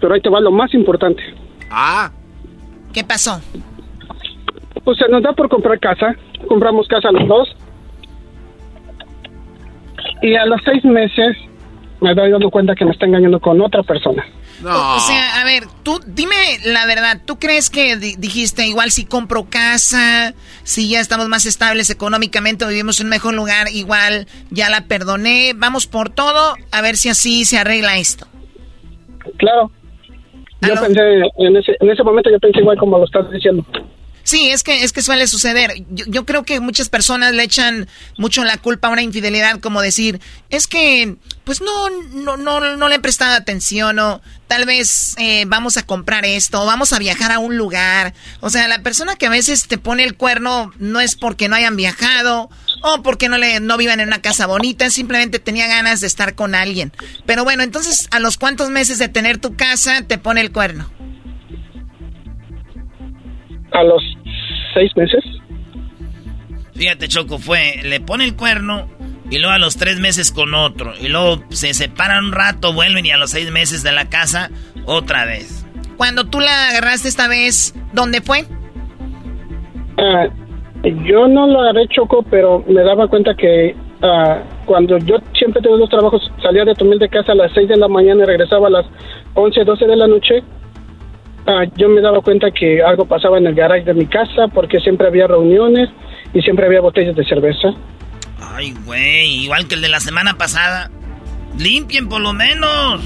Pero 0.00 0.14
ahí 0.14 0.20
te 0.20 0.30
va 0.30 0.40
lo 0.40 0.50
más 0.50 0.72
importante. 0.74 1.22
Ah. 1.70 2.10
¿Qué 2.92 3.04
pasó? 3.04 3.40
Pues 4.84 4.98
se 4.98 5.08
nos 5.08 5.22
da 5.22 5.32
por 5.32 5.48
comprar 5.48 5.78
casa. 5.78 6.16
Compramos 6.48 6.88
casa 6.88 7.12
los 7.12 7.28
dos. 7.28 7.56
Y 10.22 10.34
a 10.34 10.46
los 10.46 10.60
seis 10.64 10.84
meses 10.84 11.36
me 12.00 12.14
doy 12.14 12.30
dando 12.30 12.50
cuenta 12.50 12.74
que 12.74 12.84
me 12.84 12.92
está 12.92 13.06
engañando 13.06 13.38
con 13.40 13.60
otra 13.60 13.82
persona. 13.82 14.24
No. 14.62 14.96
O 14.96 15.00
sea, 15.00 15.40
a 15.40 15.44
ver, 15.44 15.64
tú 15.82 16.00
dime 16.06 16.34
la 16.64 16.86
verdad, 16.86 17.20
¿tú 17.24 17.38
crees 17.38 17.70
que 17.70 17.96
dijiste 17.96 18.66
igual 18.66 18.90
si 18.90 19.04
compro 19.06 19.46
casa, 19.48 20.34
si 20.64 20.88
ya 20.88 21.00
estamos 21.00 21.28
más 21.28 21.46
estables 21.46 21.88
económicamente, 21.90 22.66
vivimos 22.66 23.00
en 23.00 23.06
un 23.06 23.10
mejor 23.10 23.34
lugar, 23.34 23.68
igual 23.72 24.26
ya 24.50 24.68
la 24.68 24.82
perdoné, 24.82 25.52
vamos 25.56 25.86
por 25.86 26.10
todo, 26.10 26.56
a 26.72 26.80
ver 26.82 26.96
si 26.96 27.08
así 27.08 27.44
se 27.44 27.58
arregla 27.58 27.96
esto? 27.96 28.26
Claro. 29.38 29.70
Yo 30.62 30.74
pensé, 30.74 31.00
en 31.38 31.56
ese, 31.56 31.76
en 31.80 31.90
ese 31.90 32.02
momento 32.02 32.30
yo 32.30 32.38
pensé 32.38 32.60
igual 32.60 32.76
como 32.76 32.98
lo 32.98 33.04
estás 33.04 33.30
diciendo. 33.30 33.64
Sí, 34.30 34.48
es 34.48 34.62
que, 34.62 34.84
es 34.84 34.92
que 34.92 35.02
suele 35.02 35.26
suceder. 35.26 35.74
Yo, 35.88 36.24
creo 36.24 36.44
que 36.44 36.60
muchas 36.60 36.88
personas 36.88 37.34
le 37.34 37.42
echan 37.42 37.88
mucho 38.16 38.44
la 38.44 38.58
culpa 38.58 38.86
a 38.86 38.92
una 38.92 39.02
infidelidad, 39.02 39.58
como 39.58 39.82
decir, 39.82 40.20
es 40.50 40.68
que, 40.68 41.16
pues 41.42 41.60
no, 41.60 41.90
no, 42.12 42.36
no, 42.36 42.76
no 42.76 42.88
le 42.88 42.94
he 42.94 43.00
prestado 43.00 43.34
atención, 43.34 43.98
o 43.98 44.20
tal 44.46 44.66
vez 44.66 45.16
eh, 45.18 45.46
vamos 45.48 45.78
a 45.78 45.82
comprar 45.84 46.24
esto, 46.24 46.62
o 46.62 46.64
vamos 46.64 46.92
a 46.92 47.00
viajar 47.00 47.32
a 47.32 47.40
un 47.40 47.56
lugar. 47.56 48.14
O 48.38 48.50
sea, 48.50 48.68
la 48.68 48.84
persona 48.84 49.16
que 49.16 49.26
a 49.26 49.30
veces 49.30 49.66
te 49.66 49.78
pone 49.78 50.04
el 50.04 50.14
cuerno 50.14 50.70
no 50.78 51.00
es 51.00 51.16
porque 51.16 51.48
no 51.48 51.56
hayan 51.56 51.74
viajado, 51.74 52.50
o 52.82 53.02
porque 53.02 53.28
no 53.28 53.36
le, 53.36 53.58
no 53.58 53.78
vivan 53.78 53.98
en 53.98 54.06
una 54.06 54.22
casa 54.22 54.46
bonita, 54.46 54.90
simplemente 54.90 55.40
tenía 55.40 55.66
ganas 55.66 56.00
de 56.00 56.06
estar 56.06 56.36
con 56.36 56.54
alguien. 56.54 56.92
Pero 57.26 57.42
bueno, 57.42 57.64
entonces, 57.64 58.06
¿a 58.12 58.20
los 58.20 58.36
cuántos 58.36 58.70
meses 58.70 58.98
de 58.98 59.08
tener 59.08 59.38
tu 59.38 59.56
casa 59.56 60.02
te 60.02 60.18
pone 60.18 60.40
el 60.40 60.52
cuerno? 60.52 60.88
a 63.72 63.84
los 63.84 64.02
seis 64.74 64.90
meses. 64.96 65.24
Fíjate, 66.74 67.08
Choco, 67.08 67.38
fue, 67.38 67.80
le 67.82 68.00
pone 68.00 68.24
el 68.24 68.36
cuerno 68.36 68.88
y 69.30 69.38
luego 69.38 69.52
a 69.52 69.58
los 69.58 69.76
tres 69.76 70.00
meses 70.00 70.32
con 70.32 70.54
otro. 70.54 70.92
Y 71.00 71.08
luego 71.08 71.42
se 71.50 71.74
separan 71.74 72.26
un 72.26 72.32
rato, 72.32 72.72
vuelven 72.72 73.06
y 73.06 73.10
a 73.10 73.18
los 73.18 73.30
seis 73.30 73.50
meses 73.50 73.82
de 73.82 73.92
la 73.92 74.08
casa 74.08 74.50
otra 74.86 75.24
vez. 75.24 75.66
Cuando 75.96 76.24
tú 76.24 76.40
la 76.40 76.70
agarraste 76.70 77.08
esta 77.08 77.28
vez, 77.28 77.74
¿dónde 77.92 78.22
fue? 78.22 78.44
Ah, 79.98 80.28
yo 80.82 81.28
no 81.28 81.46
lo 81.46 81.60
agarré 81.60 81.86
Choco, 81.88 82.24
pero 82.30 82.64
me 82.66 82.82
daba 82.82 83.06
cuenta 83.08 83.34
que 83.34 83.76
ah, 84.02 84.42
cuando 84.64 84.96
yo 84.98 85.16
siempre 85.38 85.60
tengo 85.60 85.76
dos 85.76 85.90
trabajos, 85.90 86.22
salía 86.42 86.64
de 86.64 86.74
tomar 86.74 86.96
de 86.96 87.08
casa 87.08 87.32
a 87.32 87.34
las 87.34 87.52
seis 87.52 87.68
de 87.68 87.76
la 87.76 87.88
mañana 87.88 88.22
y 88.22 88.26
regresaba 88.26 88.68
a 88.68 88.70
las 88.70 88.86
once, 89.34 89.62
doce 89.64 89.86
de 89.86 89.96
la 89.96 90.06
noche 90.06 90.42
Ah, 91.46 91.64
yo 91.76 91.88
me 91.88 92.00
daba 92.00 92.20
cuenta 92.20 92.50
que 92.50 92.82
algo 92.82 93.06
pasaba 93.06 93.38
en 93.38 93.46
el 93.46 93.54
garage 93.54 93.84
de 93.84 93.94
mi 93.94 94.06
casa 94.06 94.48
porque 94.52 94.78
siempre 94.80 95.06
había 95.06 95.26
reuniones 95.26 95.88
y 96.32 96.40
siempre 96.42 96.66
había 96.66 96.80
botellas 96.80 97.16
de 97.16 97.24
cerveza. 97.24 97.68
Ay, 98.40 98.74
güey, 98.84 99.44
igual 99.44 99.66
que 99.66 99.74
el 99.74 99.82
de 99.82 99.88
la 99.88 100.00
semana 100.00 100.36
pasada. 100.36 100.90
Limpien 101.58 102.08
por 102.08 102.20
lo 102.20 102.32
menos. 102.32 103.02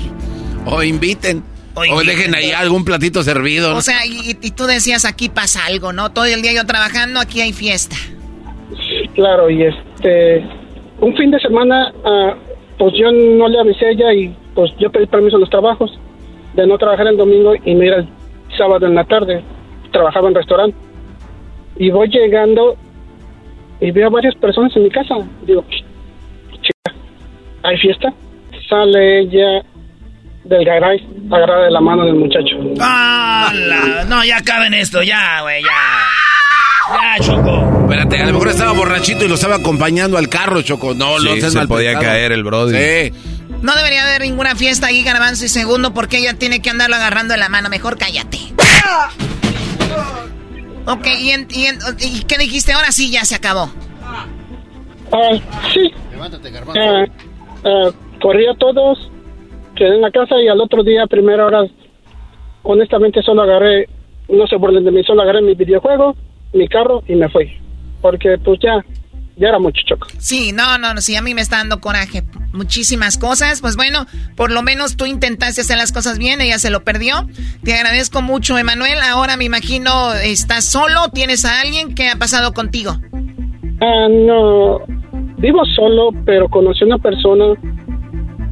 O 0.66 0.82
inviten. 0.82 1.42
O, 1.74 2.02
dejen 2.04 2.34
ahí 2.34 2.52
algún 2.52 2.84
platito 2.84 3.22
servido. 3.24 3.74
O 3.76 3.82
sea, 3.82 4.06
y, 4.06 4.34
tú 4.52 4.64
decías, 4.64 5.04
aquí 5.04 5.28
pasa 5.28 5.64
algo, 5.66 5.92
¿no? 5.92 6.12
Todo 6.12 6.26
el 6.26 6.40
día 6.40 6.52
yo 6.54 6.66
trabajando, 6.66 7.18
aquí 7.18 7.40
hay 7.40 7.52
fiesta. 7.52 7.96
Claro, 9.14 9.50
y 9.50 9.64
este... 9.64 10.44
Un 11.00 11.16
fin 11.16 11.32
de 11.32 11.40
semana, 11.40 11.92
ah, 12.04 12.34
pues 12.78 12.94
yo 12.96 13.10
no 13.10 13.48
le 13.48 13.58
avisé 13.58 13.86
a 13.86 13.90
ella 13.90 14.14
y 14.14 14.34
pues 14.54 14.70
yo 14.78 14.90
pedí 14.90 15.06
permiso 15.06 15.36
a 15.36 15.40
los 15.40 15.50
trabajos 15.50 15.90
de 16.54 16.66
no 16.66 16.78
trabajar 16.78 17.08
el 17.08 17.16
domingo 17.16 17.54
y 17.64 17.74
me 17.74 17.86
ir 17.86 18.06
sábado 18.56 18.86
en 18.86 18.94
la 18.94 19.04
tarde, 19.04 19.42
trabajaba 19.92 20.28
en 20.28 20.34
restaurante. 20.34 20.76
Y 21.76 21.90
voy 21.90 22.08
llegando 22.08 22.76
y 23.80 23.90
veo 23.90 24.06
a 24.06 24.10
varias 24.10 24.34
personas 24.36 24.74
en 24.76 24.84
mi 24.84 24.90
casa. 24.90 25.14
Digo, 25.46 25.64
chica, 25.68 26.94
¿hay 27.62 27.76
fiesta? 27.78 28.12
Sale 28.68 29.20
ella 29.20 29.62
del 30.44 30.64
garage 30.64 31.04
agarrada 31.30 31.64
de 31.64 31.70
la 31.70 31.80
mano 31.80 32.04
del 32.04 32.14
muchacho. 32.14 32.56
No, 34.08 34.24
ya 34.24 34.40
caben 34.42 34.74
esto, 34.74 35.02
ya, 35.02 35.42
güey, 35.42 35.62
ya. 35.62 35.68
Ya, 36.92 37.24
Choco. 37.24 37.80
Espérate, 37.82 38.18
a 38.22 38.26
lo 38.26 38.32
mejor 38.32 38.48
estaba 38.48 38.72
borrachito 38.72 39.24
y 39.24 39.28
lo 39.28 39.34
estaba 39.34 39.56
acompañando 39.56 40.18
al 40.18 40.28
carro, 40.28 40.60
Choco. 40.62 40.94
No, 40.94 41.18
sí, 41.18 41.40
no 41.40 41.50
se 41.50 41.66
podía 41.66 41.98
caer 41.98 42.32
el 42.32 42.44
brother. 42.44 43.12
Sí. 43.12 43.43
No 43.64 43.74
debería 43.74 44.02
haber 44.02 44.20
ninguna 44.20 44.54
fiesta 44.54 44.88
ahí, 44.88 45.02
Garbanzo, 45.02 45.46
y 45.46 45.48
segundo, 45.48 45.94
porque 45.94 46.18
ella 46.18 46.34
tiene 46.34 46.60
que 46.60 46.68
andarlo 46.68 46.96
agarrando 46.96 47.32
de 47.32 47.40
la 47.40 47.48
mano. 47.48 47.70
Mejor 47.70 47.96
cállate. 47.96 48.36
Ok, 50.86 51.06
¿y, 51.06 52.24
qué 52.24 52.36
dijiste? 52.36 52.74
Ahora 52.74 52.92
sí, 52.92 53.10
ya 53.10 53.24
se 53.24 53.34
acabó. 53.34 53.70
Ah, 55.10 55.30
sí. 55.72 55.90
Levántate, 56.12 56.50
Garbanzo. 56.50 56.78
Ah, 56.78 57.06
ah, 57.64 57.90
corrí 58.20 58.46
a 58.46 58.54
todos, 58.58 59.10
quedé 59.74 59.94
en 59.94 60.02
la 60.02 60.10
casa 60.10 60.34
y 60.42 60.48
al 60.48 60.60
otro 60.60 60.82
día, 60.82 61.06
primera 61.06 61.46
hora, 61.46 61.62
honestamente 62.64 63.22
solo 63.22 63.44
agarré, 63.44 63.88
no 64.28 64.46
sé 64.46 64.58
por 64.58 64.74
dónde 64.74 64.90
me 64.90 65.02
solo 65.04 65.22
agarré 65.22 65.40
mi 65.40 65.54
videojuego, 65.54 66.14
mi 66.52 66.68
carro 66.68 67.02
y 67.08 67.14
me 67.14 67.30
fui. 67.30 67.50
Porque 68.02 68.36
pues 68.44 68.60
ya, 68.62 68.84
ya 69.36 69.48
era 69.48 69.58
mucho 69.58 69.82
choco. 69.86 70.06
Sí, 70.18 70.52
no, 70.52 70.78
no, 70.78 70.94
no, 70.94 71.00
sí, 71.00 71.16
a 71.16 71.22
mí 71.22 71.34
me 71.34 71.40
está 71.40 71.56
dando 71.56 71.80
coraje. 71.80 72.22
Muchísimas 72.52 73.18
cosas. 73.18 73.60
Pues 73.60 73.76
bueno, 73.76 74.06
por 74.36 74.50
lo 74.50 74.62
menos 74.62 74.96
tú 74.96 75.06
intentaste 75.06 75.62
hacer 75.62 75.76
las 75.76 75.92
cosas 75.92 76.18
bien, 76.18 76.40
ella 76.40 76.58
se 76.58 76.70
lo 76.70 76.84
perdió. 76.84 77.26
Te 77.64 77.74
agradezco 77.74 78.22
mucho, 78.22 78.56
Emanuel. 78.58 78.98
Ahora 79.00 79.36
me 79.36 79.44
imagino, 79.44 80.12
¿estás 80.14 80.64
solo? 80.64 81.08
¿Tienes 81.12 81.44
a 81.44 81.60
alguien? 81.60 81.94
¿Qué 81.94 82.08
ha 82.08 82.16
pasado 82.16 82.52
contigo? 82.52 82.96
Ah, 83.80 84.08
no, 84.08 84.80
vivo 85.38 85.64
solo, 85.74 86.10
pero 86.24 86.48
conocí 86.48 86.84
a 86.84 86.86
una 86.86 86.98
persona. 86.98 87.54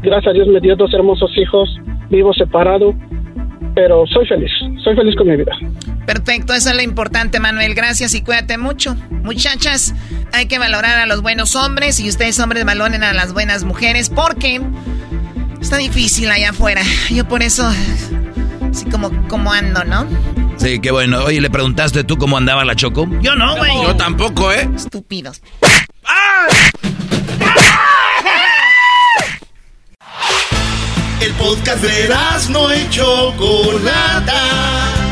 Gracias 0.02 0.30
a 0.30 0.34
Dios 0.34 0.48
me 0.48 0.60
dio 0.60 0.74
dos 0.74 0.92
hermosos 0.92 1.30
hijos. 1.36 1.68
Vivo 2.10 2.34
separado, 2.34 2.92
pero 3.74 4.04
soy 4.08 4.26
feliz. 4.26 4.50
Soy 4.82 4.96
feliz 4.96 5.14
con 5.16 5.28
mi 5.28 5.36
vida. 5.36 5.52
Perfecto, 6.06 6.52
eso 6.54 6.70
es 6.70 6.76
lo 6.76 6.82
importante, 6.82 7.38
Manuel. 7.40 7.74
Gracias 7.74 8.14
y 8.14 8.22
cuídate 8.22 8.58
mucho. 8.58 8.96
Muchachas, 9.10 9.94
hay 10.32 10.46
que 10.46 10.58
valorar 10.58 10.98
a 10.98 11.06
los 11.06 11.22
buenos 11.22 11.54
hombres 11.54 12.00
y 12.00 12.08
ustedes, 12.08 12.38
hombres, 12.40 12.64
valoren 12.64 13.04
a 13.04 13.12
las 13.12 13.32
buenas 13.32 13.64
mujeres 13.64 14.10
porque 14.10 14.60
está 15.60 15.76
difícil 15.76 16.30
allá 16.30 16.50
afuera. 16.50 16.82
Yo 17.10 17.26
por 17.28 17.42
eso, 17.42 17.70
así 18.70 18.84
como, 18.86 19.52
ando, 19.52 19.84
¿no? 19.84 20.06
Sí, 20.56 20.80
qué 20.80 20.90
bueno. 20.90 21.24
Oye, 21.24 21.40
¿le 21.40 21.50
preguntaste 21.50 22.04
tú 22.04 22.18
cómo 22.18 22.36
andaba 22.36 22.64
la 22.64 22.74
Choco? 22.74 23.08
Yo 23.20 23.36
no, 23.36 23.56
güey. 23.56 23.72
Yo 23.82 23.96
tampoco, 23.96 24.52
¿eh? 24.52 24.68
Estúpidos. 24.74 25.40
El 31.20 31.32
podcast 31.34 31.82
de 31.82 32.08
las 32.08 32.50
no 32.50 32.70
hecho 32.72 33.32
Chocolata 33.38 35.11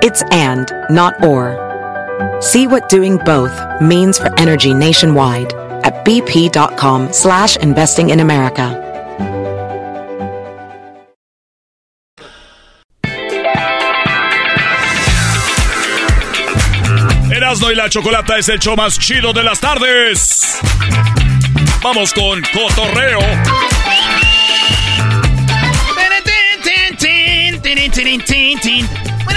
It's 0.00 0.22
and, 0.30 0.70
not 0.90 1.24
or. 1.24 1.58
See 2.40 2.68
what 2.68 2.88
doing 2.88 3.16
both 3.18 3.52
means 3.82 4.16
for 4.16 4.30
energy 4.38 4.72
nationwide 4.72 5.52
at 5.82 6.04
bp.com 6.04 7.12
slash 7.12 7.56
investing 7.56 8.10
in 8.10 8.20
America. 8.20 8.84
Erasmo 17.32 17.72
y 17.72 17.74
la 17.74 17.88
Chocolata 17.88 18.38
es 18.38 18.48
el 18.48 18.60
show 18.60 18.76
más 18.76 18.98
chido 19.00 19.32
de 19.32 19.42
las 19.42 19.58
tardes. 19.58 20.60
Vamos 21.82 22.12
con 22.12 22.40
Cotorreo. 22.52 23.18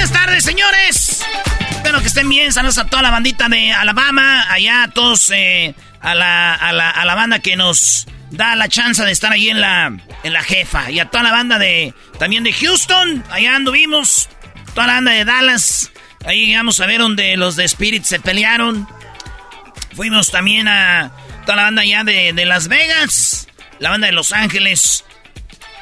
Buenas 0.02 0.20
tardes, 0.20 0.44
señores. 0.44 1.24
Espero 1.70 2.02
que 2.02 2.08
estén 2.08 2.28
bien. 2.28 2.52
Saludos 2.52 2.80
a 2.80 2.86
toda 2.86 3.04
la 3.04 3.12
bandita 3.12 3.48
de 3.50 3.72
Alabama. 3.72 4.52
Allá 4.52 4.82
a 4.82 4.88
todos, 4.88 5.30
eh, 5.30 5.76
a, 6.00 6.16
la, 6.16 6.56
a, 6.56 6.74
la, 6.74 6.90
a 6.90 7.06
la 7.06 7.14
banda 7.14 7.38
que 7.38 7.56
nos 7.56 8.08
da 8.32 8.56
la 8.56 8.68
chance 8.68 9.06
de 9.06 9.12
estar 9.12 9.32
ahí 9.32 9.50
en 9.50 9.62
la, 9.62 9.96
en 10.24 10.34
la 10.34 10.42
jefa. 10.42 10.90
Y 10.90 11.00
a 11.00 11.06
toda 11.06 11.24
la 11.24 11.32
banda 11.32 11.60
de 11.60 11.94
también 12.18 12.44
de 12.44 12.52
Houston. 12.52 13.24
Allá 13.30 13.56
anduvimos. 13.56 14.28
Toda 14.74 14.88
la 14.88 14.94
banda 14.94 15.12
de 15.12 15.24
Dallas. 15.24 15.92
Ahí 16.26 16.48
llegamos 16.48 16.80
a 16.80 16.88
ver 16.88 17.00
donde 17.00 17.38
los 17.38 17.56
de 17.56 17.66
Spirit 17.66 18.04
se 18.04 18.20
pelearon. 18.20 18.88
Fuimos 19.96 20.32
también 20.32 20.68
a 20.68 21.12
toda 21.46 21.58
la 21.58 21.64
banda 21.66 21.84
allá 21.84 22.04
de, 22.04 22.34
de 22.34 22.46
Las 22.46 22.70
Vegas. 22.70 23.48
La 23.78 23.92
banda 23.92 24.08
de 24.08 24.14
Los 24.14 24.34
Ángeles. 24.34 25.06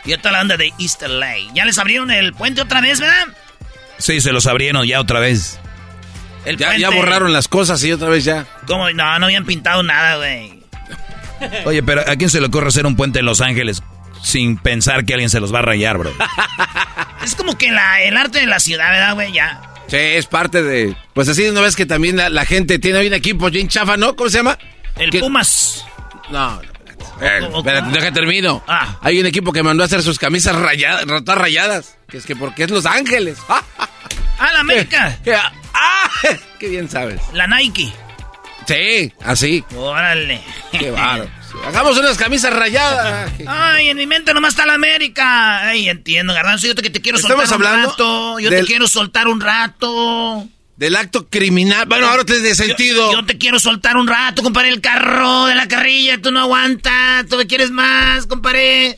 Y 0.04 0.12
a 0.12 0.18
toda 0.18 0.34
la 0.34 0.38
banda 0.40 0.58
de 0.58 0.74
East 0.78 1.04
LA. 1.04 1.54
¿Ya 1.54 1.64
les 1.64 1.80
abrieron 1.80 2.12
el 2.12 2.34
puente 2.34 2.60
otra 2.60 2.82
vez, 2.82 3.00
verdad? 3.00 3.30
Sí, 4.00 4.22
se 4.22 4.32
los 4.32 4.48
abrieron 4.48 4.86
ya 4.86 5.00
otra 5.00 5.20
vez. 5.20 5.60
El 6.46 6.58
Ya, 6.58 6.76
ya 6.78 6.90
borraron 6.90 7.32
las 7.34 7.48
cosas 7.48 7.84
y 7.84 7.92
otra 7.92 8.10
vez 8.10 8.24
ya. 8.26 8.46
¿Cómo? 8.66 8.90
No, 8.92 9.20
no 9.20 9.26
habían 9.26 9.46
pintado 9.46 9.84
nada, 9.84 10.18
güey. 10.18 10.64
Oye, 11.66 11.84
pero 11.84 12.02
¿a 12.02 12.16
quién 12.16 12.30
se 12.30 12.40
le 12.40 12.48
ocurre 12.48 12.68
hacer 12.70 12.86
un 12.86 12.96
puente 12.96 13.20
en 13.20 13.26
Los 13.26 13.42
Ángeles 13.42 13.84
sin 14.24 14.58
pensar 14.58 15.06
que 15.06 15.14
alguien 15.14 15.30
se 15.30 15.40
los 15.40 15.54
va 15.54 15.60
a 15.60 15.64
rayar, 15.64 15.98
bro? 15.98 16.12
Es 17.24 17.36
como 17.36 17.58
que 17.58 17.70
la, 17.70 18.02
el 18.02 18.16
arte 18.16 18.40
de 18.40 18.46
la 18.46 18.60
ciudad, 18.62 18.92
¿verdad, 18.92 19.14
güey? 19.14 19.34
Ya. 19.34 19.62
Sí, 19.88 19.98
es 19.98 20.26
parte 20.26 20.64
de... 20.64 20.96
Pues 21.14 21.28
así 21.28 21.50
no 21.52 21.62
ves 21.62 21.76
que 21.76 21.86
también 21.86 22.16
la, 22.16 22.30
la 22.30 22.46
gente 22.46 22.80
tiene 22.80 23.06
un 23.06 23.14
equipo 23.14 23.50
bien 23.50 23.68
chafa, 23.68 23.98
¿no? 23.98 24.16
¿Cómo 24.16 24.30
se 24.30 24.38
llama? 24.38 24.58
El 24.96 25.10
¿Qué? 25.10 25.20
Pumas. 25.20 25.86
No, 26.32 26.62
Eh, 27.22 27.50
espérate, 27.56 27.92
deja 27.92 28.12
termino. 28.12 28.64
Ah. 28.68 28.98
Hay 29.02 29.20
un 29.20 29.26
equipo 29.26 29.52
que 29.52 29.64
mandó 29.64 29.84
a 29.84 29.86
hacer 29.88 30.02
sus 30.02 30.18
camisas 30.20 30.56
rayadas, 30.56 31.06
todas 31.06 31.38
rayadas. 31.38 31.98
Que 32.08 32.18
es 32.18 32.26
que 32.26 32.36
porque 32.36 32.64
es 32.64 32.72
Los 32.72 32.86
Ángeles. 32.86 33.38
¡Ah! 33.50 33.62
La 34.54 34.60
América. 34.62 35.18
¿Qué? 35.24 35.36
¡Ah! 35.36 36.10
¡Qué 36.60 36.68
bien 36.70 36.90
sabes! 36.90 37.22
La 37.34 37.48
Nike. 37.48 37.92
Sí, 38.68 39.12
así. 39.24 39.64
Órale. 39.76 40.42
Qué 40.72 40.92
bárbaro. 40.92 41.30
Hagamos 41.66 41.98
unas 41.98 42.18
camisas 42.18 42.54
rayadas. 42.54 43.32
Ay, 43.48 43.90
en 43.90 43.98
mi 43.98 44.06
mente 44.06 44.34
nomás 44.34 44.54
está 44.54 44.66
la 44.68 44.76
América. 44.76 45.68
Ay, 45.68 45.90
entiendo, 45.90 46.34
Garbanzo. 46.34 46.68
Yo 46.68 46.76
te, 46.76 46.84
que 46.84 46.92
te 46.92 47.02
quiero 47.02 47.18
Estamos 47.18 47.50
soltar 47.50 47.76
un 47.80 47.86
rato. 47.86 48.40
Yo 48.40 48.50
del- 48.52 48.62
te 48.62 48.68
quiero 48.68 48.88
soltar 48.88 49.28
un 49.28 49.42
rato. 49.42 50.48
Del 50.80 50.96
acto 50.96 51.28
criminal. 51.28 51.88
Bueno, 51.88 52.08
ahora 52.08 52.24
te 52.24 52.40
de 52.40 52.56
sentido. 52.56 53.12
Yo, 53.12 53.26
te 53.26 53.38
quiero 53.38 53.60
soltar 53.60 53.98
un 53.98 54.08
rato, 54.08 54.42
compadre. 54.42 54.70
El 54.70 54.80
carro 54.80 55.46
de 55.46 55.54
la 55.54 55.68
carrilla, 55.68 56.22
tú 56.22 56.32
no 56.32 56.40
aguantas. 56.40 57.26
Tú 57.28 57.36
me 57.36 57.48
quieres 57.48 57.70
más, 57.70 58.26
compadre. 58.28 58.98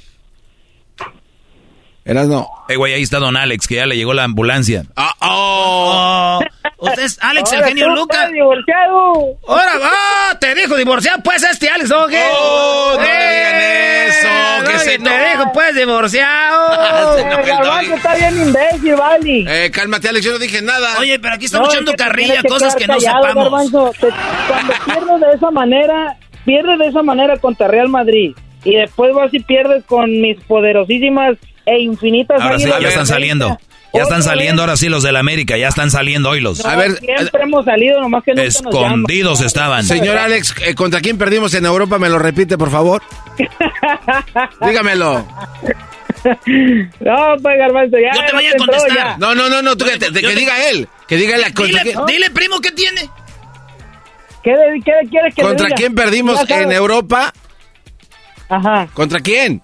Eras 2.04 2.28
no. 2.28 2.48
Eh, 2.68 2.76
güey, 2.78 2.94
ahí 2.94 3.04
está 3.04 3.20
don 3.20 3.38
Alex, 3.38 3.68
que 3.68 3.76
ya 3.76 3.86
le 3.86 3.96
llegó 3.96 4.14
la 4.14 4.24
ambulancia. 4.24 4.84
Ah, 4.96 5.14
oh. 5.22 6.40
Usted 6.78 7.04
es 7.04 7.20
Alex, 7.22 7.52
el 7.54 7.64
genio 7.64 7.90
Lucas. 7.90 8.32
divorciado. 8.32 9.38
Ahora 9.48 9.78
va, 9.80 10.40
te 10.40 10.56
dijo 10.56 10.76
divorciado, 10.76 11.22
pues 11.24 11.44
este 11.44 11.70
Alex, 11.70 11.92
¿o 11.92 12.08
qué? 12.08 12.24
Oh, 12.34 12.94
no 12.96 13.02
le 13.04 13.08
digan 13.08 13.56
eso, 14.08 14.72
que 14.72 14.80
se 14.80 14.92
te 14.98 15.00
no- 15.00 15.12
dijo, 15.12 15.52
pues 15.54 15.76
divorciado. 15.76 17.16
Se 17.18 17.22
el 17.22 17.30
garbanzo 17.30 17.72
doggy. 17.72 17.92
está 17.94 18.16
bien 18.16 18.42
imbécil, 18.48 18.96
vale. 18.96 19.66
Eh, 19.66 19.72
cálmate, 19.72 20.10
Alex, 20.10 20.26
yo 20.26 20.32
no 20.32 20.40
dije 20.40 20.62
nada. 20.64 20.98
Oye, 21.00 21.20
pero 21.20 21.36
aquí 21.36 21.46
está 21.46 21.60
No, 21.60 21.66
echando 21.66 21.92
es 21.92 21.98
que 21.98 22.04
te 22.04 22.04
carrilla, 22.04 22.42
cosas 22.48 22.76
que 22.76 22.88
no 22.88 23.00
sepamos. 23.00 23.36
Garbanzo. 23.44 23.92
Te- 24.00 24.08
cuando 24.48 24.74
pierdes 24.86 25.20
de 25.22 25.36
esa 25.38 25.52
manera, 25.52 26.18
pierdes 26.46 26.80
de 26.80 26.88
esa 26.88 27.04
manera 27.04 27.38
contra 27.38 27.68
Real 27.68 27.90
Madrid. 27.90 28.36
Y 28.64 28.76
después 28.76 29.14
vas 29.14 29.32
y 29.34 29.40
pierdes 29.40 29.84
con 29.86 30.10
mis 30.22 30.40
poderosísimas 30.44 31.38
e 31.66 31.80
infinitas 31.80 32.42
Ahora 32.42 32.58
sí, 32.60 32.66
ya 32.66 32.78
están 32.88 33.04
de 33.04 33.06
saliendo. 33.10 33.58
Ya 33.94 34.04
están 34.04 34.24
saliendo 34.24 34.62
ahora 34.62 34.78
sí 34.78 34.88
los 34.88 35.04
del 35.04 35.18
América, 35.18 35.58
ya 35.58 35.68
están 35.68 35.92
saliendo 35.92 36.30
hoylos. 36.30 36.64
No, 36.64 36.72
siempre 36.96 37.44
hemos 37.44 37.66
salido, 37.66 38.00
nomás 38.00 38.24
que 38.24 38.32
nunca 38.32 38.44
Escondidos 38.48 39.42
estaban. 39.42 39.84
Señor 39.84 40.18
Alex, 40.18 40.56
eh, 40.66 40.76
¿contra 40.76 41.02
quién 41.02 41.18
perdimos 41.18 41.54
en 41.56 41.66
Europa? 41.66 42.00
¿Me 42.00 42.08
lo 42.08 42.18
repite, 42.18 42.58
por 42.58 42.72
favor? 42.72 43.02
Dígamelo. 44.66 45.26
No, 47.00 47.36
pues 47.42 47.58
Garbanzo, 47.58 47.98
ya. 47.98 48.12
Yo 48.14 48.22
te 48.22 48.28
ya 48.28 48.34
voy 48.34 48.46
a 48.46 48.56
contestar. 48.58 48.96
ya. 48.96 49.18
No, 49.18 49.36
no, 49.36 49.50
no, 49.50 49.62
no, 49.62 49.76
tú 49.76 49.86
que, 49.86 49.98
te- 49.98 50.06
Yo 50.08 50.14
que 50.14 50.22
te- 50.22 50.36
diga 50.36 50.70
él. 50.70 50.88
Que 51.08 51.18
diga 51.18 51.36
él. 51.36 51.54
¿Contra, 51.54 51.84
Dile, 52.08 52.30
primo, 52.30 52.60
¿qué 52.62 52.72
tiene? 52.72 53.02
¿Qué, 54.44 54.52
le- 54.52 54.82
qué 54.84 54.92
le 55.04 55.10
quieres 55.10 55.36
que 55.36 55.42
le 55.42 55.48
¿Contra 55.50 55.66
diga? 55.68 55.76
quién 55.78 55.96
perdimos 55.96 56.50
en 56.50 56.72
Europa? 56.72 57.34
Ajá. 58.50 58.88
¿Contra 58.94 59.20
quién? 59.20 59.62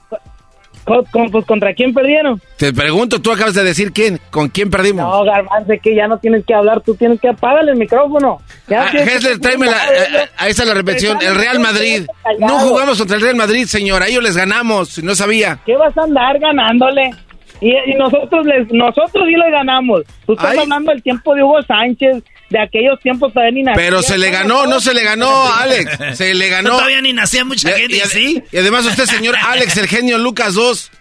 Con- 0.88 1.04
con- 1.12 1.30
pues, 1.30 1.46
¿Contra 1.46 1.74
quién 1.74 1.94
perdieron? 1.94 2.42
Te 2.56 2.72
pregunto, 2.72 3.22
tú 3.22 3.32
acabas 3.32 3.54
de 3.54 3.64
decir 3.64 3.92
quién. 3.92 4.20
¿Con 4.32 4.48
quién 4.48 4.70
perdimos? 4.72 5.04
No, 5.06 5.24
Garbanzo, 5.26 5.74
que 5.84 5.94
ya 5.94 6.08
no 6.08 6.18
tienes 6.18 6.46
que 6.46 6.54
hablar, 6.54 6.80
tú 6.82 6.96
tienes 6.96 7.20
que 7.20 7.28
apagarle 7.28 7.74
el 7.74 7.78
micrófono. 7.78 8.40
Ya 8.70 8.84
Ah, 8.84 8.92
Hessler, 8.94 9.38
tráeme 9.40 9.66
la, 9.66 9.74
eh, 9.74 9.98
eh, 10.24 10.30
ahí 10.38 10.52
está 10.52 10.64
la 10.64 10.74
repetición. 10.74 11.18
El 11.22 11.36
Real 11.36 11.60
Madrid. 11.60 12.06
No 12.40 12.60
jugamos 12.60 12.98
contra 12.98 13.18
el 13.18 13.22
Real 13.22 13.36
Madrid, 13.36 13.66
señor. 13.66 14.02
A 14.02 14.08
ellos 14.08 14.24
les 14.24 14.38
ganamos. 14.38 15.04
No 15.04 15.14
sabía. 15.14 15.60
¿Qué 15.66 15.76
vas 15.76 15.96
a 15.98 16.04
andar 16.04 16.40
ganándole? 16.40 17.12
Y, 17.60 17.70
y 17.72 17.96
nosotros 17.98 18.46
les, 18.46 18.72
nosotros 18.72 19.26
sí 19.28 19.34
le 19.36 19.52
ganamos. 19.52 20.04
Tú 20.26 20.34
estás 20.34 20.52
Ay. 20.52 20.60
hablando 20.60 20.92
del 20.94 21.04
tiempo 21.04 21.36
de 21.36 21.44
Hugo 21.44 21.62
Sánchez, 21.64 22.24
de 22.50 22.60
aquellos 22.60 23.00
tiempos 23.02 23.34
todavía 23.34 23.52
ni 23.52 23.64
nacía. 23.64 23.84
Pero 23.84 24.02
se 24.02 24.18
le 24.18 24.30
ganó, 24.32 24.66
no 24.68 24.80
se 24.80 24.94
le 24.94 25.04
ganó, 25.04 25.52
Alex. 25.54 26.18
Se 26.18 26.34
le 26.34 26.50
ganó. 26.50 26.72
Todavía 26.78 27.02
ni 27.02 27.14
nacía 27.14 27.44
mucha 27.46 27.70
Y- 27.78 27.82
gente, 27.82 27.96
y, 27.96 28.00
y 28.00 28.02
sí. 28.10 28.44
y 28.52 28.58
además 28.58 28.86
usted, 28.86 29.06
señor 29.06 29.36
Alex, 29.48 29.76
el 29.78 29.88
genio 29.88 30.18
Lucas 30.18 30.54
2. 30.54 30.92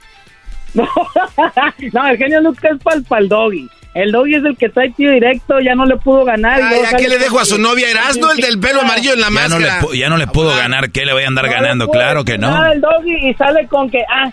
no, 1.92 2.06
el 2.08 2.16
genio 2.18 2.40
Lucas 2.40 2.72
es 2.76 3.04
para 3.04 3.20
el 3.20 3.28
doggy. 3.28 3.68
El 3.94 4.12
doggy 4.12 4.34
es 4.34 4.44
el 4.44 4.56
que 4.58 4.68
trae 4.68 4.90
tiro 4.90 5.12
directo, 5.12 5.58
ya 5.60 5.74
no 5.74 5.86
le 5.86 5.96
pudo 5.96 6.24
ganar. 6.26 6.60
Ay, 6.62 6.80
¿a 6.84 6.96
qué 6.98 7.08
le 7.08 7.18
dejo 7.18 7.40
a 7.40 7.46
su 7.46 7.56
novia 7.58 7.90
Erasno, 7.90 8.30
el 8.30 8.36
del 8.38 8.60
pelo 8.60 8.82
amarillo 8.82 9.14
en 9.14 9.20
la 9.20 9.28
Ya 9.30 9.48
no, 9.48 9.58
le, 9.58 9.66
máscara? 9.68 9.94
ya 9.94 10.08
no 10.10 10.16
le 10.18 10.26
pudo 10.26 10.54
ganar, 10.54 10.90
¿qué 10.90 11.06
le 11.06 11.14
voy 11.14 11.22
a 11.22 11.28
andar 11.28 11.46
No 11.46 11.50
ganando? 11.52 11.88
Claro 11.88 12.22
que 12.24 12.36
no. 12.36 12.72
el 12.72 12.80
doggy 12.82 13.30
y 13.30 13.34
sale 13.34 13.66
con 13.68 13.88
que, 13.90 14.02
ah, 14.12 14.30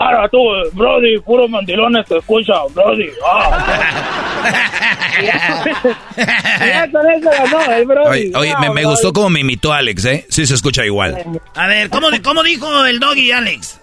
ahora 0.00 0.28
tú, 0.28 0.38
Brody, 0.72 1.18
puro 1.20 1.46
mandilones 1.46 2.06
te 2.06 2.18
escucha, 2.18 2.54
Brody. 2.74 3.10
Ah. 3.26 3.66
ya 6.60 6.90
con 6.90 7.10
eso 7.10 7.30
ganó 7.30 7.72
el 7.72 7.84
Brody. 7.84 8.32
Oye, 8.34 8.54
oye, 8.54 8.70
me, 8.70 8.84
gustó 8.84 9.12
cómo 9.12 9.28
me 9.28 9.40
imitó 9.40 9.72
Alex, 9.72 10.04
¿eh? 10.06 10.26
Sí 10.30 10.46
se 10.46 10.54
escucha 10.54 10.84
igual. 10.84 11.22
A 11.54 11.66
ver, 11.66 11.90
¿cómo, 11.90 12.08
cómo 12.24 12.42
dijo 12.42 12.86
el 12.86 12.98
doggy, 12.98 13.30
Alex? 13.30 13.80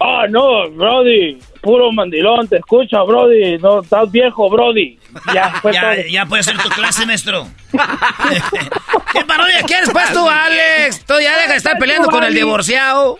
Ah, 0.00 0.26
no, 0.30 0.70
Brody, 0.70 1.38
puro 1.60 1.92
mandilón, 1.92 2.48
te 2.48 2.56
escucha, 2.56 3.02
Brody, 3.02 3.58
no, 3.58 3.80
estás 3.82 4.10
viejo, 4.10 4.48
Brody. 4.50 4.98
Ya, 5.34 5.50
fue 5.62 5.72
Ya, 5.72 5.80
todo. 5.94 6.02
ya 6.10 6.26
puede 6.26 6.42
ser 6.42 6.56
tu 6.58 6.68
clase, 6.70 7.06
maestro. 7.06 7.46
¿Qué 9.12 9.24
parodia 9.24 9.62
quieres, 9.66 9.90
pues, 9.90 10.12
tú, 10.12 10.28
Alex? 10.28 11.04
Tú 11.04 11.14
ya 11.22 11.36
deja 11.36 11.50
de 11.52 11.56
estar 11.56 11.78
peleando 11.78 12.08
con 12.08 12.22
el 12.24 12.34
divorciado. 12.34 13.16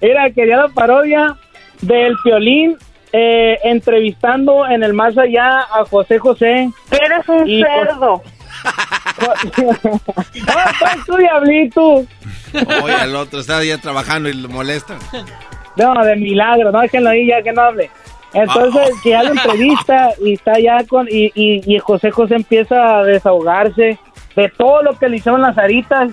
Era, 0.00 0.30
quería 0.30 0.56
la 0.58 0.68
parodia 0.68 1.36
del 1.80 2.16
Piolín 2.24 2.76
eh, 3.12 3.58
entrevistando 3.64 4.66
en 4.66 4.82
el 4.82 4.92
más 4.92 5.16
allá 5.16 5.60
a 5.60 5.84
José 5.88 6.18
José. 6.18 6.70
Eres 6.90 7.28
un 7.28 7.48
Y, 7.48 7.62
cerdo. 7.62 8.22
¡Ah, 10.48 10.96
tú, 11.06 11.16
diablito! 11.16 12.04
Oye, 12.82 12.94
al 12.94 13.14
otro 13.16 13.40
está 13.40 13.62
ya 13.64 13.78
trabajando 13.78 14.28
y 14.28 14.34
lo 14.34 14.48
molesta. 14.48 14.96
No, 15.78 15.94
de 16.04 16.16
milagro, 16.16 16.72
no 16.72 16.80
déjenlo 16.80 17.10
ahí 17.10 17.28
ya 17.28 17.42
que 17.42 17.52
no 17.52 17.62
hable. 17.62 17.90
Entonces, 18.34 18.90
que 19.02 19.10
ya 19.10 19.22
la 19.22 19.30
entrevista 19.30 20.10
y 20.24 20.34
está 20.34 20.58
ya 20.58 20.84
con. 20.86 21.06
Y, 21.08 21.32
y, 21.34 21.62
y 21.64 21.78
José 21.78 22.10
José 22.10 22.34
empieza 22.34 22.98
a 22.98 23.04
desahogarse 23.04 23.98
de 24.36 24.48
todo 24.50 24.82
lo 24.82 24.98
que 24.98 25.08
le 25.08 25.16
hicieron 25.16 25.40
las 25.40 25.56
aritas. 25.56 26.10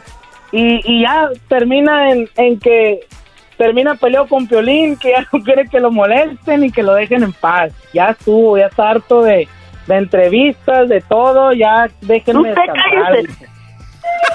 Y, 0.52 0.80
y 0.86 1.02
ya 1.02 1.30
termina 1.48 2.12
en, 2.12 2.30
en 2.38 2.60
que. 2.60 3.02
Termina 3.58 3.96
peleado 3.96 4.28
con 4.28 4.48
Piolín, 4.48 4.98
que 4.98 5.12
ya 5.12 5.26
no 5.32 5.42
quiere 5.42 5.70
que 5.70 5.80
lo 5.80 5.90
molesten 5.90 6.66
y 6.66 6.72
que 6.74 6.84
lo 6.84 6.94
dejen 6.94 7.24
en 7.24 7.32
paz. 7.32 7.72
Ya 7.94 8.10
estuvo, 8.10 8.58
ya 8.58 8.66
está 8.66 8.90
harto 8.90 9.22
de, 9.22 9.48
de 9.88 9.96
entrevistas, 9.96 10.90
de 10.90 11.00
todo, 11.00 11.54
ya 11.54 11.90
déjenme 12.02 12.50
descansar. 12.50 13.16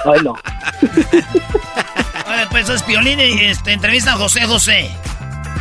Ay, 0.05 0.19
no. 0.23 0.31
Oye, 2.31 2.47
pues 2.49 2.67
es 2.69 2.81
Piolín 2.81 3.19
y 3.19 3.45
este, 3.45 3.73
entrevista 3.73 4.13
a 4.13 4.15
José 4.15 4.47
José. 4.47 4.89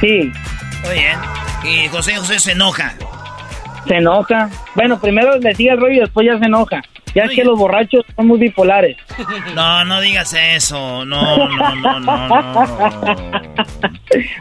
Sí. 0.01 0.33
Muy 0.85 0.95
bien. 0.95 1.19
Y 1.65 1.89
José 1.89 2.17
José 2.17 2.39
se 2.41 2.53
enoja. 2.53 2.95
Se 3.87 3.97
enoja. 3.97 4.49
Bueno, 4.75 4.99
primero 5.01 5.37
le 5.39 5.55
sigue 5.55 5.71
el 5.71 5.81
rollo 5.81 5.95
y 5.95 6.01
después 6.01 6.27
ya 6.27 6.39
se 6.39 6.47
enoja. 6.47 6.83
Ya 7.15 7.25
es 7.25 7.33
que 7.33 7.43
los 7.45 7.59
borrachos 7.59 8.05
son 8.15 8.29
muy 8.29 8.39
bipolares. 8.39 8.97
No, 9.55 9.85
no 9.85 10.01
digas 10.01 10.33
eso. 10.35 11.05
No, 11.05 11.49
no, 11.49 11.75
no, 11.75 12.01
no, 12.01 12.29
no. 12.29 12.29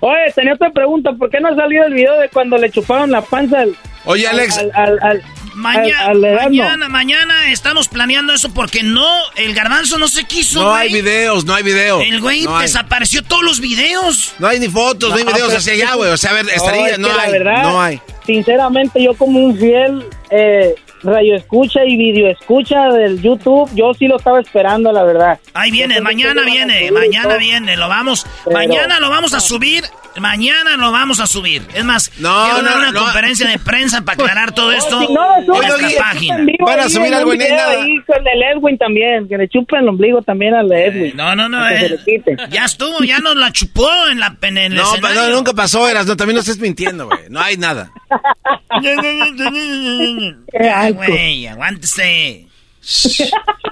Oye, 0.02 0.32
tenía 0.36 0.54
otra 0.54 0.70
pregunta. 0.72 1.12
¿Por 1.14 1.30
qué 1.30 1.40
no 1.40 1.50
ha 1.50 1.56
salido 1.56 1.86
el 1.86 1.94
video 1.94 2.18
de 2.20 2.30
cuando 2.30 2.58
le 2.58 2.70
chuparon 2.70 3.12
la 3.12 3.22
panza 3.22 3.62
al... 3.62 3.76
Oye, 4.06 4.28
Alex. 4.28 4.58
Al, 4.58 4.72
al, 4.76 5.00
al- 5.02 5.24
Mañana, 5.60 6.00
al- 6.06 6.18
al 6.18 6.24
Erasmo? 6.26 6.50
mañana, 6.50 6.90
mañana 6.90 7.52
estamos 7.52 7.88
planeando 7.88 8.34
eso 8.34 8.54
porque 8.54 8.82
no, 8.84 9.08
el 9.36 9.54
garbanzo 9.54 9.98
no 9.98 10.08
se 10.08 10.24
quiso, 10.24 10.62
No 10.64 10.74
hay 10.74 10.92
videos, 10.94 11.46
no 11.46 11.54
hay 11.54 11.64
videos. 11.64 12.02
El 12.04 12.22
güey 12.22 12.44
No 12.44 12.56
hay. 12.58 12.64
desapareció 12.64 13.24
todos 13.24 13.44
los 13.44 13.60
videos. 13.60 14.34
No 14.40 14.48
hay 14.48 14.60
ni 14.60 14.68
fotos, 14.70 15.10
no, 15.10 15.16
hay 15.18 15.24
videos 15.24 15.54
hacia 15.54 15.74
allá, 15.74 15.94
güey. 15.96 16.12
O 16.12 16.18
sea, 16.18 16.32
a 16.32 16.34
ver, 16.36 16.46
estaría, 16.50 16.90
es 16.92 17.00
no 17.00 17.10
que 17.10 17.14
la 17.16 17.22
hay, 17.24 17.32
verdad, 17.32 17.64
no 17.64 17.82
hay. 17.82 18.02
Sinceramente, 18.26 19.04
yo 19.04 19.14
como 19.16 19.40
un 19.40 19.58
fiel 19.58 20.06
eh, 20.30 20.76
radio 21.04 21.36
escucha 21.36 21.80
y 21.86 21.98
video 21.98 22.30
escucha 22.30 22.88
del 22.94 23.22
YouTube, 23.22 23.70
yo 23.74 23.92
sí 23.98 24.08
lo 24.08 24.18
estaba 24.18 24.40
esperando, 24.40 24.92
la 24.92 25.04
verdad. 25.04 25.40
Ahí 25.54 25.72
viene, 25.72 26.00
mañana 26.00 26.44
viene, 26.44 26.92
mañana 26.92 27.38
viene, 27.38 27.76
lo 27.76 27.88
vamos, 27.90 28.26
Pero- 28.46 28.56
mañana 28.58 29.00
lo 29.00 29.10
vamos 29.10 29.34
a 29.34 29.40
subir, 29.40 29.84
mañana 30.20 30.78
lo 30.78 30.92
vamos 30.92 31.20
a 31.20 31.28
subir. 31.28 31.64
Es 31.74 31.84
más, 31.84 32.12
No, 32.20 32.44
quiero 32.46 32.64
dar 32.64 32.78
una 32.78 32.92
no. 32.92 33.00
conferencia 33.04 33.48
de 33.48 33.60
prensa 33.60 34.02
para 34.02 34.22
aclarar 34.22 34.54
todo 34.54 34.72
esto 34.72 35.00
Si 35.00 35.14
no, 35.14 35.38
en 35.38 35.46
nuestra 35.48 35.90
página. 35.98 36.38
vivo 36.38 36.66
Van 36.66 36.80
a 36.80 36.90
subir 36.90 37.14
algo 37.14 37.34
en 37.34 37.40
nada. 37.40 37.72
ahí 37.82 37.98
con 38.06 38.28
el 38.28 38.44
Edwin 38.44 38.78
también, 38.78 39.28
que 39.28 39.38
le 39.38 39.48
chupen 39.48 39.80
el 39.82 39.90
ombligo 39.90 40.22
también 40.22 40.54
al 40.54 40.68
de 40.70 40.86
Edwin. 40.86 41.18
No, 41.18 41.36
no, 41.36 41.50
no, 41.50 41.68
eh, 41.70 41.80
se 41.80 41.90
le 41.90 41.98
quite. 42.04 42.38
ya 42.50 42.66
estuvo, 42.66 43.00
ya 43.04 43.20
nos 43.20 43.36
la 43.36 43.52
chupó 43.52 43.90
en 44.12 44.20
la 44.20 44.36
en 44.42 44.58
el 44.58 44.76
No, 44.76 44.84
pa- 44.84 44.90
escenario. 45.10 45.30
no, 45.30 45.36
nunca 45.36 45.54
pasó, 45.54 45.88
Eras. 45.88 46.06
No, 46.06 46.16
también 46.18 46.36
no 46.36 46.42
estés 46.42 46.60
mintiendo, 46.60 47.08
güey. 47.08 47.20
No 47.30 47.40
hay 47.42 47.58
nada. 47.58 47.92
Güey, 50.52 51.48
aguántese. 51.48 52.46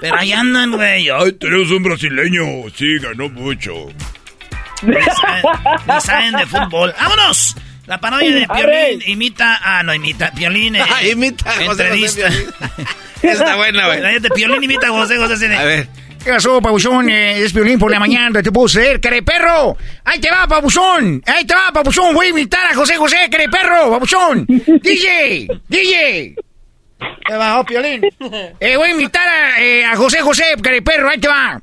Pero 0.00 0.16
ahí 0.16 0.32
andan, 0.32 0.72
güey. 0.72 1.08
Ay, 1.10 1.32
Tenemos 1.32 1.70
un 1.70 1.82
brasileño, 1.82 2.44
sí, 2.76 2.98
ganó 3.00 3.28
mucho. 3.30 3.72
Ni 4.82 6.00
saben, 6.00 6.32
de 6.36 6.46
fútbol. 6.46 6.94
¡Vámonos! 6.98 7.56
La 7.86 7.98
parodia 7.98 8.34
de 8.34 8.46
Piolín 8.46 9.02
imita... 9.06 9.58
Ah, 9.62 9.82
no, 9.82 9.94
imita. 9.94 10.30
Piolín... 10.32 10.76
eh, 10.76 10.82
Ah, 10.82 11.02
imita 11.02 11.50
a 11.50 11.54
José 11.54 11.66
José 11.66 11.82
Entrevista. 11.84 12.28
Piolín. 12.28 12.48
Está 13.22 13.56
buena, 13.56 13.86
güey. 13.86 14.00
La 14.00 14.08
de 14.18 14.28
Piolín 14.30 14.62
imita 14.62 14.88
a 14.88 14.90
José 14.90 15.16
José. 15.16 15.56
A 15.56 15.64
ver. 15.64 15.88
¿Qué 16.22 16.32
pasó, 16.32 16.60
Pabuchón? 16.60 17.08
Eh, 17.08 17.42
es 17.42 17.52
Piolín 17.52 17.78
por 17.78 17.90
la 17.90 17.98
mañana, 17.98 18.42
te 18.42 18.52
puedo 18.52 18.68
ceder, 18.68 19.00
perro. 19.00 19.76
Ahí 20.04 20.20
te 20.20 20.30
va, 20.30 20.46
Pabuchón. 20.46 21.22
Ahí 21.26 21.44
te 21.46 21.54
va, 21.54 21.70
Pabuchón. 21.72 22.14
Voy 22.14 22.26
a 22.26 22.30
imitar 22.30 22.66
a 22.70 22.74
José 22.74 22.96
José, 22.96 23.28
perro, 23.30 23.90
Pabuchón. 23.90 24.44
DJ, 24.82 25.48
DJ. 25.68 26.34
Te 27.26 27.34
va, 27.36 27.60
oh, 27.60 27.64
Piolín. 27.64 28.02
Eh, 28.60 28.76
voy 28.76 28.90
a 28.90 28.92
imitar 28.92 29.26
a, 29.26 29.62
eh, 29.62 29.84
a 29.86 29.96
José 29.96 30.20
José, 30.20 30.44
perro, 30.84 31.08
ahí 31.08 31.18
te 31.18 31.28
va. 31.28 31.58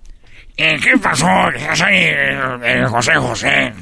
Eh, 0.57 0.77
¿Qué 0.81 0.97
pasó? 0.97 1.25
Yo 1.51 1.75
soy 1.75 1.93
eh, 1.95 2.37
eh, 2.63 2.85
José 2.89 3.15
José. 3.15 3.73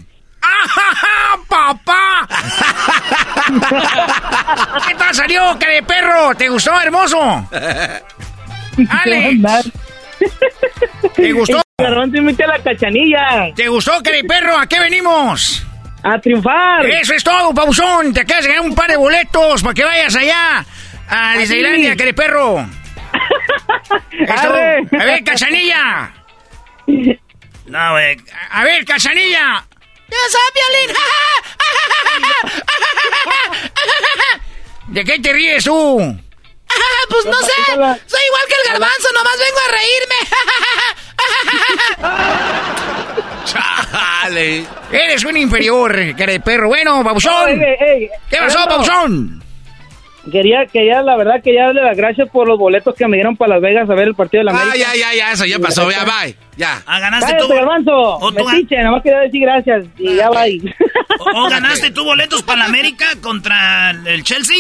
¡Ah, 0.42 1.38
papá! 1.48 2.28
¿Qué 4.88 4.96
tal 4.96 5.14
salió, 5.14 5.58
care 5.60 5.84
perro? 5.84 6.34
¿Te 6.36 6.50
gustó, 6.50 6.80
hermoso? 6.82 7.48
¡Ale! 8.90 9.40
¿Te 11.16 11.32
gustó? 11.32 11.62
A 11.78 11.90
la 11.90 12.60
cachanilla. 12.64 13.54
¿Te 13.56 13.68
gustó, 13.68 14.02
care 14.04 14.24
perro? 14.24 14.58
¿A 14.58 14.66
qué 14.68 14.80
venimos? 14.80 15.66
A 16.04 16.20
triunfar. 16.20 16.86
Eso 16.86 17.14
es 17.14 17.24
todo, 17.24 17.54
Pausón. 17.54 18.14
Te 18.14 18.22
acabas 18.22 18.44
de 18.44 18.50
ganar 18.50 18.66
un 18.70 18.76
par 18.76 18.90
de 18.90 18.98
boletos 18.98 19.62
para 19.62 19.74
que 19.74 19.84
vayas 19.86 20.16
allá 20.16 20.66
a 21.10 21.38
Disneylandia, 21.38 21.96
care 21.96 22.14
perro. 22.14 22.66
Esto- 24.12 24.54
Arre. 24.54 24.78
A 25.00 25.04
ver, 25.06 25.24
cachanilla. 25.24 26.12
No, 27.66 27.92
güey. 27.92 28.18
A 28.52 28.64
ver, 28.64 28.86
cachanilla. 28.86 29.66
¡Ya 30.10 30.18
sabes, 30.30 30.54
Violín! 30.54 30.96
¿De 34.94 35.04
qué 35.04 35.20
te 35.20 35.34
ríes 35.34 35.64
tú? 35.64 36.20
pues 37.10 37.26
no 37.26 37.40
sé. 37.42 37.54
Soy 38.06 38.22
igual 38.26 38.44
que 38.48 38.56
el 38.62 38.68
garbanzo, 38.72 39.08
nomás 39.14 39.38
vengo 39.40 39.60
a 39.60 39.72
reírme. 39.72 40.20
Chale. 43.46 44.66
Eres 44.92 45.24
un 45.24 45.38
inferior, 45.38 46.16
cara 46.18 46.34
de 46.34 46.40
perro. 46.40 46.68
Bueno, 46.68 47.04
Pausón. 47.04 47.60
¿Qué 47.60 48.38
pasó, 48.38 48.66
Pausón? 48.66 49.43
Quería, 50.32 50.66
quería, 50.68 51.02
la 51.02 51.18
verdad, 51.18 51.42
que 51.44 51.54
ya 51.54 51.66
darle 51.66 51.84
las 51.84 51.98
gracias 51.98 52.30
por 52.30 52.48
los 52.48 52.58
boletos 52.58 52.96
que 52.96 53.06
me 53.10 53.18
dieron 53.18 53.36
para 53.36 53.56
Las 53.56 53.62
Vegas 53.62 53.90
a 53.90 53.94
ver 53.94 54.08
el 54.08 54.16
partido 54.16 54.40
de 54.40 54.46
la 54.46 54.52
Ah, 54.58 54.62
América. 54.62 54.78
ya, 54.96 54.96
ya, 55.12 55.18
ya, 55.18 55.32
eso 55.34 55.46
ya 55.46 55.60
pasó, 55.60 55.92
ya, 55.92 56.06
bye. 56.06 56.34
Ya. 56.56 56.82
Ah, 56.86 57.00
ganaste 57.02 57.34
Cállate, 57.34 57.48
tú. 57.48 57.54
Garbanzo. 57.54 57.92
O 58.20 58.32
tú 58.32 58.46
Metiche, 58.46 58.78
nada 58.78 58.92
más 58.92 59.04
quería 59.04 59.20
decir 59.20 59.42
gracias 59.42 59.86
y 59.98 60.16
ya 60.16 60.30
va 60.30 60.42
ahí. 60.42 60.62
¿O 61.36 61.50
ganaste 61.50 61.92
tú 61.96 62.06
boletos 62.06 62.42
para 62.42 62.60
la 62.60 62.66
América 62.66 63.06
contra 63.22 63.92
el 64.06 64.24
Chelsea? 64.24 64.56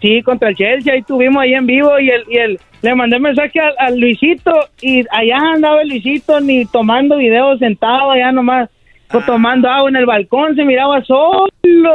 Sí, 0.00 0.22
contra 0.22 0.50
el 0.50 0.54
Chelsea, 0.56 0.92
ahí 0.92 1.00
estuvimos 1.00 1.42
ahí 1.42 1.54
en 1.54 1.66
vivo 1.66 1.98
y 1.98 2.10
el, 2.10 2.24
y 2.28 2.36
el 2.36 2.60
le 2.82 2.94
mandé 2.94 3.18
mensaje 3.18 3.58
al, 3.58 3.74
al 3.78 3.98
Luisito 3.98 4.52
y 4.80 5.00
allá 5.10 5.38
andaba 5.54 5.82
el 5.82 5.88
Luisito 5.88 6.38
ni 6.40 6.64
tomando 6.66 7.16
videos 7.16 7.58
sentado 7.58 8.12
allá 8.12 8.30
nomás 8.30 8.68
o 9.12 9.20
tomando 9.22 9.68
agua 9.68 9.88
en 9.88 9.96
el 9.96 10.06
balcón, 10.06 10.54
se 10.54 10.64
miraba 10.64 11.02
solo 11.04 11.48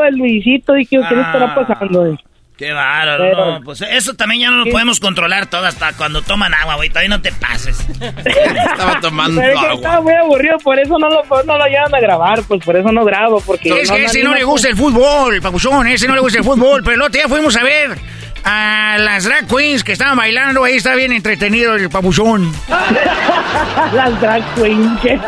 el 0.05 0.15
Luisito 0.17 0.75
y 0.77 0.85
que 0.85 0.97
qué 1.07 1.15
le 1.15 1.21
estará 1.21 1.53
pasando. 1.55 2.17
Qué 2.61 2.73
bárbaro, 2.73 3.23
Pero- 3.23 3.51
no, 3.53 3.61
pues 3.63 3.81
eso 3.81 4.13
también 4.13 4.41
ya 4.41 4.51
no 4.51 4.63
lo 4.63 4.71
podemos 4.71 4.99
controlar 4.99 5.47
todo 5.47 5.65
hasta 5.65 5.93
cuando 5.93 6.21
toman 6.21 6.53
agua, 6.53 6.75
güey, 6.75 6.89
todavía 6.89 7.09
no 7.09 7.19
te 7.19 7.31
pases. 7.31 7.79
Estaba 7.99 8.99
tomando 9.01 9.41
Pero 9.41 9.53
es 9.53 9.59
que 9.59 9.65
agua. 9.65 9.75
estaba 9.77 10.01
muy 10.01 10.13
aburrido, 10.13 10.59
por 10.59 10.77
eso 10.77 10.99
no 10.99 11.09
lo, 11.09 11.23
no 11.43 11.57
lo 11.57 11.65
llevan 11.65 11.95
a 11.95 11.99
grabar, 11.99 12.43
pues 12.47 12.63
por 12.63 12.75
eso 12.75 12.91
no 12.91 13.03
grabo, 13.03 13.41
porque... 13.41 13.81
es 13.81 13.89
que 13.89 14.03
ese 14.03 14.23
no 14.23 14.35
le 14.35 14.43
gusta 14.43 14.69
el 14.69 14.75
fútbol, 14.75 15.41
papuchón, 15.41 15.87
ese 15.87 16.07
no 16.07 16.13
le 16.13 16.21
gusta 16.21 16.37
el 16.37 16.43
fútbol, 16.45 16.83
pero 16.83 16.97
el 16.97 17.01
otro 17.01 17.13
día 17.19 17.27
fuimos 17.27 17.55
a 17.55 17.63
ver 17.63 17.97
a 18.43 18.97
las 18.99 19.23
drag 19.23 19.47
queens 19.47 19.83
que 19.83 19.93
estaban 19.93 20.17
bailando, 20.17 20.63
ahí 20.63 20.75
está 20.75 20.95
bien 20.95 21.11
entretenido 21.11 21.75
el 21.75 21.89
papuchón. 21.89 22.51
Las 23.93 24.21
drag 24.21 24.43
queens, 24.55 24.99
qué. 25.01 25.19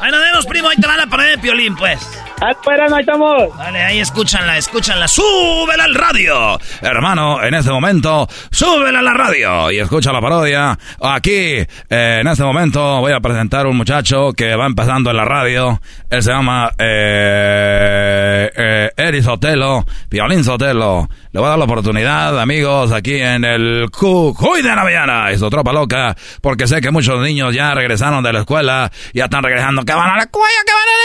Ahí 0.00 0.10
nos 0.10 0.20
vemos, 0.20 0.46
primo, 0.46 0.68
ahí 0.68 0.76
te 0.76 0.86
va 0.86 0.96
la 0.96 1.06
pared 1.06 1.30
de 1.30 1.38
Piolín, 1.38 1.76
pues. 1.76 2.00
Ah, 2.42 2.52
espera, 2.52 2.86
no 2.88 2.98
estamos. 2.98 3.54
Dale, 3.58 3.82
ahí 3.82 4.00
escúchanla, 4.00 4.56
escúchanla, 4.56 5.06
súbela 5.06 5.84
al 5.84 5.94
radio. 5.94 6.58
Hermano, 6.80 7.42
en 7.44 7.52
este 7.52 7.70
momento, 7.70 8.26
súbela 8.50 9.00
a 9.00 9.02
la 9.02 9.12
radio 9.12 9.70
y 9.70 9.78
escucha 9.78 10.10
la 10.10 10.22
parodia. 10.22 10.78
Aquí, 11.02 11.30
eh, 11.30 11.66
en 11.90 12.26
este 12.26 12.42
momento, 12.42 13.00
voy 13.00 13.12
a 13.12 13.20
presentar 13.20 13.66
un 13.66 13.76
muchacho 13.76 14.32
que 14.32 14.56
va 14.56 14.64
empezando 14.64 15.10
en 15.10 15.18
la 15.18 15.26
radio. 15.26 15.82
Él 16.08 16.22
se 16.22 16.30
llama 16.30 16.72
eh, 16.78 18.50
eh, 18.56 18.90
Eri 18.96 19.22
Sotelo, 19.50 19.84
Piolín 20.08 20.44
Sotelo. 20.44 21.08
Le 21.32 21.40
voy 21.40 21.46
a 21.46 21.50
dar 21.50 21.58
la 21.58 21.64
oportunidad, 21.64 22.38
amigos, 22.38 22.92
aquí 22.92 23.20
en 23.20 23.44
el 23.44 23.90
Cucuy 23.90 24.62
de 24.62 24.68
la 24.68 24.84
Mañana 24.84 25.32
y 25.32 25.38
su 25.38 25.50
tropa 25.50 25.72
loca, 25.72 26.16
porque 26.40 26.68
sé 26.68 26.80
que 26.80 26.92
muchos 26.92 27.20
niños 27.20 27.52
ya 27.52 27.74
regresaron 27.74 28.22
de 28.22 28.32
la 28.32 28.40
escuela, 28.40 28.92
ya 29.12 29.24
están 29.24 29.42
regresando, 29.42 29.84
que 29.84 29.92
van 29.92 30.10
a 30.10 30.16
la 30.18 30.22
escuela, 30.22 30.48
que 30.64 30.72
van 30.72 30.82
a 30.88 30.96
la 30.96 31.04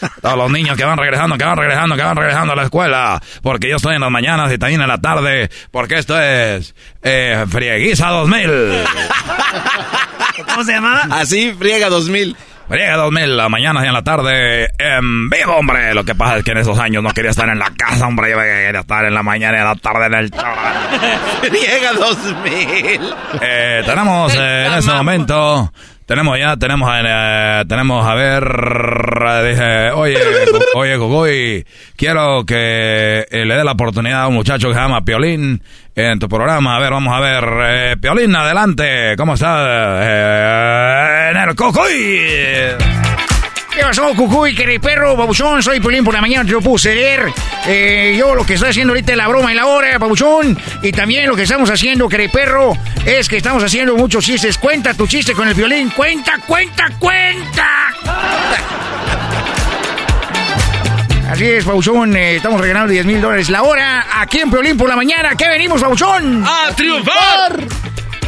escuela. 0.00 0.10
Todos 0.22 0.38
los 0.38 0.50
niños 0.50 0.74
que 0.74 0.84
van 0.86 0.96
regresando, 0.96 1.36
que 1.36 1.44
van 1.44 1.58
regresando, 1.58 1.96
que 1.96 2.02
van 2.02 2.16
regresando 2.16 2.52
a 2.54 2.56
la 2.56 2.62
escuela, 2.62 3.22
porque 3.42 3.68
yo 3.68 3.76
estoy 3.76 3.96
en 3.96 4.00
las 4.00 4.10
mañanas 4.10 4.50
y 4.54 4.56
también 4.56 4.80
en 4.80 4.88
la 4.88 5.02
tarde, 5.02 5.50
porque 5.70 5.98
esto 5.98 6.18
es 6.18 6.74
eh, 7.02 7.44
Frieguiza 7.46 8.08
2000. 8.08 8.48
¿Cómo 10.46 10.64
se 10.64 10.72
llamaba? 10.72 11.08
Así, 11.10 11.52
friega 11.52 11.90
2000. 11.90 12.34
Friega 12.68 12.96
2000, 12.96 13.36
la 13.36 13.48
mañana 13.50 13.84
y 13.84 13.88
en 13.88 13.92
la 13.92 14.02
tarde, 14.02 14.70
en 14.78 15.28
vivo, 15.28 15.54
hombre. 15.56 15.92
Lo 15.94 16.02
que 16.02 16.14
pasa 16.14 16.38
es 16.38 16.44
que 16.44 16.52
en 16.52 16.58
esos 16.58 16.78
años 16.78 17.02
no 17.02 17.10
quería 17.10 17.30
estar 17.30 17.48
en 17.48 17.58
la 17.58 17.70
casa, 17.76 18.06
hombre. 18.06 18.30
Yo 18.30 18.38
quería 18.38 18.80
estar 18.80 19.04
en 19.04 19.12
la 19.14 19.22
mañana 19.22 19.58
y 19.58 19.60
en 19.60 19.66
la 19.66 19.74
tarde 19.76 20.06
en 20.06 20.14
el 20.14 20.30
Friega 20.30 21.92
2000. 21.98 23.14
Eh, 23.42 23.82
tenemos 23.84 24.34
eh, 24.34 24.66
en 24.66 24.72
este 24.72 24.92
momento, 24.92 25.72
Tenemos 26.06 26.38
ya, 26.38 26.56
tenemos, 26.56 26.90
eh, 27.02 27.64
tenemos, 27.66 28.06
a 28.06 28.14
ver, 28.14 28.44
dije, 29.48 29.90
oye, 29.92 30.18
oye, 30.74 30.96
Gogoy, 30.96 31.66
quiero 31.96 32.44
que 32.46 33.26
eh, 33.30 33.44
le 33.46 33.56
dé 33.56 33.64
la 33.64 33.72
oportunidad 33.72 34.22
a 34.22 34.28
un 34.28 34.34
muchacho 34.34 34.68
que 34.68 34.74
se 34.74 34.80
llama 34.80 35.02
Piolín 35.02 35.62
en 35.94 36.18
tu 36.18 36.28
programa. 36.28 36.76
A 36.76 36.78
ver, 36.80 36.90
vamos 36.90 37.14
a 37.14 37.20
ver, 37.20 37.44
eh, 37.62 37.96
Piolín, 38.00 38.34
adelante, 38.34 39.14
¿cómo 39.16 39.34
está? 39.34 40.00
Eh, 40.02 41.30
en 41.30 41.36
el 41.36 41.54
Cocoy. 41.54 42.94
¿Qué 43.74 43.80
pasó, 43.80 44.14
Cucuy, 44.14 44.54
querido 44.54 44.80
perro, 44.80 45.16
babuchón? 45.16 45.60
Soy 45.60 45.80
Pulín 45.80 46.04
por 46.04 46.14
la 46.14 46.20
mañana, 46.20 46.48
yo 46.48 46.60
puse 46.60 46.94
leer. 46.94 47.32
Eh, 47.66 48.14
yo 48.16 48.36
lo 48.36 48.46
que 48.46 48.54
estoy 48.54 48.70
haciendo 48.70 48.92
ahorita 48.92 49.12
es 49.12 49.18
la 49.18 49.26
broma 49.26 49.50
y 49.52 49.56
la 49.56 49.66
hora, 49.66 49.98
babuchón. 49.98 50.56
Y 50.80 50.92
también 50.92 51.28
lo 51.28 51.34
que 51.34 51.42
estamos 51.42 51.68
haciendo, 51.70 52.08
querido 52.08 52.30
perro, 52.30 52.72
es 53.04 53.28
que 53.28 53.36
estamos 53.36 53.64
haciendo 53.64 53.96
muchos 53.96 54.24
chistes. 54.24 54.58
Cuenta 54.58 54.94
tu 54.94 55.08
chiste 55.08 55.34
con 55.34 55.48
el 55.48 55.54
violín. 55.54 55.90
Cuenta, 55.90 56.38
cuenta, 56.46 56.88
cuenta. 57.00 57.68
Así 61.34 61.50
es, 61.50 61.64
Pauchón, 61.64 62.14
eh, 62.14 62.36
estamos 62.36 62.60
regalando 62.60 62.92
10 62.92 63.06
mil 63.06 63.20
dólares 63.20 63.50
la 63.50 63.64
hora 63.64 64.06
aquí 64.20 64.38
en 64.38 64.52
Piolín 64.52 64.76
por 64.76 64.88
la 64.88 64.94
mañana. 64.94 65.30
¿Qué 65.36 65.48
venimos, 65.48 65.82
Pauchón? 65.82 66.44
¡A 66.46 66.72
triunfar! 66.76 67.58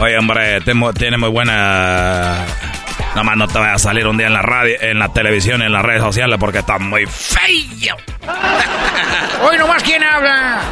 Oye, 0.00 0.18
hombre, 0.18 0.60
tiene 0.98 1.16
muy 1.16 1.28
buena 1.28 2.44
Nada 3.10 3.22
más 3.22 3.36
no 3.36 3.46
te 3.46 3.60
vaya 3.60 3.74
a 3.74 3.78
salir 3.78 4.08
un 4.08 4.16
día 4.16 4.26
en 4.26 4.32
la 4.32 4.42
radio, 4.42 4.74
en 4.80 4.98
la 4.98 5.12
televisión, 5.12 5.62
en 5.62 5.70
las 5.70 5.84
redes 5.84 6.02
sociales 6.02 6.36
porque 6.40 6.58
está 6.58 6.80
muy 6.80 7.06
feo. 7.06 7.96
Hoy 9.48 9.56
nomás 9.56 9.84
quién 9.84 10.02
habla. 10.02 10.62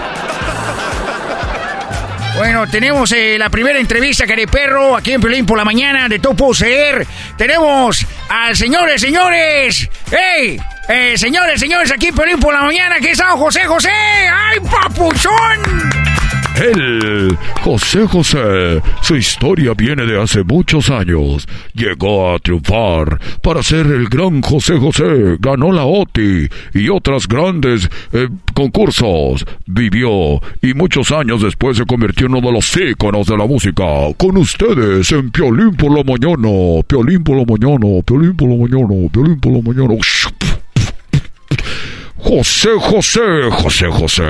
Bueno, 2.37 2.67
tenemos 2.67 3.13
eh, 3.13 3.37
la 3.39 3.49
primera 3.49 3.79
entrevista, 3.79 4.27
que 4.27 4.49
perro, 4.49 4.97
aquí 4.97 5.13
en 5.13 5.21
Pelín 5.21 5.47
por 5.47 5.57
la 5.57 5.65
mañana 5.65 6.09
de 6.09 6.19
Topo 6.19 6.53
Ser. 6.53 7.07
Tenemos 7.39 8.05
al 8.29 8.57
señores, 8.57 9.01
señores. 9.01 9.89
¡Ey! 10.11 10.61
Eh, 10.89 11.17
señores, 11.17 11.59
señores, 11.61 11.91
aquí 11.91 12.13
Pelín 12.13 12.39
por 12.39 12.53
la 12.53 12.63
mañana, 12.63 12.97
que 13.01 13.13
está 13.13 13.31
José 13.31 13.65
José. 13.65 13.89
¡Ay, 13.91 14.61
papuchón! 14.61 15.95
Él, 16.57 17.37
José 17.63 18.07
José, 18.07 18.81
su 19.01 19.17
historia 19.17 19.73
viene 19.75 20.07
de 20.07 20.23
hace 20.23 20.45
muchos 20.45 20.89
años. 20.89 21.49
Llegó 21.73 22.33
a 22.33 22.39
triunfar 22.39 23.19
para 23.43 23.63
ser 23.63 23.87
el 23.87 24.09
gran 24.09 24.41
José 24.41 24.79
José, 24.79 25.37
ganó 25.41 25.73
la 25.73 25.85
OTI 25.85 26.49
y 26.75 26.89
otras 26.91 27.27
grandes 27.27 27.91
eh, 28.13 28.29
concursos. 28.55 29.45
Vivió 29.67 30.41
y 30.63 30.75
muchos 30.75 31.11
años 31.11 31.43
después 31.43 31.77
se 31.77 31.87
convirtió 31.87 32.27
en 32.27 32.35
uno 32.35 32.47
de 32.47 32.53
los 32.53 32.77
íconos 32.77 33.27
de 33.27 33.37
la 33.37 33.47
música. 33.47 33.85
Con 34.17 34.37
ustedes 34.37 35.11
en 35.11 35.31
Piolín 35.33 35.75
por 35.75 35.97
la 35.97 36.05
mañana, 36.05 36.83
Piolín 36.87 37.25
por 37.25 37.37
la 37.37 37.45
mañana, 37.45 38.03
Piolín 38.05 38.37
por 38.37 38.49
la 38.49 38.57
mañana, 38.57 39.09
Piolín 39.11 39.41
por 39.41 39.53
la 39.53 39.63
mañana. 39.63 39.95
José 42.25 42.71
José, 42.81 43.21
José 43.51 43.87
José, 43.87 44.25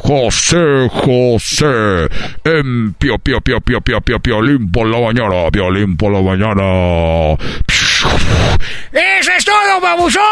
José 0.00 0.88
José, 0.92 2.08
en 2.44 2.94
pio 2.94 3.18
pio 3.18 3.40
pio 3.40 3.60
pio 3.60 3.80
pio 3.80 4.00
pio 4.00 4.20
piolín 4.20 4.70
por 4.70 4.86
la 4.86 5.00
mañana, 5.00 5.50
piolín 5.50 5.96
por 5.96 6.12
la 6.12 6.22
mañana. 6.22 7.36
¡Eso 8.92 9.32
es 9.36 9.44
todo, 9.44 9.80
babuzón! 9.80 10.22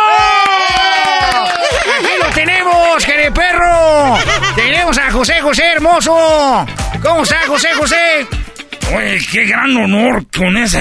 Aquí 1.99 2.12
lo 2.23 2.31
tenemos, 2.32 3.05
querido 3.05 3.35
perro. 3.35 4.15
Tenemos 4.55 4.97
a 4.97 5.11
José 5.11 5.41
José 5.41 5.65
hermoso. 5.65 6.65
¿Cómo 7.03 7.24
está 7.24 7.41
José 7.49 7.69
José? 7.74 8.27
Oye, 8.95 9.19
qué 9.32 9.47
gran 9.47 9.77
honor 9.77 10.24
con 10.37 10.57
esa 10.57 10.81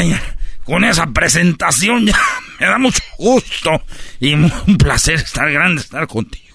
con 0.69 0.83
esa 0.83 1.07
presentación. 1.07 2.05
Ya 2.05 2.19
me 2.59 2.67
da 2.67 2.77
mucho 2.77 3.01
gusto 3.17 3.83
y 4.19 4.33
un 4.33 4.77
placer 4.77 5.15
estar 5.15 5.51
grande, 5.51 5.81
estar 5.81 6.07
contigo. 6.07 6.45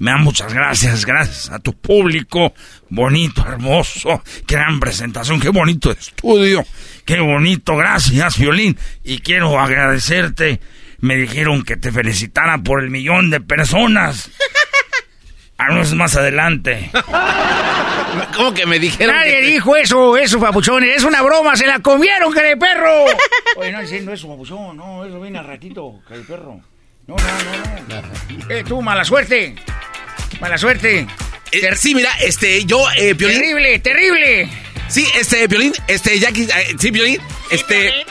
Me 0.00 0.10
da 0.10 0.16
muchas 0.16 0.52
gracias, 0.52 1.06
gracias 1.06 1.50
a 1.50 1.60
tu 1.60 1.72
público. 1.78 2.52
Bonito, 2.88 3.46
hermoso, 3.46 4.20
gran 4.48 4.80
presentación, 4.80 5.38
qué 5.38 5.50
bonito 5.50 5.92
estudio, 5.92 6.66
qué 7.04 7.20
bonito, 7.20 7.76
gracias, 7.76 8.36
Violín. 8.36 8.76
Y 9.04 9.20
quiero 9.20 9.60
agradecerte. 9.60 10.60
Me 10.98 11.14
dijeron 11.16 11.62
que 11.62 11.76
te 11.76 11.92
felicitara 11.92 12.58
por 12.58 12.82
el 12.82 12.90
millón 12.90 13.30
de 13.30 13.40
personas. 13.40 14.30
A 15.60 15.80
es 15.80 15.94
más 15.94 16.16
adelante. 16.16 16.90
¿Cómo 18.34 18.54
que 18.54 18.64
me 18.64 18.78
dijeron? 18.78 19.14
Nadie 19.14 19.42
dijo 19.42 19.76
eso, 19.76 20.16
eso, 20.16 20.40
papuchón. 20.40 20.82
Es 20.84 21.04
una 21.04 21.20
broma, 21.20 21.54
se 21.54 21.66
la 21.66 21.80
comieron, 21.80 22.32
perro. 22.32 23.04
Oye, 23.56 23.70
no 23.70 23.82
diciendo 23.82 24.12
eso, 24.12 24.26
papuchón. 24.26 24.76
No, 24.76 25.04
eso 25.04 25.20
viene 25.20 25.38
al 25.38 25.46
ratito, 25.46 26.00
perro. 26.26 26.60
No, 27.06 27.16
no, 27.16 27.22
no, 27.88 28.02
no. 28.02 28.54
Eh, 28.54 28.64
tú, 28.66 28.80
mala 28.80 29.04
suerte. 29.04 29.54
Mala 30.40 30.56
suerte. 30.56 31.06
Eh, 31.52 31.76
sí, 31.76 31.94
mira, 31.94 32.10
este, 32.20 32.64
yo, 32.64 32.82
eh, 32.96 33.14
Piolín. 33.14 33.38
Terrible, 33.40 33.78
terrible. 33.80 34.48
Sí, 34.88 35.06
este, 35.18 35.46
Piolín, 35.46 35.72
este, 35.88 36.18
Jackie, 36.18 36.44
eh, 36.44 36.74
sí, 36.78 36.90
Piolín, 36.90 37.20
este. 37.50 38.06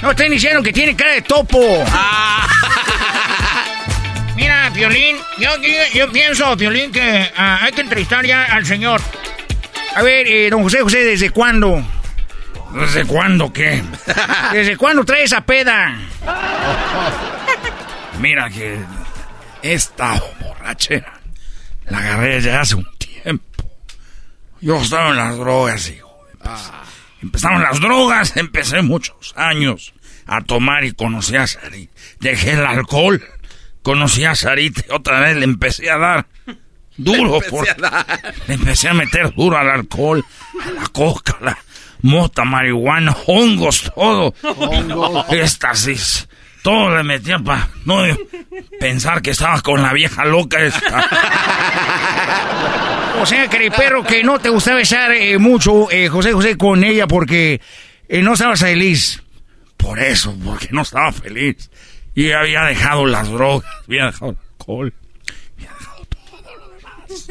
No, 0.00 0.10
ustedes 0.10 0.30
diciendo 0.30 0.62
que 0.62 0.72
tiene 0.72 0.94
cara 0.94 1.14
de 1.14 1.22
topo. 1.22 1.84
Ah. 1.88 2.46
Mira, 4.38 4.70
Violín, 4.70 5.16
yo, 5.38 5.50
yo, 5.92 6.12
pienso, 6.12 6.54
Violín, 6.54 6.92
que 6.92 7.28
ah, 7.36 7.58
hay 7.60 7.72
que 7.72 7.80
entrevistar 7.80 8.24
ya 8.24 8.44
al 8.44 8.64
señor. 8.64 9.00
A 9.96 10.02
ver, 10.02 10.28
eh, 10.28 10.48
don 10.48 10.62
José 10.62 10.80
José, 10.80 11.04
¿desde 11.04 11.30
cuándo? 11.30 11.84
¿Desde 12.72 13.04
cuándo 13.04 13.52
qué? 13.52 13.82
¿Desde 14.52 14.76
cuándo 14.76 15.04
trae 15.04 15.24
esa 15.24 15.40
peda? 15.40 15.98
Mira 18.20 18.48
que 18.48 18.78
esta 19.60 20.22
borrachera 20.40 21.18
la 21.86 21.98
agarré 21.98 22.40
ya 22.40 22.60
hace 22.60 22.76
un 22.76 22.86
tiempo. 22.96 23.68
Yo 24.60 24.80
estaba 24.80 25.10
en 25.10 25.16
las 25.16 25.36
drogas, 25.36 25.90
hijo. 25.90 26.16
Empezaron 27.20 27.60
las 27.60 27.80
drogas, 27.80 28.36
empecé 28.36 28.82
muchos 28.82 29.34
años 29.36 29.94
a 30.26 30.42
tomar 30.42 30.84
y 30.84 30.92
conocí 30.92 31.34
a 31.34 31.48
Sari. 31.48 31.90
Dejé 32.20 32.52
el 32.52 32.64
alcohol 32.66 33.20
conocí 33.82 34.24
a 34.24 34.34
Sarita 34.34 34.82
otra 34.94 35.20
vez 35.20 35.36
le 35.36 35.44
empecé 35.44 35.90
a 35.90 35.98
dar 35.98 36.26
duro. 36.96 37.40
Le 37.40 37.46
empecé, 37.46 37.76
le 38.46 38.54
empecé 38.54 38.88
a 38.88 38.94
meter 38.94 39.34
duro 39.34 39.56
al 39.56 39.70
alcohol, 39.70 40.24
a 40.64 40.70
la 40.70 40.86
coca, 40.88 41.36
la 41.40 41.58
mota, 42.02 42.44
marihuana, 42.44 43.16
hongos, 43.26 43.90
todo. 43.94 44.34
Hongos. 44.42 45.26
Éxtasis. 45.30 46.28
Todo 46.62 46.94
le 46.94 47.02
metía 47.02 47.38
para 47.38 47.68
no 47.84 48.02
pensar 48.80 49.22
que 49.22 49.30
estaba 49.30 49.60
con 49.62 49.80
la 49.80 49.92
vieja 49.92 50.24
loca 50.24 50.60
esta. 50.60 51.08
O 53.20 53.26
sea, 53.26 53.48
que 53.48 53.68
perro 53.72 54.04
que 54.04 54.22
no 54.22 54.38
te 54.38 54.48
gustaba 54.48 54.76
besar 54.76 55.10
eh, 55.12 55.38
mucho, 55.38 55.90
eh, 55.90 56.08
José 56.08 56.32
José, 56.32 56.56
con 56.56 56.84
ella 56.84 57.08
porque 57.08 57.60
eh, 58.08 58.22
no 58.22 58.34
estabas 58.34 58.60
feliz. 58.60 59.20
Por 59.76 59.98
eso, 59.98 60.36
porque 60.44 60.68
no 60.70 60.82
estaba 60.82 61.10
feliz. 61.10 61.68
Y 62.18 62.32
había 62.32 62.64
dejado 62.64 63.06
las 63.06 63.30
drogas, 63.30 63.70
había 63.86 64.06
dejado 64.06 64.32
el 64.32 64.38
alcohol, 64.50 64.92
había 65.56 65.70
dejado 65.78 66.04
todo 66.06 66.56
lo 66.56 66.68
demás. 66.70 67.30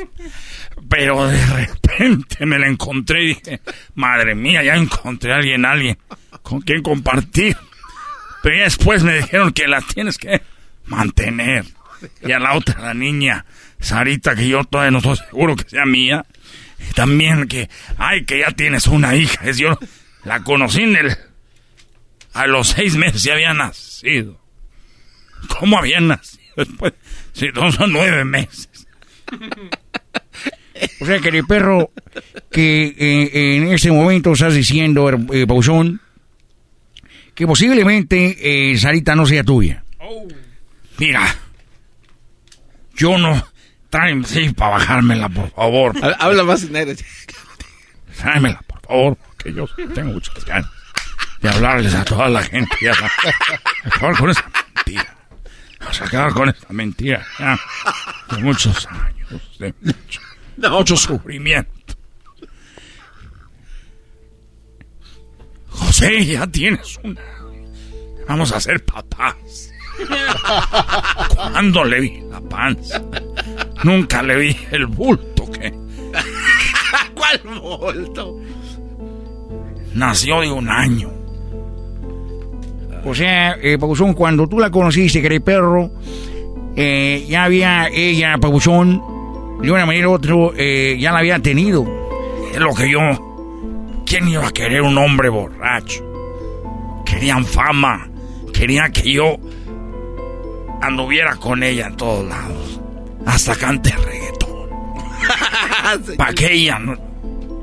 Pero 0.89 1.27
de 1.27 1.45
repente 1.45 2.45
me 2.45 2.57
la 2.57 2.67
encontré 2.67 3.21
y 3.21 3.27
dije, 3.27 3.59
madre 3.95 4.33
mía, 4.33 4.63
ya 4.63 4.75
encontré 4.75 5.33
a 5.33 5.35
alguien, 5.35 5.65
alguien 5.65 5.97
con 6.41 6.61
quien 6.61 6.81
compartir. 6.81 7.57
Pero 8.41 8.63
después 8.63 9.03
me 9.03 9.15
dijeron 9.17 9.51
que 9.51 9.67
la 9.67 9.81
tienes 9.81 10.17
que 10.17 10.41
mantener. 10.85 11.65
Y 12.21 12.31
a 12.31 12.39
la 12.39 12.53
otra, 12.53 12.79
la 12.79 12.93
niña, 12.93 13.45
Sarita, 13.81 14.35
que 14.35 14.47
yo 14.47 14.63
todavía 14.63 14.91
no 14.91 14.99
estoy 14.99 15.17
seguro 15.17 15.57
que 15.57 15.67
sea 15.67 15.85
mía. 15.85 16.25
También 16.95 17.49
que, 17.49 17.69
ay, 17.97 18.23
que 18.23 18.39
ya 18.39 18.51
tienes 18.51 18.87
una 18.87 19.15
hija. 19.15 19.43
Es 19.43 19.57
yo 19.57 19.77
la 20.23 20.45
conocí 20.45 20.83
en 20.83 20.95
el... 20.95 21.17
A 22.31 22.47
los 22.47 22.69
seis 22.69 22.95
meses 22.95 23.23
ya 23.23 23.33
había 23.33 23.53
nacido. 23.53 24.46
¿Cómo 25.47 25.77
habían 25.77 26.07
nacido 26.07 26.53
después? 26.55 26.93
Si 27.33 27.47
no 27.49 27.71
son 27.71 27.93
nueve 27.93 28.23
meses. 28.23 28.87
O 31.01 31.05
sea 31.05 31.19
que 31.19 31.29
el 31.29 31.45
perro 31.45 31.91
que 32.51 32.95
eh, 32.97 33.57
en 33.57 33.73
ese 33.73 33.91
momento 33.91 34.33
estás 34.33 34.53
diciendo, 34.53 35.09
eh, 35.09 35.47
que 37.33 37.47
posiblemente 37.47 38.71
eh, 38.71 38.77
Sarita 38.77 39.15
no 39.15 39.25
sea 39.25 39.43
tuya. 39.43 39.83
Mira, 40.97 41.35
yo 42.95 43.17
no... 43.17 43.45
Tráeme, 43.89 44.25
sí, 44.25 44.49
para 44.49 44.71
bajármela, 44.71 45.29
por 45.29 45.49
favor. 45.51 45.93
Habla 46.19 46.43
más 46.43 46.63
en 46.63 46.75
aire. 46.75 46.95
Tráemela, 48.17 48.61
por 48.67 48.81
favor, 48.81 49.17
porque 49.17 49.53
yo 49.53 49.67
tengo 49.93 50.13
muchas 50.13 50.43
ganas 50.45 50.69
de 51.41 51.49
hablarles 51.49 51.93
a 51.93 52.03
toda 52.03 52.27
la 52.29 52.43
gente. 52.43 52.75
A 52.89 53.87
acabar 53.87 54.17
con 54.17 54.29
esa 54.29 54.43
mentira. 54.75 55.16
Vamos 55.87 56.01
a 56.01 56.05
acabar 56.05 56.33
con 56.33 56.49
esta 56.49 56.73
mentira 56.73 57.25
ya, 57.39 57.57
de 58.31 58.43
muchos 58.43 58.85
años, 58.87 59.57
de 59.57 59.73
mucho, 59.79 60.21
mucho 60.57 60.97
sufrimiento. 60.97 61.93
José, 65.69 66.25
ya 66.25 66.45
tienes 66.45 66.99
una. 67.03 67.21
Vamos 68.27 68.51
a 68.51 68.59
ser 68.59 68.83
papás. 68.83 69.71
¿Cuándo 71.33 71.85
le 71.85 72.01
vi 72.01 72.21
la 72.29 72.41
panza? 72.41 73.01
Nunca 73.85 74.21
le 74.23 74.35
vi 74.35 74.57
el 74.71 74.87
bulto 74.87 75.49
que. 75.49 75.71
¿Cuál 77.13 77.41
bulto? 77.61 78.41
Nació 79.93 80.41
de 80.41 80.51
un 80.51 80.69
año. 80.69 81.16
O 83.07 83.15
sea, 83.15 83.57
eh, 83.61 83.77
Pabuchón, 83.79 84.13
cuando 84.13 84.47
tú 84.47 84.59
la 84.59 84.69
conociste, 84.69 85.21
que 85.21 85.27
era 85.27 85.35
el 85.35 85.41
perro, 85.41 85.91
eh, 86.75 87.25
ya 87.29 87.45
había 87.45 87.87
ella, 87.87 88.37
Pabuchón, 88.37 89.01
de 89.61 89.71
una 89.71 89.85
manera 89.85 90.09
u 90.09 90.11
otra, 90.11 90.35
eh, 90.57 90.97
ya 90.99 91.13
la 91.13 91.19
había 91.19 91.39
tenido. 91.39 91.87
Es 92.51 92.59
lo 92.59 92.73
que 92.73 92.91
yo. 92.91 92.99
¿Quién 94.05 94.27
iba 94.27 94.45
a 94.45 94.51
querer 94.51 94.81
un 94.81 94.97
hombre 94.97 95.29
borracho? 95.29 96.03
Querían 97.05 97.45
fama. 97.45 98.09
Querían 98.53 98.91
que 98.91 99.13
yo 99.13 99.37
anduviera 100.81 101.37
con 101.37 101.63
ella 101.63 101.87
en 101.87 101.95
todos 101.95 102.27
lados. 102.27 102.81
Hasta 103.25 103.55
cante 103.55 103.91
reggaetón. 103.91 104.69
Para 106.17 106.33
que 106.33 106.51
ella 106.51 106.77
no 106.77 106.97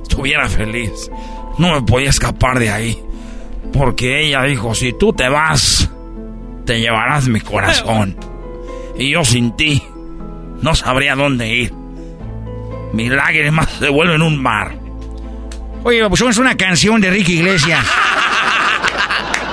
estuviera 0.02 0.48
feliz. 0.48 1.10
No 1.58 1.74
me 1.74 1.82
podía 1.82 2.08
escapar 2.08 2.58
de 2.58 2.70
ahí. 2.70 3.04
Porque 3.74 4.24
ella 4.24 4.42
dijo, 4.44 4.74
si 4.74 4.92
tú 4.92 5.12
te 5.12 5.28
vas, 5.28 5.90
te 6.64 6.80
llevarás 6.80 7.26
mi 7.28 7.40
corazón. 7.40 8.16
Y 8.96 9.10
yo 9.10 9.24
sin 9.24 9.56
ti, 9.56 9.82
no 10.62 10.74
sabría 10.76 11.16
dónde 11.16 11.48
ir. 11.48 11.74
Mis 12.92 13.10
lágrimas 13.10 13.68
se 13.70 13.88
vuelven 13.88 14.22
un 14.22 14.40
mar. 14.40 14.76
Oye, 15.82 16.08
pues 16.08 16.20
es 16.22 16.38
una 16.38 16.56
canción 16.56 17.00
de 17.00 17.10
Ricky 17.10 17.40
Iglesias. 17.40 17.84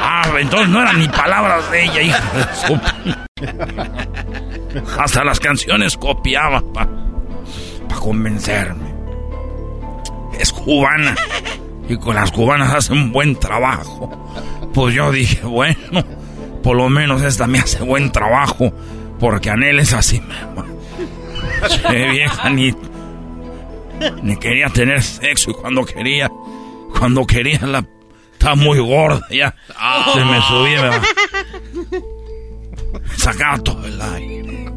Ah, 0.03 0.23
entonces 0.37 0.69
no 0.69 0.81
eran 0.81 0.99
ni 0.99 1.07
palabras 1.07 1.69
de 1.71 1.83
ella, 1.83 2.01
hija 2.01 2.23
de 2.33 2.45
su... 2.67 2.79
Hasta 4.99 5.23
las 5.23 5.39
canciones 5.39 5.97
copiaba 5.97 6.61
para 6.73 6.89
pa 7.89 7.95
convencerme. 7.95 8.93
Es 10.39 10.53
cubana. 10.53 11.15
Y 11.91 11.97
con 11.97 12.15
las 12.15 12.31
cubanas 12.31 12.73
hace 12.73 12.93
un 12.93 13.11
buen 13.11 13.35
trabajo. 13.35 14.09
Pues 14.73 14.95
yo 14.95 15.11
dije, 15.11 15.41
bueno, 15.45 16.05
por 16.63 16.77
lo 16.77 16.87
menos 16.87 17.21
esta 17.21 17.47
me 17.47 17.59
hace 17.59 17.83
buen 17.83 18.13
trabajo. 18.13 18.71
Porque 19.19 19.49
Anel 19.49 19.77
es 19.79 19.91
así, 19.91 20.21
Che, 21.67 22.09
vieja, 22.11 22.49
ni, 22.49 22.73
ni 24.23 24.37
quería 24.37 24.69
tener 24.69 25.03
sexo. 25.03 25.51
Y 25.51 25.53
cuando 25.53 25.83
quería, 25.83 26.31
cuando 26.97 27.27
quería 27.27 27.59
la... 27.63 27.85
Estaba 28.31 28.55
muy 28.55 28.79
gorda 28.79 29.27
ya. 29.29 29.53
Se 30.13 30.23
me 30.23 30.41
subía, 30.43 31.01
me 32.93 33.17
sacaba 33.17 33.57
todo 33.59 33.85
el 33.85 34.01
aire. 34.01 34.71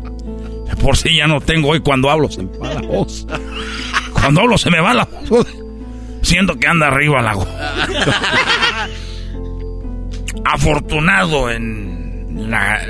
Por 0.83 0.97
si 0.97 1.17
ya 1.17 1.29
no 1.29 1.41
tengo 1.41 1.69
hoy 1.69 1.79
cuando 1.79 2.11
hablo 2.11 2.29
se 2.29 2.43
me 2.43 2.59
va 2.59 2.75
la 2.75 2.83
voz. 2.83 3.25
Cuando 4.13 4.41
hablo 4.41 4.59
se 4.59 4.69
me 4.69 4.81
va 4.81 4.95
la 4.95 5.09
voz. 5.31 5.64
Siento 6.25 6.57
que 6.57 6.67
anda 6.67 6.89
arriba 6.89 7.21
la. 7.23 7.33
Afortunado 10.45 11.51
en 11.51 12.51
la, 12.51 12.81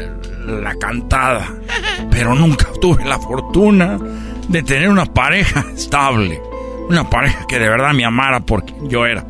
la 0.47 0.75
cantada. 0.77 1.53
Pero 2.11 2.35
nunca 2.35 2.69
tuve 2.81 3.05
la 3.05 3.19
fortuna 3.19 3.99
de 4.49 4.63
tener 4.63 4.89
una 4.89 5.07
pareja 5.07 5.65
estable. 5.75 6.41
Una 6.89 7.11
pareja 7.11 7.47
que 7.49 7.59
de 7.59 7.69
verdad 7.69 7.93
me 7.93 8.05
amara 8.05 8.41
porque 8.41 8.73
yo 8.85 9.05
era. 9.05 9.27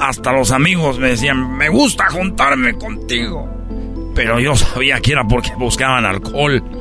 Hasta 0.00 0.32
los 0.32 0.50
amigos 0.50 0.98
me 0.98 1.10
decían, 1.10 1.56
me 1.56 1.68
gusta 1.68 2.08
juntarme 2.10 2.74
contigo. 2.74 3.48
Pero 4.14 4.40
yo 4.40 4.56
sabía 4.56 5.00
que 5.00 5.12
era 5.12 5.24
porque 5.24 5.52
buscaban 5.56 6.04
alcohol. 6.04 6.62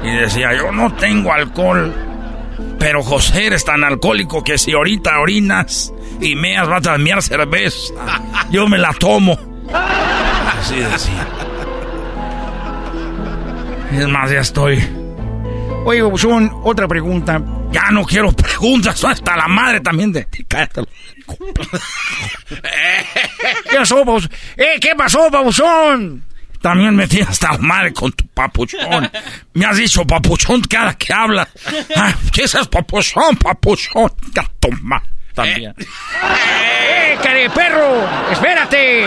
Y 0.00 0.10
decía, 0.12 0.54
yo 0.54 0.70
no 0.70 0.92
tengo 0.94 1.32
alcohol. 1.32 1.92
Pero 2.78 3.02
José 3.02 3.46
eres 3.46 3.64
tan 3.64 3.84
alcohólico 3.84 4.42
que 4.44 4.56
si 4.58 4.72
ahorita 4.72 5.18
orinas 5.20 5.92
y 6.20 6.36
meas 6.36 6.68
vas 6.68 6.86
a 6.86 6.96
mear 6.98 7.22
cerveza, 7.22 7.94
yo 8.50 8.68
me 8.68 8.78
la 8.78 8.92
tomo. 8.94 9.38
Así 9.72 10.76
decía. 10.76 11.26
Es 13.92 14.08
más, 14.08 14.30
ya 14.30 14.40
estoy. 14.40 14.78
Oye, 15.84 16.02
Buchón, 16.02 16.52
otra 16.62 16.86
pregunta. 16.86 17.42
Ya 17.70 17.90
no 17.90 18.04
quiero 18.04 18.32
preguntas, 18.32 19.02
hasta 19.04 19.36
la 19.36 19.48
madre 19.48 19.80
también 19.80 20.12
de. 20.12 20.26
Cállate. 20.46 20.82
¿Qué 23.70 23.76
pasó, 23.76 24.04
Pabuchón? 24.04 24.30
¿Eh, 24.56 24.78
¿Qué 24.80 24.94
pasó, 24.96 25.30
Pabuchón? 25.30 26.24
También 26.60 26.94
me 26.96 27.06
tienes 27.06 27.28
hasta 27.30 27.52
la 27.52 27.58
madre 27.58 27.92
con 27.92 28.12
tu 28.12 28.26
papuchón. 28.28 29.10
Me 29.54 29.64
has 29.66 29.76
dicho 29.76 30.04
papuchón 30.06 30.60
cada 30.62 30.94
que 30.96 31.12
hablas. 31.12 31.48
Ah, 31.96 32.12
¿Qué 32.32 32.44
es 32.44 32.56
papuchón, 32.68 33.36
papuchón? 33.36 34.12
Gato 34.32 34.68
ma- 34.82 35.02
También. 35.34 35.74
¡Eh, 35.78 37.16
care 37.22 37.48
perro! 37.50 38.06
¡Espérate! 38.32 39.04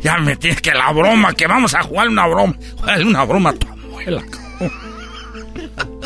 Ya 0.00 0.18
me 0.18 0.36
tienes 0.36 0.60
que 0.60 0.72
la 0.72 0.92
broma, 0.92 1.32
que 1.34 1.46
vamos 1.46 1.74
a 1.74 1.82
jugar 1.82 2.08
una 2.08 2.26
broma. 2.26 2.54
Juega 2.78 3.02
una 3.04 3.24
broma 3.24 3.50
a 3.50 3.52
tu 3.54 3.66
abuela, 3.68 4.22
cabrón. 4.30 4.72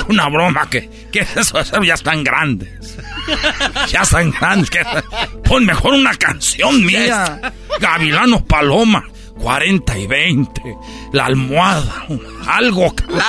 Una 0.09 0.29
broma 0.29 0.69
que, 0.71 0.89
que 1.13 1.21
eso, 1.37 1.61
eso 1.61 1.83
ya 1.83 1.95
están 1.95 2.25
grandes. 2.25 2.99
Ya 3.89 4.03
están 4.03 4.31
grandes. 4.31 4.71
Que, 4.71 4.81
pon 5.45 5.65
mejor 5.67 5.95
una 5.95 6.15
canción 6.15 6.85
mía. 6.85 7.53
Gavilano 7.81 8.45
Paloma. 8.45 9.05
40 9.39 9.99
y 9.99 10.07
20. 10.07 10.63
La 11.13 11.27
almohada. 11.27 12.07
Algo. 12.47 12.95
cabrón. 12.95 13.21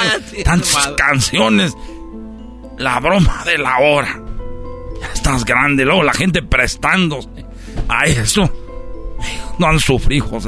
Tantas 0.43 0.87
canciones. 0.97 1.73
La 2.77 2.99
broma 2.99 3.43
de 3.45 3.57
la 3.57 3.79
hora. 3.79 4.19
Ya 5.01 5.07
estás 5.13 5.45
grande. 5.45 5.85
Luego 5.85 6.03
la 6.03 6.13
gente 6.13 6.41
prestándose 6.41 7.29
a 7.87 8.05
eso. 8.05 8.49
No 9.57 9.67
han 9.67 9.79
sufrido, 9.79 10.39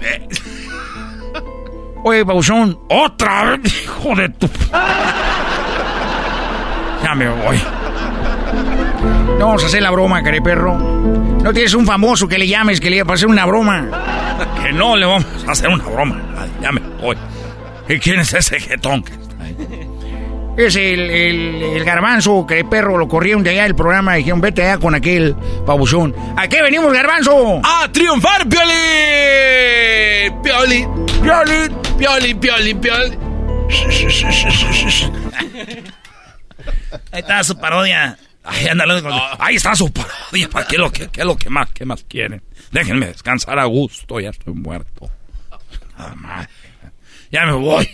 Eh. 0.00 0.28
Oye, 2.04 2.24
Pauchón, 2.24 2.78
otra 2.88 3.56
vez, 3.56 3.82
hijo 3.82 4.14
de 4.14 4.28
tu. 4.28 4.48
Ya 7.02 7.14
me 7.16 7.28
voy. 7.28 7.60
No 9.38 9.46
vamos 9.46 9.62
a 9.64 9.66
hacer 9.66 9.82
la 9.82 9.90
broma, 9.90 10.22
care 10.22 10.40
perro. 10.40 10.76
No 10.76 11.52
tienes 11.52 11.74
un 11.74 11.86
famoso 11.86 12.26
que 12.26 12.38
le 12.38 12.48
llames 12.48 12.80
que 12.80 12.90
le 12.90 12.96
iba 12.96 13.10
a 13.10 13.14
hacer 13.14 13.28
una 13.28 13.44
broma. 13.46 13.86
Que 14.62 14.72
no 14.72 14.96
le 14.96 15.06
vamos 15.06 15.26
a 15.46 15.52
hacer 15.52 15.68
una 15.68 15.84
broma. 15.84 16.20
Ay, 16.38 16.50
Ya 16.62 16.72
me 16.72 16.80
voy. 17.00 17.16
¿Y 17.88 17.98
quién 17.98 18.18
es 18.20 18.32
ese 18.34 18.58
jetón 18.58 19.02
que 19.02 19.12
está 19.12 19.44
ahí? 19.44 19.56
Es 20.56 20.74
el, 20.74 21.10
el, 21.10 21.62
el 21.62 21.84
garbanzo 21.84 22.46
que 22.46 22.64
perro 22.64 22.96
lo 22.96 23.06
corrieron 23.08 23.42
de 23.42 23.50
allá 23.50 23.64
del 23.64 23.74
programa 23.74 24.14
y 24.16 24.20
dijeron, 24.20 24.40
vete 24.40 24.62
allá 24.62 24.78
con 24.78 24.94
aquel 24.94 25.36
pabuchón. 25.66 26.14
¿A 26.36 26.48
qué 26.48 26.62
venimos, 26.62 26.92
garbanzo? 26.94 27.60
¡A 27.62 27.86
triunfar, 27.92 28.48
Pioli! 28.48 28.72
Pioli, 30.42 30.88
Pioli, 31.22 31.70
Pioli, 31.98 32.34
Pioli, 32.34 32.74
Pioli. 32.74 33.18
Ahí 37.12 37.20
está 37.20 37.44
su 37.44 37.56
parodia. 37.58 38.18
Ay, 38.46 38.68
ándale, 38.68 39.02
Ahí 39.38 39.56
está 39.56 39.74
su 39.74 39.92
parodia. 39.92 40.48
¿Para 40.48 40.66
qué, 40.66 40.76
es 40.76 40.80
lo 40.80 40.92
que, 40.92 41.08
qué 41.08 41.20
es 41.20 41.26
lo 41.26 41.36
que 41.36 41.50
más, 41.50 41.70
qué 41.72 41.84
más 41.84 42.04
quieren? 42.04 42.42
Déjenme 42.70 43.06
descansar 43.06 43.58
a 43.58 43.64
gusto, 43.64 44.20
ya 44.20 44.30
estoy 44.30 44.54
muerto. 44.54 45.10
Ah, 45.98 46.14
madre. 46.14 46.48
Ya 47.30 47.44
me 47.46 47.52
voy. 47.52 47.88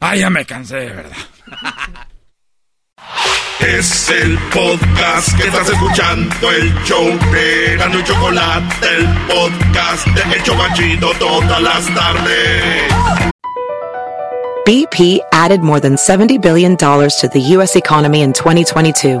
Ay, 0.00 0.20
ya 0.20 0.30
me 0.30 0.44
cansé, 0.46 0.76
de 0.76 0.92
verdad. 0.92 1.16
Es 3.60 4.10
el 4.10 4.38
podcast 4.52 5.36
que 5.36 5.46
estás 5.46 5.68
escuchando, 5.68 6.50
el 6.50 6.74
show 6.84 7.06
de 7.30 7.76
Gano 7.76 8.00
y 8.00 8.04
Chocolate, 8.04 8.86
el 8.96 9.06
podcast 9.28 10.06
de 10.08 10.34
El 10.34 10.42
Chobachito 10.42 11.12
todas 11.18 11.62
las 11.62 11.94
tardes. 11.94 12.92
BP 14.64 15.20
added 15.32 15.60
more 15.60 15.80
than 15.80 15.94
$70 15.96 16.40
billion 16.40 16.76
to 16.76 17.28
the 17.32 17.40
U.S. 17.56 17.76
economy 17.76 18.22
in 18.22 18.32
2022. 18.32 19.20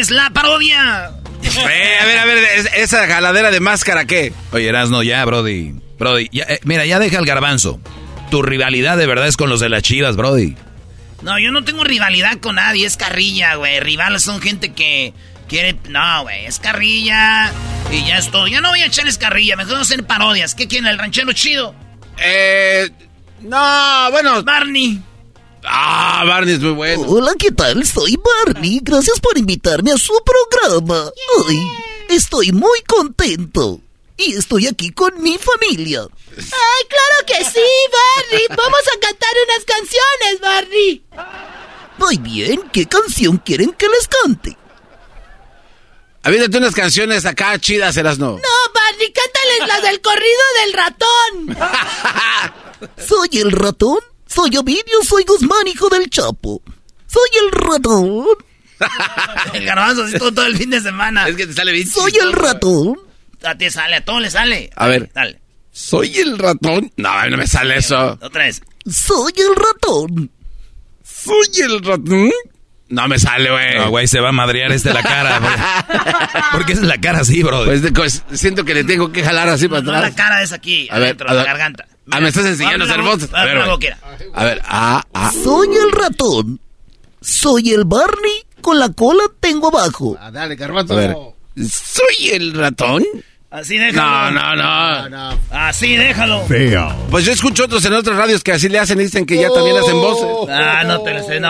Tardes, 0.00 0.10
la 0.10 0.30
parodia. 0.30 1.12
Eh, 1.42 1.98
a 2.00 2.04
ver, 2.06 2.18
a 2.18 2.24
ver, 2.24 2.38
esa 2.76 3.06
jaladera 3.06 3.50
de 3.50 3.60
máscara, 3.60 4.06
¿qué? 4.06 4.32
Oye, 4.52 4.68
Erasno, 4.68 5.02
ya, 5.02 5.24
Brody. 5.24 5.74
Brody, 5.98 6.28
ya, 6.32 6.44
eh, 6.44 6.60
mira, 6.64 6.86
ya 6.86 6.98
deja 6.98 7.18
el 7.18 7.26
garbanzo. 7.26 7.80
Tu 8.30 8.42
rivalidad 8.42 8.96
de 8.96 9.06
verdad 9.06 9.26
es 9.26 9.36
con 9.36 9.50
los 9.50 9.60
de 9.60 9.68
las 9.68 9.82
chivas, 9.82 10.16
Brody. 10.16 10.56
No, 11.22 11.38
yo 11.38 11.50
no 11.52 11.64
tengo 11.64 11.84
rivalidad 11.84 12.38
con 12.38 12.56
nadie, 12.56 12.86
es 12.86 12.96
carrilla, 12.96 13.56
güey. 13.56 13.80
Rivales 13.80 14.22
son 14.22 14.40
gente 14.40 14.72
que 14.72 15.12
quiere. 15.48 15.76
No, 15.88 16.22
güey, 16.22 16.46
es 16.46 16.58
carrilla. 16.58 17.52
Y 17.90 18.06
ya 18.06 18.18
es 18.18 18.30
todo. 18.30 18.46
Ya 18.46 18.60
no 18.60 18.70
voy 18.70 18.80
a 18.82 18.86
echarles 18.86 19.18
carrilla, 19.18 19.56
mejor 19.56 19.76
hacer 19.76 20.04
parodias. 20.04 20.54
¿Qué 20.54 20.68
quieren, 20.68 20.88
el 20.88 20.98
ranchero 20.98 21.32
chido? 21.32 21.74
Eh. 22.18 22.88
No, 23.40 24.10
bueno. 24.10 24.42
Barney. 24.42 25.02
Ah, 25.64 26.24
Barney 26.26 26.54
es 26.54 26.60
muy 26.60 26.72
bueno. 26.72 27.04
Hola, 27.06 27.32
¿qué 27.38 27.50
tal? 27.50 27.84
Soy 27.86 28.18
Barney. 28.46 28.80
Gracias 28.82 29.20
por 29.20 29.36
invitarme 29.36 29.92
a 29.92 29.98
su 29.98 30.12
programa. 30.24 31.10
Ay, 31.48 31.60
estoy 32.08 32.52
muy 32.52 32.80
contento. 32.86 33.80
Y 34.16 34.34
estoy 34.36 34.66
aquí 34.66 34.90
con 34.90 35.22
mi 35.22 35.38
familia. 35.38 36.00
¡Ay, 36.36 36.86
claro 36.88 37.26
que 37.26 37.44
sí, 37.44 37.66
Barney! 37.92 38.46
Vamos 38.50 38.80
a 38.94 39.00
cantar 39.00 39.30
unas 39.48 39.64
canciones, 39.64 40.40
Barney. 40.42 41.04
Muy 41.96 42.16
bien, 42.18 42.68
¿qué 42.72 42.86
canción 42.86 43.38
quieren 43.38 43.72
que 43.72 43.88
les 43.88 44.08
cante? 44.08 44.56
Avídate 46.22 46.58
unas 46.58 46.74
canciones 46.74 47.24
acá 47.24 47.58
chidas, 47.58 47.96
eras 47.96 48.18
no. 48.18 48.32
No, 48.32 48.72
Barney, 48.74 49.10
cántales 49.12 49.68
las 49.68 49.82
del 49.82 50.00
corrido 50.02 50.40
del 50.64 50.72
ratón. 50.74 51.58
¿Soy 53.08 53.40
el 53.40 53.52
ratón? 53.52 54.00
Soy 54.32 54.56
Ovidio, 54.56 55.02
soy 55.02 55.24
Guzmán, 55.24 55.66
hijo 55.66 55.88
del 55.88 56.08
Chapo. 56.08 56.62
Soy 57.06 57.28
el 57.44 57.50
ratón. 57.50 58.26
el 59.54 59.64
garbanzo 59.64 60.04
así 60.04 60.16
todo, 60.18 60.32
todo, 60.32 60.46
el 60.46 60.56
fin 60.56 60.70
de 60.70 60.80
semana. 60.80 61.28
Es 61.28 61.34
que 61.34 61.48
te 61.48 61.52
sale 61.52 61.72
bien. 61.72 61.88
Soy 61.88 62.12
el 62.22 62.32
ratón. 62.32 62.96
A 63.42 63.56
ti 63.56 63.68
sale, 63.70 63.96
a 63.96 64.04
todo 64.04 64.20
le 64.20 64.30
sale. 64.30 64.70
A 64.76 64.86
ver. 64.86 65.10
Dale. 65.12 65.40
¿Soy 65.72 66.16
el 66.18 66.38
ratón? 66.38 66.92
No, 66.96 67.28
no 67.28 67.36
me 67.36 67.46
sale 67.46 67.78
eso. 67.78 68.18
Otra 68.22 68.44
vez. 68.44 68.62
Soy 68.88 69.32
el 69.36 69.56
ratón. 69.56 70.30
¿Soy 71.02 71.62
el 71.62 71.82
ratón? 71.82 72.30
No 72.88 73.08
me 73.08 73.18
sale, 73.18 73.50
güey. 73.50 73.78
No, 73.78 73.90
güey, 73.90 74.06
se 74.06 74.20
va 74.20 74.28
a 74.28 74.32
madrear 74.32 74.70
este 74.70 74.92
la 74.92 75.02
cara. 75.02 75.40
¿Por 76.52 76.66
qué 76.66 76.72
es 76.72 76.82
la 76.82 77.00
cara 77.00 77.20
así, 77.20 77.42
bro? 77.42 77.64
Pues, 77.64 78.22
siento 78.32 78.64
que 78.64 78.74
le 78.74 78.84
tengo 78.84 79.10
que 79.10 79.24
jalar 79.24 79.48
así 79.48 79.68
para 79.68 79.80
atrás. 79.80 80.02
No, 80.02 80.08
la 80.08 80.14
cara 80.14 80.42
es 80.42 80.52
aquí, 80.52 80.88
a 80.90 80.96
adentro, 80.96 81.28
ver, 81.28 81.36
a 81.36 81.40
la 81.40 81.44
garganta. 81.44 81.86
Ah, 82.10 82.20
me 82.20 82.28
estás 82.28 82.46
enseñando 82.46 82.84
a 82.84 82.88
hacer 82.88 83.02
voces. 83.02 83.30
A 83.32 83.44
ver, 83.44 83.58
a 83.58 83.76
ver, 83.76 83.96
a 84.34 84.44
ver, 84.44 84.62
ah, 84.64 85.04
ah. 85.14 85.32
Soy 85.32 85.68
el 85.76 85.92
ratón. 85.92 86.60
Soy 87.20 87.70
el 87.70 87.84
Barney. 87.84 88.44
Con 88.60 88.78
la 88.78 88.90
cola 88.90 89.24
tengo 89.40 89.68
abajo. 89.68 90.16
Ah, 90.20 90.30
dale, 90.30 90.56
carbato. 90.56 90.92
A 90.92 90.96
ver. 90.96 91.16
¿Soy 91.56 92.30
el 92.30 92.52
ratón? 92.54 93.04
Así 93.50 93.78
déjalo. 93.78 94.30
No, 94.30 94.56
no, 94.56 95.08
no. 95.08 95.38
Así 95.50 95.96
déjalo. 95.96 96.44
Feo. 96.46 96.94
Pues 97.10 97.24
yo 97.24 97.32
escucho 97.32 97.64
otros 97.64 97.84
en 97.84 97.94
otras 97.94 98.16
radios 98.16 98.44
que 98.44 98.52
así 98.52 98.68
le 98.68 98.78
hacen 98.78 99.00
y 99.00 99.04
dicen 99.04 99.26
que 99.26 99.36
ya 99.40 99.50
también 99.50 99.76
hacen 99.76 100.00
voces. 100.00 100.28
Ah, 100.48 100.84
no 100.86 101.00
te 101.02 101.14
lo 101.14 101.22
sé, 101.24 101.40
no. 101.40 101.48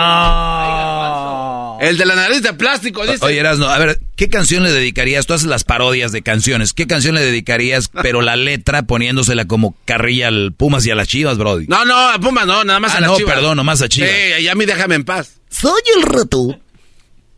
El 1.81 1.97
de 1.97 2.05
la 2.05 2.13
nariz 2.13 2.43
de 2.43 2.53
plástico, 2.53 3.07
dice. 3.07 3.25
Oye, 3.25 3.39
Erasno, 3.39 3.67
a 3.67 3.79
ver, 3.79 3.99
¿qué 4.15 4.29
canción 4.29 4.61
le 4.61 4.71
dedicarías? 4.71 5.25
Tú 5.25 5.33
haces 5.33 5.47
las 5.47 5.63
parodias 5.63 6.11
de 6.11 6.21
canciones. 6.21 6.73
¿Qué 6.73 6.85
canción 6.85 7.15
le 7.15 7.21
dedicarías, 7.21 7.87
pero 8.03 8.21
la 8.21 8.35
letra 8.35 8.83
poniéndosela 8.83 9.45
como 9.45 9.75
carrilla 9.85 10.27
al 10.27 10.53
Pumas 10.53 10.85
y 10.85 10.91
a 10.91 10.95
las 10.95 11.07
Chivas, 11.07 11.39
Brody? 11.39 11.65
No, 11.65 11.83
no, 11.83 11.97
a 11.97 12.19
Pumas 12.19 12.45
no, 12.45 12.63
nada 12.63 12.79
más 12.79 12.93
ah, 12.93 12.97
a 12.97 13.01
las 13.01 13.09
no, 13.09 13.17
Chivas. 13.17 13.33
perdón, 13.33 13.57
nomás 13.57 13.81
a 13.81 13.89
Chivas. 13.89 14.11
Sí, 14.37 14.47
a 14.47 14.53
mí 14.53 14.65
déjame 14.65 14.93
en 14.93 15.05
paz. 15.05 15.41
Soy 15.49 15.81
el 15.95 16.03
ratón. 16.03 16.61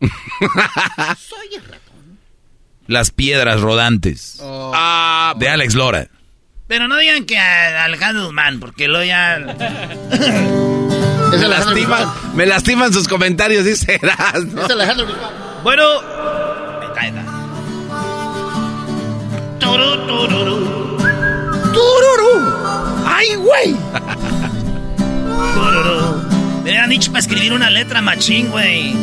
Soy 0.00 1.54
el 1.54 1.62
ratón. 1.62 2.18
Las 2.86 3.12
piedras 3.12 3.62
rodantes. 3.62 4.36
Oh. 4.40 4.72
Ah, 4.74 5.34
de 5.38 5.48
Alex 5.48 5.74
Lora. 5.74 6.08
Pero 6.66 6.86
no 6.86 6.98
digan 6.98 7.24
que 7.24 7.38
a 7.38 7.84
Alejandro 7.84 8.26
Guzmán, 8.26 8.60
porque 8.60 8.88
lo 8.88 9.02
ya... 9.02 9.38
me, 11.38 11.48
lastiman, 11.48 12.12
me 12.34 12.46
lastiman 12.46 12.92
sus 12.92 13.08
comentarios, 13.08 13.64
dice 13.64 13.98
Erasmo. 14.02 14.62
Es 14.62 14.70
Alejandro 14.70 15.06
Guzmán. 15.06 15.30
Bueno... 15.62 15.82
Ahí 16.96 17.08
está. 17.08 17.24
Turu, 19.58 20.06
tururu. 20.06 20.96
¡Tururu! 21.72 22.52
¡Ay, 23.06 23.34
güey! 23.36 23.76
Tururu. 25.54 26.22
Me 26.64 26.78
han 26.78 26.90
dicho 26.90 27.10
para 27.10 27.20
escribir 27.20 27.52
una 27.52 27.70
letra 27.70 28.00
machín, 28.00 28.50
güey. 28.50 28.94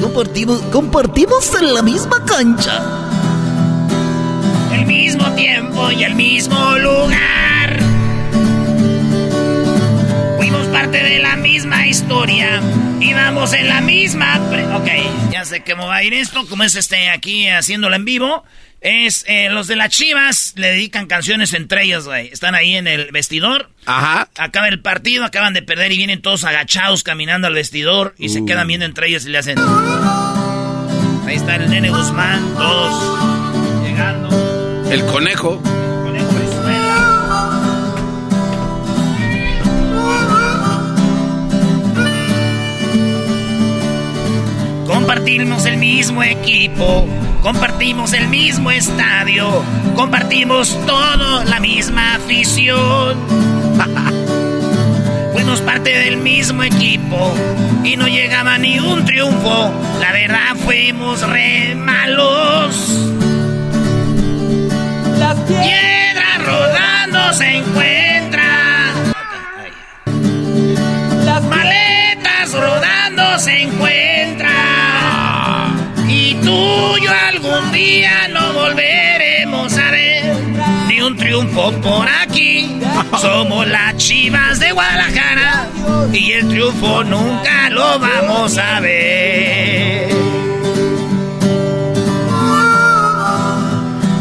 Compartimos, 0.00 0.60
compartimos 0.72 1.54
en 1.54 1.74
la 1.74 1.82
misma 1.82 2.24
cancha. 2.24 2.82
El 4.72 4.86
mismo 4.86 5.30
tiempo 5.32 5.90
y 5.90 6.04
el 6.04 6.14
mismo 6.14 6.78
lugar. 6.78 7.53
Fuimos 10.46 10.66
parte 10.66 11.02
de 11.02 11.20
la 11.20 11.36
misma 11.36 11.86
historia. 11.86 12.60
Íbamos 13.00 13.54
en 13.54 13.66
la 13.66 13.80
misma... 13.80 14.38
Ok, 14.74 15.32
ya 15.32 15.42
sé 15.46 15.64
cómo 15.64 15.86
va 15.86 15.96
a 15.96 16.04
ir 16.04 16.12
esto. 16.12 16.46
Como 16.48 16.64
es 16.64 16.74
este 16.74 17.08
aquí 17.08 17.48
haciéndolo 17.48 17.96
en 17.96 18.04
vivo. 18.04 18.44
Es 18.82 19.24
eh, 19.26 19.48
los 19.48 19.68
de 19.68 19.76
las 19.76 19.88
Chivas 19.88 20.52
le 20.56 20.66
dedican 20.66 21.06
canciones 21.06 21.54
entre 21.54 21.84
ellos, 21.84 22.04
güey. 22.04 22.28
Están 22.28 22.54
ahí 22.54 22.76
en 22.76 22.86
el 22.86 23.10
vestidor. 23.10 23.70
Ajá. 23.86 24.28
Acaba 24.36 24.68
el 24.68 24.80
partido, 24.82 25.24
acaban 25.24 25.54
de 25.54 25.62
perder 25.62 25.92
y 25.92 25.96
vienen 25.96 26.20
todos 26.20 26.44
agachados 26.44 27.02
caminando 27.04 27.46
al 27.46 27.54
vestidor 27.54 28.14
y 28.18 28.28
se 28.28 28.42
Uh. 28.42 28.44
quedan 28.44 28.66
viendo 28.68 28.84
entre 28.84 29.08
ellos 29.08 29.24
y 29.24 29.30
le 29.30 29.38
hacen. 29.38 29.58
Ahí 31.26 31.36
está 31.36 31.56
el 31.56 31.70
nene 31.70 31.88
Guzmán, 31.88 32.52
todos 32.54 33.82
llegando. 33.82 34.90
El 34.90 35.06
conejo. 35.06 35.62
Compartimos 45.34 45.66
el 45.66 45.78
mismo 45.78 46.22
equipo, 46.22 47.08
compartimos 47.42 48.12
el 48.12 48.28
mismo 48.28 48.70
estadio, 48.70 49.64
compartimos 49.96 50.78
todo 50.86 51.42
la 51.42 51.58
misma 51.58 52.14
afición. 52.14 53.18
Fuimos 55.32 55.60
parte 55.62 55.90
del 55.90 56.18
mismo 56.18 56.62
equipo 56.62 57.34
y 57.82 57.96
no 57.96 58.06
llegaba 58.06 58.58
ni 58.58 58.78
un 58.78 59.04
triunfo. 59.04 59.72
La 59.98 60.12
verdad 60.12 60.54
fuimos 60.64 61.28
re 61.28 61.74
malos. 61.74 62.96
Las 65.18 65.36
piedras 65.40 66.46
rodando 66.46 67.32
se 67.32 67.56
encuentran. 67.56 68.94
Las 71.24 71.42
maletas 71.42 72.52
rodando 72.52 73.38
se 73.40 73.62
encuentran. 73.62 73.93
Y 76.54 76.56
tú 76.56 76.96
y 76.98 77.04
yo 77.04 77.10
algún 77.10 77.72
día 77.72 78.28
no 78.28 78.52
volveremos 78.52 79.76
a 79.76 79.90
ver 79.90 80.36
ni 80.88 81.00
un 81.00 81.16
triunfo 81.16 81.72
por 81.80 82.06
aquí. 82.08 82.78
Somos 83.20 83.66
las 83.66 83.96
chivas 83.96 84.60
de 84.60 84.70
Guadalajara 84.72 85.66
y 86.12 86.32
el 86.32 86.48
triunfo 86.48 87.02
nunca 87.04 87.70
lo 87.70 87.98
vamos 87.98 88.56
a 88.58 88.80
ver. 88.80 90.14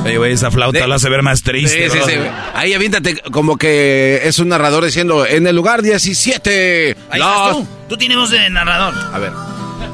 Oye, 0.05 0.17
güey, 0.17 0.33
esa 0.33 0.51
flauta 0.51 0.85
la 0.85 0.95
hace 0.95 1.09
ver 1.09 1.21
más 1.21 1.43
triste. 1.43 1.89
Sí, 1.89 1.97
sí, 1.97 2.03
sí. 2.05 2.15
Brody. 2.17 2.29
Ahí 2.55 2.73
aviéntate 2.73 3.17
como 3.31 3.57
que 3.57 4.21
es 4.23 4.37
un 4.39 4.49
narrador 4.49 4.83
diciendo 4.83 5.25
en 5.25 5.47
el 5.47 5.55
lugar 5.55 5.81
17. 5.81 6.97
Ahí 7.09 7.19
los- 7.19 7.29
estás 7.29 7.51
tú. 7.53 7.67
Tú 7.89 7.97
tienes 7.97 8.17
voz 8.17 8.29
de 8.31 8.49
narrador. 8.49 8.93
A 9.13 9.19
ver. 9.19 9.31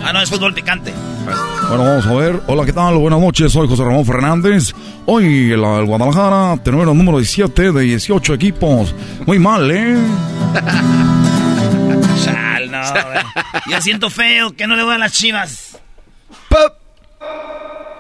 Ah, 0.04 0.12
no, 0.14 0.22
es 0.22 0.30
fútbol 0.30 0.54
picante. 0.54 0.94
Bueno, 1.70 1.84
vamos 1.84 2.08
a 2.08 2.14
ver. 2.16 2.42
Hola, 2.48 2.66
¿qué 2.66 2.74
tal? 2.74 2.96
Buenas 2.96 3.20
noches, 3.20 3.54
soy 3.54 3.68
José 3.68 3.84
Ramón 3.84 4.04
Fernández. 4.04 4.74
Hoy 5.06 5.52
el, 5.52 5.64
el 5.64 5.86
Guadalajara 5.86 6.60
tenemos 6.64 6.88
el 6.88 6.98
número 6.98 7.20
17 7.20 7.72
de 7.72 7.82
18 7.82 8.34
equipos. 8.34 8.96
Muy 9.28 9.38
mal, 9.38 9.70
¿eh? 9.70 9.96
Chal, 12.24 12.72
no. 12.72 12.82
Ya 13.70 13.82
siento 13.82 14.10
feo 14.10 14.56
que 14.56 14.66
no 14.66 14.76
le 14.76 14.82
voy 14.82 14.96
a 14.96 14.98
las 14.98 15.12
chivas. 15.12 15.78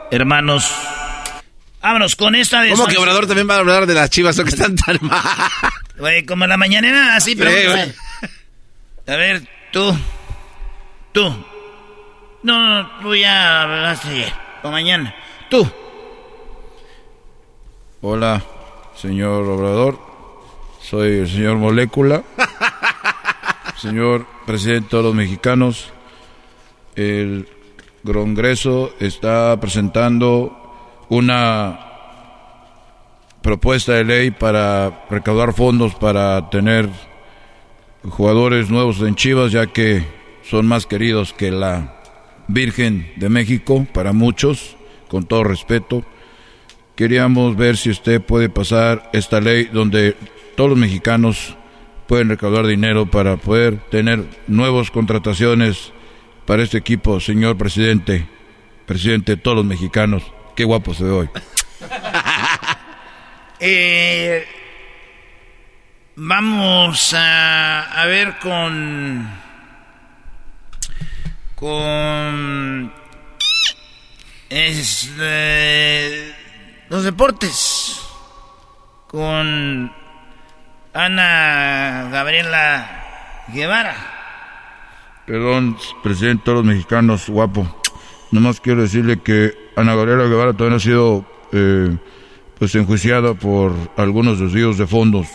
Hermanos, 0.09 0.71
vámonos 1.79 2.15
con 2.15 2.33
esta 2.33 2.61
de... 2.61 2.71
¿Cómo 2.71 2.87
que 2.87 2.97
Obrador 2.97 3.27
también 3.27 3.47
va 3.47 3.57
a 3.57 3.59
hablar 3.59 3.85
de 3.85 3.93
las 3.93 4.09
chivas 4.09 4.39
o 4.39 4.43
que 4.45 4.49
están 4.49 4.75
tan 4.75 4.97
mal? 5.01 5.23
Güey, 5.99 6.25
como 6.25 6.47
la 6.47 6.57
mañanera, 6.57 7.15
así, 7.15 7.35
pero... 7.35 7.51
Sí. 7.51 7.91
A 9.05 9.15
ver, 9.15 9.47
tú. 9.71 9.95
Tú. 11.11 11.45
No, 12.41 12.83
no, 12.83 12.89
tú 13.01 13.15
ya 13.15 13.63
hablaste 13.63 14.09
ayer. 14.09 14.33
O 14.63 14.71
mañana. 14.71 15.13
Tú. 15.49 15.69
Hola, 18.01 18.41
señor 18.95 19.45
Obrador. 19.45 19.99
Soy 20.81 21.19
el 21.19 21.29
señor 21.29 21.57
Molécula. 21.57 22.23
Señor 23.77 24.25
presidente 24.45 24.83
de 24.83 24.89
todos 24.89 25.05
los 25.05 25.15
mexicanos. 25.15 25.93
el 26.95 27.47
Congreso 28.03 28.93
está 28.99 29.57
presentando 29.61 31.05
una 31.07 31.79
propuesta 33.41 33.93
de 33.93 34.03
ley 34.03 34.31
para 34.31 35.05
recaudar 35.09 35.53
fondos 35.53 35.95
para 35.95 36.49
tener 36.49 36.89
jugadores 38.03 38.69
nuevos 38.69 38.99
en 39.01 39.15
Chivas, 39.15 39.51
ya 39.53 39.67
que 39.67 40.05
son 40.43 40.65
más 40.67 40.85
queridos 40.85 41.31
que 41.31 41.51
la 41.51 41.98
Virgen 42.49 43.13
de 43.15 43.29
México 43.29 43.87
para 43.93 44.11
muchos, 44.11 44.75
con 45.07 45.25
todo 45.25 45.43
respeto. 45.43 46.03
Queríamos 46.95 47.55
ver 47.55 47.77
si 47.77 47.91
usted 47.91 48.19
puede 48.19 48.49
pasar 48.49 49.09
esta 49.13 49.39
ley 49.39 49.69
donde 49.71 50.17
todos 50.57 50.71
los 50.71 50.79
mexicanos 50.79 51.55
pueden 52.07 52.27
recaudar 52.27 52.65
dinero 52.65 53.05
para 53.05 53.37
poder 53.37 53.77
tener 53.91 54.25
nuevas 54.47 54.89
contrataciones 54.89 55.93
para 56.45 56.63
este 56.63 56.79
equipo, 56.79 57.19
señor 57.19 57.55
presidente, 57.55 58.27
presidente 58.87 59.35
de 59.35 59.41
todos 59.41 59.57
los 59.57 59.65
mexicanos. 59.65 60.23
Qué 60.55 60.63
guapo 60.63 60.93
se 60.93 61.03
ve 61.03 61.11
hoy. 61.11 61.29
Eh, 63.61 64.47
vamos 66.15 67.13
a, 67.13 68.05
ver 68.07 68.37
con. 68.39 69.48
Con. 71.59 72.93
Es, 74.49 75.11
eh, 75.19 76.33
los 76.89 77.03
deportes. 77.03 77.99
Con 79.07 79.91
Ana 80.93 82.07
Gabriela 82.11 83.45
Guevara. 83.53 83.95
Perdón, 85.25 85.77
presidente 86.01 86.39
de 86.39 86.45
todos 86.45 86.57
los 86.59 86.65
mexicanos, 86.65 87.27
guapo. 87.29 87.81
Nomás 88.31 88.61
quiero 88.61 88.81
decirle 88.81 89.19
que 89.19 89.53
Ana 89.75 89.95
Gabriela 89.95 90.25
Guevara 90.25 90.53
todavía 90.53 90.77
ha 90.77 90.79
sido 90.79 91.25
eh, 91.51 91.95
pues 92.57 92.73
enjuiciada 92.75 93.33
por 93.33 93.73
algunos 93.97 94.39
desvíos 94.39 94.77
de 94.77 94.87
fondos. 94.87 95.27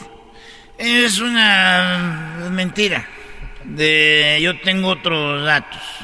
Es 0.79 1.21
una 1.21 2.49
mentira. 2.51 3.07
De, 3.65 4.39
yo 4.43 4.59
tengo 4.61 4.89
otros 4.89 5.45
datos. 5.45 6.04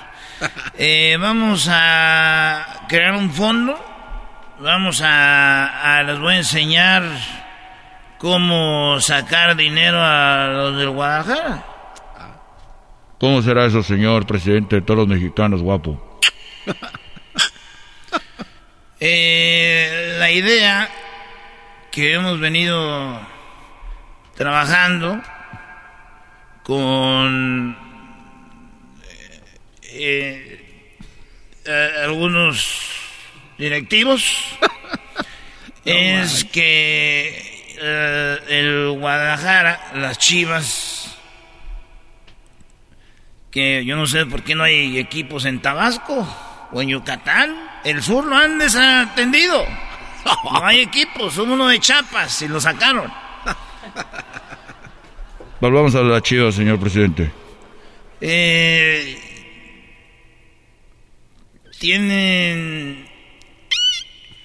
Eh, 0.78 1.16
vamos 1.20 1.68
a 1.70 2.86
crear 2.88 3.14
un 3.14 3.30
fondo. 3.30 3.78
Vamos 4.60 5.02
a, 5.02 5.98
a, 5.98 6.02
les 6.02 6.18
voy 6.18 6.34
a 6.34 6.38
enseñar 6.38 7.02
cómo 8.18 9.00
sacar 9.00 9.56
dinero 9.56 9.98
a 10.02 10.48
los 10.48 10.78
del 10.78 10.90
Guadalajara. 10.90 11.64
¿Cómo 13.18 13.42
será 13.42 13.66
eso, 13.66 13.82
señor 13.82 14.26
presidente 14.26 14.76
de 14.76 14.82
todos 14.82 15.00
los 15.00 15.08
mexicanos, 15.08 15.62
guapo? 15.62 16.18
eh, 19.00 20.16
la 20.18 20.30
idea 20.30 20.88
que 21.90 22.14
hemos 22.14 22.40
venido 22.40 23.20
trabajando 24.36 25.20
con 26.62 27.89
eh, 29.92 30.96
eh, 31.64 31.90
algunos 32.04 32.90
directivos 33.58 34.58
es 35.84 36.44
que 36.44 37.76
eh, 37.80 38.38
el 38.48 38.98
Guadalajara, 38.98 39.92
las 39.94 40.18
Chivas, 40.18 41.18
que 43.50 43.84
yo 43.84 43.96
no 43.96 44.06
sé 44.06 44.26
por 44.26 44.42
qué 44.42 44.54
no 44.54 44.64
hay 44.64 44.98
equipos 44.98 45.44
en 45.44 45.60
Tabasco 45.60 46.26
o 46.72 46.82
en 46.82 46.88
Yucatán, 46.88 47.56
el 47.84 48.02
sur 48.02 48.24
lo 48.24 48.36
han 48.36 48.58
desatendido. 48.58 49.64
No 50.52 50.66
hay 50.66 50.80
equipo, 50.80 51.30
son 51.30 51.50
uno 51.50 51.68
de 51.68 51.80
chapas 51.80 52.42
y 52.42 52.48
lo 52.48 52.60
sacaron. 52.60 53.10
Volvamos 55.60 55.94
a 55.94 56.02
la 56.02 56.20
chiva, 56.20 56.52
señor 56.52 56.78
presidente. 56.78 57.30
Eh, 58.20 59.29
tienen 61.80 63.08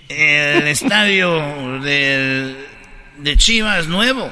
el 0.08 0.68
estadio 0.68 1.82
de, 1.82 2.56
de 3.18 3.38
Chivas 3.38 3.88
nuevo, 3.88 4.32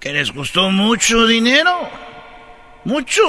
que 0.00 0.14
les 0.14 0.32
costó 0.32 0.70
mucho 0.70 1.26
dinero, 1.26 1.90
mucho. 2.84 3.22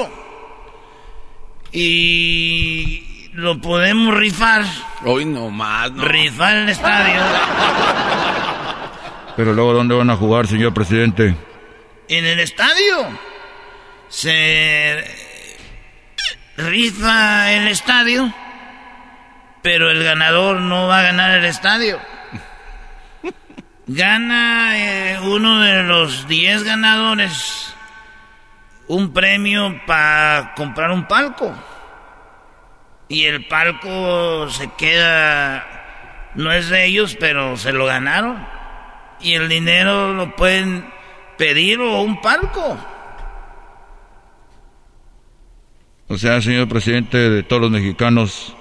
Y 1.73 3.27
lo 3.33 3.59
podemos 3.59 4.15
rifar. 4.15 4.63
Hoy 5.03 5.25
no 5.25 5.49
más, 5.49 5.91
Rifar 5.91 6.55
el 6.55 6.69
estadio. 6.69 7.21
Pero 9.35 9.51
luego, 9.51 9.73
¿dónde 9.73 9.93
van 9.93 10.09
a 10.09 10.15
jugar, 10.15 10.47
señor 10.47 10.73
presidente? 10.73 11.35
En 12.07 12.25
el 12.25 12.39
estadio. 12.39 13.09
Se 14.07 15.24
rifa 16.57 17.52
el 17.52 17.68
estadio, 17.68 18.34
pero 19.61 19.91
el 19.91 20.03
ganador 20.03 20.61
no 20.61 20.88
va 20.88 20.99
a 20.99 21.03
ganar 21.03 21.38
el 21.38 21.45
estadio. 21.45 21.99
Gana 23.88 24.77
eh, 24.77 25.19
uno 25.22 25.61
de 25.61 25.84
los 25.84 26.27
10 26.27 26.64
ganadores 26.64 27.76
un 28.88 29.14
premio 29.14 29.82
para 29.86 30.53
comprar 30.56 30.91
un 30.91 31.07
palco 31.07 31.53
y 33.07 33.26
el 33.26 33.45
palco 33.45 34.49
se 34.49 34.69
queda, 34.77 36.32
no 36.34 36.52
es 36.52 36.69
de 36.69 36.86
ellos, 36.86 37.15
pero 37.19 37.56
se 37.57 37.72
lo 37.72 37.86
ganaron. 37.86 38.48
Y 39.22 39.34
el 39.34 39.48
dinero 39.48 40.14
lo 40.14 40.36
pueden 40.36 40.91
pedir 41.38 41.80
o 41.80 42.02
un 42.02 42.19
palco. 42.22 42.77
O 46.07 46.18
sea, 46.18 46.41
señor 46.41 46.68
presidente 46.68 47.18
de 47.18 47.44
todos 47.44 47.64
los 47.64 47.72
mexicanos, 47.72 48.56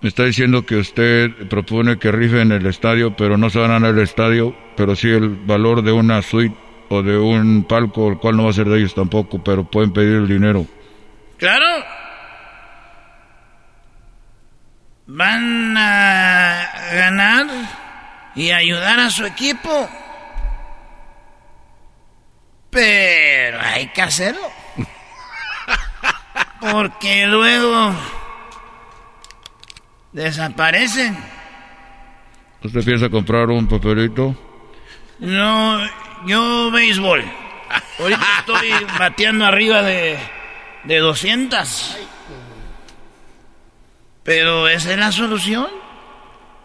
me 0.00 0.08
está 0.08 0.24
diciendo 0.24 0.64
que 0.64 0.76
usted 0.76 1.30
propone 1.48 1.98
que 1.98 2.10
rifen 2.10 2.50
el 2.52 2.64
estadio, 2.66 3.14
pero 3.14 3.36
no 3.36 3.50
se 3.50 3.58
van 3.58 3.70
a 3.70 3.74
ganar 3.74 3.94
el 3.94 4.00
estadio, 4.00 4.56
pero 4.76 4.96
sí 4.96 5.08
el 5.08 5.28
valor 5.28 5.82
de 5.82 5.92
una 5.92 6.22
suite 6.22 6.56
o 6.88 7.02
de 7.02 7.18
un 7.18 7.64
palco, 7.64 8.08
el 8.08 8.18
cual 8.18 8.36
no 8.36 8.44
va 8.44 8.50
a 8.50 8.54
ser 8.54 8.68
de 8.68 8.78
ellos 8.78 8.94
tampoco, 8.94 9.42
pero 9.42 9.64
pueden 9.64 9.92
pedir 9.92 10.16
el 10.16 10.28
dinero. 10.28 10.66
Claro, 11.36 11.66
van 15.06 15.76
a 15.76 16.70
ganar 16.92 17.46
y 18.34 18.50
ayudar 18.50 19.00
a 19.00 19.10
su 19.10 19.26
equipo. 19.26 19.88
Pero 22.70 23.60
hay 23.60 23.88
que 23.88 24.02
hacerlo. 24.02 24.65
Porque 26.60 27.26
luego 27.26 27.94
desaparecen. 30.12 31.16
¿Usted 32.62 32.84
piensa 32.84 33.08
comprar 33.10 33.48
un 33.48 33.68
papelito? 33.68 34.34
No, 35.18 35.80
yo 36.26 36.70
béisbol. 36.70 37.24
Ahorita 37.98 38.26
estoy 38.40 38.70
bateando 38.98 39.46
arriba 39.46 39.82
de, 39.82 40.18
de 40.84 40.98
200. 40.98 41.98
Pero 44.22 44.68
esa 44.68 44.92
es 44.92 44.98
la 44.98 45.12
solución. 45.12 45.68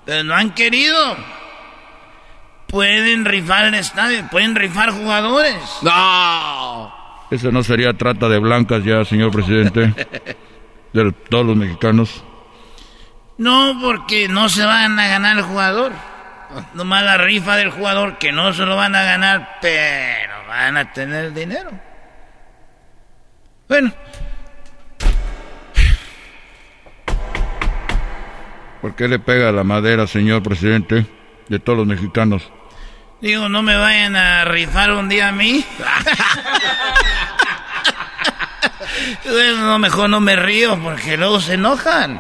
Pero 0.06 0.24
no 0.24 0.34
han 0.34 0.52
querido. 0.52 1.18
Pueden 2.68 3.26
rifar 3.26 3.66
el 3.66 3.76
estadio, 3.76 4.26
pueden 4.32 4.56
rifar 4.56 4.92
jugadores. 4.92 5.58
No. 5.82 7.01
Eso 7.32 7.52
no 7.52 7.64
sería 7.64 7.94
trata 7.94 8.30
de 8.30 8.40
blancas 8.40 8.84
ya, 8.84 9.04
señor 9.06 9.32
presidente. 9.32 9.94
de 10.94 11.12
todos 11.30 11.46
los 11.46 11.56
mexicanos. 11.56 12.24
No, 13.38 13.80
porque 13.82 14.28
no 14.28 14.50
se 14.50 14.64
van 14.64 15.00
a 15.00 15.08
ganar 15.08 15.38
el 15.38 15.44
jugador. 15.44 15.94
Nomás 16.74 17.04
la 17.04 17.18
rifa 17.18 17.56
del 17.56 17.72
jugador 17.72 18.18
que 18.18 18.32
no 18.32 18.54
se 18.54 18.66
lo 18.66 18.76
van 18.76 18.94
a 18.96 19.04
ganar, 19.04 19.58
pero 19.62 20.48
van 20.48 20.78
a 20.78 20.92
tener 20.92 21.34
dinero. 21.34 21.72
Bueno, 23.70 23.94
¿Por 28.82 28.96
qué 28.96 29.08
le 29.08 29.20
pega 29.20 29.52
la 29.52 29.64
madera, 29.64 30.08
señor 30.08 30.42
presidente, 30.42 31.06
de 31.48 31.60
todos 31.60 31.78
los 31.78 31.88
mexicanos? 31.88 32.52
Digo, 33.22 33.50
no 33.50 33.62
me 33.62 33.76
vayan 33.76 34.16
a 34.16 34.46
rifar 34.46 34.94
un 34.94 35.08
día 35.08 35.28
a 35.28 35.32
mí. 35.32 35.64
no, 39.26 39.78
mejor 39.78 40.10
no 40.10 40.20
me 40.20 40.36
río 40.36 40.82
porque 40.82 41.18
luego 41.18 41.40
se 41.40 41.54
enojan. 41.54 42.20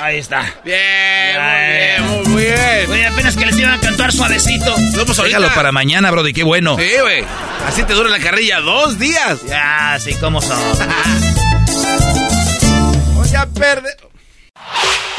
Ahí 0.00 0.18
está. 0.18 0.42
Bien, 0.64 2.02
muy 2.08 2.16
bien, 2.16 2.30
muy 2.30 2.42
bien. 2.44 2.90
Oye, 2.90 3.06
apenas 3.06 3.36
que 3.36 3.44
les 3.44 3.58
iban 3.58 3.74
a 3.74 3.80
cantar 3.80 4.10
suavecito. 4.10 4.74
No, 4.96 5.04
pues 5.04 5.18
Déjalo 5.18 5.52
para 5.54 5.70
mañana, 5.70 6.10
Brody, 6.10 6.32
qué 6.32 6.42
bueno. 6.42 6.78
Sí, 6.78 6.92
güey. 7.02 7.22
Así 7.66 7.82
te 7.82 7.92
dura 7.92 8.08
la 8.08 8.18
carrilla 8.18 8.60
dos 8.60 8.98
días. 8.98 9.42
Ya, 9.46 9.98
sí, 10.00 10.14
¿cómo 10.14 10.40
son? 10.40 10.58
Voy 13.14 13.34
a 13.34 13.44
perder. 13.46 14.09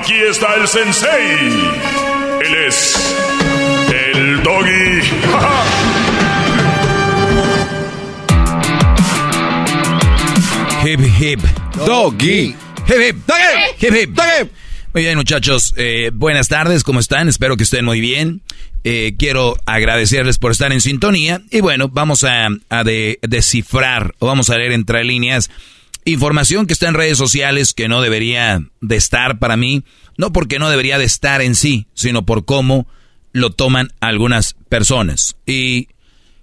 Aquí 0.00 0.14
está 0.14 0.54
el 0.54 0.68
sensei. 0.68 1.48
Él 2.40 2.54
es 2.68 3.16
el 3.92 4.42
doggy. 4.44 5.00
Hip 10.84 11.00
hip 11.18 11.40
doggy. 11.84 12.54
Hip 12.86 13.00
hip 13.00 13.16
doggy. 13.26 13.76
Hip 13.80 13.94
hip 13.96 14.10
doggy. 14.10 14.50
Muy 14.94 15.02
bien, 15.02 15.16
muchachos. 15.16 15.74
Eh, 15.76 16.12
buenas 16.14 16.46
tardes, 16.46 16.84
¿cómo 16.84 17.00
están? 17.00 17.28
Espero 17.28 17.56
que 17.56 17.64
estén 17.64 17.84
muy 17.84 18.00
bien. 18.00 18.42
Eh, 18.84 19.16
quiero 19.18 19.56
agradecerles 19.66 20.38
por 20.38 20.52
estar 20.52 20.70
en 20.72 20.80
sintonía. 20.80 21.42
Y 21.50 21.60
bueno, 21.60 21.88
vamos 21.88 22.22
a, 22.22 22.48
descifrar 23.22 24.14
o 24.20 24.28
vamos 24.28 24.48
a 24.50 24.58
leer 24.58 24.70
entre 24.70 25.02
líneas 25.02 25.50
información 26.12 26.66
que 26.66 26.72
está 26.72 26.88
en 26.88 26.94
redes 26.94 27.18
sociales 27.18 27.74
que 27.74 27.88
no 27.88 28.00
debería 28.00 28.60
de 28.80 28.96
estar 28.96 29.38
para 29.38 29.56
mí. 29.56 29.84
No 30.16 30.32
porque 30.32 30.58
no 30.58 30.68
debería 30.68 30.98
de 30.98 31.04
estar 31.04 31.42
en 31.42 31.54
sí, 31.54 31.86
sino 31.94 32.26
por 32.26 32.44
cómo 32.44 32.86
lo 33.32 33.50
toman 33.50 33.92
algunas 34.00 34.54
personas. 34.68 35.36
Y 35.46 35.88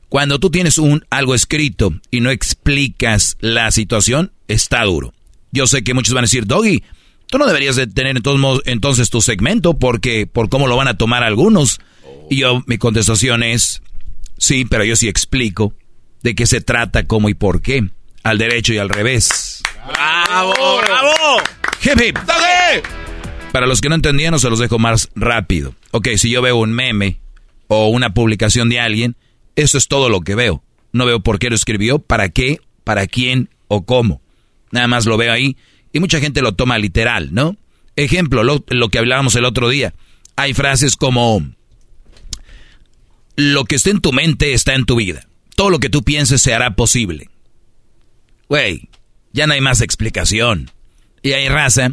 cuando 0.09 0.39
tú 0.39 0.49
tienes 0.49 0.77
un 0.77 1.05
algo 1.09 1.35
escrito 1.35 1.93
y 2.11 2.21
no 2.21 2.31
explicas 2.31 3.37
la 3.41 3.71
situación, 3.71 4.31
está 4.47 4.83
duro. 4.83 5.13
Yo 5.51 5.67
sé 5.67 5.83
que 5.83 5.93
muchos 5.93 6.13
van 6.13 6.23
a 6.23 6.27
decir, 6.27 6.45
Doggy, 6.45 6.83
tú 7.27 7.37
no 7.37 7.47
deberías 7.47 7.75
de 7.75 7.87
tener 7.87 8.21
entonces 8.65 9.09
tu 9.09 9.21
segmento 9.21 9.77
porque 9.77 10.27
por 10.27 10.49
cómo 10.49 10.67
lo 10.67 10.77
van 10.77 10.87
a 10.87 10.97
tomar 10.97 11.23
algunos. 11.23 11.79
Y 12.29 12.37
yo, 12.37 12.63
mi 12.67 12.77
contestación 12.77 13.43
es, 13.43 13.81
sí, 14.37 14.65
pero 14.65 14.83
yo 14.83 14.95
sí 14.95 15.07
explico 15.07 15.73
de 16.23 16.35
qué 16.35 16.47
se 16.47 16.61
trata, 16.61 17.05
cómo 17.05 17.29
y 17.29 17.33
por 17.33 17.61
qué, 17.61 17.89
al 18.25 18.39
derecho 18.39 18.73
y 18.73 18.79
al 18.79 18.89
revés. 18.89 19.61
¡Bravo, 19.87 20.81
bravo! 20.81 21.43
¡Hip, 21.83 22.01
hip! 22.01 22.17
Para 23.51 23.67
los 23.67 23.81
que 23.81 23.87
no 23.87 23.95
entendían, 23.95 24.37
se 24.39 24.49
los 24.49 24.57
dejo 24.57 24.79
más 24.79 25.09
rápido. 25.15 25.75
Ok, 25.91 26.09
si 26.17 26.31
yo 26.31 26.41
veo 26.41 26.57
un 26.57 26.73
meme 26.73 27.19
o 27.67 27.87
una 27.89 28.15
publicación 28.15 28.67
de 28.67 28.79
alguien, 28.79 29.15
eso 29.55 29.77
es 29.77 29.87
todo 29.87 30.09
lo 30.09 30.21
que 30.21 30.33
veo. 30.33 30.63
No 30.91 31.05
veo 31.05 31.19
por 31.19 31.37
qué 31.37 31.49
lo 31.49 31.55
escribió, 31.55 31.99
para 31.99 32.29
qué, 32.29 32.59
para 32.83 33.05
quién 33.05 33.49
o 33.67 33.85
cómo. 33.85 34.23
Nada 34.71 34.87
más 34.87 35.05
lo 35.05 35.17
veo 35.17 35.31
ahí 35.31 35.55
y 35.93 35.99
mucha 35.99 36.19
gente 36.19 36.41
lo 36.41 36.55
toma 36.55 36.79
literal, 36.79 37.31
¿no? 37.31 37.55
Ejemplo, 37.95 38.43
lo, 38.43 38.65
lo 38.69 38.89
que 38.89 38.97
hablábamos 38.97 39.35
el 39.35 39.45
otro 39.45 39.69
día. 39.69 39.93
Hay 40.35 40.55
frases 40.55 40.95
como, 40.95 41.45
lo 43.35 43.65
que 43.65 43.75
esté 43.75 43.91
en 43.91 44.01
tu 44.01 44.11
mente 44.11 44.53
está 44.53 44.73
en 44.73 44.85
tu 44.85 44.95
vida. 44.95 45.27
Todo 45.55 45.69
lo 45.69 45.79
que 45.79 45.89
tú 45.89 46.01
pienses 46.01 46.41
se 46.41 46.55
hará 46.55 46.75
posible. 46.75 47.29
Güey, 48.49 48.89
ya 49.33 49.47
no 49.47 49.53
hay 49.53 49.61
más 49.61 49.81
explicación. 49.81 50.71
Y 51.21 51.33
hay 51.33 51.49
raza 51.49 51.91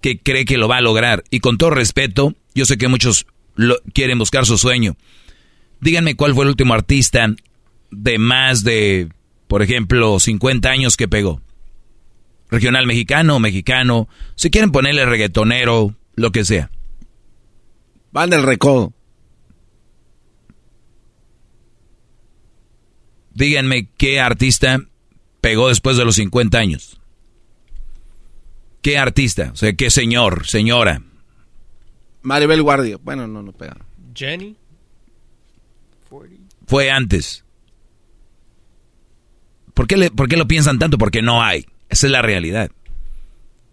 que 0.00 0.18
cree 0.18 0.44
que 0.44 0.58
lo 0.58 0.68
va 0.68 0.78
a 0.78 0.82
lograr. 0.82 1.24
Y 1.30 1.40
con 1.40 1.58
todo 1.58 1.70
respeto, 1.70 2.34
yo 2.54 2.64
sé 2.64 2.78
que 2.78 2.88
muchos 2.88 3.26
quieren 3.92 4.18
buscar 4.18 4.46
su 4.46 4.58
sueño. 4.58 4.96
Díganme 5.80 6.14
cuál 6.14 6.34
fue 6.34 6.44
el 6.44 6.50
último 6.50 6.74
artista 6.74 7.34
de 7.90 8.18
más 8.18 8.64
de, 8.64 9.08
por 9.48 9.62
ejemplo, 9.62 10.20
50 10.20 10.68
años 10.68 10.96
que 10.96 11.08
pegó. 11.08 11.40
Regional 12.50 12.86
mexicano, 12.86 13.40
mexicano. 13.40 14.08
Si 14.34 14.50
quieren 14.50 14.70
ponerle 14.70 15.06
reggaetonero, 15.06 15.94
lo 16.14 16.32
que 16.32 16.44
sea. 16.44 16.70
Van 18.12 18.30
del 18.30 18.44
recodo. 18.44 18.92
Díganme 23.34 23.90
qué 23.98 24.20
artista 24.20 24.80
pegó 25.46 25.68
después 25.68 25.96
de 25.96 26.04
los 26.04 26.16
50 26.16 26.58
años. 26.58 27.00
¿Qué 28.82 28.98
artista? 28.98 29.50
O 29.52 29.56
sea, 29.56 29.74
qué 29.74 29.90
señor, 29.90 30.44
señora. 30.44 31.02
Maribel 32.22 32.62
Guardia. 32.62 32.98
Bueno, 33.00 33.28
no, 33.28 33.44
no 33.44 33.52
pega. 33.52 33.76
Jenny. 34.12 34.56
Fue 36.66 36.90
antes. 36.90 37.44
¿Por 39.72 39.86
qué, 39.86 40.10
¿Por 40.10 40.28
qué 40.28 40.36
lo 40.36 40.48
piensan 40.48 40.80
tanto? 40.80 40.98
Porque 40.98 41.22
no 41.22 41.44
hay. 41.44 41.64
Esa 41.88 42.08
es 42.08 42.10
la 42.10 42.22
realidad. 42.22 42.72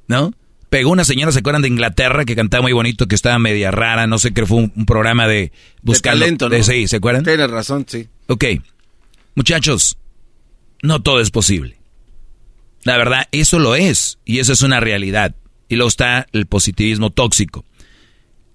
¿No? 0.07 0.31
Pegó 0.69 0.91
una 0.91 1.05
señora, 1.05 1.31
¿se 1.31 1.39
acuerdan 1.39 1.63
de 1.63 1.69
Inglaterra? 1.69 2.23
Que 2.23 2.35
cantaba 2.35 2.61
muy 2.61 2.73
bonito, 2.73 3.07
que 3.07 3.15
estaba 3.15 3.39
media 3.39 3.71
rara, 3.71 4.05
no 4.05 4.19
sé 4.19 4.31
qué, 4.31 4.45
fue 4.45 4.57
un, 4.57 4.85
programa 4.85 5.27
de 5.27 5.51
buscar 5.81 6.13
talento, 6.13 6.49
¿no? 6.49 6.63
sí, 6.63 6.87
¿se 6.87 6.97
acuerdan? 6.97 7.23
Tienes 7.23 7.49
razón, 7.49 7.85
sí. 7.87 8.09
Ok. 8.27 8.45
Muchachos, 9.33 9.97
no 10.83 11.01
todo 11.01 11.19
es 11.21 11.31
posible. 11.31 11.77
La 12.83 12.97
verdad, 12.97 13.27
eso 13.31 13.57
lo 13.57 13.75
es, 13.75 14.19
y 14.25 14.39
eso 14.39 14.53
es 14.53 14.61
una 14.61 14.79
realidad. 14.79 15.33
Y 15.69 15.75
luego 15.75 15.87
está 15.87 16.27
el 16.33 16.45
positivismo 16.45 17.09
tóxico. 17.09 17.65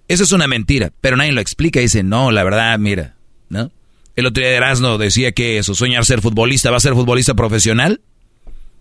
Eso 0.06 0.22
es 0.22 0.32
una 0.32 0.46
mentira, 0.46 0.92
pero 1.00 1.16
nadie 1.16 1.32
lo 1.32 1.40
explica 1.40 1.80
y 1.80 1.84
dice, 1.84 2.02
no, 2.02 2.30
la 2.30 2.44
verdad, 2.44 2.78
mira, 2.78 3.16
¿no? 3.48 3.72
El 4.14 4.26
otro 4.26 4.42
día 4.42 4.50
de 4.50 4.56
Erasmo 4.56 4.98
decía 4.98 5.32
que 5.32 5.62
su 5.62 5.74
sueño 5.74 5.94
era 5.94 6.04
ser 6.04 6.20
futbolista, 6.20 6.70
¿va 6.70 6.76
a 6.76 6.80
ser 6.80 6.92
futbolista 6.92 7.34
profesional? 7.34 8.02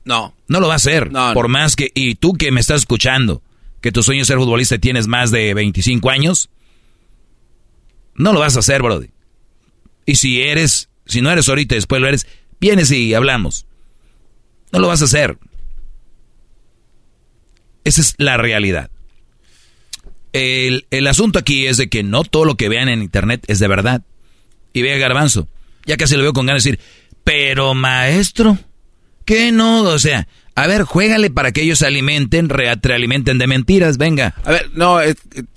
No. 0.03 0.35
No 0.47 0.59
lo 0.59 0.67
va 0.67 0.73
a 0.73 0.77
hacer, 0.77 1.09
por 1.33 1.47
más 1.47 1.75
que, 1.75 1.91
y 1.95 2.15
tú 2.15 2.33
que 2.33 2.51
me 2.51 2.59
estás 2.59 2.81
escuchando, 2.81 3.41
que 3.81 3.91
tu 3.91 4.03
sueño 4.03 4.23
es 4.23 4.27
ser 4.27 4.37
futbolista 4.37 4.75
y 4.75 4.79
tienes 4.79 5.07
más 5.07 5.31
de 5.31 5.53
25 5.53 6.09
años, 6.09 6.49
no 8.15 8.33
lo 8.33 8.39
vas 8.39 8.57
a 8.57 8.59
hacer, 8.59 8.81
Brody. 8.81 9.09
Y 10.05 10.15
si 10.15 10.41
eres, 10.41 10.89
si 11.05 11.21
no 11.21 11.31
eres 11.31 11.47
ahorita, 11.47 11.75
después 11.75 12.01
lo 12.01 12.07
eres, 12.07 12.25
vienes 12.59 12.91
y 12.91 13.13
hablamos. 13.13 13.65
No 14.71 14.79
lo 14.79 14.87
vas 14.87 15.01
a 15.01 15.05
hacer. 15.05 15.37
Esa 17.83 18.01
es 18.01 18.15
la 18.17 18.37
realidad. 18.37 18.89
El, 20.33 21.07
asunto 21.07 21.39
aquí 21.39 21.65
es 21.65 21.77
de 21.77 21.89
que 21.89 22.03
no 22.03 22.23
todo 22.23 22.45
lo 22.45 22.55
que 22.55 22.69
vean 22.69 22.89
en 22.89 23.01
internet 23.01 23.43
es 23.47 23.59
de 23.59 23.67
verdad. 23.67 24.03
Y 24.73 24.81
vea 24.81 24.97
Garbanzo, 24.97 25.47
ya 25.85 25.97
casi 25.97 26.15
lo 26.15 26.23
veo 26.23 26.33
con 26.33 26.45
ganas 26.45 26.63
de 26.63 26.71
decir, 26.71 26.85
pero 27.23 27.73
maestro, 27.73 28.59
¿qué 29.25 29.51
no? 29.51 29.81
O 29.83 29.99
sea, 29.99 30.27
a 30.53 30.67
ver, 30.67 30.83
juégale 30.83 31.29
para 31.29 31.51
que 31.51 31.61
ellos 31.61 31.79
se 31.79 31.87
alimenten, 31.87 32.49
realimenten 32.49 33.37
de 33.37 33.47
mentiras, 33.47 33.97
venga. 33.97 34.35
A 34.43 34.51
ver, 34.51 34.69
no, 34.73 34.99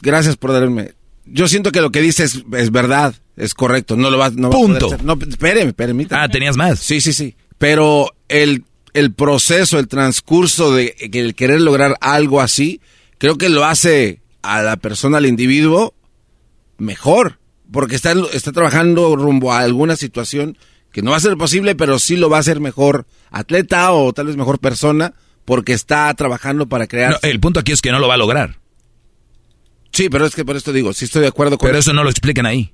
gracias 0.01 0.37
por 0.37 0.53
darme. 0.53 0.93
Yo 1.27 1.49
siento 1.49 1.73
que 1.73 1.81
lo 1.81 1.91
que 1.91 2.01
dices 2.01 2.45
es, 2.53 2.71
verdad, 2.71 3.15
es 3.41 3.55
correcto, 3.55 3.97
no 3.97 4.11
lo 4.11 4.19
vas 4.19 4.35
no 4.35 4.51
Punto. 4.51 4.91
Va 4.91 4.97
a 4.97 5.03
no, 5.03 5.19
espéreme, 5.29 5.73
permítame. 5.73 6.23
Ah, 6.23 6.29
tenías 6.29 6.57
más. 6.57 6.79
Sí, 6.79 7.01
sí, 7.01 7.13
sí. 7.13 7.35
Pero 7.59 8.15
el 8.29 8.65
el 8.93 9.13
proceso, 9.13 9.79
el 9.79 9.89
transcurso 9.89 10.75
de 10.75 10.95
el 11.13 11.35
querer 11.35 11.61
lograr 11.61 11.97
algo 12.01 12.41
así, 12.41 12.81
creo 13.19 13.39
que 13.39 13.49
lo 13.49 13.65
hace 13.65 14.21
a 14.43 14.63
la 14.63 14.77
persona, 14.77 15.19
al 15.19 15.27
individuo, 15.27 15.95
mejor. 16.79 17.39
Porque 17.71 17.95
está, 17.95 18.15
está 18.33 18.51
trabajando 18.53 19.15
rumbo 19.15 19.53
a 19.53 19.61
alguna 19.61 19.97
situación 19.97 20.59
que 20.91 21.03
no 21.03 21.13
va 21.13 21.19
a 21.19 21.21
ser 21.21 21.37
posible, 21.37 21.77
pero 21.77 22.01
sí 22.01 22.17
lo 22.17 22.29
va 22.29 22.39
a 22.39 22.41
hacer 22.41 22.59
mejor 22.59 23.07
atleta 23.31 23.93
o 23.93 24.13
tal 24.13 24.27
vez 24.27 24.37
mejor 24.37 24.59
persona, 24.59 25.15
porque 25.45 25.73
está 25.73 26.13
trabajando 26.15 26.69
para 26.69 26.89
crear. 26.89 27.19
el 27.23 27.39
punto 27.39 27.61
aquí 27.61 27.71
es 27.71 27.81
que 27.81 27.93
no 27.93 28.01
lo 28.01 28.09
va 28.09 28.15
a 28.15 28.19
lograr. 28.19 28.59
Sí, 29.93 30.09
pero 30.09 30.27
es 30.27 30.35
que 30.35 30.45
por 30.45 30.57
esto 30.57 30.73
digo, 30.73 30.93
sí 30.93 31.05
estoy 31.05 31.23
de 31.23 31.29
acuerdo 31.29 31.59
con 31.59 31.69
Pero 31.69 31.79
eso 31.79 31.93
no 31.93 32.03
lo 32.03 32.11
explican 32.11 32.47
ahí. 32.47 32.73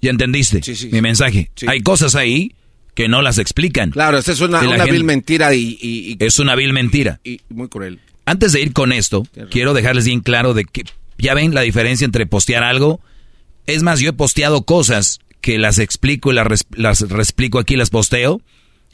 ¿Ya 0.00 0.10
entendiste 0.10 0.60
mi 0.90 1.00
mensaje? 1.00 1.50
Hay 1.66 1.80
cosas 1.80 2.14
ahí 2.14 2.54
que 2.94 3.08
no 3.08 3.22
las 3.22 3.38
explican. 3.38 3.90
Claro, 3.90 4.18
esa 4.18 4.32
es 4.32 4.40
una, 4.40 4.60
vil 4.86 5.04
mentira 5.04 5.54
y, 5.54 6.16
Es 6.18 6.38
una 6.38 6.54
vil 6.54 6.72
mentira. 6.72 7.20
Y 7.24 7.40
muy 7.50 7.68
cruel. 7.68 8.00
Antes 8.24 8.52
de 8.52 8.62
ir 8.62 8.72
con 8.72 8.92
esto, 8.92 9.24
quiero 9.50 9.74
dejarles 9.74 10.06
bien 10.06 10.20
claro 10.20 10.54
de 10.54 10.64
que 10.64 10.84
ya 11.18 11.34
ven 11.34 11.54
la 11.54 11.60
diferencia 11.60 12.04
entre 12.04 12.26
postear 12.26 12.62
algo. 12.62 13.00
Es 13.66 13.82
más, 13.82 14.00
yo 14.00 14.10
he 14.10 14.12
posteado 14.12 14.62
cosas 14.62 15.20
que 15.40 15.58
las 15.58 15.78
explico 15.78 16.32
y 16.32 16.34
las, 16.34 16.66
las 16.74 17.02
explico 17.02 17.58
aquí, 17.58 17.76
las 17.76 17.90
posteo. 17.90 18.40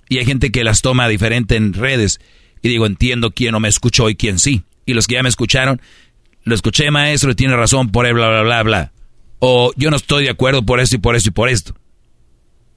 Y 0.09 0.19
hay 0.19 0.27
gente 0.27 0.51
que 0.51 0.65
las 0.65 0.83
toma 0.83 1.09
diferente 1.09 1.57
en 1.57 1.73
redes. 1.73 2.21
Y 2.61 2.69
digo, 2.69 2.87
entiendo 2.87 3.31
quién 3.31 3.53
no 3.53 3.61
me 3.61 3.69
escuchó 3.69 4.11
y 4.11 4.17
quién 4.17 4.39
sí. 4.39 4.63
Y 4.85 4.95
los 4.95 5.07
que 5.07 5.15
ya 5.15 5.23
me 5.23 5.29
escucharon, 5.29 5.81
lo 6.45 6.55
escuché 6.55 6.91
maestro 6.91 7.31
y 7.31 7.35
tiene 7.35 7.57
razón 7.57 7.91
por 7.91 8.07
él, 8.07 8.15
bla, 8.15 8.29
bla, 8.29 8.43
bla, 8.43 8.63
bla. 8.63 8.93
O 9.45 9.73
yo 9.75 9.91
no 9.91 9.97
estoy 9.97 10.23
de 10.23 10.31
acuerdo 10.31 10.65
por 10.65 10.79
esto 10.79 10.95
y 10.95 10.99
por 11.01 11.17
esto 11.17 11.31
y 11.31 11.33
por 11.33 11.49
esto. 11.49 11.75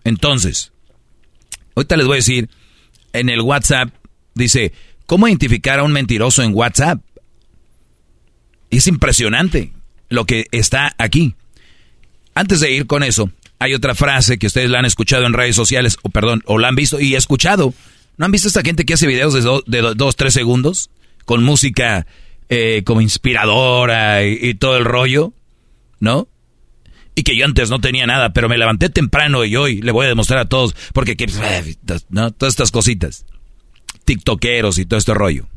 Entonces, 0.03 0.71
ahorita 1.75 1.95
les 1.95 2.07
voy 2.07 2.15
a 2.15 2.17
decir, 2.17 2.49
en 3.13 3.29
el 3.29 3.41
WhatsApp 3.41 3.89
dice, 4.33 4.73
¿cómo 5.05 5.27
identificar 5.27 5.77
a 5.77 5.83
un 5.83 5.91
mentiroso 5.91 6.41
en 6.41 6.55
WhatsApp? 6.55 6.99
Es 8.71 8.87
impresionante 8.87 9.73
lo 10.09 10.25
que 10.25 10.47
está 10.51 10.95
aquí. 10.97 11.35
Antes 12.33 12.61
de 12.61 12.71
ir 12.71 12.87
con 12.87 13.03
eso, 13.03 13.29
hay 13.59 13.75
otra 13.75 13.93
frase 13.93 14.39
que 14.39 14.47
ustedes 14.47 14.71
la 14.71 14.79
han 14.79 14.85
escuchado 14.85 15.27
en 15.27 15.33
redes 15.33 15.55
sociales, 15.55 15.97
o 16.01 16.09
perdón, 16.09 16.41
o 16.47 16.57
la 16.57 16.69
han 16.69 16.75
visto 16.75 16.99
y 16.99 17.13
escuchado. 17.13 17.75
¿No 18.17 18.25
han 18.25 18.31
visto 18.31 18.47
esta 18.47 18.63
gente 18.63 18.85
que 18.85 18.95
hace 18.95 19.05
videos 19.05 19.35
de, 19.35 19.61
de 19.67 19.93
dos, 19.95 20.15
tres 20.15 20.33
segundos? 20.33 20.89
Con 21.25 21.43
música 21.43 22.07
eh, 22.49 22.81
como 22.87 23.01
inspiradora 23.01 24.25
y, 24.25 24.55
todo 24.55 24.77
el 24.77 24.85
rollo, 24.85 25.31
¿no? 25.99 26.27
Y 27.15 27.23
que 27.23 27.35
yo 27.35 27.45
antes 27.45 27.69
no 27.69 27.79
tenía 27.79 28.05
nada, 28.05 28.33
pero 28.33 28.49
me 28.49 28.57
levanté 28.57 28.89
temprano 28.89 29.45
y 29.45 29.55
hoy 29.55 29.81
le 29.81 29.91
voy 29.91 30.05
a 30.05 30.09
demostrar 30.09 30.39
a 30.39 30.45
todos, 30.45 30.75
porque, 30.93 31.15
¿no? 32.09 32.31
Todas 32.31 32.53
estas 32.53 32.71
cositas. 32.71 33.25
TikTokeros 34.03 34.77
y 34.77 34.85
todo 34.85 34.97
este 34.97 35.13
rollo. 35.13 35.47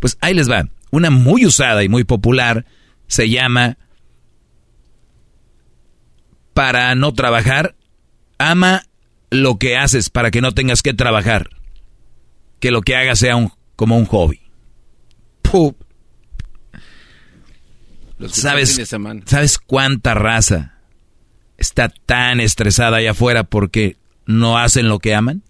Pues 0.00 0.16
ahí 0.20 0.34
les 0.34 0.50
va. 0.50 0.66
Una 0.90 1.10
muy 1.10 1.44
usada 1.44 1.84
y 1.84 1.88
muy 1.88 2.04
popular 2.04 2.64
se 3.06 3.28
llama 3.28 3.76
para 6.54 6.94
no 6.94 7.12
trabajar, 7.12 7.74
ama 8.38 8.82
lo 9.30 9.58
que 9.58 9.76
haces 9.76 10.10
para 10.10 10.30
que 10.30 10.40
no 10.40 10.52
tengas 10.52 10.82
que 10.82 10.94
trabajar. 10.94 11.50
Que 12.58 12.70
lo 12.70 12.82
que 12.82 12.96
hagas 12.96 13.18
sea 13.18 13.36
un, 13.36 13.52
como 13.76 13.96
un 13.96 14.06
hobby. 14.06 14.40
¿Sabes, 18.28 18.80
¿Sabes 19.24 19.58
cuánta 19.58 20.14
raza 20.14 20.78
está 21.56 21.88
tan 21.88 22.40
estresada 22.40 22.98
allá 22.98 23.12
afuera 23.12 23.44
porque 23.44 23.96
no 24.26 24.58
hacen 24.58 24.88
lo 24.88 24.98
que 24.98 25.14
aman? 25.14 25.42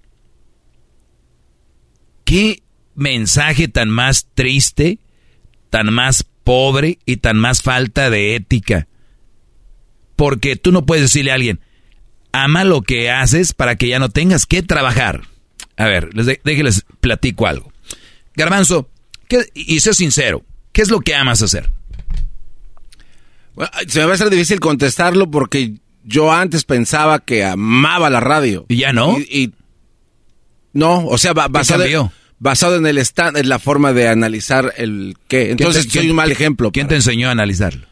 ¿Qué 2.24 2.62
mensaje 2.94 3.66
tan 3.66 3.88
más 3.88 4.28
triste, 4.34 4.98
tan 5.68 5.92
más 5.92 6.24
pobre 6.44 6.98
y 7.06 7.16
tan 7.16 7.38
más 7.38 7.62
falta 7.62 8.08
de 8.08 8.36
ética? 8.36 8.86
Porque 10.14 10.56
tú 10.56 10.70
no 10.70 10.86
puedes 10.86 11.04
decirle 11.04 11.32
a 11.32 11.34
alguien, 11.34 11.60
ama 12.32 12.64
lo 12.64 12.82
que 12.82 13.10
haces 13.10 13.52
para 13.52 13.76
que 13.76 13.88
ya 13.88 13.98
no 13.98 14.10
tengas 14.10 14.46
que 14.46 14.62
trabajar. 14.62 15.22
A 15.76 15.86
ver, 15.86 16.14
les 16.14 16.26
déjenles 16.44 16.84
platico 17.00 17.46
algo. 17.46 17.72
Garbanzo, 18.34 18.88
y 19.54 19.80
sé 19.80 19.94
sincero, 19.94 20.44
¿qué 20.72 20.82
es 20.82 20.90
lo 20.90 21.00
que 21.00 21.14
amas 21.14 21.42
hacer? 21.42 21.70
Se 23.88 24.00
me 24.00 24.06
va 24.06 24.14
a 24.14 24.18
ser 24.18 24.30
difícil 24.30 24.60
contestarlo 24.60 25.30
porque 25.30 25.74
yo 26.04 26.32
antes 26.32 26.64
pensaba 26.64 27.18
que 27.18 27.44
amaba 27.44 28.10
la 28.10 28.20
radio. 28.20 28.66
¿Y 28.68 28.76
ya 28.76 28.92
no? 28.92 29.18
Y, 29.18 29.52
no, 30.72 31.06
o 31.06 31.18
sea, 31.18 31.32
basado, 31.32 32.12
basado 32.38 32.76
en 32.76 32.86
el 32.86 32.98
stand, 32.98 33.36
en 33.36 33.48
la 33.48 33.58
forma 33.58 33.92
de 33.92 34.08
analizar 34.08 34.72
el 34.76 35.16
qué. 35.28 35.50
Entonces 35.50 35.86
soy 35.90 36.10
un 36.10 36.16
mal 36.16 36.30
ejemplo. 36.30 36.70
¿Quién 36.72 36.88
te 36.88 36.94
enseñó 36.94 37.28
a 37.28 37.32
analizarlo? 37.32 37.86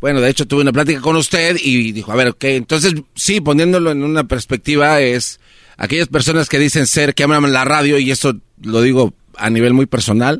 Bueno, 0.00 0.20
de 0.20 0.30
hecho 0.30 0.46
tuve 0.46 0.62
una 0.62 0.72
plática 0.72 1.00
con 1.00 1.16
usted 1.16 1.58
y 1.62 1.92
dijo, 1.92 2.10
a 2.10 2.16
ver, 2.16 2.28
ok, 2.28 2.44
entonces 2.44 2.94
sí, 3.14 3.40
poniéndolo 3.42 3.90
en 3.90 4.02
una 4.02 4.24
perspectiva 4.24 5.00
es 5.00 5.40
aquellas 5.76 6.08
personas 6.08 6.48
que 6.48 6.58
dicen 6.58 6.86
ser, 6.86 7.14
que 7.14 7.24
aman 7.24 7.52
la 7.52 7.66
radio 7.66 7.98
y 7.98 8.10
eso 8.10 8.34
lo 8.62 8.80
digo 8.80 9.12
a 9.36 9.50
nivel 9.50 9.74
muy 9.74 9.86
personal. 9.86 10.38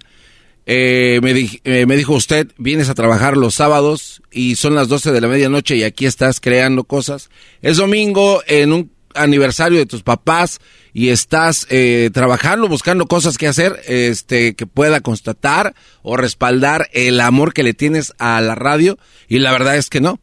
Eh, 0.73 1.19
me, 1.21 1.33
eh, 1.65 1.85
me 1.85 1.97
dijo 1.97 2.15
usted, 2.15 2.53
vienes 2.57 2.89
a 2.89 2.95
trabajar 2.95 3.37
los 3.37 3.57
sábados 3.57 4.23
y 4.31 4.55
son 4.55 4.77
las 4.77 4.87
12 4.87 5.11
de 5.11 5.21
la 5.21 5.27
medianoche 5.27 5.75
y 5.75 5.83
aquí 5.83 6.07
estás 6.07 6.39
creando 6.39 6.85
cosas. 6.85 7.29
Es 7.61 7.79
domingo 7.79 8.41
en 8.47 8.73
un 8.73 8.93
aniversario 9.17 9.81
de 9.81 9.87
tus 9.87 10.05
papás 10.05 10.61
y 10.93 11.09
estás 11.09 11.67
eh, 11.71 12.11
trabajando, 12.13 12.69
buscando 12.69 13.07
cosas 13.07 13.37
que 13.37 13.49
hacer, 13.49 13.81
este, 13.89 14.55
que 14.55 14.65
pueda 14.69 15.01
constatar 15.01 15.75
o 16.03 16.17
respaldar 16.17 16.89
el 16.93 17.21
amor 17.21 17.53
que 17.53 17.65
le 17.65 17.75
tienes 17.75 18.15
a 18.21 18.41
la 18.41 18.55
radio 18.55 18.97
y 19.27 19.41
la 19.41 19.51
verdad 19.51 19.77
es 19.77 19.91
que 19.91 20.01
no. 20.01 20.21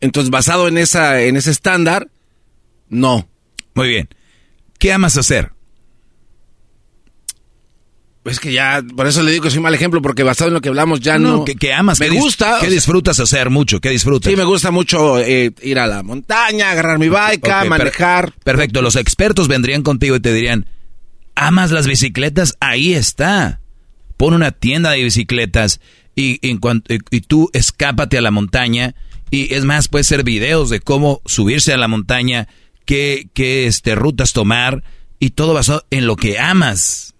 Entonces, 0.00 0.30
basado 0.30 0.68
en 0.68 0.78
esa, 0.78 1.22
en 1.22 1.36
ese 1.36 1.50
estándar, 1.50 2.08
no. 2.88 3.28
Muy 3.74 3.88
bien. 3.88 4.08
¿Qué 4.78 4.92
amas 4.92 5.16
hacer? 5.16 5.50
Es 8.24 8.38
que 8.38 8.52
ya, 8.52 8.82
por 8.96 9.06
eso 9.06 9.22
le 9.22 9.30
digo 9.30 9.44
que 9.44 9.50
soy 9.50 9.60
mal 9.60 9.74
ejemplo, 9.74 10.02
porque 10.02 10.22
basado 10.22 10.48
en 10.48 10.54
lo 10.54 10.60
que 10.60 10.68
hablamos 10.68 11.00
ya 11.00 11.18
no. 11.18 11.44
que, 11.44 11.72
amas, 11.72 12.00
me 12.00 12.10
gusta. 12.10 12.58
¿Qué 12.60 12.68
disfrutas 12.68 13.18
hacer 13.18 13.48
mucho? 13.48 13.80
¿Qué 13.80 13.88
disfrutas? 13.88 14.30
Sí, 14.30 14.36
me 14.36 14.44
gusta 14.44 14.70
mucho 14.70 15.18
eh, 15.18 15.52
ir 15.62 15.78
a 15.78 15.86
la 15.86 16.02
montaña, 16.02 16.70
agarrar 16.70 16.98
mi 16.98 17.08
bike, 17.08 17.48
manejar. 17.66 18.32
perfecto, 18.44 18.82
los 18.82 18.96
expertos 18.96 19.48
vendrían 19.48 19.82
contigo 19.82 20.16
y 20.16 20.20
te 20.20 20.34
dirían: 20.34 20.66
¿Amas 21.34 21.70
las 21.70 21.86
bicicletas? 21.86 22.56
Ahí 22.60 22.92
está. 22.92 23.60
Pon 24.18 24.34
una 24.34 24.50
tienda 24.50 24.90
de 24.90 25.02
bicicletas 25.02 25.80
y, 26.14 26.46
en 26.46 26.58
cuanto, 26.58 26.92
y, 27.10 27.20
tú 27.22 27.48
escápate 27.54 28.18
a 28.18 28.22
la 28.22 28.30
montaña. 28.30 28.94
Y 29.30 29.54
es 29.54 29.64
más, 29.64 29.88
puede 29.88 30.04
ser 30.04 30.24
videos 30.24 30.68
de 30.68 30.80
cómo 30.80 31.22
subirse 31.24 31.72
a 31.72 31.78
la 31.78 31.88
montaña, 31.88 32.48
qué, 32.84 33.28
qué 33.32 33.66
este, 33.66 33.94
rutas 33.94 34.34
tomar 34.34 34.82
y 35.18 35.30
todo 35.30 35.54
basado 35.54 35.86
en 35.90 36.06
lo 36.06 36.16
que 36.16 36.38
amas 36.38 37.14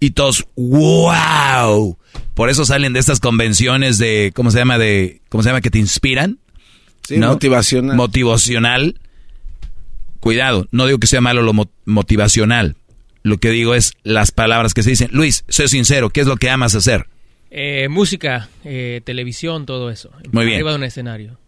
y 0.00 0.10
todos, 0.10 0.46
wow. 0.56 1.98
Por 2.34 2.50
eso 2.50 2.64
salen 2.64 2.92
de 2.92 3.00
estas 3.00 3.20
convenciones 3.20 3.98
de, 3.98 4.32
¿cómo 4.34 4.50
se 4.50 4.58
llama? 4.58 4.78
De, 4.78 5.22
¿cómo 5.28 5.42
se 5.42 5.48
llama? 5.48 5.60
Que 5.60 5.70
te 5.70 5.78
inspiran. 5.78 6.38
Sí, 7.06 7.18
motivacional. 7.18 7.96
Motivacional. 7.96 9.00
Cuidado, 10.20 10.66
no 10.72 10.86
digo 10.86 10.98
que 10.98 11.06
sea 11.06 11.20
malo 11.20 11.42
lo 11.42 11.52
motivacional. 11.84 12.76
Lo 13.22 13.38
que 13.38 13.50
digo 13.50 13.74
es 13.74 13.94
las 14.02 14.32
palabras 14.32 14.74
que 14.74 14.82
se 14.82 14.90
dicen. 14.90 15.08
Luis, 15.12 15.44
sé 15.48 15.68
sincero, 15.68 16.10
¿qué 16.10 16.20
es 16.20 16.26
lo 16.26 16.36
que 16.36 16.50
amas 16.50 16.74
hacer? 16.74 17.06
Eh, 17.50 17.88
música, 17.88 18.48
eh, 18.64 19.00
televisión, 19.04 19.66
todo 19.66 19.90
eso. 19.90 20.10
Muy 20.32 20.44
bien. 20.44 20.56
Arriba 20.56 20.70
de 20.70 20.76
un 20.76 20.84
escenario. 20.84 21.38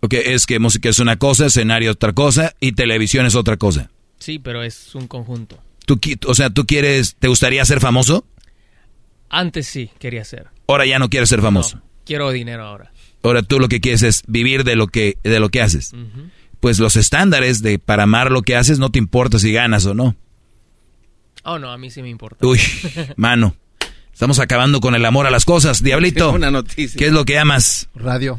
Ok, 0.00 0.14
es 0.14 0.46
que 0.46 0.58
música 0.58 0.88
es 0.88 0.98
una 0.98 1.16
cosa, 1.16 1.46
escenario 1.46 1.92
otra 1.92 2.12
cosa 2.12 2.54
y 2.58 2.72
televisión 2.72 3.26
es 3.26 3.34
otra 3.36 3.56
cosa. 3.56 3.90
Sí, 4.18 4.38
pero 4.38 4.62
es 4.62 4.94
un 4.94 5.06
conjunto. 5.06 5.62
¿Tú, 5.86 6.00
o 6.26 6.34
sea, 6.34 6.50
¿tú 6.50 6.66
quieres, 6.66 7.16
te 7.18 7.28
gustaría 7.28 7.64
ser 7.64 7.80
famoso? 7.80 8.26
Antes 9.28 9.66
sí, 9.66 9.90
quería 9.98 10.24
ser. 10.24 10.48
Ahora 10.68 10.86
ya 10.86 10.98
no 10.98 11.08
quieres 11.10 11.28
ser 11.28 11.40
famoso. 11.40 11.80
quiero 12.04 12.30
dinero 12.30 12.64
ahora. 12.64 12.92
Ahora 13.22 13.42
tú 13.42 13.58
lo 13.58 13.68
que 13.68 13.80
quieres 13.80 14.02
es 14.02 14.22
vivir 14.26 14.64
de 14.64 14.76
lo 14.76 14.88
que, 14.88 15.16
de 15.22 15.40
lo 15.40 15.48
que 15.48 15.62
haces. 15.62 15.92
Pues 16.60 16.78
los 16.78 16.96
estándares 16.96 17.62
de 17.62 17.78
para 17.78 18.04
amar 18.04 18.30
lo 18.30 18.42
que 18.42 18.56
haces 18.56 18.78
no 18.78 18.90
te 18.90 18.98
importa 18.98 19.38
si 19.38 19.52
ganas 19.52 19.86
o 19.86 19.94
no. 19.94 20.16
Oh, 21.44 21.58
no, 21.58 21.72
a 21.72 21.78
mí 21.78 21.90
sí 21.90 22.02
me 22.02 22.08
importa. 22.08 22.46
Uy, 22.46 22.60
mano. 23.16 23.56
Estamos 24.12 24.38
acabando 24.38 24.80
con 24.80 24.94
el 24.94 25.04
amor 25.04 25.26
a 25.26 25.30
las 25.30 25.44
cosas. 25.44 25.82
Diablito, 25.82 26.30
una 26.32 26.50
noticia. 26.50 26.98
¿qué 26.98 27.06
es 27.06 27.12
lo 27.12 27.24
que 27.24 27.38
amas? 27.38 27.88
Radio. 27.94 28.38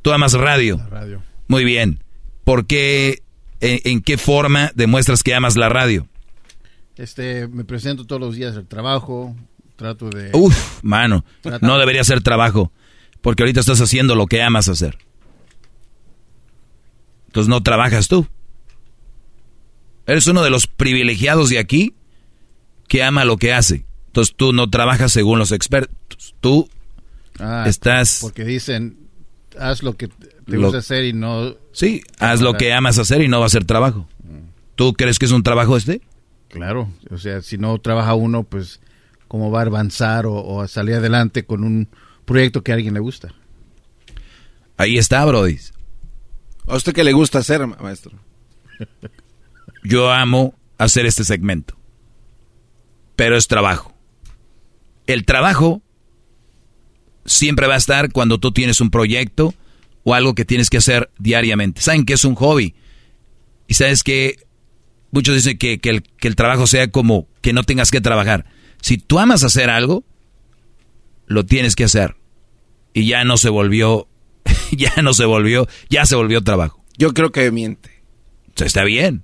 ¿Tú 0.00 0.12
amas 0.12 0.32
radio? 0.32 0.80
radio. 0.90 1.22
Muy 1.48 1.64
bien. 1.64 2.02
¿Por 2.44 2.66
qué, 2.66 3.22
en 3.60 4.00
qué 4.00 4.18
forma 4.18 4.72
demuestras 4.74 5.22
que 5.22 5.34
amas 5.34 5.56
la 5.56 5.68
radio? 5.68 6.08
Este, 6.96 7.48
me 7.48 7.64
presento 7.64 8.06
todos 8.06 8.20
los 8.20 8.36
días 8.36 8.56
al 8.56 8.66
trabajo, 8.66 9.34
trato 9.76 10.10
de... 10.10 10.30
Uf, 10.34 10.82
mano, 10.82 11.24
no 11.60 11.78
debería 11.78 12.04
ser 12.04 12.22
trabajo, 12.22 12.70
porque 13.20 13.42
ahorita 13.42 13.60
estás 13.60 13.80
haciendo 13.80 14.14
lo 14.14 14.26
que 14.26 14.42
amas 14.42 14.68
hacer. 14.68 14.98
Entonces 17.26 17.48
no 17.48 17.62
trabajas 17.62 18.08
tú. 18.08 18.26
Eres 20.06 20.26
uno 20.26 20.42
de 20.42 20.50
los 20.50 20.66
privilegiados 20.66 21.48
de 21.48 21.58
aquí 21.58 21.94
que 22.88 23.02
ama 23.02 23.24
lo 23.24 23.38
que 23.38 23.54
hace. 23.54 23.86
Entonces 24.08 24.34
tú 24.36 24.52
no 24.52 24.68
trabajas 24.68 25.12
según 25.12 25.38
los 25.38 25.52
expertos. 25.52 26.34
Tú 26.42 26.68
ah, 27.38 27.64
estás... 27.66 28.18
Porque 28.20 28.44
dicen, 28.44 28.98
haz 29.58 29.82
lo 29.82 29.96
que 29.96 30.08
te 30.08 30.56
gusta 30.58 30.78
hacer 30.78 31.04
y 31.04 31.14
no... 31.14 31.54
Sí, 31.72 32.02
haz 32.18 32.42
lo 32.42 32.52
que 32.54 32.74
amas 32.74 32.98
hacer 32.98 33.22
y 33.22 33.28
no 33.28 33.40
va 33.40 33.46
a 33.46 33.48
ser 33.48 33.64
trabajo. 33.64 34.06
Mm. 34.22 34.48
¿Tú 34.74 34.92
crees 34.92 35.18
que 35.18 35.24
es 35.24 35.32
un 35.32 35.42
trabajo 35.42 35.78
este? 35.78 36.02
Claro, 36.52 36.92
o 37.10 37.16
sea, 37.16 37.40
si 37.40 37.56
no 37.56 37.78
trabaja 37.78 38.12
uno, 38.14 38.42
pues 38.44 38.78
cómo 39.26 39.50
va 39.50 39.62
a 39.62 39.64
avanzar 39.64 40.26
o, 40.26 40.60
a 40.60 40.68
salir 40.68 40.96
adelante 40.96 41.46
con 41.46 41.64
un 41.64 41.88
proyecto 42.26 42.62
que 42.62 42.72
a 42.72 42.74
alguien 42.74 42.92
le 42.92 43.00
gusta. 43.00 43.32
Ahí 44.76 44.98
está, 44.98 45.24
Brody. 45.24 45.58
¿A 46.66 46.76
usted 46.76 46.92
qué 46.92 47.04
le 47.04 47.14
gusta 47.14 47.38
hacer, 47.38 47.66
maestro? 47.66 48.12
Yo 49.82 50.12
amo 50.12 50.54
hacer 50.76 51.06
este 51.06 51.24
segmento, 51.24 51.74
pero 53.16 53.38
es 53.38 53.48
trabajo. 53.48 53.94
El 55.06 55.24
trabajo 55.24 55.80
siempre 57.24 57.66
va 57.66 57.76
a 57.76 57.78
estar 57.78 58.12
cuando 58.12 58.38
tú 58.38 58.52
tienes 58.52 58.82
un 58.82 58.90
proyecto 58.90 59.54
o 60.04 60.12
algo 60.12 60.34
que 60.34 60.44
tienes 60.44 60.68
que 60.68 60.76
hacer 60.76 61.10
diariamente. 61.18 61.80
Saben 61.80 62.04
que 62.04 62.12
es 62.12 62.26
un 62.26 62.34
hobby. 62.34 62.74
Y 63.68 63.72
sabes 63.72 64.02
que 64.02 64.36
muchos 65.12 65.36
dicen 65.36 65.56
que, 65.56 65.78
el, 65.84 66.02
que 66.02 66.28
el 66.28 66.34
trabajo 66.34 66.66
sea 66.66 66.90
como 66.90 67.28
que 67.40 67.52
no 67.52 67.62
tengas 67.62 67.92
que 67.92 68.00
trabajar. 68.00 68.46
Si 68.80 68.98
tú 68.98 69.20
amas 69.20 69.44
hacer 69.44 69.70
algo, 69.70 70.04
lo 71.26 71.46
tienes 71.46 71.76
que 71.76 71.84
hacer. 71.84 72.16
Y 72.92 73.06
ya 73.06 73.24
no 73.24 73.36
se 73.36 73.48
volvió, 73.48 74.08
ya 74.72 75.00
no 75.02 75.14
se 75.14 75.24
volvió, 75.24 75.68
ya 75.88 76.04
se 76.04 76.16
volvió 76.16 76.42
trabajo. 76.42 76.84
Yo 76.98 77.14
creo 77.14 77.30
que 77.30 77.50
miente. 77.52 77.90
Está 78.56 78.84
bien. 78.84 79.22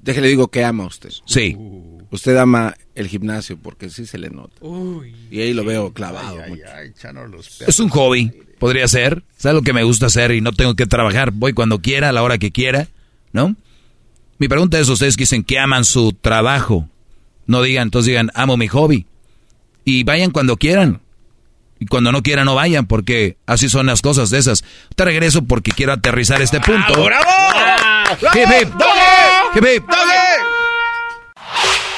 Déjele 0.00 0.28
digo 0.28 0.48
que 0.48 0.64
ama 0.64 0.86
usted. 0.86 1.10
Sí. 1.26 1.56
Usted 2.10 2.36
ama 2.36 2.74
el 2.94 3.08
gimnasio 3.08 3.56
porque 3.56 3.88
sí 3.88 4.06
se 4.06 4.18
le 4.18 4.30
nota. 4.30 4.54
y 5.30 5.40
ahí 5.40 5.54
lo 5.54 5.64
veo 5.64 5.92
clavado. 5.92 6.38
Es 7.66 7.80
un 7.80 7.88
hobby, 7.88 8.30
podría 8.58 8.86
ser. 8.86 9.24
Es 9.38 9.46
algo 9.46 9.62
que 9.62 9.72
me 9.72 9.82
gusta 9.82 10.06
hacer 10.06 10.32
y 10.32 10.40
no 10.40 10.52
tengo 10.52 10.74
que 10.74 10.86
trabajar. 10.86 11.30
Voy 11.30 11.54
cuando 11.54 11.80
quiera, 11.80 12.10
a 12.10 12.12
la 12.12 12.22
hora 12.22 12.38
que 12.38 12.52
quiera, 12.52 12.88
¿no? 13.32 13.56
Mi 14.38 14.48
pregunta 14.48 14.78
es, 14.78 14.88
ustedes 14.88 15.16
que 15.16 15.22
dicen 15.22 15.44
que 15.44 15.58
aman 15.58 15.84
su 15.84 16.12
trabajo. 16.12 16.88
No 17.46 17.62
digan, 17.62 17.84
entonces 17.84 18.08
digan, 18.08 18.30
amo 18.34 18.56
mi 18.56 18.68
hobby. 18.68 19.06
Y 19.84 20.04
vayan 20.04 20.30
cuando 20.30 20.56
quieran. 20.56 21.00
Y 21.78 21.86
cuando 21.86 22.12
no 22.12 22.22
quieran, 22.22 22.46
no 22.46 22.54
vayan, 22.54 22.86
porque 22.86 23.36
así 23.46 23.68
son 23.68 23.86
las 23.86 24.00
cosas 24.00 24.30
de 24.30 24.38
esas. 24.38 24.64
Te 24.96 25.04
regreso 25.04 25.42
porque 25.42 25.72
quiero 25.72 25.92
aterrizar 25.92 26.40
este 26.40 26.60
punto. 26.60 27.04
¡Bravo! 27.04 27.30
Hip, 28.34 28.48
hip. 28.60 28.68
Hip, 29.54 29.64
hip. 29.64 29.84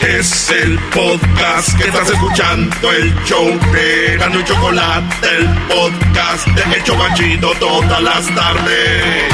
Es 0.01 0.51
el 0.51 0.79
podcast 0.95 1.77
que 1.79 1.89
estás 1.89 2.11
escuchando, 2.11 2.93
el 2.93 3.15
show 3.25 3.47
de 3.73 4.17
Gano 4.19 4.41
y 4.41 4.45
Chocolate, 4.45 5.29
el 5.39 5.49
podcast 5.69 6.47
de 6.49 6.79
Hecho 6.79 6.97
Banchito 6.97 7.53
todas 7.59 8.03
las 8.03 8.27
tardes. 8.35 9.33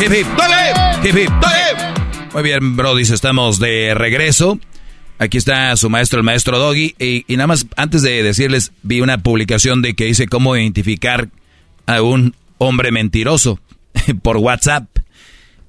Hip, 0.00 0.12
hip. 0.12 0.26
Hip, 1.04 1.14
hip. 1.14 1.30
Muy 2.32 2.42
bien, 2.42 2.74
Brody, 2.74 3.02
estamos 3.02 3.58
de 3.58 3.92
regreso. 3.94 4.58
Aquí 5.18 5.36
está 5.36 5.76
su 5.76 5.90
maestro, 5.90 6.18
el 6.18 6.24
maestro 6.24 6.58
Doggy. 6.58 6.94
Y, 6.98 7.26
y, 7.28 7.36
nada 7.36 7.48
más, 7.48 7.66
antes 7.76 8.00
de 8.00 8.22
decirles, 8.22 8.72
vi 8.82 9.02
una 9.02 9.18
publicación 9.18 9.82
de 9.82 9.92
que 9.92 10.06
dice 10.06 10.26
cómo 10.26 10.56
identificar 10.56 11.28
a 11.84 12.00
un 12.00 12.34
hombre 12.56 12.92
mentiroso 12.92 13.60
por 14.22 14.38
WhatsApp. 14.38 14.88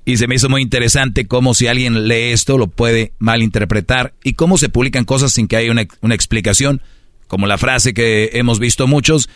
Y 0.06 0.16
se 0.16 0.28
me 0.28 0.36
hizo 0.36 0.48
muy 0.48 0.62
interesante 0.62 1.28
cómo 1.28 1.54
si 1.54 1.68
alguien 1.68 2.08
lee 2.08 2.32
esto 2.32 2.58
lo 2.58 2.68
puede 2.68 3.12
malinterpretar 3.20 4.14
y 4.24 4.36
cómo 4.36 4.58
se 4.58 4.70
publican 4.70 5.04
cosas 5.04 5.34
sin 5.34 5.50
que 5.50 5.58
haya 5.58 5.72
una, 5.72 5.86
una 6.00 6.16
explicación, 6.16 6.82
como 7.28 7.48
la 7.48 7.58
frase 7.58 7.94
que 7.94 8.30
hemos 8.32 8.60
visto 8.60 8.88
muchos, 8.88 9.28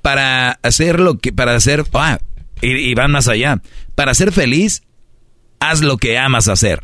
para 0.00 0.52
hacer 0.62 1.00
lo 1.00 1.18
que, 1.18 1.32
para 1.32 1.56
hacer, 1.56 1.84
ah, 1.94 2.20
y, 2.60 2.94
van 2.94 3.10
más 3.10 3.28
allá, 3.28 3.62
para 3.94 4.14
ser 4.14 4.32
feliz, 4.32 4.82
haz 5.60 5.82
lo 5.82 5.98
que 5.98 6.18
amas 6.18 6.48
hacer. 6.48 6.80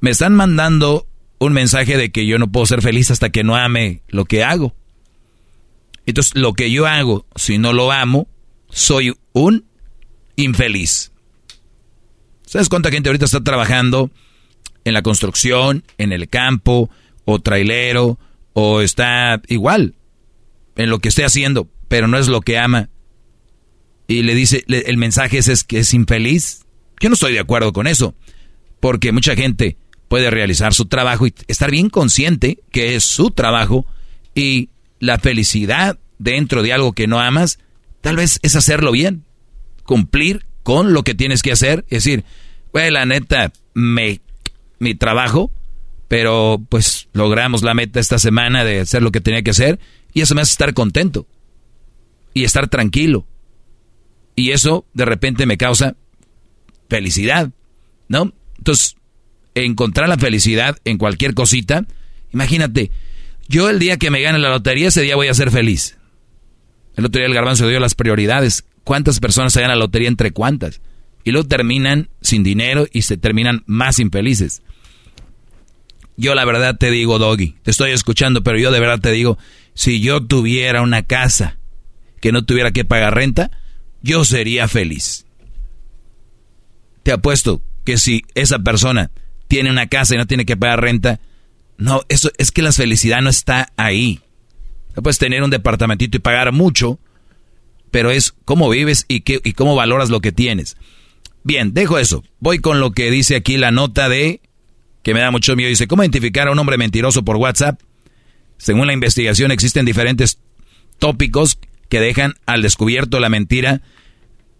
Me 0.00 0.10
están 0.10 0.34
mandando 0.34 1.06
un 1.38 1.52
mensaje 1.52 1.96
de 1.96 2.10
que 2.10 2.26
yo 2.26 2.38
no 2.38 2.50
puedo 2.50 2.66
ser 2.66 2.82
feliz 2.82 3.10
hasta 3.10 3.30
que 3.30 3.44
no 3.44 3.56
ame 3.56 4.02
lo 4.08 4.24
que 4.24 4.44
hago. 4.44 4.74
Entonces, 6.06 6.34
lo 6.34 6.54
que 6.54 6.70
yo 6.70 6.86
hago, 6.86 7.26
si 7.36 7.58
no 7.58 7.72
lo 7.72 7.92
amo, 7.92 8.28
soy 8.68 9.14
un 9.32 9.66
infeliz. 10.36 11.12
¿Sabes 12.46 12.68
cuánta 12.68 12.90
gente 12.90 13.08
ahorita 13.08 13.26
está 13.26 13.42
trabajando 13.44 14.10
en 14.84 14.94
la 14.94 15.02
construcción, 15.02 15.84
en 15.98 16.12
el 16.12 16.28
campo, 16.28 16.90
o 17.24 17.38
trailero, 17.38 18.18
o 18.54 18.80
está 18.80 19.40
igual 19.48 19.94
en 20.76 20.90
lo 20.90 20.98
que 20.98 21.10
esté 21.10 21.24
haciendo, 21.24 21.68
pero 21.88 22.08
no 22.08 22.18
es 22.18 22.28
lo 22.28 22.40
que 22.40 22.58
ama? 22.58 22.88
Y 24.10 24.24
le 24.24 24.34
dice, 24.34 24.64
le, 24.66 24.80
el 24.80 24.96
mensaje 24.96 25.38
es, 25.38 25.46
es 25.46 25.62
que 25.62 25.78
es 25.78 25.94
infeliz. 25.94 26.66
Yo 26.98 27.08
no 27.08 27.14
estoy 27.14 27.32
de 27.32 27.38
acuerdo 27.38 27.72
con 27.72 27.86
eso, 27.86 28.16
porque 28.80 29.12
mucha 29.12 29.36
gente 29.36 29.76
puede 30.08 30.30
realizar 30.30 30.74
su 30.74 30.86
trabajo 30.86 31.28
y 31.28 31.34
estar 31.46 31.70
bien 31.70 31.90
consciente 31.90 32.58
que 32.72 32.96
es 32.96 33.04
su 33.04 33.30
trabajo 33.30 33.86
y 34.34 34.70
la 34.98 35.20
felicidad 35.20 35.96
dentro 36.18 36.64
de 36.64 36.72
algo 36.72 36.92
que 36.92 37.06
no 37.06 37.20
amas, 37.20 37.60
tal 38.00 38.16
vez 38.16 38.40
es 38.42 38.56
hacerlo 38.56 38.90
bien, 38.90 39.22
cumplir 39.84 40.44
con 40.64 40.92
lo 40.92 41.04
que 41.04 41.14
tienes 41.14 41.40
que 41.40 41.52
hacer, 41.52 41.84
es 41.88 42.02
decir, 42.02 42.24
pues 42.72 42.90
la 42.90 43.06
neta, 43.06 43.52
me, 43.74 44.20
mi 44.80 44.96
trabajo, 44.96 45.52
pero 46.08 46.60
pues 46.68 47.06
logramos 47.12 47.62
la 47.62 47.74
meta 47.74 48.00
esta 48.00 48.18
semana 48.18 48.64
de 48.64 48.80
hacer 48.80 49.04
lo 49.04 49.12
que 49.12 49.20
tenía 49.20 49.42
que 49.42 49.52
hacer 49.52 49.78
y 50.12 50.22
eso 50.22 50.34
me 50.34 50.40
hace 50.40 50.50
estar 50.50 50.74
contento 50.74 51.28
y 52.34 52.42
estar 52.42 52.66
tranquilo. 52.66 53.24
Y 54.40 54.52
eso 54.52 54.86
de 54.94 55.04
repente 55.04 55.44
me 55.44 55.58
causa 55.58 55.96
felicidad, 56.88 57.50
¿no? 58.08 58.32
Entonces, 58.56 58.96
encontrar 59.54 60.08
la 60.08 60.16
felicidad 60.16 60.78
en 60.86 60.96
cualquier 60.96 61.34
cosita, 61.34 61.84
imagínate, 62.32 62.90
yo 63.48 63.68
el 63.68 63.78
día 63.78 63.98
que 63.98 64.10
me 64.10 64.22
gane 64.22 64.38
la 64.38 64.48
lotería, 64.48 64.88
ese 64.88 65.02
día 65.02 65.14
voy 65.14 65.28
a 65.28 65.34
ser 65.34 65.50
feliz. 65.50 65.98
El 66.96 67.04
otro 67.04 67.18
día 67.18 67.26
el 67.26 67.34
garbanzo 67.34 67.68
dio 67.68 67.80
las 67.80 67.94
prioridades. 67.94 68.64
¿Cuántas 68.82 69.20
personas 69.20 69.52
se 69.52 69.60
ganan 69.60 69.78
la 69.78 69.84
lotería 69.84 70.08
entre 70.08 70.30
cuántas? 70.30 70.80
Y 71.22 71.32
luego 71.32 71.46
terminan 71.46 72.08
sin 72.22 72.42
dinero 72.42 72.86
y 72.90 73.02
se 73.02 73.18
terminan 73.18 73.62
más 73.66 73.98
infelices. 73.98 74.62
Yo 76.16 76.34
la 76.34 76.46
verdad 76.46 76.78
te 76.78 76.90
digo, 76.90 77.18
Doggy, 77.18 77.56
te 77.62 77.72
estoy 77.72 77.90
escuchando, 77.90 78.42
pero 78.42 78.56
yo 78.58 78.70
de 78.70 78.80
verdad 78.80 79.00
te 79.00 79.12
digo, 79.12 79.36
si 79.74 80.00
yo 80.00 80.24
tuviera 80.24 80.80
una 80.80 81.02
casa 81.02 81.58
que 82.22 82.32
no 82.32 82.46
tuviera 82.46 82.70
que 82.70 82.86
pagar 82.86 83.14
renta, 83.14 83.50
yo 84.02 84.24
sería 84.24 84.68
feliz. 84.68 85.26
Te 87.02 87.12
apuesto 87.12 87.62
que 87.84 87.96
si 87.96 88.22
esa 88.34 88.58
persona 88.58 89.10
tiene 89.48 89.70
una 89.70 89.88
casa 89.88 90.14
y 90.14 90.18
no 90.18 90.26
tiene 90.26 90.44
que 90.44 90.56
pagar 90.56 90.80
renta, 90.80 91.20
no, 91.76 92.02
eso 92.08 92.30
es 92.38 92.50
que 92.50 92.62
la 92.62 92.72
felicidad 92.72 93.22
no 93.22 93.30
está 93.30 93.72
ahí. 93.76 94.20
No 94.94 95.02
puedes 95.02 95.18
tener 95.18 95.42
un 95.42 95.50
departamentito 95.50 96.16
y 96.16 96.20
pagar 96.20 96.52
mucho, 96.52 96.98
pero 97.90 98.10
es 98.10 98.34
cómo 98.44 98.68
vives 98.68 99.06
y, 99.08 99.22
qué, 99.22 99.40
y 99.42 99.54
cómo 99.54 99.74
valoras 99.74 100.10
lo 100.10 100.20
que 100.20 100.32
tienes. 100.32 100.76
Bien, 101.42 101.72
dejo 101.72 101.98
eso. 101.98 102.22
Voy 102.38 102.58
con 102.58 102.80
lo 102.80 102.92
que 102.92 103.10
dice 103.10 103.34
aquí 103.34 103.56
la 103.56 103.70
nota 103.70 104.08
de, 104.08 104.40
que 105.02 105.14
me 105.14 105.20
da 105.20 105.30
mucho 105.30 105.56
miedo. 105.56 105.70
Dice, 105.70 105.88
¿cómo 105.88 106.02
identificar 106.02 106.48
a 106.48 106.52
un 106.52 106.58
hombre 106.58 106.76
mentiroso 106.76 107.24
por 107.24 107.36
WhatsApp? 107.36 107.80
Según 108.58 108.86
la 108.86 108.92
investigación 108.92 109.50
existen 109.50 109.86
diferentes 109.86 110.38
tópicos 110.98 111.58
que 111.90 112.00
dejan 112.00 112.34
al 112.46 112.62
descubierto 112.62 113.20
la 113.20 113.28
mentira 113.28 113.82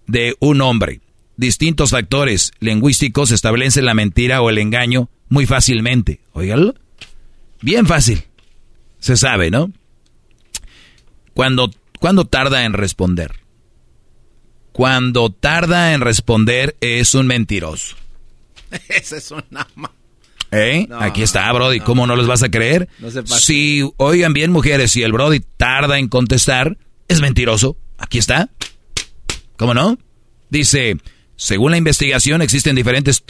de 0.07 0.37
un 0.41 0.61
hombre. 0.61 1.01
Distintos 1.37 1.91
factores 1.91 2.53
lingüísticos 2.61 3.31
establecen 3.31 3.87
la 3.87 3.95
mentira 3.95 4.43
o 4.43 4.51
el 4.51 4.59
engaño 4.59 5.09
muy 5.31 5.47
fácilmente. 5.47 6.21
Óigalo. 6.33 6.75
Bien 7.63 7.87
fácil. 7.87 8.25
Se 8.99 9.17
sabe, 9.17 9.51
¿no? 9.51 9.73
Cuando, 11.33 11.71
cuando 11.99 12.27
tarda 12.27 12.65
en 12.65 12.75
responder. 12.75 13.33
Cuando 14.73 15.31
tarda 15.31 15.95
en 15.95 16.01
responder 16.03 16.77
es 16.81 17.15
un 17.15 17.27
mentiroso. 17.27 17.97
Esa 18.89 19.17
es 19.17 19.31
una... 19.31 19.67
¿Eh? 20.53 20.87
No, 20.89 21.01
Aquí 21.01 21.23
está, 21.23 21.51
Brody. 21.53 21.79
No, 21.79 21.85
¿Cómo 21.85 22.07
no 22.09 22.17
les 22.17 22.27
vas 22.27 22.43
a 22.43 22.51
creer? 22.51 22.89
No 22.99 23.11
se 23.11 23.25
si, 23.27 23.89
oigan 23.99 24.33
bien, 24.33 24.51
mujeres, 24.51 24.91
si 24.91 25.03
el 25.05 25.13
Brody 25.13 25.41
tarda 25.57 25.99
en 25.99 26.09
contestar, 26.09 26.77
es 27.11 27.21
mentiroso. 27.21 27.77
Aquí 27.99 28.19
está. 28.19 28.51
¿Cómo 29.57 29.75
no? 29.75 29.99
Dice, 30.49 30.97
según 31.37 31.73
la 31.73 31.77
investigación, 31.77 32.41
existen 32.41 32.77
diferentes 32.77 33.23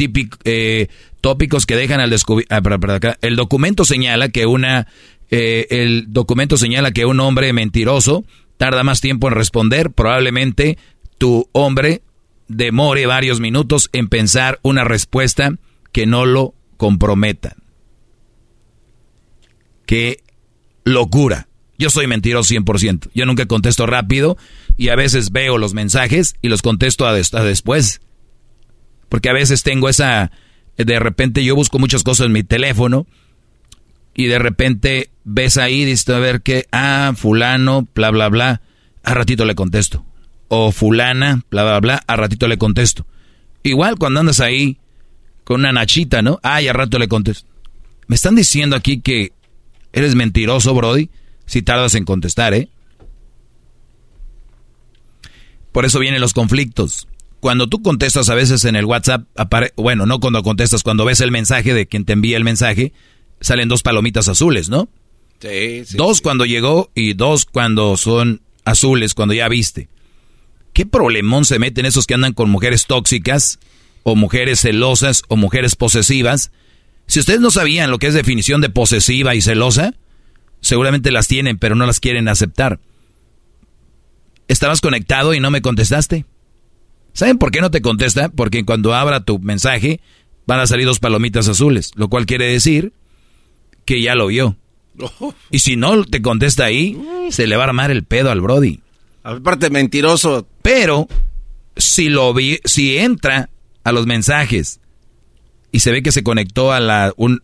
eh, 0.45 0.89
tópicos 1.21 1.67
que 1.67 1.77
dejan 1.77 1.99
al 1.99 2.11
descubrir... 2.11 2.47
Ah, 2.51 2.61
el 3.23 3.37
documento 3.37 3.85
señala 3.85 4.29
que 4.29 4.47
una... 4.47 4.87
Eh, 5.31 5.67
el 5.71 6.13
documento 6.13 6.57
señala 6.57 6.93
que 6.93 7.07
un 7.07 7.21
hombre 7.21 7.53
mentiroso 7.53 8.25
tarda 8.59 8.85
más 8.85 9.01
tiempo 9.01 9.29
en 9.29 9.35
responder. 9.35 9.91
Probablemente 9.91 10.77
tu 11.17 11.49
hombre 11.53 12.03
demore 12.49 13.07
varios 13.07 13.41
minutos 13.41 13.89
en 13.93 14.09
pensar 14.09 14.59
una 14.63 14.85
respuesta 14.85 15.53
que 15.93 16.05
no 16.05 16.27
lo 16.27 16.55
comprometa. 16.77 17.57
Qué 19.87 20.23
locura. 20.85 21.49
Yo 21.81 21.89
soy 21.89 22.07
mentiroso 22.07 22.55
100%. 22.55 23.09
Yo 23.15 23.25
nunca 23.25 23.47
contesto 23.47 23.87
rápido 23.87 24.37
y 24.77 24.91
a 24.91 24.97
veces 24.97 25.33
veo 25.33 25.57
los 25.57 25.73
mensajes 25.73 26.37
y 26.43 26.49
los 26.49 26.61
contesto 26.61 27.07
a, 27.07 27.15
después. 27.15 28.03
Porque 29.09 29.31
a 29.31 29.33
veces 29.33 29.63
tengo 29.63 29.89
esa... 29.89 30.31
De 30.77 30.99
repente 30.99 31.43
yo 31.43 31.57
busco 31.57 31.79
muchas 31.79 32.03
cosas 32.03 32.27
en 32.27 32.33
mi 32.33 32.43
teléfono 32.43 33.07
y 34.15 34.27
de 34.27 34.39
repente 34.39 35.11
ves 35.25 35.57
ahí, 35.57 35.87
dices, 35.87 36.07
a 36.11 36.19
ver 36.19 36.43
qué, 36.43 36.67
ah, 36.71 37.15
fulano, 37.17 37.89
bla, 37.95 38.11
bla, 38.11 38.29
bla. 38.29 38.61
A 39.03 39.15
ratito 39.15 39.47
le 39.47 39.55
contesto. 39.55 40.05
O 40.49 40.73
fulana, 40.73 41.47
bla, 41.51 41.63
bla, 41.63 41.81
bla, 41.81 42.05
a 42.07 42.17
ratito 42.17 42.47
le 42.47 42.59
contesto. 42.59 43.07
Igual 43.63 43.97
cuando 43.97 44.21
andas 44.21 44.41
ahí 44.41 44.77
con 45.45 45.61
una 45.61 45.73
nachita, 45.73 46.21
¿no? 46.21 46.41
Ah, 46.43 46.61
y 46.61 46.69
a 46.69 46.75
rato 46.75 46.99
le 46.99 47.09
contesto. 47.09 47.49
Me 48.07 48.17
están 48.17 48.35
diciendo 48.35 48.77
aquí 48.77 49.01
que 49.01 49.33
eres 49.95 50.15
mentiroso, 50.15 50.75
Brody, 50.75 51.09
si 51.51 51.63
tardas 51.63 51.97
en 51.97 52.05
contestar, 52.05 52.55
¿eh? 52.55 52.69
Por 55.73 55.85
eso 55.85 55.99
vienen 55.99 56.21
los 56.21 56.33
conflictos. 56.33 57.09
Cuando 57.41 57.69
tú 57.69 57.83
contestas 57.83 58.29
a 58.29 58.37
veces 58.37 58.65
en 58.65 58.77
el 58.77 58.85
WhatsApp, 58.85 59.25
bueno, 59.77 60.07
no 60.07 60.21
cuando 60.21 60.45
contestas, 60.45 60.85
cuando 60.85 61.05
ves 61.05 61.21
el 61.21 61.33
mensaje 61.33 61.75
de 61.75 61.89
quien 61.89 62.05
te 62.05 62.13
envía 62.13 62.37
el 62.37 62.45
mensaje, 62.45 62.93
salen 63.41 63.69
dos 63.69 63.83
palomitas 63.83 64.29
azules, 64.29 64.69
¿no? 64.69 64.89
Sí, 65.41 65.85
sí 65.87 65.97
Dos 65.97 66.19
sí. 66.19 66.23
cuando 66.23 66.45
llegó 66.45 66.93
y 66.95 67.15
dos 67.15 67.47
cuando 67.47 67.97
son 67.97 68.43
azules 68.65 69.15
cuando 69.15 69.35
ya 69.35 69.49
viste. 69.49 69.89
¿Qué 70.73 70.87
problemón 70.87 71.45
se 71.45 71.59
meten 71.59 71.85
esos 71.85 72.07
que 72.07 72.15
andan 72.15 72.33
con 72.33 72.49
mujeres 72.49 72.87
tóxicas 72.87 73.59
o 74.05 74.15
mujeres 74.15 74.61
celosas 74.61 75.25
o 75.27 75.35
mujeres 75.37 75.75
posesivas? 75.75 76.53
Si 77.09 77.19
ustedes 77.19 77.41
no 77.41 77.51
sabían 77.51 77.91
lo 77.91 77.99
que 77.99 78.07
es 78.07 78.15
definición 78.15 78.61
de 78.61 78.71
posesiva 78.71 79.35
y 79.35 79.43
celosa, 79.43 79.95
seguramente 80.61 81.11
las 81.11 81.29
tienen, 81.29 81.59
pero 81.59 81.75
no 81.75 81.87
las 81.87 82.01
quieren 82.01 82.29
aceptar. 82.29 82.81
Estabas 84.49 84.81
conectado 84.81 85.35
y 85.35 85.41
no 85.41 85.51
me 85.51 85.63
contestaste. 85.63 86.27
¿Saben 87.13 87.39
por 87.39 87.51
qué 87.51 87.61
no 87.61 87.71
te 87.71 87.83
contesta? 87.83 88.29
Porque 88.29 88.65
cuando 88.65 88.95
abra 88.95 89.25
tu 89.25 89.39
mensaje 89.39 90.01
van 90.47 90.61
a 90.61 90.67
salir 90.67 90.87
dos 90.87 90.99
palomitas 90.99 91.49
azules, 91.49 91.93
lo 91.95 92.09
cual 92.09 92.27
quiere 92.27 92.47
decir 92.47 92.93
que 93.85 94.03
ya 94.03 94.15
lo 94.15 94.29
vio. 94.29 94.57
Y 95.51 95.61
si 95.61 95.77
no 95.77 96.05
te 96.05 96.23
contesta 96.23 96.65
ahí, 96.65 97.01
se 97.31 97.47
le 97.47 97.57
va 97.57 97.65
a 97.65 97.69
armar 97.69 97.91
el 97.91 98.05
pedo 98.05 98.31
al 98.31 98.41
Brody. 98.41 98.81
Aparte 99.23 99.71
mentiroso. 99.71 100.47
Pero 100.63 101.09
si 101.77 102.09
lo 102.09 102.33
vi, 102.35 102.61
si 102.65 102.97
entra 102.97 103.51
a 103.85 103.93
los 103.93 104.07
mensajes 104.07 104.81
y 105.73 105.81
se 105.81 105.93
ve 105.93 106.03
que 106.03 106.13
se 106.13 106.23
conectó 106.23 106.73
a 106.73 106.81
la 106.81 107.13
un, 107.17 107.43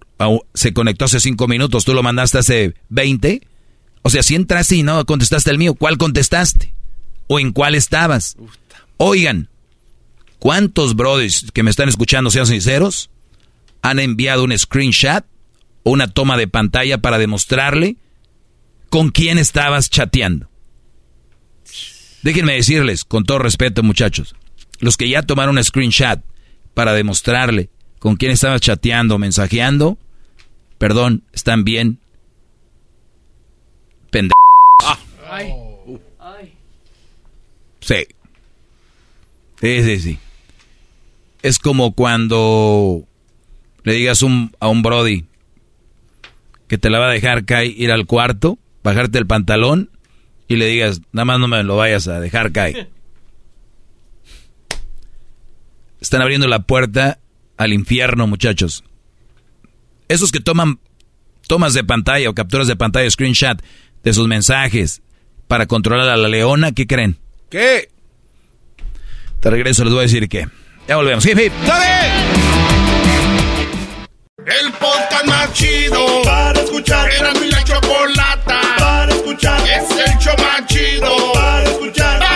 se 0.54 0.72
conectó 0.72 1.04
hace 1.04 1.20
cinco 1.20 1.48
minutos, 1.48 1.84
tú 1.84 1.94
lo 1.94 2.02
mandaste 2.02 2.38
hace 2.38 2.74
20, 2.88 3.46
o 4.02 4.10
sea, 4.10 4.22
si 4.22 4.34
entras 4.34 4.70
y 4.72 4.82
no 4.82 5.04
contestaste 5.04 5.50
el 5.50 5.58
mío, 5.58 5.74
¿cuál 5.74 5.98
contestaste? 5.98 6.72
¿O 7.28 7.40
en 7.40 7.52
cuál 7.52 7.74
estabas? 7.74 8.36
Oigan, 8.96 9.48
¿cuántos 10.38 10.96
brothers 10.96 11.46
que 11.52 11.62
me 11.62 11.70
están 11.70 11.88
escuchando, 11.88 12.30
sean 12.30 12.46
sinceros, 12.46 13.10
han 13.82 13.98
enviado 13.98 14.44
un 14.44 14.56
screenshot 14.56 15.24
o 15.84 15.90
una 15.90 16.08
toma 16.08 16.36
de 16.36 16.48
pantalla 16.48 16.98
para 16.98 17.18
demostrarle 17.18 17.96
con 18.88 19.10
quién 19.10 19.38
estabas 19.38 19.90
chateando? 19.90 20.48
Déjenme 22.22 22.54
decirles, 22.54 23.04
con 23.04 23.24
todo 23.24 23.38
respeto, 23.38 23.84
muchachos, 23.84 24.34
los 24.80 24.96
que 24.96 25.08
ya 25.08 25.22
tomaron 25.22 25.58
un 25.58 25.64
screenshot 25.64 26.20
para 26.74 26.92
demostrarle 26.92 27.70
con 27.98 28.16
quién 28.16 28.32
estabas 28.32 28.60
chateando, 28.60 29.18
mensajeando, 29.18 29.98
perdón, 30.78 31.22
están 31.32 31.64
bien 31.64 31.98
pendejos. 34.10 34.34
Ah. 34.82 34.98
Sí. 37.80 38.06
Sí, 39.60 39.82
sí, 39.82 40.00
sí. 40.00 40.18
Es 41.42 41.58
como 41.58 41.92
cuando 41.92 43.04
le 43.84 43.94
digas 43.94 44.22
a 44.22 44.68
un 44.68 44.82
Brody 44.82 45.24
que 46.68 46.78
te 46.78 46.90
la 46.90 46.98
va 46.98 47.08
a 47.08 47.12
dejar 47.12 47.44
caer, 47.44 47.78
ir 47.78 47.92
al 47.92 48.06
cuarto, 48.06 48.58
bajarte 48.82 49.18
el 49.18 49.26
pantalón 49.26 49.90
y 50.48 50.56
le 50.56 50.66
digas, 50.66 51.00
nada 51.12 51.24
más 51.24 51.38
no 51.38 51.48
me 51.48 51.62
lo 51.62 51.76
vayas 51.76 52.08
a 52.08 52.20
dejar 52.20 52.52
caer. 52.52 52.90
Están 56.00 56.22
abriendo 56.22 56.48
la 56.48 56.60
puerta 56.60 57.18
al 57.56 57.72
infierno, 57.72 58.26
muchachos. 58.26 58.84
Esos 60.08 60.30
que 60.32 60.40
toman 60.40 60.78
tomas 61.48 61.74
de 61.74 61.84
pantalla 61.84 62.30
o 62.30 62.34
capturas 62.34 62.66
de 62.66 62.76
pantalla, 62.76 63.10
screenshot 63.10 63.62
de 64.02 64.12
sus 64.12 64.28
mensajes 64.28 65.02
para 65.48 65.66
controlar 65.66 66.08
a 66.08 66.16
la 66.16 66.28
leona, 66.28 66.72
¿qué 66.72 66.86
creen? 66.86 67.18
¿Qué? 67.50 67.88
Te 69.40 69.50
regreso, 69.50 69.84
les 69.84 69.92
voy 69.92 70.00
a 70.00 70.02
decir 70.02 70.28
que. 70.28 70.48
Ya 70.88 70.96
volvemos. 70.96 71.24
Hip, 71.26 71.38
hip. 71.38 71.52
El 74.46 74.72
podcast 74.72 75.26
más 75.26 75.52
chido 75.52 76.22
para 76.24 76.60
escuchar. 76.60 77.10
Era 77.10 77.34
mi 77.34 77.48
la 77.48 77.64
chocolata 77.64 78.60
para 78.78 79.12
escuchar. 79.12 79.60
Es 79.68 79.90
el 79.90 80.18
show 80.18 80.34
más 80.38 80.66
chido 80.66 81.32
para 81.32 81.64
escuchar. 81.64 82.18
Para 82.20 82.35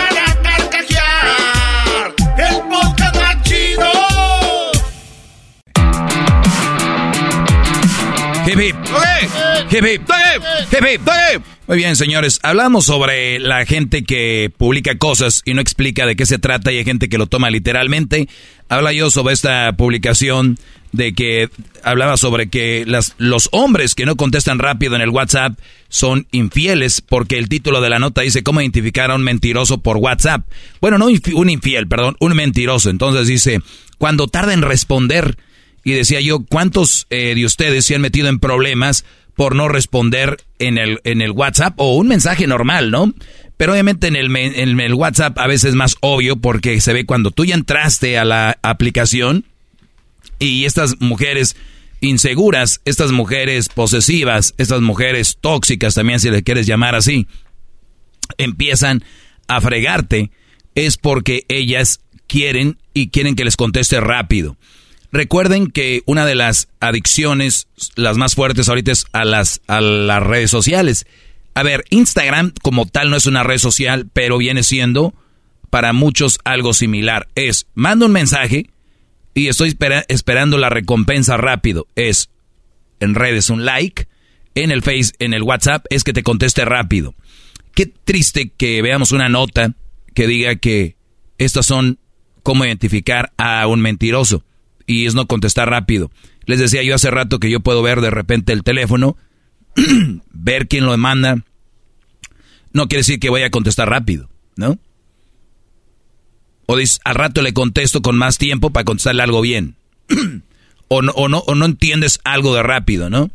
Hip, 8.61 8.75
hip. 8.75 9.29
Hip, 9.71 9.83
hip. 9.83 10.01
Hip, 10.71 11.01
hip. 11.01 11.43
Muy 11.65 11.77
bien, 11.77 11.95
señores. 11.95 12.39
Hablamos 12.43 12.85
sobre 12.85 13.39
la 13.39 13.65
gente 13.65 14.03
que 14.03 14.51
publica 14.55 14.99
cosas 14.99 15.41
y 15.45 15.55
no 15.55 15.61
explica 15.61 16.05
de 16.05 16.15
qué 16.15 16.27
se 16.27 16.37
trata 16.37 16.71
y 16.71 16.77
hay 16.77 16.83
gente 16.83 17.09
que 17.09 17.17
lo 17.17 17.25
toma 17.25 17.49
literalmente. 17.49 18.29
Habla 18.69 18.93
yo 18.93 19.09
sobre 19.09 19.33
esta 19.33 19.75
publicación 19.75 20.59
de 20.91 21.13
que 21.13 21.49
hablaba 21.83 22.17
sobre 22.17 22.49
que 22.49 22.83
las, 22.85 23.15
los 23.17 23.49
hombres 23.51 23.95
que 23.95 24.05
no 24.05 24.15
contestan 24.15 24.59
rápido 24.59 24.95
en 24.95 25.01
el 25.01 25.09
WhatsApp 25.09 25.57
son 25.89 26.27
infieles 26.31 27.01
porque 27.01 27.39
el 27.39 27.49
título 27.49 27.81
de 27.81 27.89
la 27.89 27.97
nota 27.97 28.21
dice 28.21 28.43
cómo 28.43 28.61
identificar 28.61 29.09
a 29.09 29.15
un 29.15 29.23
mentiroso 29.23 29.79
por 29.79 29.97
WhatsApp. 29.97 30.45
Bueno, 30.79 30.99
no 30.99 31.07
un 31.07 31.49
infiel, 31.49 31.87
perdón, 31.87 32.15
un 32.19 32.35
mentiroso. 32.35 32.91
Entonces 32.91 33.25
dice, 33.25 33.59
cuando 33.97 34.27
tarda 34.27 34.53
en 34.53 34.61
responder, 34.61 35.35
y 35.83 35.93
decía 35.93 36.21
yo, 36.21 36.45
¿cuántos 36.45 37.07
eh, 37.09 37.33
de 37.35 37.45
ustedes 37.45 37.85
se 37.85 37.95
han 37.95 38.01
metido 38.01 38.27
en 38.27 38.39
problemas 38.39 39.05
por 39.35 39.55
no 39.55 39.67
responder 39.67 40.37
en 40.59 40.77
el, 40.77 40.99
en 41.03 41.21
el 41.21 41.31
WhatsApp 41.31 41.73
o 41.77 41.95
un 41.95 42.07
mensaje 42.07 42.47
normal, 42.47 42.91
¿no? 42.91 43.13
Pero 43.57 43.73
obviamente 43.73 44.07
en 44.07 44.15
el, 44.15 44.35
en 44.35 44.79
el 44.79 44.93
WhatsApp 44.93 45.37
a 45.37 45.47
veces 45.47 45.69
es 45.69 45.75
más 45.75 45.95
obvio 46.01 46.35
porque 46.35 46.81
se 46.81 46.93
ve 46.93 47.05
cuando 47.05 47.31
tú 47.31 47.45
ya 47.45 47.55
entraste 47.55 48.17
a 48.17 48.25
la 48.25 48.57
aplicación 48.63 49.45
y 50.39 50.65
estas 50.65 50.99
mujeres 50.99 51.55
inseguras, 52.01 52.81
estas 52.85 53.11
mujeres 53.11 53.69
posesivas, 53.69 54.55
estas 54.57 54.81
mujeres 54.81 55.37
tóxicas 55.39 55.93
también 55.93 56.19
si 56.19 56.31
le 56.31 56.43
quieres 56.43 56.65
llamar 56.65 56.95
así, 56.95 57.27
empiezan 58.37 59.03
a 59.47 59.61
fregarte, 59.61 60.31
es 60.73 60.97
porque 60.97 61.45
ellas 61.47 62.01
quieren 62.27 62.79
y 62.93 63.09
quieren 63.09 63.35
que 63.35 63.45
les 63.45 63.57
conteste 63.57 63.99
rápido. 63.99 64.57
Recuerden 65.11 65.67
que 65.67 66.03
una 66.05 66.25
de 66.25 66.35
las 66.35 66.69
adicciones, 66.79 67.67
las 67.95 68.17
más 68.17 68.35
fuertes 68.35 68.69
ahorita 68.69 68.91
es 68.91 69.05
a 69.11 69.25
las, 69.25 69.61
a 69.67 69.81
las 69.81 70.23
redes 70.23 70.49
sociales. 70.49 71.05
A 71.53 71.63
ver, 71.63 71.83
Instagram 71.89 72.53
como 72.61 72.85
tal 72.85 73.09
no 73.09 73.17
es 73.17 73.25
una 73.25 73.43
red 73.43 73.57
social, 73.57 74.09
pero 74.13 74.37
viene 74.37 74.63
siendo 74.63 75.13
para 75.69 75.91
muchos 75.91 76.39
algo 76.45 76.73
similar. 76.73 77.27
Es, 77.35 77.67
mando 77.73 78.05
un 78.05 78.13
mensaje, 78.13 78.69
y 79.33 79.47
estoy 79.47 79.77
esperando 80.07 80.57
la 80.57 80.69
recompensa 80.69 81.37
rápido. 81.37 81.87
Es 81.95 82.29
en 82.99 83.15
redes 83.15 83.49
un 83.49 83.65
like, 83.65 84.07
en 84.55 84.71
el 84.71 84.81
Face, 84.81 85.11
en 85.19 85.33
el 85.33 85.43
WhatsApp, 85.43 85.85
es 85.89 86.03
que 86.03 86.13
te 86.13 86.23
conteste 86.23 86.65
rápido. 86.65 87.15
Qué 87.73 87.85
triste 87.85 88.51
que 88.55 88.81
veamos 88.81 89.11
una 89.11 89.29
nota 89.29 89.73
que 90.13 90.27
diga 90.27 90.55
que 90.55 90.95
estas 91.37 91.65
son 91.65 91.99
cómo 92.43 92.65
identificar 92.65 93.31
a 93.37 93.65
un 93.67 93.81
mentiroso 93.81 94.43
y 94.91 95.05
es 95.05 95.15
no 95.15 95.27
contestar 95.27 95.69
rápido. 95.69 96.11
Les 96.45 96.59
decía 96.59 96.83
yo 96.83 96.95
hace 96.95 97.11
rato 97.11 97.39
que 97.39 97.49
yo 97.49 97.59
puedo 97.59 97.81
ver 97.81 98.01
de 98.01 98.09
repente 98.09 98.53
el 98.53 98.63
teléfono, 98.63 99.17
ver 100.31 100.67
quién 100.67 100.85
lo 100.85 100.97
manda. 100.97 101.37
No 102.73 102.87
quiere 102.87 103.01
decir 103.01 103.19
que 103.19 103.29
voy 103.29 103.43
a 103.43 103.51
contestar 103.51 103.89
rápido, 103.89 104.29
¿no? 104.55 104.79
O 106.65 106.77
dices, 106.77 107.01
al 107.03 107.15
rato 107.15 107.41
le 107.41 107.53
contesto 107.53 108.01
con 108.01 108.17
más 108.17 108.37
tiempo 108.37 108.71
para 108.71 108.85
contestarle 108.85 109.23
algo 109.23 109.41
bien. 109.41 109.75
o, 110.87 111.01
no, 111.01 111.11
o, 111.13 111.27
no, 111.27 111.39
o 111.39 111.55
no 111.55 111.65
entiendes 111.65 112.19
algo 112.23 112.55
de 112.55 112.63
rápido, 112.63 113.09
¿no? 113.09 113.29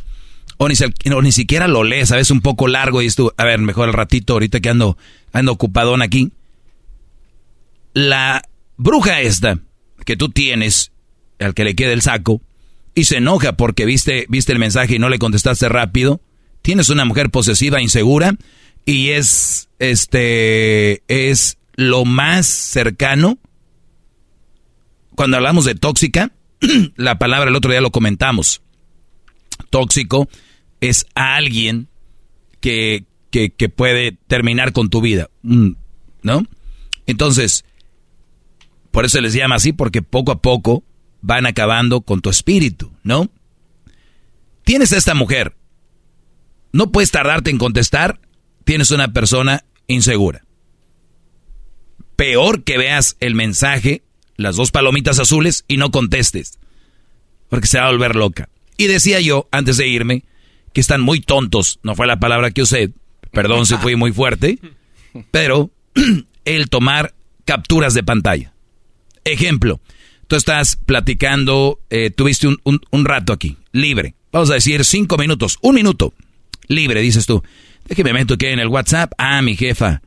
O 0.58 0.68
ni, 0.68 0.74
ni 1.22 1.32
siquiera 1.32 1.68
lo 1.68 1.84
lees, 1.84 2.12
a 2.12 2.16
veces 2.16 2.30
un 2.30 2.40
poco 2.40 2.66
largo 2.66 3.02
y 3.02 3.10
tú, 3.10 3.32
a 3.36 3.44
ver, 3.44 3.58
mejor 3.58 3.88
el 3.88 3.94
ratito, 3.94 4.32
ahorita 4.32 4.60
que 4.60 4.70
ando, 4.70 4.96
ando 5.32 5.52
ocupadón 5.52 6.00
aquí. 6.00 6.32
La 7.92 8.42
bruja 8.76 9.20
esta 9.20 9.58
que 10.04 10.16
tú 10.16 10.30
tienes, 10.30 10.92
al 11.38 11.54
que 11.54 11.64
le 11.64 11.74
quede 11.74 11.92
el 11.92 12.02
saco, 12.02 12.40
y 12.94 13.04
se 13.04 13.18
enoja 13.18 13.56
porque 13.56 13.84
viste, 13.84 14.26
viste 14.28 14.52
el 14.52 14.58
mensaje 14.58 14.96
y 14.96 14.98
no 14.98 15.08
le 15.08 15.18
contestaste 15.18 15.68
rápido, 15.68 16.20
tienes 16.62 16.88
una 16.88 17.04
mujer 17.04 17.30
posesiva, 17.30 17.82
insegura, 17.82 18.34
y 18.84 19.10
es, 19.10 19.68
este, 19.78 21.02
es 21.08 21.58
lo 21.74 22.04
más 22.04 22.46
cercano, 22.46 23.38
cuando 25.14 25.36
hablamos 25.36 25.64
de 25.64 25.74
tóxica, 25.74 26.32
la 26.96 27.18
palabra 27.18 27.50
el 27.50 27.56
otro 27.56 27.70
día 27.70 27.80
lo 27.80 27.90
comentamos. 27.90 28.62
Tóxico 29.70 30.28
es 30.80 31.06
alguien 31.14 31.88
que, 32.60 33.04
que, 33.30 33.68
puede 33.68 34.12
terminar 34.26 34.72
con 34.72 34.88
tu 34.88 35.00
vida, 35.00 35.28
mm, 35.42 35.72
¿no? 36.22 36.46
Entonces, 37.06 37.64
por 38.90 39.04
eso 39.04 39.20
les 39.20 39.34
llama 39.34 39.56
así, 39.56 39.72
porque 39.72 40.02
poco 40.02 40.32
a 40.32 40.40
poco 40.40 40.82
van 41.20 41.46
acabando 41.46 42.02
con 42.02 42.20
tu 42.20 42.30
espíritu, 42.30 42.92
¿no? 43.02 43.30
Tienes 44.64 44.92
a 44.92 44.96
esta 44.96 45.14
mujer, 45.14 45.56
no 46.72 46.90
puedes 46.92 47.10
tardarte 47.10 47.50
en 47.50 47.58
contestar, 47.58 48.20
tienes 48.64 48.90
una 48.90 49.12
persona 49.12 49.64
insegura 49.86 50.46
peor 52.16 52.64
que 52.64 52.78
veas 52.78 53.16
el 53.20 53.34
mensaje, 53.34 54.02
las 54.36 54.56
dos 54.56 54.70
palomitas 54.70 55.18
azules, 55.18 55.64
y 55.68 55.76
no 55.76 55.90
contestes. 55.90 56.58
Porque 57.48 57.68
se 57.68 57.78
va 57.78 57.86
a 57.86 57.92
volver 57.92 58.16
loca. 58.16 58.48
Y 58.76 58.86
decía 58.86 59.20
yo, 59.20 59.48
antes 59.52 59.76
de 59.76 59.86
irme, 59.86 60.24
que 60.72 60.80
están 60.80 61.00
muy 61.00 61.20
tontos. 61.20 61.78
No 61.82 61.94
fue 61.94 62.06
la 62.06 62.18
palabra 62.18 62.50
que 62.50 62.62
usé. 62.62 62.92
Perdón 63.30 63.66
si 63.66 63.76
fui 63.76 63.96
muy 63.96 64.12
fuerte. 64.12 64.58
Pero 65.30 65.70
el 66.44 66.68
tomar 66.68 67.14
capturas 67.44 67.94
de 67.94 68.02
pantalla. 68.02 68.52
Ejemplo, 69.24 69.80
tú 70.26 70.36
estás 70.36 70.76
platicando, 70.76 71.80
eh, 71.90 72.10
tuviste 72.10 72.48
un, 72.48 72.58
un, 72.64 73.04
rato 73.04 73.32
aquí, 73.32 73.56
libre. 73.72 74.14
Vamos 74.32 74.50
a 74.50 74.54
decir 74.54 74.84
cinco 74.84 75.16
minutos, 75.16 75.58
un 75.62 75.74
minuto, 75.74 76.12
libre, 76.68 77.00
dices 77.00 77.26
tú. 77.26 77.42
Déjeme 77.88 78.12
meto 78.12 78.36
que 78.36 78.52
en 78.52 78.58
el 78.58 78.68
WhatsApp. 78.68 79.12
Ah, 79.16 79.40
mi 79.42 79.56
jefa. 79.56 80.02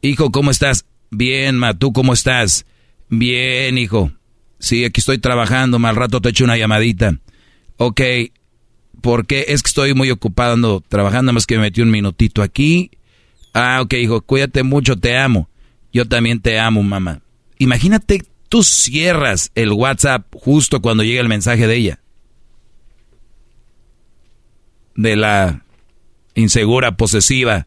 Hijo, 0.00 0.30
¿cómo 0.30 0.50
estás? 0.50 0.86
Bien, 1.10 1.56
ma, 1.56 1.76
¿tú 1.76 1.92
cómo 1.92 2.12
estás? 2.12 2.66
Bien, 3.08 3.78
hijo. 3.78 4.12
Sí, 4.60 4.84
aquí 4.84 5.00
estoy 5.00 5.18
trabajando, 5.18 5.78
mal 5.78 5.96
rato 5.96 6.20
te 6.20 6.28
echo 6.28 6.44
una 6.44 6.56
llamadita. 6.56 7.18
Ok, 7.76 8.00
¿por 9.00 9.26
qué? 9.26 9.46
Es 9.48 9.62
que 9.62 9.68
estoy 9.68 9.94
muy 9.94 10.10
ocupado 10.10 10.54
ando 10.54 10.82
trabajando, 10.88 11.32
más 11.32 11.46
que 11.46 11.56
me 11.56 11.62
metí 11.62 11.80
un 11.80 11.90
minutito 11.90 12.42
aquí. 12.42 12.90
Ah, 13.54 13.80
ok, 13.82 13.94
hijo, 13.94 14.20
cuídate 14.20 14.62
mucho, 14.62 14.96
te 14.96 15.16
amo. 15.16 15.48
Yo 15.92 16.06
también 16.06 16.40
te 16.40 16.58
amo, 16.58 16.82
mamá. 16.82 17.22
Imagínate, 17.58 18.22
tú 18.48 18.62
cierras 18.62 19.50
el 19.54 19.72
WhatsApp 19.72 20.26
justo 20.34 20.80
cuando 20.80 21.02
llega 21.02 21.20
el 21.20 21.28
mensaje 21.28 21.66
de 21.66 21.76
ella. 21.76 22.00
De 24.94 25.16
la 25.16 25.64
insegura, 26.34 26.96
posesiva. 26.96 27.66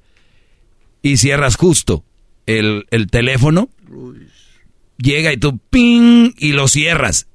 Y 1.02 1.18
cierras 1.18 1.56
justo 1.56 2.04
el, 2.46 2.86
el 2.92 3.08
teléfono. 3.08 3.70
Llega 4.98 5.34
y 5.34 5.38
tú 5.38 5.58
ping 5.58 6.32
y 6.38 6.52
lo 6.52 6.68
cierras. 6.68 7.28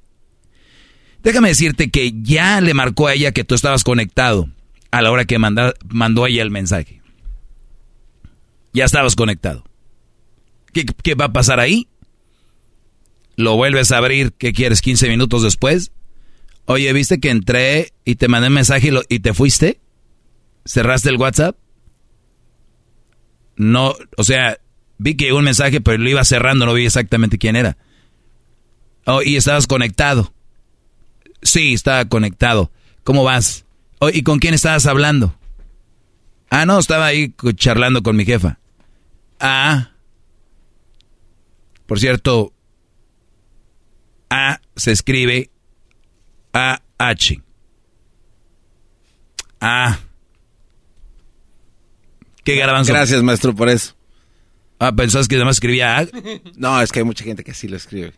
Déjame 1.23 1.49
decirte 1.49 1.89
que 1.89 2.13
ya 2.21 2.61
le 2.61 2.73
marcó 2.73 3.07
a 3.07 3.13
ella 3.13 3.31
que 3.31 3.43
tú 3.43 3.55
estabas 3.55 3.83
conectado 3.83 4.49
a 4.91 5.01
la 5.01 5.11
hora 5.11 5.25
que 5.25 5.39
mandó 5.39 6.25
ella 6.25 6.41
el 6.41 6.51
mensaje. 6.51 7.01
Ya 8.73 8.85
estabas 8.85 9.15
conectado. 9.15 9.63
¿Qué, 10.71 10.85
¿Qué, 10.85 11.15
va 11.15 11.25
a 11.25 11.33
pasar 11.33 11.59
ahí? 11.59 11.87
Lo 13.37 13.55
vuelves 13.55 13.91
a 13.91 13.97
abrir, 13.97 14.33
¿qué 14.33 14.51
quieres? 14.51 14.81
15 14.81 15.07
minutos 15.07 15.43
después. 15.43 15.91
Oye, 16.65 16.91
¿viste 16.91 17.19
que 17.19 17.29
entré 17.29 17.93
y 18.03 18.15
te 18.15 18.27
mandé 18.27 18.47
un 18.49 18.55
mensaje 18.55 18.89
y, 18.89 19.15
y 19.15 19.19
te 19.19 19.33
fuiste? 19.33 19.79
¿Cerraste 20.65 21.09
el 21.09 21.17
WhatsApp? 21.17 21.55
No, 23.55 23.95
o 24.17 24.23
sea, 24.23 24.59
vi 24.97 25.15
que 25.15 25.25
llegó 25.25 25.37
un 25.37 25.45
mensaje, 25.45 25.81
pero 25.81 25.97
lo 25.97 26.09
iba 26.09 26.23
cerrando, 26.25 26.65
no 26.65 26.73
vi 26.73 26.85
exactamente 26.85 27.37
quién 27.37 27.55
era. 27.55 27.77
Oh, 29.05 29.21
y 29.21 29.37
estabas 29.37 29.67
conectado. 29.67 30.33
Sí, 31.41 31.73
estaba 31.73 32.05
conectado. 32.05 32.71
¿Cómo 33.03 33.23
vas? 33.23 33.65
Oh, 33.99 34.09
¿Y 34.09 34.23
con 34.23 34.39
quién 34.39 34.53
estabas 34.53 34.85
hablando? 34.87 35.37
Ah, 36.49 36.65
no, 36.65 36.79
estaba 36.79 37.05
ahí 37.05 37.33
charlando 37.55 38.03
con 38.03 38.15
mi 38.15 38.25
jefa. 38.25 38.59
Ah. 39.39 39.91
Por 41.85 41.99
cierto, 41.99 42.53
A 44.29 44.59
se 44.75 44.91
escribe 44.91 45.49
A-H. 46.53 47.41
Ah. 49.59 49.99
¿Qué 52.43 52.55
garbanzo? 52.55 52.93
Gracias, 52.93 53.21
maestro, 53.23 53.55
por 53.55 53.69
eso. 53.69 53.95
Ah, 54.79 54.91
¿pensás 54.95 55.27
que 55.27 55.35
además 55.35 55.55
escribía 55.57 55.97
A? 55.97 56.07
No, 56.55 56.81
es 56.81 56.91
que 56.91 56.99
hay 56.99 57.05
mucha 57.05 57.23
gente 57.23 57.43
que 57.43 57.51
así 57.51 57.67
lo 57.67 57.77
escribe. 57.77 58.13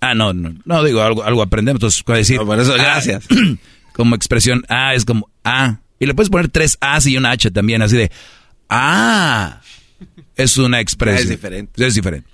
Ah, 0.00 0.14
no, 0.14 0.32
no, 0.32 0.54
no 0.64 0.84
digo 0.84 1.02
algo, 1.02 1.22
algo 1.24 1.42
aprendemos, 1.42 1.76
entonces 1.78 2.04
decir. 2.06 2.40
por 2.40 2.58
eso, 2.58 2.74
gracias. 2.74 3.26
como 3.94 4.14
expresión 4.14 4.64
A 4.68 4.94
es 4.94 5.04
como 5.04 5.30
A. 5.44 5.80
Y 5.98 6.06
le 6.06 6.14
puedes 6.14 6.30
poner 6.30 6.48
tres 6.48 6.78
A's 6.80 7.06
y 7.06 7.16
una 7.16 7.32
H 7.32 7.50
también, 7.50 7.82
así 7.82 7.96
de 7.96 8.10
Ah. 8.68 9.60
Es 10.36 10.56
una 10.58 10.80
expresión. 10.80 11.24
Es 11.24 11.28
diferente. 11.28 11.84
Es 11.84 11.94
diferente. 11.94 12.28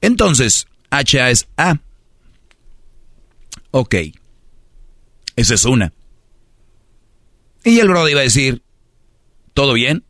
Entonces, 0.00 0.66
HA 0.94 1.30
es 1.30 1.48
A. 1.56 1.80
Ok. 3.72 3.96
Esa 5.34 5.54
es 5.54 5.64
una. 5.64 5.92
Y 7.64 7.80
el 7.80 7.88
brother 7.88 8.12
iba 8.12 8.20
a 8.20 8.24
decir, 8.24 8.62
¿todo 9.54 9.72
bien? 9.72 10.04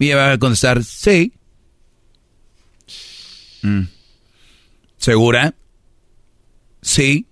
Y 0.00 0.06
ella 0.06 0.16
va 0.16 0.32
a 0.32 0.38
contestar, 0.38 0.82
sí. 0.82 1.32
Mm. 3.62 3.82
¿Segura? 4.96 5.54
Sí. 6.82 7.26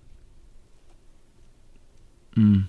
Mm. 2.35 2.61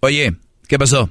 Oye, 0.00 0.36
¿qué 0.66 0.78
pasó? 0.78 1.08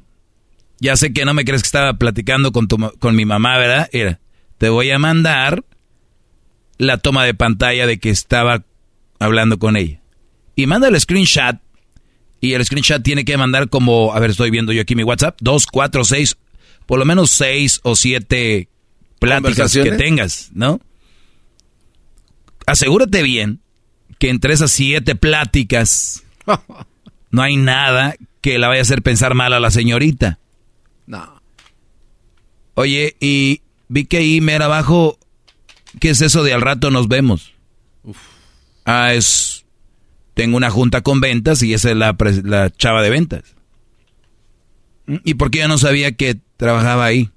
Ya 0.81 0.97
sé 0.97 1.13
que 1.13 1.25
no 1.25 1.35
me 1.35 1.45
crees 1.45 1.61
que 1.61 1.67
estaba 1.67 1.93
platicando 1.93 2.51
con, 2.51 2.67
tu, 2.67 2.77
con 2.97 3.15
mi 3.15 3.23
mamá, 3.23 3.57
¿verdad? 3.59 3.87
Era, 3.93 4.19
te 4.57 4.67
voy 4.67 4.89
a 4.89 4.97
mandar 4.97 5.63
la 6.79 6.97
toma 6.97 7.23
de 7.23 7.35
pantalla 7.35 7.85
de 7.85 7.99
que 7.99 8.09
estaba 8.09 8.65
hablando 9.19 9.59
con 9.59 9.77
ella. 9.77 10.01
Y 10.55 10.65
manda 10.65 10.87
el 10.87 10.99
screenshot. 10.99 11.57
Y 12.41 12.53
el 12.53 12.65
screenshot 12.65 13.03
tiene 13.03 13.23
que 13.23 13.37
mandar 13.37 13.69
como, 13.69 14.13
a 14.13 14.19
ver, 14.19 14.31
estoy 14.31 14.49
viendo 14.49 14.73
yo 14.73 14.81
aquí 14.81 14.95
mi 14.95 15.03
WhatsApp, 15.03 15.37
dos, 15.39 15.67
cuatro, 15.67 16.03
seis, 16.03 16.35
por 16.87 16.97
lo 16.97 17.05
menos 17.05 17.29
seis 17.29 17.79
o 17.83 17.95
siete 17.95 18.67
pláticas 19.19 19.71
que 19.73 19.91
tengas, 19.91 20.49
¿no? 20.53 20.81
Asegúrate 22.65 23.21
bien 23.21 23.61
que 24.17 24.29
entre 24.29 24.53
esas 24.53 24.71
siete 24.71 25.13
pláticas 25.13 26.23
no 27.29 27.43
hay 27.43 27.57
nada 27.57 28.15
que 28.41 28.57
la 28.57 28.67
vaya 28.67 28.81
a 28.81 28.83
hacer 28.83 29.03
pensar 29.03 29.35
mal 29.35 29.53
a 29.53 29.59
la 29.59 29.69
señorita. 29.69 30.39
No. 31.05 31.41
Oye, 32.75 33.15
y 33.19 33.61
vi 33.89 34.05
que 34.05 34.17
ahí 34.17 34.41
mera 34.41 34.65
abajo, 34.65 35.19
¿qué 35.99 36.11
es 36.11 36.21
eso 36.21 36.43
de 36.43 36.53
al 36.53 36.61
rato 36.61 36.89
nos 36.91 37.07
vemos? 37.07 37.53
Ah, 38.85 39.13
es, 39.13 39.65
tengo 40.33 40.57
una 40.57 40.71
junta 40.71 41.01
con 41.01 41.19
ventas 41.19 41.61
y 41.63 41.73
esa 41.73 41.91
es 41.91 41.97
la, 41.97 42.15
la 42.43 42.69
chava 42.71 43.01
de 43.01 43.09
ventas. 43.09 43.43
¿Mm? 45.05 45.17
¿Y 45.23 45.33
por 45.35 45.51
qué 45.51 45.59
yo 45.59 45.67
no 45.67 45.77
sabía 45.77 46.13
que 46.13 46.39
trabajaba 46.57 47.05
ahí? 47.05 47.29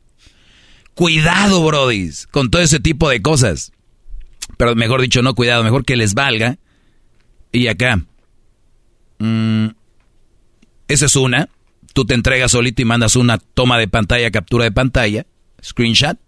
Cuidado, 0.95 1.65
brodis, 1.65 2.27
con 2.29 2.51
todo 2.51 2.63
ese 2.63 2.79
tipo 2.79 3.09
de 3.09 3.21
cosas. 3.21 3.73
Pero 4.57 4.75
mejor 4.77 5.01
dicho, 5.01 5.23
no 5.23 5.35
cuidado, 5.35 5.65
mejor 5.65 5.85
que 5.85 5.97
les 5.97 6.15
valga. 6.15 6.59
Y 7.51 7.67
acá. 7.67 8.01
Mm, 9.19 9.69
esa 10.89 11.07
es 11.07 11.17
una. 11.17 11.49
Tú 11.95 12.05
te 12.05 12.15
entregas 12.15 12.51
solito 12.51 12.83
y 12.83 12.85
mandas 12.85 13.17
una 13.17 13.39
toma 13.39 13.79
de 13.79 13.89
pantalla, 13.89 14.31
captura 14.31 14.65
de 14.65 14.73
pantalla, 14.73 15.27
screenshot. 15.65 16.19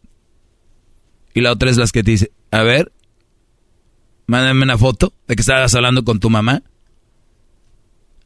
Y 1.35 1.43
la 1.43 1.53
otra 1.53 1.69
es 1.69 1.77
las 1.77 1.93
que 1.93 2.03
te 2.03 2.13
dice, 2.13 2.33
a 2.51 2.63
ver, 2.63 2.93
mándame 4.27 4.63
una 4.63 4.79
foto 4.79 5.13
de 5.27 5.37
que 5.37 5.43
estabas 5.43 5.75
hablando 5.75 6.05
con 6.05 6.21
tu 6.21 6.31
mamá. 6.31 6.63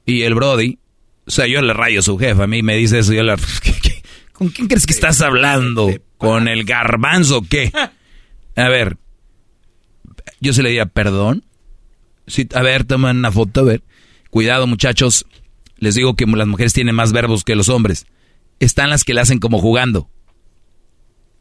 Y 0.07 0.23
el 0.23 0.35
Brody, 0.35 0.79
o 1.27 1.31
sea, 1.31 1.47
yo 1.47 1.63
le 1.63 1.73
rayo 1.73 2.01
a 2.01 2.03
su 2.03 2.19
jefa, 2.19 2.45
a 2.45 2.47
mí 2.47 2.63
me 2.63 2.77
dice 2.77 3.01
eso, 3.01 3.13
yo 3.13 3.23
le... 3.23 3.35
¿Con 4.33 4.49
quién 4.51 4.69
crees 4.69 4.87
que 4.87 4.93
estás 4.93 5.21
hablando? 5.21 5.91
¿Con 6.19 6.47
el 6.47 6.65
garbanzo 6.65 7.39
o 7.39 7.43
qué? 7.43 7.73
A 8.57 8.69
ver, 8.69 8.97
yo 10.41 10.53
se 10.53 10.63
le 10.63 10.71
diría, 10.71 10.87
perdón. 10.87 11.45
Sí, 12.27 12.49
a 12.55 12.63
ver, 12.63 12.85
toma 12.85 13.11
una 13.11 13.33
foto, 13.33 13.61
a 13.61 13.65
ver. 13.65 13.83
Cuidado, 14.31 14.67
muchachos. 14.67 15.27
Les 15.81 15.95
digo 15.95 16.15
que 16.15 16.27
las 16.27 16.47
mujeres 16.47 16.75
tienen 16.75 16.95
más 16.95 17.13
verbos 17.13 17.43
que 17.43 17.57
los 17.57 17.69
hombres. 17.69 18.07
Están 18.61 18.91
las 18.91 19.03
que 19.03 19.15
le 19.15 19.23
hacen 19.23 19.39
como 19.39 19.59
jugando. 19.59 20.09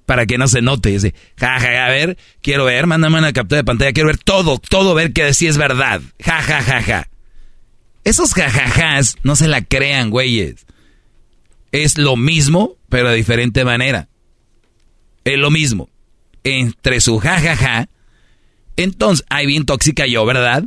Para 0.05 0.25
que 0.25 0.37
no 0.37 0.47
se 0.47 0.61
note. 0.61 0.89
Dice, 0.89 1.13
ja, 1.37 1.59
ja, 1.59 1.85
a 1.85 1.89
ver, 1.89 2.17
quiero 2.41 2.65
ver, 2.65 2.87
mándame 2.87 3.19
una 3.19 3.33
captura 3.33 3.57
de 3.57 3.65
pantalla, 3.65 3.91
quiero 3.91 4.07
ver 4.07 4.17
todo, 4.17 4.57
todo, 4.57 4.95
ver 4.95 5.13
que 5.13 5.33
sí 5.33 5.45
es 5.45 5.57
verdad. 5.57 6.01
Ja, 6.23 6.41
ja, 6.41 6.63
ja, 6.63 6.81
ja. 6.81 7.09
Esos 8.05 8.33
jajajas 8.33 9.17
no 9.23 9.35
se 9.35 9.49
la 9.49 9.61
crean, 9.61 10.09
güeyes. 10.09 10.65
Es 11.73 11.97
lo 11.97 12.15
mismo, 12.15 12.77
pero 12.87 13.09
de 13.09 13.17
diferente 13.17 13.65
manera. 13.65 14.07
Es 15.25 15.37
lo 15.37 15.51
mismo. 15.51 15.89
Entre 16.45 17.01
su 17.01 17.19
jajaja. 17.19 17.89
Entonces, 18.77 19.25
ahí 19.29 19.45
bien 19.45 19.65
tóxica 19.65 20.07
yo, 20.07 20.25
¿verdad? 20.25 20.63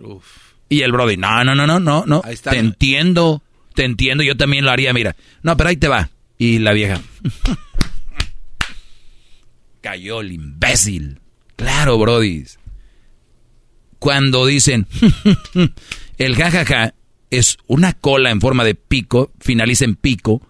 Uf. 0.00 0.43
Y 0.74 0.82
el 0.82 0.90
Brody, 0.90 1.16
no, 1.16 1.44
no, 1.44 1.54
no, 1.54 1.68
no, 1.68 1.78
no, 1.78 2.04
no. 2.04 2.20
Te 2.42 2.58
entiendo, 2.58 3.44
te 3.74 3.84
entiendo, 3.84 4.24
yo 4.24 4.36
también 4.36 4.64
lo 4.64 4.72
haría, 4.72 4.92
mira. 4.92 5.14
No, 5.44 5.56
pero 5.56 5.68
ahí 5.68 5.76
te 5.76 5.86
va. 5.86 6.10
Y 6.36 6.58
la 6.58 6.72
vieja. 6.72 7.00
Cayó 9.80 10.20
el 10.20 10.32
imbécil. 10.32 11.20
Claro, 11.54 11.96
Brody. 11.96 12.44
Cuando 14.00 14.46
dicen 14.46 14.88
el 16.18 16.34
jajaja 16.34 16.94
es 17.30 17.56
una 17.68 17.92
cola 17.92 18.32
en 18.32 18.40
forma 18.40 18.64
de 18.64 18.74
pico, 18.74 19.30
finaliza 19.38 19.84
en 19.84 19.94
pico, 19.94 20.44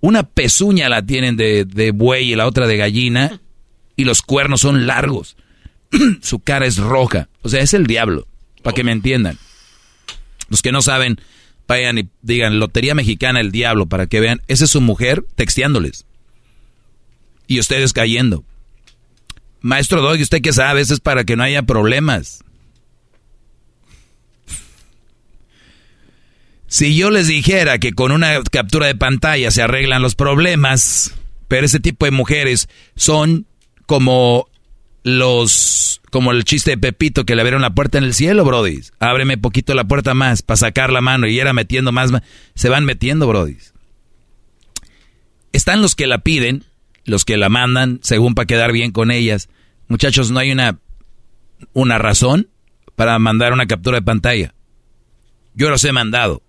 una 0.00 0.22
pezuña 0.22 0.88
la 0.88 1.04
tienen 1.04 1.36
de, 1.36 1.64
de 1.64 1.90
buey 1.90 2.30
y 2.30 2.36
la 2.36 2.46
otra 2.46 2.68
de 2.68 2.76
gallina, 2.76 3.40
y 3.96 4.04
los 4.04 4.22
cuernos 4.22 4.60
son 4.60 4.86
largos. 4.86 5.36
Su 6.22 6.38
cara 6.38 6.64
es 6.64 6.76
roja. 6.76 7.28
O 7.42 7.48
sea, 7.48 7.60
es 7.60 7.74
el 7.74 7.88
diablo, 7.88 8.28
para 8.62 8.76
que 8.76 8.84
me 8.84 8.92
entiendan. 8.92 9.36
Los 10.48 10.62
que 10.62 10.72
no 10.72 10.82
saben, 10.82 11.20
vayan 11.66 11.98
y 11.98 12.08
digan 12.22 12.58
Lotería 12.58 12.94
Mexicana 12.94 13.40
el 13.40 13.52
Diablo 13.52 13.86
para 13.86 14.06
que 14.06 14.20
vean, 14.20 14.42
esa 14.48 14.64
es 14.64 14.70
su 14.70 14.80
mujer 14.80 15.24
texteándoles. 15.34 16.06
Y 17.46 17.60
ustedes 17.60 17.92
cayendo. 17.92 18.44
Maestro 19.60 20.02
Doggy, 20.02 20.22
¿usted 20.22 20.42
qué 20.42 20.52
sabe? 20.52 20.80
Eso 20.80 20.94
es 20.94 21.00
para 21.00 21.24
que 21.24 21.36
no 21.36 21.42
haya 21.42 21.62
problemas. 21.62 22.44
Si 26.66 26.96
yo 26.96 27.10
les 27.10 27.28
dijera 27.28 27.78
que 27.78 27.92
con 27.92 28.10
una 28.10 28.42
captura 28.50 28.86
de 28.86 28.96
pantalla 28.96 29.50
se 29.50 29.62
arreglan 29.62 30.02
los 30.02 30.16
problemas, 30.16 31.14
pero 31.46 31.66
ese 31.66 31.78
tipo 31.78 32.04
de 32.04 32.10
mujeres 32.10 32.68
son 32.96 33.46
como 33.86 34.48
los 35.04 36.00
como 36.10 36.32
el 36.32 36.44
chiste 36.44 36.72
de 36.72 36.78
Pepito 36.78 37.24
que 37.24 37.34
le 37.34 37.42
abrieron 37.42 37.62
la 37.62 37.74
puerta 37.74 37.98
en 37.98 38.04
el 38.04 38.14
cielo, 38.14 38.44
brody. 38.44 38.80
Ábreme 38.98 39.38
poquito 39.38 39.74
la 39.74 39.84
puerta 39.84 40.14
más 40.14 40.42
para 40.42 40.56
sacar 40.56 40.90
la 40.90 41.00
mano 41.00 41.28
y 41.28 41.38
era 41.38 41.52
metiendo 41.52 41.92
más, 41.92 42.10
se 42.54 42.68
van 42.68 42.84
metiendo, 42.84 43.28
brody. 43.28 43.58
Están 45.52 45.82
los 45.82 45.94
que 45.94 46.06
la 46.06 46.18
piden, 46.18 46.64
los 47.04 47.24
que 47.24 47.36
la 47.36 47.48
mandan 47.48 48.00
según 48.02 48.34
para 48.34 48.46
quedar 48.46 48.72
bien 48.72 48.90
con 48.90 49.10
ellas. 49.10 49.48
Muchachos, 49.88 50.30
no 50.30 50.40
hay 50.40 50.50
una 50.50 50.80
una 51.74 51.98
razón 51.98 52.48
para 52.96 53.18
mandar 53.18 53.52
una 53.52 53.66
captura 53.66 53.98
de 53.98 54.02
pantalla. 54.02 54.54
Yo 55.54 55.68
los 55.68 55.84
he 55.84 55.92
mandado. 55.92 56.42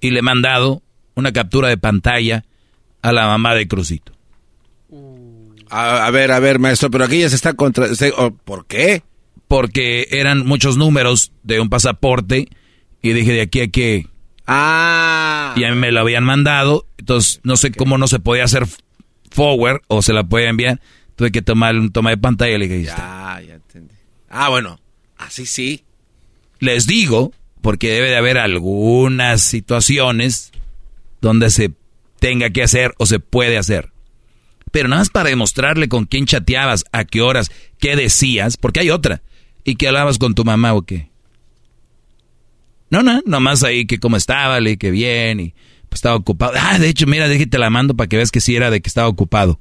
Y 0.00 0.10
le 0.10 0.18
he 0.18 0.22
mandado 0.22 0.82
una 1.14 1.32
captura 1.32 1.68
de 1.68 1.78
pantalla 1.78 2.44
a 3.00 3.12
la 3.12 3.26
mamá 3.26 3.54
de 3.54 3.66
Crucito. 3.68 4.12
A, 5.74 6.10
ver, 6.10 6.32
a 6.32 6.38
ver, 6.38 6.58
maestro, 6.58 6.90
pero 6.90 7.04
aquí 7.04 7.20
ya 7.20 7.30
se 7.30 7.36
está 7.36 7.54
contra... 7.54 7.86
¿Por 8.44 8.66
qué? 8.66 9.02
Porque 9.48 10.06
eran 10.10 10.44
muchos 10.46 10.76
números 10.76 11.32
de 11.44 11.60
un 11.60 11.70
pasaporte 11.70 12.48
y 13.00 13.12
dije 13.14 13.32
de 13.32 13.40
aquí 13.40 13.60
a 13.62 13.68
que... 13.68 14.06
Ah. 14.46 15.54
Y 15.56 15.64
a 15.64 15.70
mí 15.70 15.76
me 15.76 15.90
lo 15.90 16.00
habían 16.00 16.24
mandado, 16.24 16.86
entonces 16.98 17.40
no 17.42 17.56
sé 17.56 17.72
cómo 17.72 17.96
no 17.96 18.06
se 18.06 18.18
podía 18.18 18.44
hacer 18.44 18.66
forward 19.30 19.80
o 19.88 20.02
se 20.02 20.12
la 20.12 20.24
podía 20.24 20.50
enviar. 20.50 20.78
Tuve 21.16 21.32
que 21.32 21.40
tomar 21.40 21.74
un 21.74 21.90
toma 21.90 22.10
de 22.10 22.18
pantalla 22.18 22.54
y 22.54 22.58
le 22.58 22.68
dije, 22.68 22.84
ya, 22.84 23.40
ya 23.46 23.54
entendí. 23.54 23.94
Ah, 24.28 24.50
bueno, 24.50 24.78
así 25.16 25.46
sí. 25.46 25.84
Les 26.58 26.86
digo, 26.86 27.32
porque 27.62 27.92
debe 27.92 28.10
de 28.10 28.16
haber 28.16 28.36
algunas 28.36 29.42
situaciones 29.42 30.52
donde 31.22 31.48
se 31.48 31.72
tenga 32.18 32.50
que 32.50 32.62
hacer 32.62 32.94
o 32.98 33.06
se 33.06 33.20
puede 33.20 33.56
hacer. 33.56 33.91
Pero 34.72 34.88
nada 34.88 35.02
más 35.02 35.10
para 35.10 35.28
demostrarle 35.28 35.88
con 35.88 36.06
quién 36.06 36.26
chateabas, 36.26 36.84
a 36.90 37.04
qué 37.04 37.20
horas, 37.20 37.52
qué 37.78 37.94
decías, 37.94 38.56
porque 38.56 38.80
hay 38.80 38.90
otra. 38.90 39.22
¿Y 39.64 39.76
qué 39.76 39.86
hablabas 39.86 40.18
con 40.18 40.34
tu 40.34 40.44
mamá 40.44 40.74
o 40.74 40.82
qué? 40.82 41.12
No, 42.90 43.04
no, 43.04 43.22
nomás 43.24 43.62
ahí 43.62 43.86
que 43.86 44.00
cómo 44.00 44.16
estaba, 44.16 44.58
le 44.60 44.76
que 44.76 44.90
bien 44.90 45.38
y 45.40 45.54
pues 45.88 45.98
estaba 45.98 46.16
ocupado. 46.16 46.54
Ah, 46.58 46.78
de 46.78 46.88
hecho, 46.88 47.06
mira, 47.06 47.28
déjate 47.28 47.58
la 47.58 47.70
mando 47.70 47.94
para 47.94 48.08
que 48.08 48.16
veas 48.16 48.30
que 48.30 48.40
sí 48.40 48.56
era 48.56 48.70
de 48.70 48.80
que 48.80 48.88
estaba 48.88 49.08
ocupado. 49.08 49.58